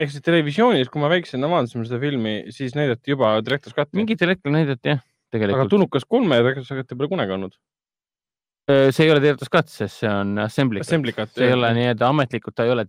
[0.00, 3.96] ehk siis televisioonis, kui ma väiksena vaatasin seda filmi, siis näidati juba Director's Cut'i.
[3.98, 5.72] mingitel hetkel näidati jah, aga tegelikult.
[5.74, 7.56] tulnukas kolme Director's Cut'i pole kunagi olnud.
[8.66, 10.80] See ei ole Cut, sest see on Assembly
[11.14, 11.30] Cut.
[11.36, 12.82] See ei ole nii-öelda ametlikult, ta ei ole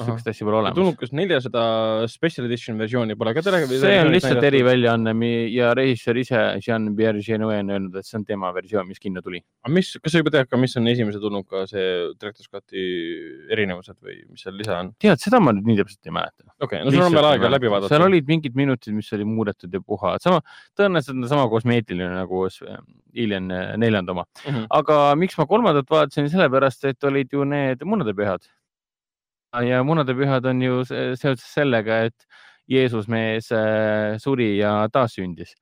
[0.00, 0.08] Ahah.
[0.08, 0.74] siukest asja pole olemas.
[0.74, 1.62] tulnukas neljasada
[2.10, 3.60] special edition versiooni pole ka tele-.
[3.70, 4.42] see on lihtsalt.
[4.42, 5.14] eriväljaanne
[5.52, 9.38] ja režissöör ise, Jean-Pierre Genet on öelnud, et see on tema versioon, mis kinno tuli.
[9.62, 11.86] aga mis, kas sa juba tead ka, mis on esimese tulnuka see
[12.50, 12.86] Cut'i
[13.54, 14.90] erinevused või mis seal lisa on?
[14.98, 16.48] tead, seda ma nüüd nii täpselt ei mäleta.
[16.58, 17.94] okei okay,, no sul on veel aega läbi vaadata.
[17.94, 20.42] seal olid mingid minutid, mis oli muudetud ja puha, sama,
[20.74, 22.64] tõenäoliselt on ta sama kosmeetiline nagu s-
[23.12, 24.24] Alien äh, neljanda oma.
[24.46, 24.64] Mhm.
[24.72, 28.44] aga miks ma kolmandat vaatasin, sellepärast et olid ju need munadepühad.
[29.66, 32.26] ja munadepühad on ju se- seoses sellega, et
[32.68, 35.54] Jeesus mees äh, suri ja taassündis.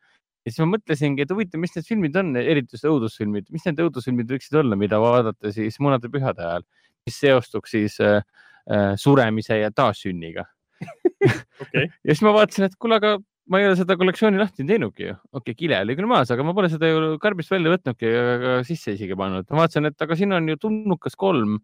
[0.45, 3.81] ja siis ma mõtlesingi, et huvitav, mis need filmid on, eriti just õudusfilmid, mis need
[3.83, 6.65] õudusfilmid võiksid olla, mida vaadata siis munadepühade ajal,
[7.07, 8.23] mis seostuks siis äh,
[8.71, 10.47] äh, suremise ja taassünniga.
[11.65, 13.19] okei, ja siis ma vaatasin, et kuule, aga
[13.51, 15.17] ma ei ole seda kollektsiooni lahti teinudki ju.
[15.33, 18.55] okei okay,, kile oli küll maas, aga ma pole seda ju karbist välja võtnudki ega
[18.67, 19.49] sisse isegi pannud.
[19.51, 21.59] ma vaatasin, et aga siin on ju tulnukas kolm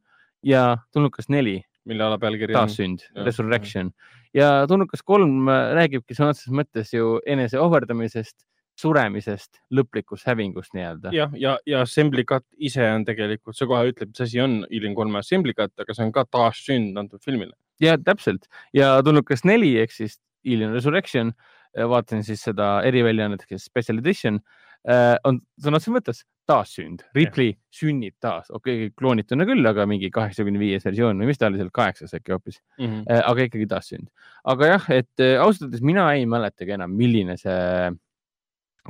[0.47, 2.63] ja tulnukas neli, mille ala pealkiri on?
[2.65, 3.95] taassünd, resurrection
[4.37, 8.37] ja tulnukas kolm äh, räägibki sõna otseses mõttes ju enese ohverdamisest,
[8.77, 11.13] suremisest, lõplikust hävingust nii-öelda.
[11.17, 14.97] jah, ja, ja Assembly Cut ise on tegelikult, see kohe ütleb, mis asi on Alien
[14.99, 17.55] kolme Assembly Cut, aga see on ka taassünd antud filmile.
[17.81, 21.33] ja täpselt ja tulnukas neli ehk siis Alien Resurrection,
[21.77, 24.41] vaatasin siis seda eriväljaannet, kes Special Edition.
[24.89, 30.13] äh, on sõna otseses mõttes taassünd, Ripley sünnib taas, okei okay,, kloonituna küll, aga mingi
[30.15, 33.03] kaheksakümne viies versioon või mis ta oli seal, kaheksas äkki hoopis, -hmm.
[33.19, 34.09] aga ikkagi taassünd.
[34.45, 37.91] aga jah, et äh, ausalt öeldes mina ei mäletagi enam, milline see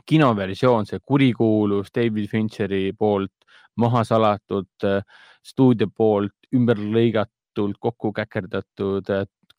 [0.06, 3.32] kinoversioon, see kurikuulus David Fincheri poolt
[3.80, 4.68] maha salatud,
[5.44, 9.08] stuudio poolt ümber lõigatult kokku käkerdatud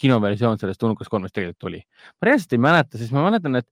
[0.02, 1.82] kinoversioon sellest tulnukast kolmest tegelikult oli.
[2.22, 3.68] ma reaalselt ei mäleta, sest ma mäletan, et,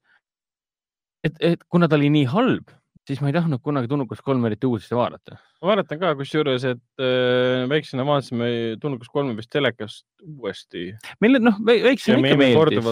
[1.26, 2.74] et, et kuna ta oli nii halb,
[3.06, 5.38] siis ma ei tahtnud kunagi tulnukast kolme eriti uuesti vaadata.
[5.62, 8.48] ma mäletan ka kusjuures, et äh, väiksena vaatasime
[8.82, 10.94] Tulnukas kolme vist telekast uuesti.
[11.22, 12.90] meile noh, väiksena ikka meeldis.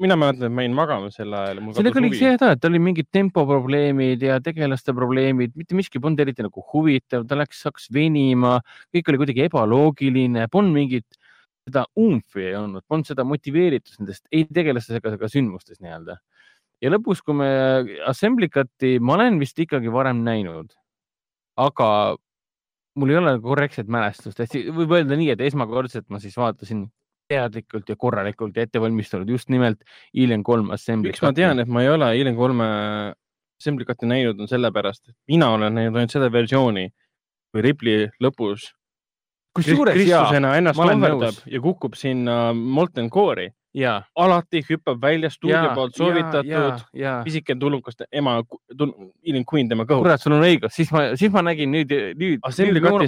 [0.00, 1.62] mina mäletan, et ma jäin magama sel ajal.
[1.78, 6.44] sellega oligi see häda, et oli mingid tempoprobleemid ja tegelaste probleemid, mitte miski polnud eriti
[6.44, 8.58] nagu huvitav, ta läks, hakkas venima,
[8.94, 11.23] kõik oli kuidagi ebaloogiline, polnud mingit
[11.68, 16.18] seda umfi ei olnud, polnud seda motiveeritust nendest ei tegelastest ega ka sündmustest nii-öelda.
[16.84, 17.48] ja lõpus, kui me
[18.10, 20.74] Assembly Cut'i, ma olen vist ikkagi varem näinud,
[21.56, 21.88] aga
[23.00, 26.84] mul ei ole korrektset mälestust, si- võib öelda nii, et esmakordselt ma siis vaatasin
[27.30, 29.80] teadlikult ja korralikult ja ettevalmistunud just nimelt
[30.12, 32.66] Alien kolm Assembly miks ma tean, et ma ei ole Alien kolme
[33.56, 36.90] Assembly Cut'i näinud, on sellepärast, et mina olen näinud ainult seda versiooni,
[37.54, 38.74] kui Ripley lõpus
[39.54, 40.30] kusjuures jaa,
[40.74, 41.42] ma olen nõus.
[41.46, 43.52] ja kukub sinna Molten Core'i.
[44.14, 48.36] Alati hüppab välja stuudio poolt soovitatud ja, pisike tulnukas ema,
[48.78, 50.04] Alien Queen tema kõhus.
[50.06, 52.42] kurat, sul on õigus, siis ma, siis ma nägin nüüd, nüüd,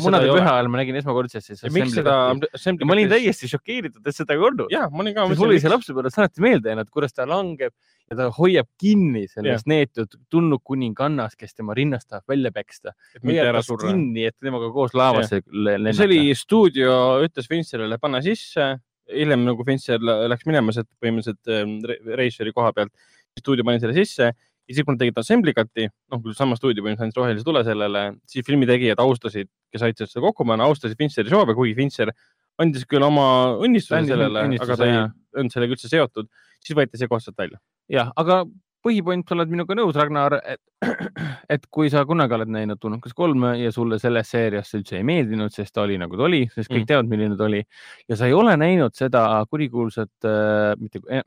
[0.03, 4.35] munade püha ajal ma nägin esmakordselt siis miks seda ma olin täiesti šokeeritud, et seda
[4.35, 4.73] ei olnud.
[4.75, 5.29] ja ma olin ka.
[5.31, 7.75] mul oli see lapsepõlves alati meelde jäänud, kuidas ta langeb
[8.11, 12.95] ja ta hoiab kinni sellest neetud tulnud kuningannast, kes tema rinnast tahab välja peksta.
[13.15, 13.91] et mitte ära surra.
[13.91, 15.97] kinni, et temaga koos laevasse lennata.
[15.99, 16.93] see oli stuudio
[17.27, 18.77] ütles Fincherile panna sisse,
[19.13, 22.93] hiljem nagu Fincher lä- läks minema sealt põhimõtteliselt ähm, re- reisijari koha pealt,
[23.39, 26.83] stuudio pani selle sisse ja siis, kui nad tegid Assembly Cut'i, noh, küll sama stuudio
[26.83, 30.99] põhimõtteliselt andis rohelise tule sellele, siis filmi tegijad austasid, kes aitasid seda kokku panna, austasid
[30.99, 32.11] Fincheri soove, kuigi Fincher
[32.59, 33.27] andis küll oma
[33.63, 34.97] õnnistuse sellele, aga ta ei
[35.39, 36.31] olnud sellega üldse seotud,
[36.65, 37.61] siis võeti see koht sealt välja.
[37.93, 38.41] jah, aga
[38.87, 40.63] põhipoint, sa oled minuga nõus, Ragnar, et,
[41.57, 45.07] et kui sa kunagi oled näinud Tulnukas kolme ja sulle selles seerias see üldse ei
[45.07, 46.91] meeldinud, sest ta oli nagu ta oli, sest kõik Mm.
[46.93, 47.63] teavad, milline ta oli
[48.09, 51.25] ja sa ei ole näinud seda kurikuulsat äh,, mitte äh,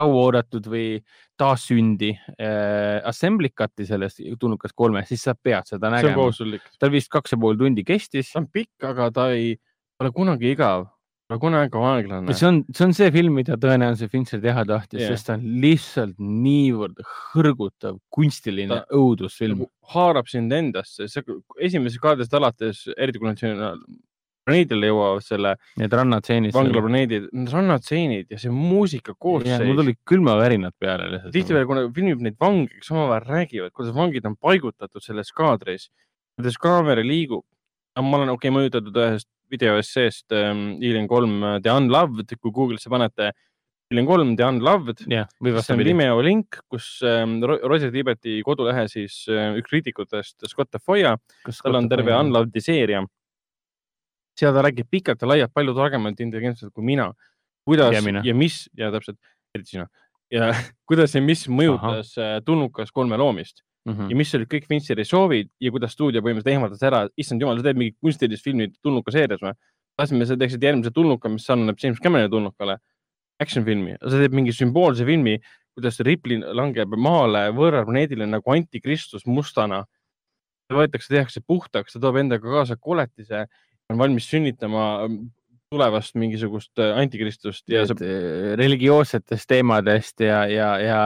[0.00, 0.88] kauaoodatud või
[1.38, 6.26] taassündi äh, Assembly Cut'i sellest Tulnukas kolmest, siis sa pead seda nägema.
[6.80, 8.32] tal vist kaks ja pool tundi kestis.
[8.32, 9.54] ta on pikk, aga ta ei
[10.02, 10.88] ole kunagi igav,
[11.30, 12.34] aga kunagi aeglane.
[12.36, 15.44] see on, see on see film, mida tõenäoliselt Fincher teha tahtis yeah., sest ta on
[15.62, 17.00] lihtsalt niivõrd
[17.32, 23.40] hõrgutav kunstiline Ta- õudusfilm nagu haarab sind endasse, see esimesest kaardist alates, eriti kui nad
[23.40, 23.72] sinna
[24.44, 26.52] planeedile jõuavad, selle Need rannatseenid.
[26.52, 29.64] vanglaplaneedid, need rannatseenid ja see muusika koosseis.
[29.64, 31.32] mul tulid külmavärinad peale lihtsalt.
[31.32, 35.88] tihtipeale, kui nad filmib neid vange, kes omavahel räägivad, kuidas vangid on paigutatud selles kaadris,
[36.36, 37.44] kuidas kaamera liigub.
[37.96, 43.32] ma olen okei okay, mõjutatud ühest videoesseest ähm, Alien kolm The Unloved, kui Google'isse panete
[43.92, 45.02] Alien kolm The Unloved,
[45.44, 45.82] või see on.
[45.92, 51.16] Vimeo link, kus ähm, Ro- Roger Tiibeti kodulehe siis äh, üks kriitikutest, Scott Tafoya,
[51.62, 52.14] tal on terve.
[52.16, 53.04] Unloved'i seeria.
[54.34, 57.12] seal ta räägib pikalt ja laialt palju targemalt intelligentselt kui mina,
[57.64, 58.22] kuidas Ja mina.
[58.26, 59.18] ja mis ja täpselt,
[59.54, 59.86] eriti sina
[60.32, 60.48] ja
[60.90, 64.08] kuidas ja mis mõjutas äh, tulnukas kolme loomist Mhm.
[64.08, 67.66] ja mis olid kõik Fincheri soovid ja kuidas stuudio põhimõtteliselt ehmatas ära, issand jumal, sa
[67.66, 69.52] teed mingit kunstilist filmi tulnuka seerias või?
[69.94, 72.78] tahtsime, sa teeksid järgmise tulnuka, mis sarnaneb James Cameroni tulnukale,
[73.42, 75.36] action filmi, sa teed mingi sümboolse filmi,
[75.74, 79.84] kuidas Ripley langeb maale võõral planeedile nagu antikristus mustana.
[80.72, 83.44] võetakse, tehakse puhtaks, ta toob endaga kaasa koletise,
[83.92, 85.18] on valmis sünnitama ähm,
[85.70, 91.00] tulevast mingisugust äh, antikristust ja äh, religioossetest teemadest ja, ja, ja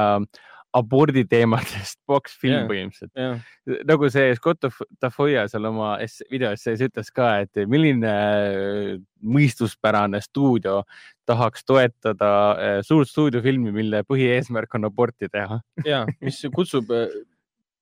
[0.76, 2.66] abordi teemadest boksfilm yeah.
[2.68, 3.12] põhimõtteliselt.
[3.16, 5.94] jah, nagu see Scott Taf- Tafoya seal oma
[6.32, 8.92] videos sees ütles ka, et milline äh,
[9.24, 10.82] mõistuspärane stuudio
[11.28, 15.60] tahaks toetada äh, suurt stuudiofilmi, mille põhieesmärk on aborti teha.
[15.88, 16.92] ja mis kutsub,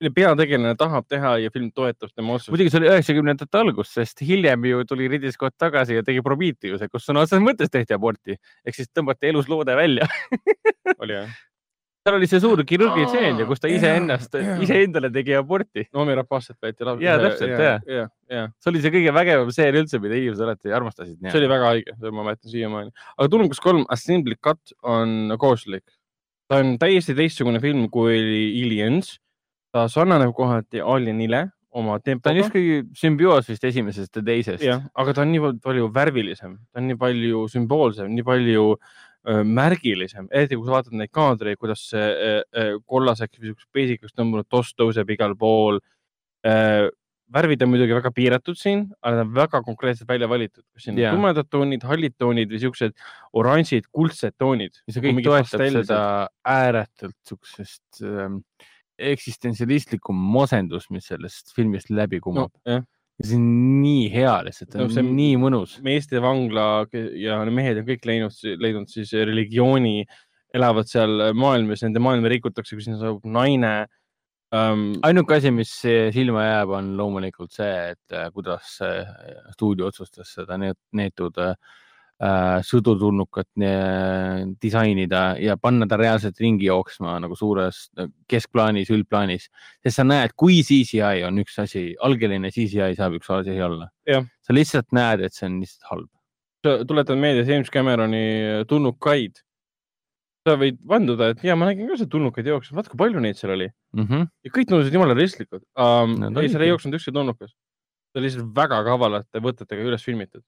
[0.00, 2.52] mille peategelane tahab teha ja film toetab tema otsust.
[2.54, 6.90] muidugi see oli üheksakümnendate algus, sest hiljem ju tuli Ridley Scott tagasi ja tegi Prometheuse,
[6.92, 10.08] kus sõna otseses mõttes tehti aborti ehk siis tõmmati elusloode välja.
[11.02, 11.36] oli jah?
[12.06, 15.86] Seal oli see suur kirurgitseen ja kus ta iseennast iseendale tegi aborti.
[15.96, 17.02] Noomi Rapasset võeti lausa.
[17.02, 20.74] Jaa, täpselt, ja ja, ja see oli see kõige vägevam seeria üldse, mida inimesed alati
[20.76, 21.18] armastasid.
[21.24, 22.94] see oli väga haige, seda ma mäletan siiamaani.
[23.16, 25.84] aga Tulnukas kolm Assembly Cut on kohustuslik.
[26.46, 28.20] ta on täiesti teistsugune film kui
[28.62, 29.16] Aliens.
[29.74, 32.36] ta sarnaneb kohati Alienile oma ta on tempoga.
[32.38, 34.62] justkui sümbioos vist esimesest ja teisest.
[34.64, 38.94] jah, aga ta on niivõrd palju värvilisem, ta on nii palju sümboolsem, nii palju äh,
[39.26, 44.14] märgilisem, eriti kui sa vaatad neid kaadreid, kuidas see äh, äh, kollaseks või siukseks peisikaks
[44.14, 45.80] tõmbunud toss tõuseb igal pool
[46.46, 46.86] äh,.
[47.34, 51.00] värvid on muidugi väga piiratud siin, aga nad on väga konkreetselt välja valitud, kas siin
[51.00, 52.94] on tumedad toonid, hallid toonid või siuksed
[53.34, 54.78] oranžid, kuldsed toonid.
[54.86, 56.00] ja see kõik toetab seda
[56.46, 58.38] ääretult siuksest ähm,
[58.96, 62.78] eksistentsialistlikku masendust, mis sellest filmist läbi kumab no..
[63.22, 63.44] See on
[63.82, 65.78] nii hea lihtsalt, No see- on nii mõnus.
[65.82, 66.86] meeste vangla
[67.16, 70.04] ja mehed on kõik leidnud, leidnud siis religiooni,
[70.54, 73.86] elavad seal maailmas, nende maailma rikutakse, kui sinna saabub naine
[74.52, 74.94] um,.
[75.02, 75.72] ainuke asi, mis
[76.14, 79.08] silma jääb, on loomulikult see, et äh, kuidas äh,
[79.52, 81.54] stuudio otsustas seda neet- neetud äh,
[82.16, 89.50] sõdutulnukat äh, disainida ja panna ta reaalselt ringi jooksma nagu suures äh, keskplaanis, üldplaanis,
[89.84, 94.54] sest sa näed, kui CGI on üks asi, algeline CGI saab üks asi olla sa
[94.56, 96.10] lihtsalt näed, et see on lihtsalt halb.
[96.88, 99.42] tuletan meelde James Cameroni tulnukaid.
[100.46, 103.36] sa võid vanduda, et ja ma nägin ka seal tulnukaid jooksmas, vaata kui palju neid
[103.36, 104.26] seal oli Mm -hmm.
[104.44, 106.18] ja kõik tundusid jumala realistlikud um,.
[106.20, 107.50] Nad ei, seal ei jooksnud ükski tulnukas.
[108.12, 110.42] see oli lihtsalt väga kavalate võtetega üles filmitud,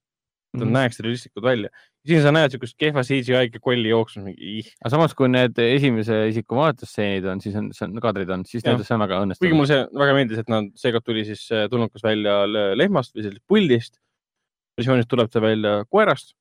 [0.55, 0.73] nad Mhm.
[0.73, 1.69] näeks realistlikud välja.
[2.09, 6.57] siin sa näed siukest kehva CGI kolli jooksmas, mingi aga samas, kui need esimese isiku
[6.57, 9.55] vaatustseenid on, siis on, see on kaadrid on, siis need on väga kuigi õnnestunud.
[9.59, 13.27] mulle see väga meeldis, et nad, seekord tuli siis äh, tulnukas välja le- lehmast või
[13.27, 13.99] sellest puldist.
[14.79, 16.33] versioonis tuleb ta välja koerast.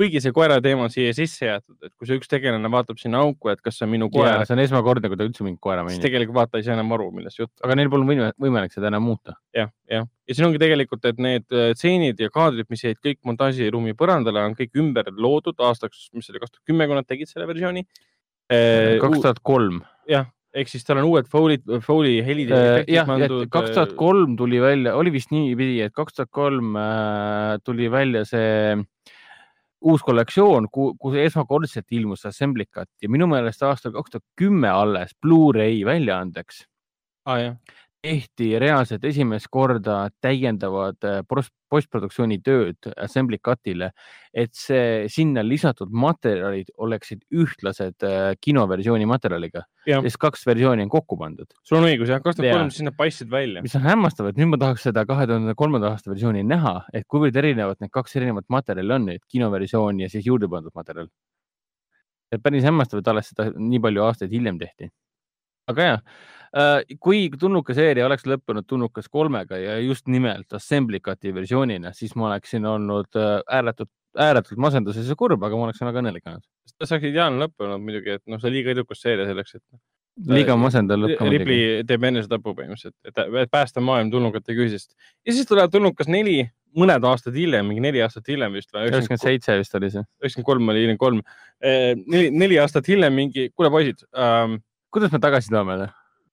[0.00, 3.20] Kuigi see koera teema on siia sisse jäetud, et kui see üks tegelane vaatab sinna
[3.26, 5.84] auku, et kas see on minu koer, see on esmakordne, kui ta üldse mingit koera
[5.84, 7.52] siis mainib, tegelikult vaata ei saa enam aru, millest jutt.
[7.66, 9.36] aga neil pole võime- võimalik seda enam muuta.
[9.56, 13.20] jah, jah, ja siin ongi tegelikult, et need äh, stseenid ja kaadrid, mis jäid kõik
[13.28, 17.30] montaažiruumi põrandale, on kõik ümber loodud aastaks, mis oli kaks tuhat kümme, kui nad tegid
[17.30, 17.84] selle versiooni.
[18.50, 19.82] kaks tuhat kolm.
[20.10, 23.12] jah, ehk siis tal on uued Foley, Foley helid ja efektid jah,
[23.52, 28.24] kaks tuhat kolm tuli välja, oli vist niipidi, et kaks tuhat kolm äh, tuli välja
[28.28, 28.80] see
[29.80, 35.14] uus kollektsioon, kus esmakordselt ilmus Assembly Cut ja minu meelest aastal kaks tuhat kümme alles
[35.24, 36.64] Blu-ray väljaandeks
[37.26, 37.54] ah,.
[38.02, 43.90] Tehti reaalselt esimest korda täiendavad äh, post- postproduktsiooni tööd Assembly Cutile,
[44.32, 51.18] et see sinna lisatud materjalid oleksid ühtlased äh, kinoversiooni materjaliga, sest kaks versiooni on kokku
[51.20, 51.50] pandud.
[51.66, 53.64] sul on õigus jah, kaks tuhat kolm, siis nad paistsid välja.
[53.64, 57.06] mis on hämmastav, et nüüd ma tahaks seda kahe tuhande kolmanda aasta versiooni näha, et
[57.10, 61.12] kuivõrd erinevad need kaks erinevat materjali on nüüd, kinoversioon ja siis juurde pandud materjal.
[62.32, 64.88] et päris hämmastav, et alles seda nii palju aastaid hiljem tehti.
[65.70, 65.96] Aga ja,
[66.98, 72.30] kui tulnuka seeria oleks lõppenud tulnukas kolmega ja just nimelt Assembly Cut'i versioonina, siis ma
[72.30, 76.46] oleksin olnud äh, ääretult, ääretult masenduses ja kurb, aga ma oleksin väga õnnelik olnud.
[76.74, 80.34] see oleks ideaalne lõpp olnud muidugi, et noh, see on liiga edukas seeria selleks, et
[80.34, 81.20] liiga masendav lõpp.
[81.30, 86.42] Ripley teeb enesetapu põhimõtteliselt, et, et päästa maailm tulnukate küüsist ja siis tuleb tulnukas neli,
[86.76, 90.02] mõned aastad hiljem, mingi neli aastat hiljem vist või üheksakümmend seitse vist oli see.
[90.22, 91.22] üheksakümmend kolm oli hiljem kolm,
[91.62, 94.58] neli, neli aastat hiljem mingi, kuule poisid ähm,,
[94.92, 95.76] kuidas me tagasi toome?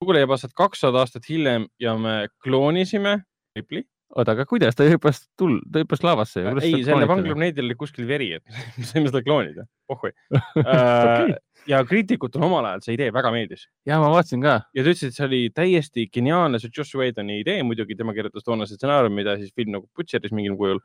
[0.04, 3.20] kuule jääb aastat kakssada aastat hiljem ja me kloonisime
[3.58, 3.84] Ripley.
[4.16, 6.54] oota, aga kuidas ta hüppas tul-, ta hüppas laavasse ju?
[6.62, 8.46] ei, selle vanglaplaneedil oli kuskil veri, et
[8.78, 10.14] me saime seda kloonida, pohhui
[10.64, 11.34] äh,.
[11.70, 15.10] ja kriitikutele omal ajal see idee väga meeldis ja ma vaatasin ka, ja ta ütles,
[15.10, 19.18] et see oli täiesti geniaalne, see Josh Whedoni idee muidugi, tema kirjutas toona see stsenaarium,
[19.18, 20.82] mida siis film nagu butcheris mingil kujul.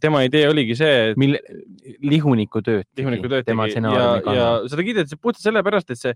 [0.00, 1.36] tema idee oligi see, et mille,
[2.00, 2.86] lihuniku tööd.
[2.96, 6.14] Tihuniku tööd tema tegi ja, stsenaariumi ja seda kiideti puhtalt sellepärast, et see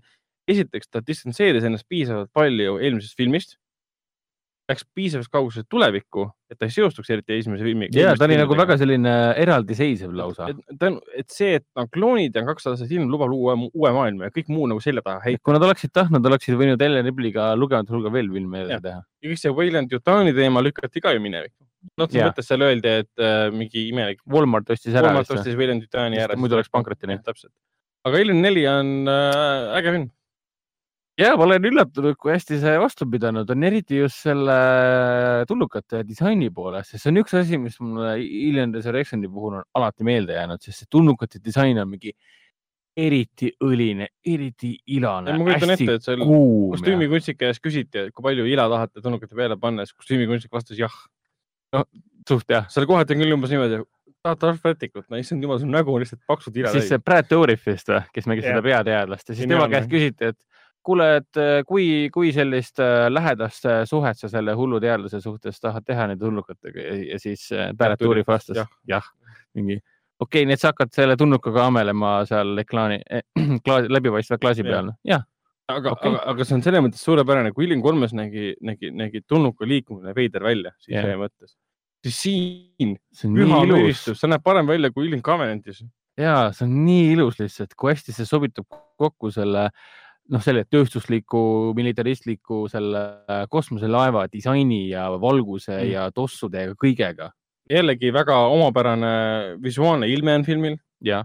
[0.49, 3.57] esiteks ta distantseeris ennast piisavalt palju eelmisest filmist.
[4.69, 7.89] Läks piisavalt kaugusele tulevikku, et ta ei seostuks eriti esimese filmiga.
[7.97, 10.51] ja ta oli nagu väga selline eraldiseisev lausa.
[10.51, 13.71] et, ta on, et see, et no, kloonid ja kakssada aastat hiljem lubab luua uue,
[13.73, 15.41] uue maailma ja kõik muu nagu selja taha heita.
[15.41, 19.01] kui nad oleksid tahtnud, oleksid võinud Ellen Ripley'ga lugematu hulga veel filme edasi teha.
[19.01, 21.65] ja kõik see Wayland Yutani teema lükati ka ju minevikku.
[21.95, 22.29] selles Jah.
[22.29, 24.21] mõttes seal öeldi, et äh, mingi imelik.
[24.29, 26.37] Walmart ostis ära Walmart ostis Wayland Yutani ära.
[26.37, 27.17] muidu oleks pankrotini.
[27.25, 27.55] täpselt.
[28.05, 30.09] aga Alien neli on äh, äge film.
[31.19, 34.57] Ja ma olen üllatunud, kui hästi see vastu pidanud on, eriti just selle
[35.49, 40.07] tulnukate disaini poolest, sest see on üks asi, mis mulle Alien Resurrectioni puhul on alati
[40.07, 42.15] meelde jäänud, sest see tulnukate disain on mingi
[42.99, 46.73] eriti õline, eriti ilane, ma kujutan ette, et seal kuum.
[46.73, 50.95] kostüümikunstniku käest küsiti, et kui palju ila tahate tulnukate peale panna, siis kostüümikunstnik vastas jah.
[52.27, 52.67] suht jah.
[52.73, 53.83] seal kohati on küll umbes niimoodi,
[54.25, 57.29] tahate Arf Vertikut, no issand jumal, su nägu on lihtsalt paksud ila siis see Brad
[57.29, 58.57] Dourif vist või, kes mängis Jah.
[58.57, 63.07] seda peateadlast ja siis tema käest küsiti, et kuule, et äh, kui, kui sellist äh,
[63.11, 67.49] lähedast äh, suhet sa selle hullu teadlase suhtes tahad teha nende tulnukatega ja, ja siis
[67.51, 68.69] äh, Brad Dourif vastas jah.
[68.87, 69.01] ja.,
[69.53, 69.79] mingi
[70.19, 73.23] okei okay,, nii et sa hakkad selle tulnukaga amelema seal ekraani eh,
[73.65, 75.23] klaasi, läbipaistva klaasi peal, jah.
[75.71, 79.23] aga okay., aga, aga see on selles mõttes suurepärane, kui Alien kolmes nägi, nägi, nägi
[79.27, 81.07] tulnuka liikumine veider välja, siis Jah.
[81.11, 81.21] yeah.
[81.21, 81.55] mõttes.
[82.05, 82.97] siis siin
[83.37, 85.83] püha müristus, see näeb parem välja kui Alien Covenantis.
[86.19, 88.67] ja see on nii ilus lihtsalt, kui hästi see sobitub
[88.99, 89.69] kokku selle
[90.29, 95.91] noh, selle tööstusliku, militaristliku selle äh, kosmoselaeva disaini ja valguse Mm.
[95.91, 97.31] ja tossudega, kõigega.
[97.69, 100.77] jällegi väga omapärane visuaalne ilme on filmil.
[101.01, 101.23] ja,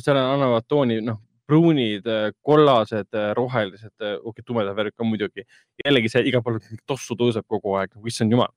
[0.00, 2.04] seal on- annavad tooni, noh, pruunid,
[2.46, 5.42] kollased, rohelised, okei okay,, tumedad värvid ka muidugi.
[5.84, 8.48] jällegi see igal pool tossu tõuseb kogu aeg, issand jumal.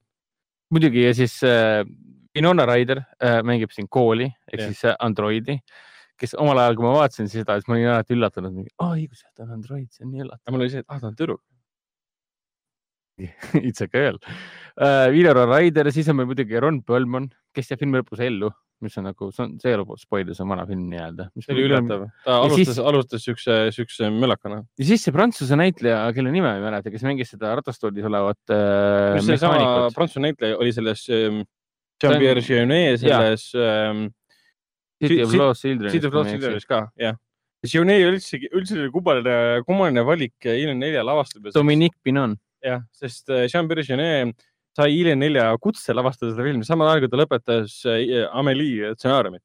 [0.72, 1.84] muidugi ja siis äh,
[2.36, 4.68] Winona Ryder äh, mängib siin kooli ehk Jah.
[4.70, 5.60] siis äh, androidi,
[6.24, 9.44] kes omal ajal, kui ma vaatasin seda, siis ma olin alati üllatunud, aa õigus, ta
[9.44, 10.56] on android, see on nii üllatav.
[10.56, 11.44] mul oli see, et ah, ta on tüdruk.
[13.68, 15.06] It's a girl uh,.
[15.14, 18.50] Winona Ryder, siis on meil muidugi Ron Perlman, kes jääb filmi lõpus ellu,
[18.84, 21.28] mis on nagu, see on, see ei ole spoiler, see on vana film nii-öelda.
[21.44, 22.08] see oli üllatav.
[22.24, 24.64] ta Ja alustas alustas siukse, siukse mölakana.
[24.80, 28.56] ja siis see prantsuse näitleja, kelle nime ma ei mäleta, kes mängis seda ratastoolis olevat
[28.56, 29.20] äh,
[29.94, 31.44] prantsuse näitleja oli selles ähm,
[32.02, 34.08] Jean-Pierre Jeunet selles ähm,
[35.04, 35.92] City of Lost Children.
[35.92, 37.20] City of Lost Children'is ka, jah.
[37.64, 39.36] Üldsegi, üldse oli kummaline,
[39.68, 41.56] kummaline valik Ilm nelja lavastamiseks.
[41.56, 42.36] Dominique Pinon.
[42.64, 44.36] jah, sest äh, Jean-Pierre Jeunet
[44.76, 49.44] sai Ilm nelja kutse lavastada seda filmi samal ajal, kui ta lõpetas äh, Amelie stsenaariumit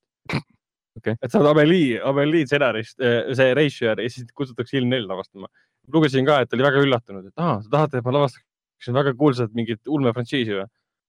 [0.99, 1.15] Okei.
[1.23, 5.51] et sa oled Amelie, Amelie stsenarist, see reisijär ja siis kutsutakse Ilm nelja lavastama.
[5.93, 9.55] lugesin ka, et oli väga üllatunud, et aa, te tahate, et ma lavastaksin väga kuulsat
[9.57, 10.67] mingit ulmefrantsiisi või?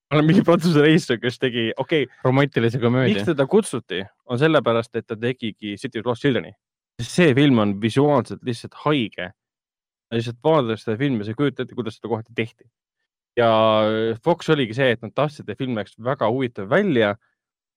[0.10, 3.30] Ma olen mingi prantsuse reisijär, kes tegi, okei okay,, romantilise komöödia miks.
[3.30, 6.56] teda kutsuti, on sellepärast, et ta tegigi City of Lost Children'i.
[7.02, 9.32] see film on visuaalselt lihtsalt haige.
[10.12, 12.66] lihtsalt vaadates seda filmi, sa ei kujuta ette, kuidas seda kohati tehti.
[13.38, 13.50] ja
[14.24, 17.14] Fox oligi see, et nad tahtsid, et film näeks väga huvitav välja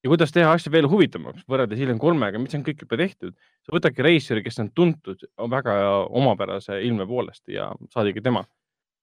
[0.02, 3.36] ja kuidas teha asja veel huvitavamaks võrreldes hiljem kolmega, mis on kõik juba tehtud.
[3.62, 5.20] sa võtadki reisijari, kes on tuntud
[5.52, 5.77] väga
[6.09, 8.47] omapärase ilme poolest ja saadigi tema.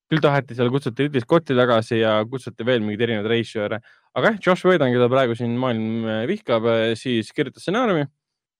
[0.09, 3.79] Küll taheti seal kutsuti Ridley Scotti tagasi ja kutsuti veel mingeid erinevaid reisijare,
[4.17, 6.65] aga jah, Josh Whedon, keda praegu siin maailm äh, vihkab,
[6.99, 8.07] siis kirjutas stsenaariumi,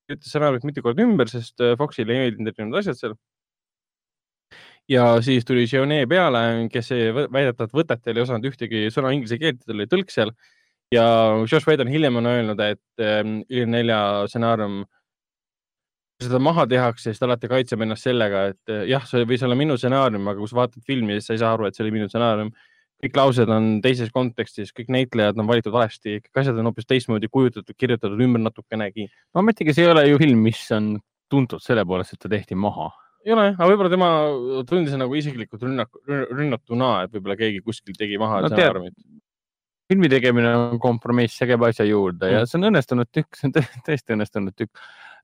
[0.06, 3.18] kirjutas stsenaariumit mitu korda ümber, sest äh, Foxile ei meeldinud erinevad asjad seal.
[4.90, 6.94] ja siis tuli Gionee peale, kes
[7.34, 10.34] väidetavalt võtetel ei osanud ühtegi sõna inglise keelt, tal oli tõlk seal.
[10.94, 11.06] ja
[11.50, 14.84] Josh Whedon hiljem on öelnud, et ähm, Ilm nelja stsenaarium,
[16.20, 19.44] kui seda maha tehakse, siis ta alati kaitseb ennast sellega, et äh, jah, see võis
[19.48, 21.86] olla minu stsenaarium, aga kui sa vaatad filmi, siis sa ei saa aru, et see
[21.86, 22.52] oli minu stsenaarium
[23.00, 27.30] kõik laused on teises kontekstis, kõik näitlejad on valitud valesti, kõik asjad on hoopis teistmoodi
[27.32, 29.06] kujutatud, kirjutatud ümber natukenegi.
[29.40, 30.98] ometigi see ei ole ju film, mis on
[31.32, 32.90] tuntud selle poolest, et ta tehti maha.
[33.24, 34.10] ei ole, aga võib-olla tema
[34.68, 38.94] tundis nagu isiklikult rünnak, rünnatuna, et võib-olla keegi kuskil tegi maha No no, stsenaariumit.
[39.88, 42.52] filmi tegemine on kompromiss, see käib asja juurde ja Mm.
[42.52, 44.76] see on õnnestunud tükk, see on tõ- tõesti õnnestunud tükk.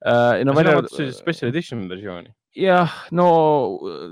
[0.04, 2.34] No no välja välja arvatud sellist special edition versiooni.
[2.56, 3.28] jah, no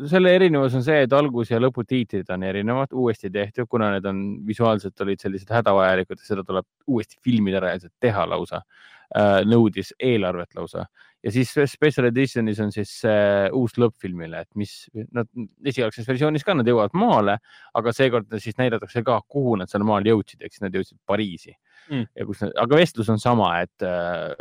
[0.10, 4.24] selle erinevus on see, et algus ja lõputiitrid on erinevad, uuesti tehtud, kuna need on
[4.48, 8.64] visuaalselt olid sellised hädavajalikud ja seda tuleb uuesti filmida reaalselt teha lausa.
[9.46, 10.88] nõudis eelarvet lausa
[11.24, 14.74] ja siis special edition'is on siis see uus lõpp filmile, et mis
[15.16, 15.30] nad
[15.66, 17.38] esialgses versioonis ka nad jõuavad maale,
[17.80, 21.56] aga seekord siis näidatakse ka, kuhu nad seal maal jõudsid, siis nad jõudsid Pariisi
[21.92, 22.06] Mm.
[22.16, 24.32] ja kus, aga vestlus on sama, et äh,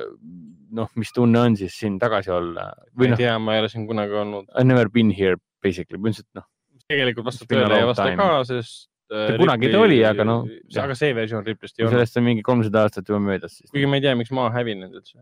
[0.79, 3.71] noh, mis tunne on siis siin tagasi olla ma ei noh, tea, ma ei ole
[3.73, 4.47] siin kunagi olnud.
[4.55, 6.47] I never been here basically, põhimõtteliselt noh,
[6.87, 8.89] tegelikult vastab tõele ja vastab ka, sest.
[9.13, 10.47] Ta kunagi ta oli, aga noh,
[10.81, 13.91] aga see versioon Ripley'st ei olnud, sellest on mingi kolmsada aastat juba möödas, siis kuigi
[13.91, 15.19] ma ei tea, miks maa hävinenud üldse.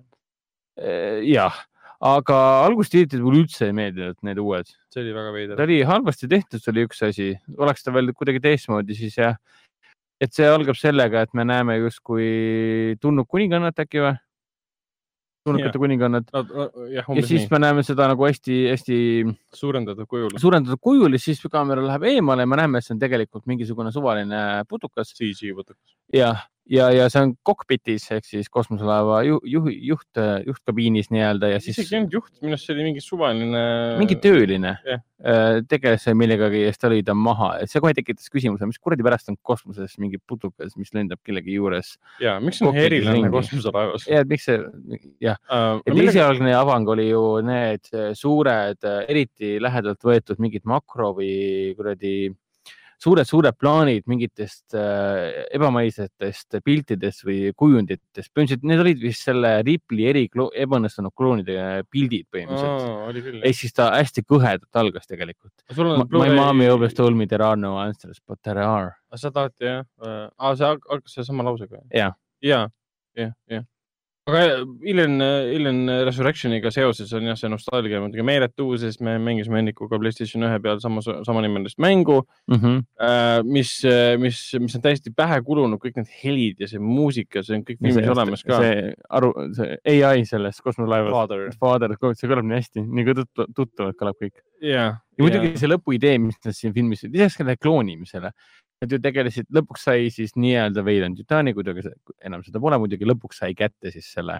[0.80, 1.56] Eh, jah,
[2.00, 4.70] aga algustiitrid mulle üldse ei meeldinud, need uued.
[4.88, 5.62] see oli väga ta veider.
[5.66, 7.28] oli halvasti tehtud, see oli üks asi,
[7.60, 9.36] oleks ta veel kuidagi teistmoodi, siis jah.
[10.20, 14.16] et see algab sellega, et me näeme justkui tulnud kuningannat äkki või?
[15.44, 18.96] tulnukate kuningannat jah, ja siis nii, me näeme seda nagu hästi-hästi
[19.56, 20.34] suurendatud kujul.
[20.40, 23.92] suurendatud kujul ja siis kaamera läheb eemale ja me näeme, et see on tegelikult mingisugune
[23.92, 25.76] suvaline putukas CG võtab.
[26.16, 26.34] ja,
[26.70, 31.78] ja, ja see on kokpitis ehk siis kosmoselaeva ju, juhi, juht, juhtkabiinis nii-öelda ja siis
[31.78, 33.62] isegi ei olnud juht, minu arust see oli mingi suvaline.
[33.98, 35.02] mingi tööline Jah.
[35.20, 38.80] äh, tegeles millegagi ja siis ta lõi ta maha, et see kohe tekitas küsimuse, mis
[38.82, 43.32] kuradi pärast on kosmoses mingi putukas, mis lendab kellegi juures ja miks on ringi.
[43.34, 44.06] kosmoselaevas?
[44.10, 44.60] ja et miks see,
[45.26, 45.40] jah,
[45.82, 52.30] et millega, esialgne avang oli ju need suured, eriti lähedalt võetud mingid makro või kuradi
[53.00, 60.26] suured-suured plaanid mingitest äh, ebamaisetest piltidest või kujunditest, põhimõtteliselt need olid vist selle Ripley eri
[60.30, 61.56] ebaõnnestunud kloonide
[61.92, 63.40] pildid põhimõtteliselt.
[63.40, 65.54] ehk siis ta hästi kõhedalt algas tegelikult.
[66.10, 68.96] My mommy always told me there are no answers but there are.
[69.16, 69.84] sa tahad jah?
[70.04, 71.80] aa, see algas selle sama lausega?
[71.94, 72.16] Jah.
[72.44, 72.66] ja,
[73.16, 73.64] jah, jah.
[74.30, 74.42] Aga
[74.86, 80.46] Alien, Alien Resurrectioniga seoses on jah, see nostalgia muidugi meeletu, sest me mängisime Hennikuga Playstation
[80.46, 82.56] ühe peal samas, samanimelist mängu mm.
[82.56, 83.50] -hmm.
[83.50, 83.74] mis,
[84.22, 87.82] mis, mis on täiesti pähe kulunud, kõik need helid ja see muusika, see on kõik
[87.82, 88.62] filmis olemas ka.
[88.62, 91.12] see aru, see ai selles kosmolaevas.
[91.12, 93.18] Father, Father, see kõlab nii hästi, nii kui
[93.56, 94.40] tuttavalt kõlab kõik.
[94.62, 94.98] jah.
[95.00, 98.32] ja muidugi see lõpuidee, mis nad siin filmis, lisaks sellele kloonimisele,
[98.80, 103.04] nad ju tegelesid, lõpuks sai siis nii-öelda Weyland Yutani, kuidagi see- enam seda pole muidugi,
[103.08, 104.38] lõpuks sai kätte siis selle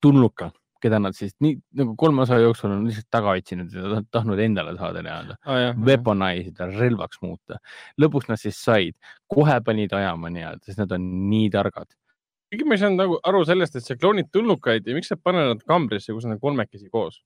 [0.00, 0.50] tulnuka,
[0.80, 4.72] keda nad siis nii nagu kolme osa jooksul on lihtsalt taga otsinud ja tahtnud endale
[4.78, 7.58] saada nii-öelda, Ah, weaponize ida, relvaks muuta.
[8.00, 8.94] lõpuks nad siis said,
[9.28, 11.92] kohe panid ajama nii-öelda, sest nad on nii targad.
[12.54, 15.48] kuigi ma ei saanud nagu aru sellest, et sa kloonid tulnukaid ja miks sa paned
[15.52, 17.20] nad kambrisse, kus nad on kolmekesi koos?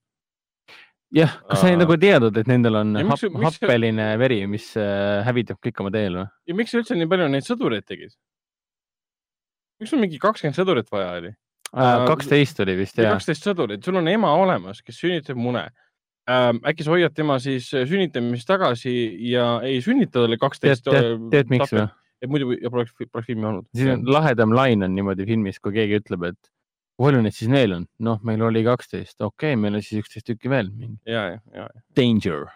[1.14, 4.70] jah, kas sa nagu teadnud, et nendel on Ja miks- hap, miks happeline veri, mis
[4.76, 6.26] äh, hävitab kõik oma teel või?
[6.50, 8.14] ja miks üldse nii palju neid sõdureid tegid?
[9.80, 11.34] miks sul mingi kakskümmend sõdurit vaja oli?
[11.72, 13.12] Aa, kaksteist oli vist jah.
[13.16, 15.66] kaksteist sõdurit, sul on ema olemas, kes sünnitab mune
[16.28, 16.60] ähm,.
[16.68, 18.92] äkki sa hoiad tema siis äh, sünnitamist tagasi
[19.30, 20.88] ja ei sünnita talle kaksteist.
[21.32, 21.88] tead, miks või?
[22.22, 23.68] et muidu poleks, poleks filmi olnud.
[23.76, 26.52] siin on lahedam lain on niimoodi filmis, kui keegi ütleb, et
[26.98, 27.84] kui palju neid siis veel on?
[28.02, 30.72] noh, meil oli kaksteist, okei okay,, meil on siis üksteist tükki veel.
[31.06, 32.48] ja, ja, ja, Danger.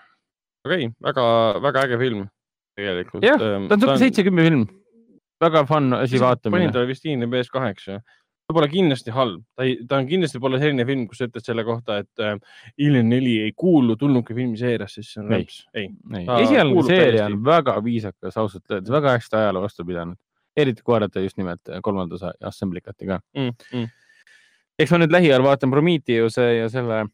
[0.67, 1.27] okei okay,, väga,
[1.63, 2.25] väga äge film
[2.79, 3.27] tegelikult.
[3.27, 4.65] jah, ta on siuke seitsekümmend film.
[5.43, 6.75] väga fun asi panin vaatamine.
[6.75, 8.01] talle vist IMDB-s kaheksa.
[8.03, 11.47] ta pole kindlasti halb, ta ei, ta on kindlasti pole selline film, kus sa ütled
[11.47, 12.35] selle kohta, et äh,
[12.83, 15.45] Alien neli ei kuulu tulnuki filmiseeriasse, siis see on Ei.
[15.45, 15.63] rõõms.
[15.79, 20.19] ei, Ta esialgne seeria on väga viisakas, ausalt öeldes, väga hästi ajaloo vastu pidanud.
[20.57, 23.21] eriti kui vaadata just nimelt kolmanda osa Assemblicati ka.
[23.39, 23.55] mm,.
[23.73, 23.91] Mm.
[24.79, 27.05] Eks ma nüüd lähiajal vaatan Prometheuse ja selle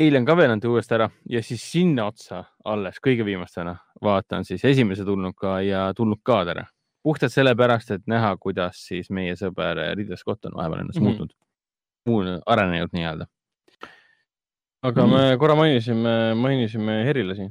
[0.00, 5.60] Alien Covenanti uuesti ära ja siis sinna otsa alles kõige viimastena vaatan siis esimese tulnuka
[5.62, 6.64] ja tulnukad ära.
[7.02, 11.14] puhtalt sellepärast, et näha, kuidas siis meie sõber Ridley Scott on vahepeal ennast mm Mhm.
[11.22, 11.28] -hmm.
[12.06, 13.26] muutnud, arenenud nii-öelda.
[14.82, 15.10] aga Nii.
[15.16, 17.50] me korra mainisime, mainisime herilasi.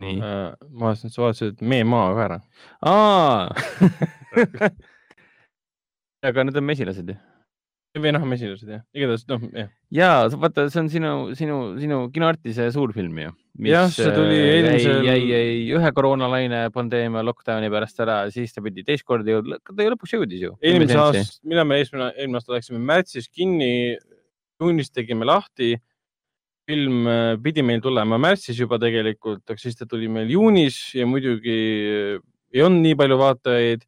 [0.00, 0.16] nii.
[0.20, 2.40] ma vaatasin, et sa vaatasid Mee maa ka ära.
[2.82, 3.48] aa.
[6.22, 7.18] aga need on mesilased ju
[7.98, 9.68] või noh, mesilased jah, igatahes noh, jah.
[9.94, 13.32] ja vaata, see on sinu, sinu, sinu kinoartise suur film ju.
[13.66, 15.48] Jah, see tuli eelmisel- jäi, jäi
[15.78, 20.14] ühe koroonalaine pandeemia lockdown'i pärast ära, siis ta pidi teist korda jõudma, ta ju lõpuks
[20.14, 20.54] jõudis ju.
[20.62, 23.98] eelmise aasta, millal me esimene, eelmine aasta läksime märtsis kinni,
[24.60, 25.76] juunis tegime lahti.
[26.68, 31.06] film äh, pidi meil tulema märtsis juba tegelikult, aga siis ta tuli meil juunis ja
[31.08, 31.54] muidugi
[31.88, 32.18] äh,
[32.52, 33.86] ei olnud nii palju vaatajaid,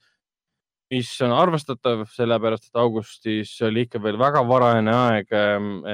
[0.91, 5.33] mis on arvestatav, sellepärast et augustis oli ikka veel väga varajane aeg,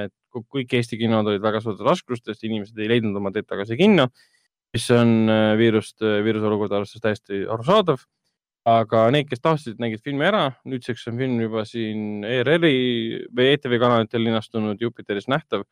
[0.03, 3.77] et ku- kõik Eesti kinod olid väga suurtes raskustes, inimesed ei leidnud oma teed tagasi
[3.77, 4.07] kinno,
[4.73, 8.03] mis on äh, viirust, viiruse olukorda arvestades täiesti arusaadav.
[8.67, 12.73] Aga need, kes tahtsid, nägid filmi ära, nüüdseks on film juba siin ERR-i
[13.31, 15.63] või ETV kanalitel linastunud Jupiteris nähtav.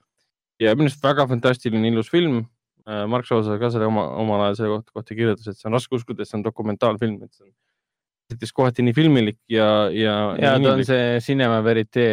[0.64, 2.46] Ja minu arust väga fantastiline, ilus film.
[2.86, 5.98] Mark Soosaar ka selle oma, omal ajal selle kohta, kohta kirjutas, et see on raske
[5.98, 7.52] uskuda, et see on dokumentaalfilm, et see on
[8.32, 10.14] näiteks kohati nii filmilik ja, ja.
[10.42, 12.06] ja ta on see Cinema Verite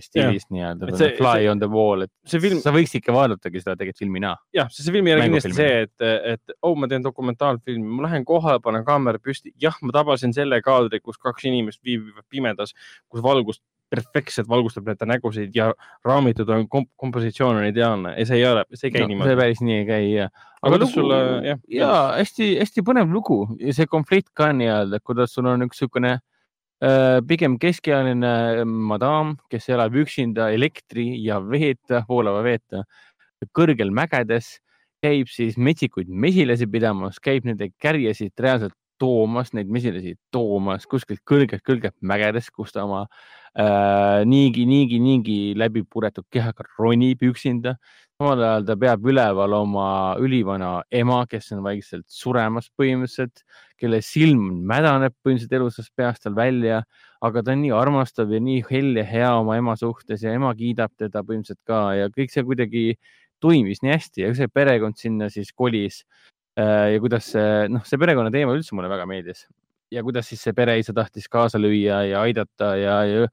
[0.00, 3.76] stiilis nii-öelda fly see- on the wall, et see film, sa võiks ikka vaadatagi seda
[3.76, 4.32] tegelikult filmina.
[4.56, 8.24] jah, see film ei ole kindlasti see, et, et oh, ma teen dokumentaalfilmi, ma lähen
[8.28, 12.72] kohale, panen kaamera püsti, jah, ma tabasin selle kaadri, kus kaks inimest viibivad pimedas,
[13.12, 15.70] kus valgust perfektselt valgustab nende nägusid ja
[16.06, 19.12] raamitud on komp kompositsioon on ideaalne ja see ei ole, see ei käi no, see
[19.14, 19.36] niimoodi.
[19.40, 20.28] päris nii ei käi ja.
[20.62, 25.46] Aga kuidas sulle- jah, ja hästi-hästi põnev lugu ja see konflikt ka nii-öelda, kuidas sul
[25.50, 32.82] on üks niisugune äh, pigem keskealine madam, kes elab üksinda elektri ja veeta, voolava veeta
[33.54, 34.56] kõrgel mägedes,
[35.04, 41.96] käib siis metsikuid mesilasi pidamas, käib nende kärjesid reaalselt toomas, neid mesilasi toomas kuskilt kõrgelt-kõrgelt
[42.00, 47.76] mägedest, kus ta oma äh, niigi, niigi, niigi läbi puretud kehaga ronib üksinda
[48.16, 49.88] samal ajal ta peab üleval oma
[50.24, 53.42] ülivana ema, kes on vaikselt suremas põhimõtteliselt,
[53.76, 56.80] kelle silm mädaneb põhimõtteliselt elusast peast tal välja,
[57.20, 60.54] aga ta on nii armastav ja nii hell ja hea oma ema suhtes ja ema
[60.56, 62.86] kiidab teda põhimõtteliselt ka ja kõik see kuidagi
[63.44, 66.00] toimis nii hästi ja see perekond sinna siis kolis.
[66.56, 69.46] Ja kuidas see, noh, see perekonna teema üldse mulle väga meeldis
[69.92, 73.28] ja kuidas siis see pereisa tahtis kaasa lüüa ja aidata ja, ja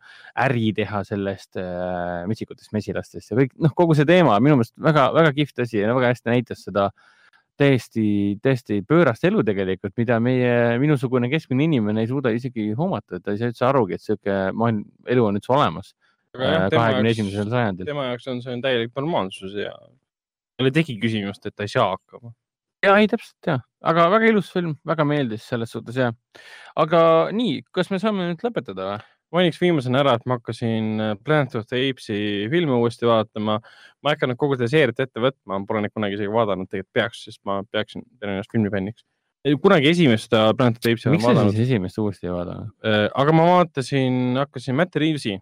[0.45, 5.33] äri teha sellest äh, metsikutest mesilastest ja kõik, noh, kogu see teema minu meelest väga-väga
[5.39, 6.89] kihvt asi ja väga hästi näitas seda
[7.59, 8.05] täiesti,
[8.43, 13.33] täiesti pöörast elu tegelikult, mida meie, minusugune keskmine inimene ei suuda isegi hoomata, et ta
[13.33, 15.91] ei saa üldse arugi, et sihuke maailm, elu on üldse olemas
[16.37, 17.89] äh, kahekümne esimesel sajandil.
[17.89, 21.73] tema jaoks on see on täielik normaalsus ja tal ei teki küsimust, et ta ei
[21.73, 22.33] saa hakkama.
[22.83, 26.11] Ja ei täpselt ja, aga väga ilus film, väga meeldis selles suhtes ja.
[26.79, 27.01] aga
[27.35, 29.01] nii, kas me saame nüüd lõpetada või?
[29.33, 32.19] mainiks viimasena ära, et ma hakkasin äh, Planet of the Apes'i
[32.51, 33.57] filmi uuesti vaatama.
[34.03, 36.99] ma ei hakanud kogu seda seeriat ette võtma, ma pole neid kunagi isegi vaadanud, tegelikult
[36.99, 39.05] peaks, sest ma peaksin, teen ennast filmifänniks.
[39.63, 42.69] kunagi esimest seda Planet of the Apes'i miks sa siis esimest uuesti ei vaadanud?
[43.23, 45.39] aga ma vaatasin, hakkasin Matt Reaves'i,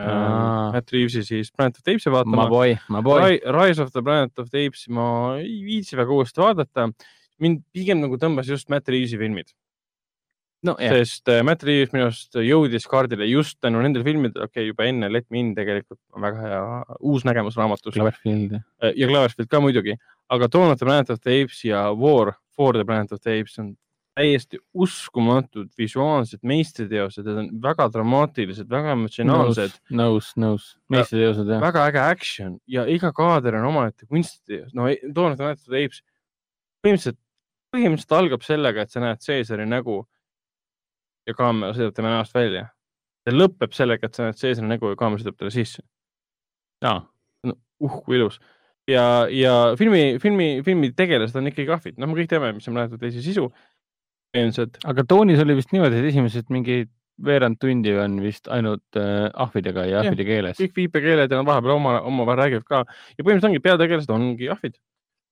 [0.00, 0.70] Aa.
[0.72, 3.26] Matt Reaves'i siis Planet of the Apes'i ma vaatama.
[3.58, 5.08] Rise of the Planet of the Apes'i ma
[5.40, 6.92] ei viitsi väga uuesti vaadata.
[7.42, 9.48] mind pigem nagu tõmbas just Matt Reaves'i filmid,
[10.66, 14.70] no sest äh, Matt Reaves minu arust jõudis kaardile just tänu nendele filmidele, okei okay,,
[14.70, 16.60] juba enne Let Me In tegelikult on väga hea
[17.00, 18.58] uus nägemus raamatust Cloverfield.
[18.82, 19.96] Äh, ja Cloverfield ka muidugi,
[20.30, 23.40] aga Dawn of the Planet of the Apes ja War for the Planet of the
[23.40, 23.74] Apes on
[24.16, 31.62] täiesti uskumatud visuaalsed meistriteosed, need on väga dramaatilised, väga emotsionaalsed, nõus, nõus, meistriteosed jah.
[31.62, 34.74] väga äge action ja iga kaader on omaette kunstiteos.
[34.76, 36.02] no Planet of the Apes
[36.84, 37.18] põhimõtteliselt,
[37.72, 40.02] põhimõtteliselt algab sellega, et sa näed Caesari nägu
[41.28, 42.68] ja kaamera sõidab tema näost välja.
[43.26, 45.86] ja lõpeb sellega, et sa näed Caesari nägu ja kaamera sõidab talle sisse.
[46.84, 47.00] jaa,
[47.48, 48.38] uh kui ilus
[48.88, 52.78] ja, ja filmi, filmi, filmi tegelased on ikkagi ahvid, noh, me kõik teame, mis on
[52.78, 53.48] the Apes'i sisu.
[54.36, 56.82] Ilmselt aga toonis oli vist niimoodi, et esimesed mingi
[57.22, 60.58] veerand tundi on vist ainult äh, ahvidega ja Jah, ahvide keeles.
[60.58, 64.78] kõik viipekeeled ja nad vahepeal oma, omavahel räägivad ka ja põhimõtteliselt ongi peategelased ongi ahvid.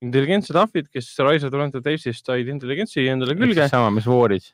[0.04, 1.10] intelligentsed ahvid, kes
[1.44, 1.60] of the
[1.92, 4.52] Apes'ist said intelligentsi endale külge sama, mis War'is.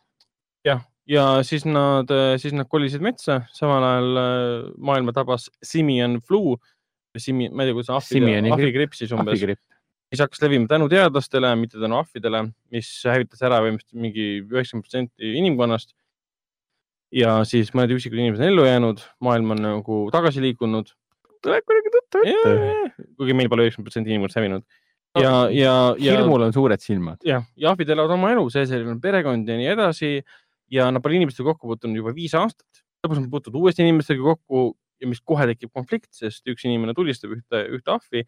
[1.06, 2.10] ja siis nad,
[2.42, 6.56] siis nad kolisid metsa, samal ajal äh, maailma tabas simian flu.
[7.16, 8.52] Simi, ma ei tea, kuidas gripp.
[8.52, 9.40] ahvigripp siis umbes.
[10.12, 15.32] Mis hakkas levima tänu teadlastele, mitte tänu ahvidele, mis hävitas ära põhimõtteliselt mingi üheksakümmend protsenti
[15.40, 15.94] inimkonnast.
[17.14, 20.90] ja siis mõned üksikud inimesed on ellu jäänud, maailm on nagu tagasi liikunud.
[21.42, 23.04] tuleb kuidagi tuttav ette.
[23.18, 24.66] kuigi meil pole üheksakümmend protsenti inimkonnast hävinud.
[25.18, 27.22] ja, ja, ja, hirmul on suured silmad.
[27.24, 30.16] jah, ja ahvid elavad oma elu, Caesaril on perekond ja nii edasi
[30.70, 32.84] ja nad pole inimestega kokku puutunud juba viis aastat.
[33.02, 37.34] lõpus nad puutuvad uuesti inimestega kokku ja mis kohe tekib konflikt, sest üks inimene tulistab
[37.36, 38.24] ühte, ühte ahvi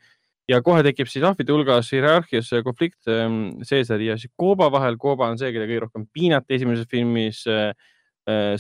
[0.49, 4.99] ja kohe tekib siis ahvide hulgas hierarhias konflikt ähm, Caesari ja siis Kooba vahel.
[5.01, 7.71] Kooba on see, keda kõige rohkem piinati esimeses filmis äh,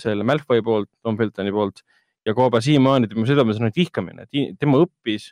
[0.00, 1.82] selle Malfoy poolt, Tom Feltoni poolt.
[2.26, 5.30] Ja Kooba siiamaani tema südames on ainult vihkamine, et tema õppis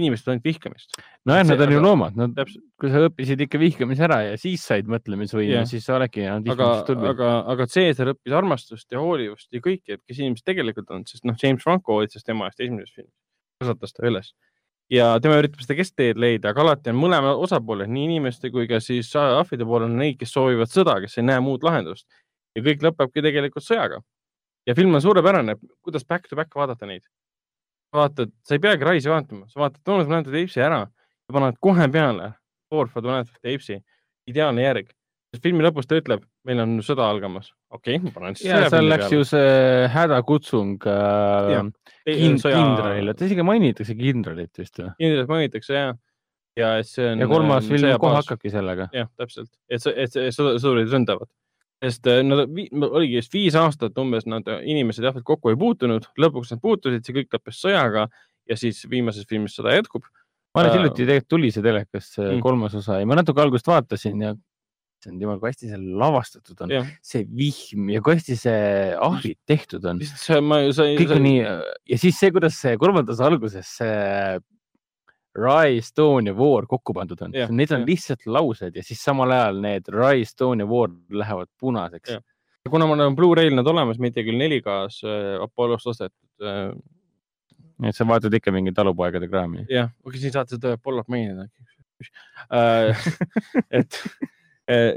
[0.00, 0.98] inimesest ainult vihkamist.
[1.28, 4.62] nojah, nad on ju loomad, nad, täpselt, kui sa õppisid ikka vihkamise ära ja siis
[4.66, 7.08] said mõtlemisvõime siis sa oledki aga, vihkamisest tulnud.
[7.12, 11.26] aga, aga Caesar õppis armastust ja hoolivust ja kõike, et kes inimesed tegelikult on, sest
[11.28, 13.14] noh, James Franco hoolitses tema eest esimeses filmis,
[13.60, 14.32] kasvatas ta üles
[14.90, 18.80] ja tema üritab seda keskteed leida, aga alati on mõlema osapoole, nii inimeste kui ka
[18.82, 22.08] siis ahvide poolel on neid, kes soovivad sõda, kes ei näe muud lahendust
[22.56, 24.00] ja kõik lõpebki tegelikult sõjaga.
[24.66, 27.02] ja film on suurepärane, kuidas back to back vaadata neid.
[27.94, 31.88] vaatad, sa ei peagi Rise'i vaatama, sa vaatad Donald Planet Apes'i ära ja paned kohe
[31.88, 32.34] peale
[32.70, 33.80] War for Planet Apes'i,
[34.26, 34.92] ideaalne järg.
[35.42, 37.52] filmi lõpus ta ütleb, meil on sõda algamas.
[37.70, 43.14] Okei okay,, ma panen siis ja seal läks ju see hädakutsung Jah, äh, kind, kindralile,
[43.14, 44.92] ta isegi mainitakse kindralit vist või?
[45.00, 45.90] kindlalt mainitakse ja,
[46.58, 47.22] ja see on.
[47.22, 48.16] ja kolmas film kohe.
[48.18, 48.88] hakkabki sellega.
[48.96, 51.30] jah, täpselt, et et sõdurid ründavad.
[51.84, 52.44] sest äh, nad,
[52.90, 57.20] oligi just viis aastat umbes nad, inimesed jah, kokku ei puutunud, lõpuks nad puutusid, see
[57.22, 58.08] kõik lõppes sõjaga
[58.50, 60.04] ja siis viimases filmis sõda jätkub.
[60.54, 62.42] ma alles Äh, hiljuti tegelikult tuli see telekas, see Mm.
[62.42, 64.34] kolmas osa ja ma natuke algust vaatasin ja
[65.08, 66.74] on jumal, kui hästi see lavastatud on,
[67.06, 68.62] see vihm ja kui hästi see
[69.08, 70.02] ahvid tehtud on.
[71.00, 74.40] kõik on nii ja siis see, kuidas see kolmandas alguses see
[75.40, 77.86] Rise, Stone ja War kokku pandud on need on jah.
[77.86, 80.90] lihtsalt laused ja siis samal ajal need Rise, Stone ja War
[81.22, 82.18] lähevad punaseks
[82.68, 86.74] kuna mul on Blu-ray'l nad olemas, mitte küll 4K-s äh, Apollost ostetud äh,.
[87.88, 89.64] et sa vaatad ikka mingi talupoegade kraami.
[89.70, 91.48] jah, okei, siin saate seda Apollot mainida
[92.52, 93.06] äh.
[93.80, 94.02] et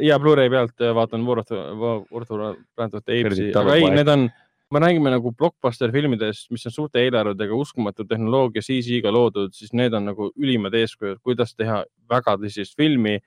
[0.03, 3.51] ja Blu-ray pealt äh, vaatan War of the, War of the Planet of the Apes'i,
[3.57, 4.27] aga ei, need on,
[4.73, 9.93] me räägime nagu blockbuster filmidest, mis on suurte eelarvedega, uskumatu tehnoloogia CG-ga loodud, siis need
[9.93, 13.19] on nagu ülimad eeskujud, kuidas teha väga tõsist filmi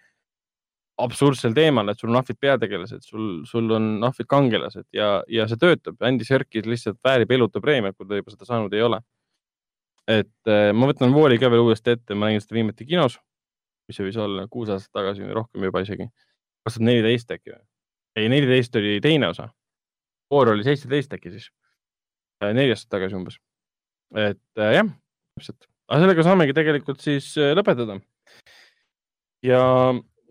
[0.97, 5.61] absurdsel teemal, et sul on ahvid peategelased, sul, sul on ahvid kangelased ja, ja see
[5.61, 5.99] töötab.
[6.09, 9.03] Andy Serkis lihtsalt väärib eluta preemiat, kui ta juba seda saanud ei ole.
[10.07, 13.17] et äh, ma võtan Vooli ka veel uuesti ette, ma nägin seda viimati kinos,
[13.89, 16.07] mis see võis olla kuus aastat tagasi või rohkem juba isegi.
[16.67, 17.63] Kaks tuhat neliteist äkki või?
[18.17, 19.49] ei, neliteist oli teine osa.
[20.33, 21.51] Vool oli seitseteist äkki siis.
[22.43, 23.39] neli aastat tagasi umbes.
[24.15, 24.91] et äh, jah,
[25.37, 28.01] täpselt, aga sellega saamegi tegelikult siis äh, lõpetada.
[29.47, 29.63] ja,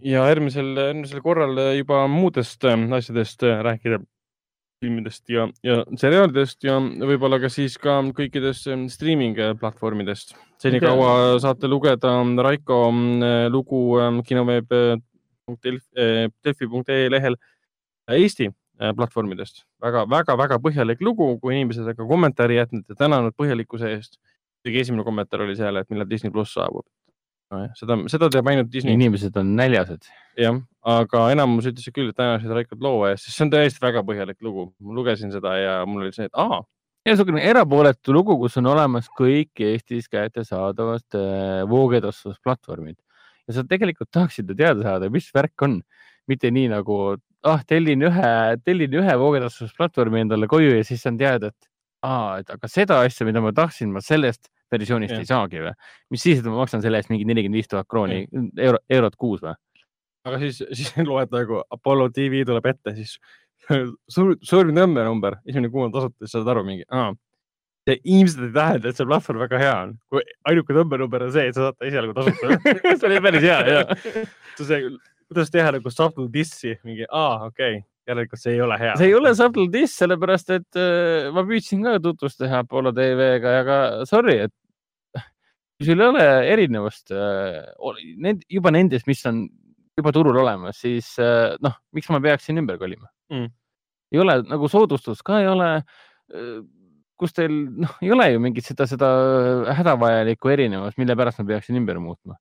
[0.04, 4.02] ja järgmisel, järgmisel korral äh, juba muudest äh, asjadest äh, rääkida
[4.84, 10.36] filmidest ja, ja seriaalidest ja võib-olla ka siis ka kõikidest streaming platvormidest.
[10.62, 12.12] senikaua saate lugeda
[12.44, 12.80] Raiko
[13.54, 13.82] lugu
[14.28, 14.98] kinoveeb äh,
[15.48, 17.38] delfi.ee lehel
[18.12, 22.98] Eesti äh, platvormidest väga, väga, väga põhjalik lugu, kui inimesed on ka kommentaari jätnud ja
[23.06, 24.20] tänanud põhjalikkuse eest.
[24.66, 26.86] kõige esimene kommentaar oli seal, et millal Disney pluss saabub
[27.54, 27.66] no,.
[27.78, 28.98] seda, seda teeb ainult Disney.
[28.98, 30.10] inimesed on näljased.
[30.42, 34.06] jah, aga enamus ütles küll, et tänased Raikot loo eest, sest see on tõesti väga
[34.08, 34.72] põhjalik lugu.
[34.82, 36.64] ma lugesin seda ja mul oli see, et aa,
[37.06, 42.98] igasugune erapooletu lugu, kus on olemas kõik Eestis kättesaadavad äh, voogedastusplatvormid
[43.48, 45.80] ja sa tegelikult tahaksid ju teada saada, mis värk on,
[46.30, 46.98] mitte nii nagu
[47.46, 48.34] ah, tellin ühe,
[48.66, 51.70] tellin ühe voogedastusplatvormi endale koju ja siis saan teada, et
[52.06, 55.22] aa, et aga seda asja, mida ma tahtsin, ma sellest versioonist Jah.
[55.22, 55.74] ei saagi või?
[56.14, 58.26] mis siis, et ma maksan selle eest mingi nelikümmend viis tuhat krooni,
[58.62, 59.56] euro, eurot kuus või?
[60.26, 63.18] aga siis, siis loed nagu Apollo tv tuleb ette, siis
[64.16, 67.14] suur, suurim tõmbenumber, esimene kuu on tasuta, siis saad aru mingi, aa.
[67.86, 71.50] See ilmselt ei tähenda, et see platvorm väga hea on, kui ainuke tõmbenumber on see,
[71.50, 72.58] et sa saad ta esialgu tasuta
[73.00, 73.92] see oli päris hea, jah.
[74.60, 74.80] see,
[75.30, 78.94] kuidas teha nagu subtle dissi, mingi aa, okei okay., järelikult see ei ole hea.
[79.00, 83.58] see ei ole subtle diss, sellepärast et äh, ma püüdsin ka tutvust teha Apollo tv-ga
[83.60, 83.78] ja ka
[84.10, 84.54] sorry, et
[85.78, 87.62] kui sul ei ole erinevust äh,
[88.22, 89.46] need, juba nendes, mis on
[89.96, 93.48] juba turul olemas, siis äh, noh, miks ma peaksin ümber kolima Mm.
[94.14, 96.60] ei ole nagu soodustust ka ei ole äh,
[97.20, 99.10] kus teil noh, ei ole ju mingit seda, seda
[99.78, 102.38] hädavajalikku erinevust, mille pärast ma peaksin ümber muutma.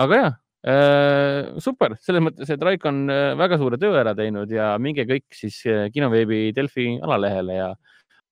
[0.00, 0.28] aga ja
[0.66, 5.06] äh,, super, selles mõttes, et Raik on äh, väga suure töö ära teinud ja minge
[5.08, 7.70] kõik siis äh, kinoveebi Delfi alalehele ja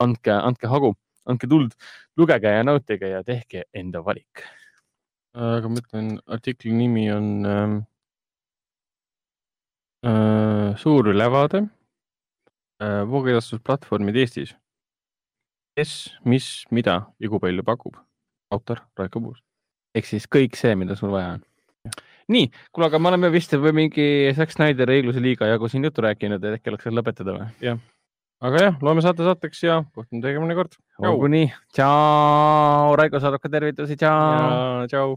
[0.05, 0.93] andke, andke hagu,
[1.29, 1.75] andke tuld,
[2.19, 4.45] lugege ja nautige ja tehke enda valik.
[5.39, 7.75] aga ma ütlen, artikli nimi on ähm,
[10.05, 11.69] äh, suur ülevaade
[12.83, 14.57] äh, voogedastusplatvormid Eestis.
[15.79, 15.95] kes,
[16.27, 17.99] mis, mida ja kui palju pakub.
[18.51, 19.43] autor Raiko Puus.
[19.95, 21.45] ehk siis kõik see, mida sul vaja on.
[22.35, 26.05] nii, kuule, aga me oleme vist juba mingi Zack Snyderi õigluse liiga jagu siin juttu
[26.05, 27.79] rääkinud, et äkki oleks veel lõpetada või?
[28.49, 30.75] aga jah, loeme saate saateks ja kohtume teiega mõne kord.
[30.99, 34.87] olgu nii, tšau, Raiko saadab ka tervitusi, tšau.
[34.91, 35.17] tšau.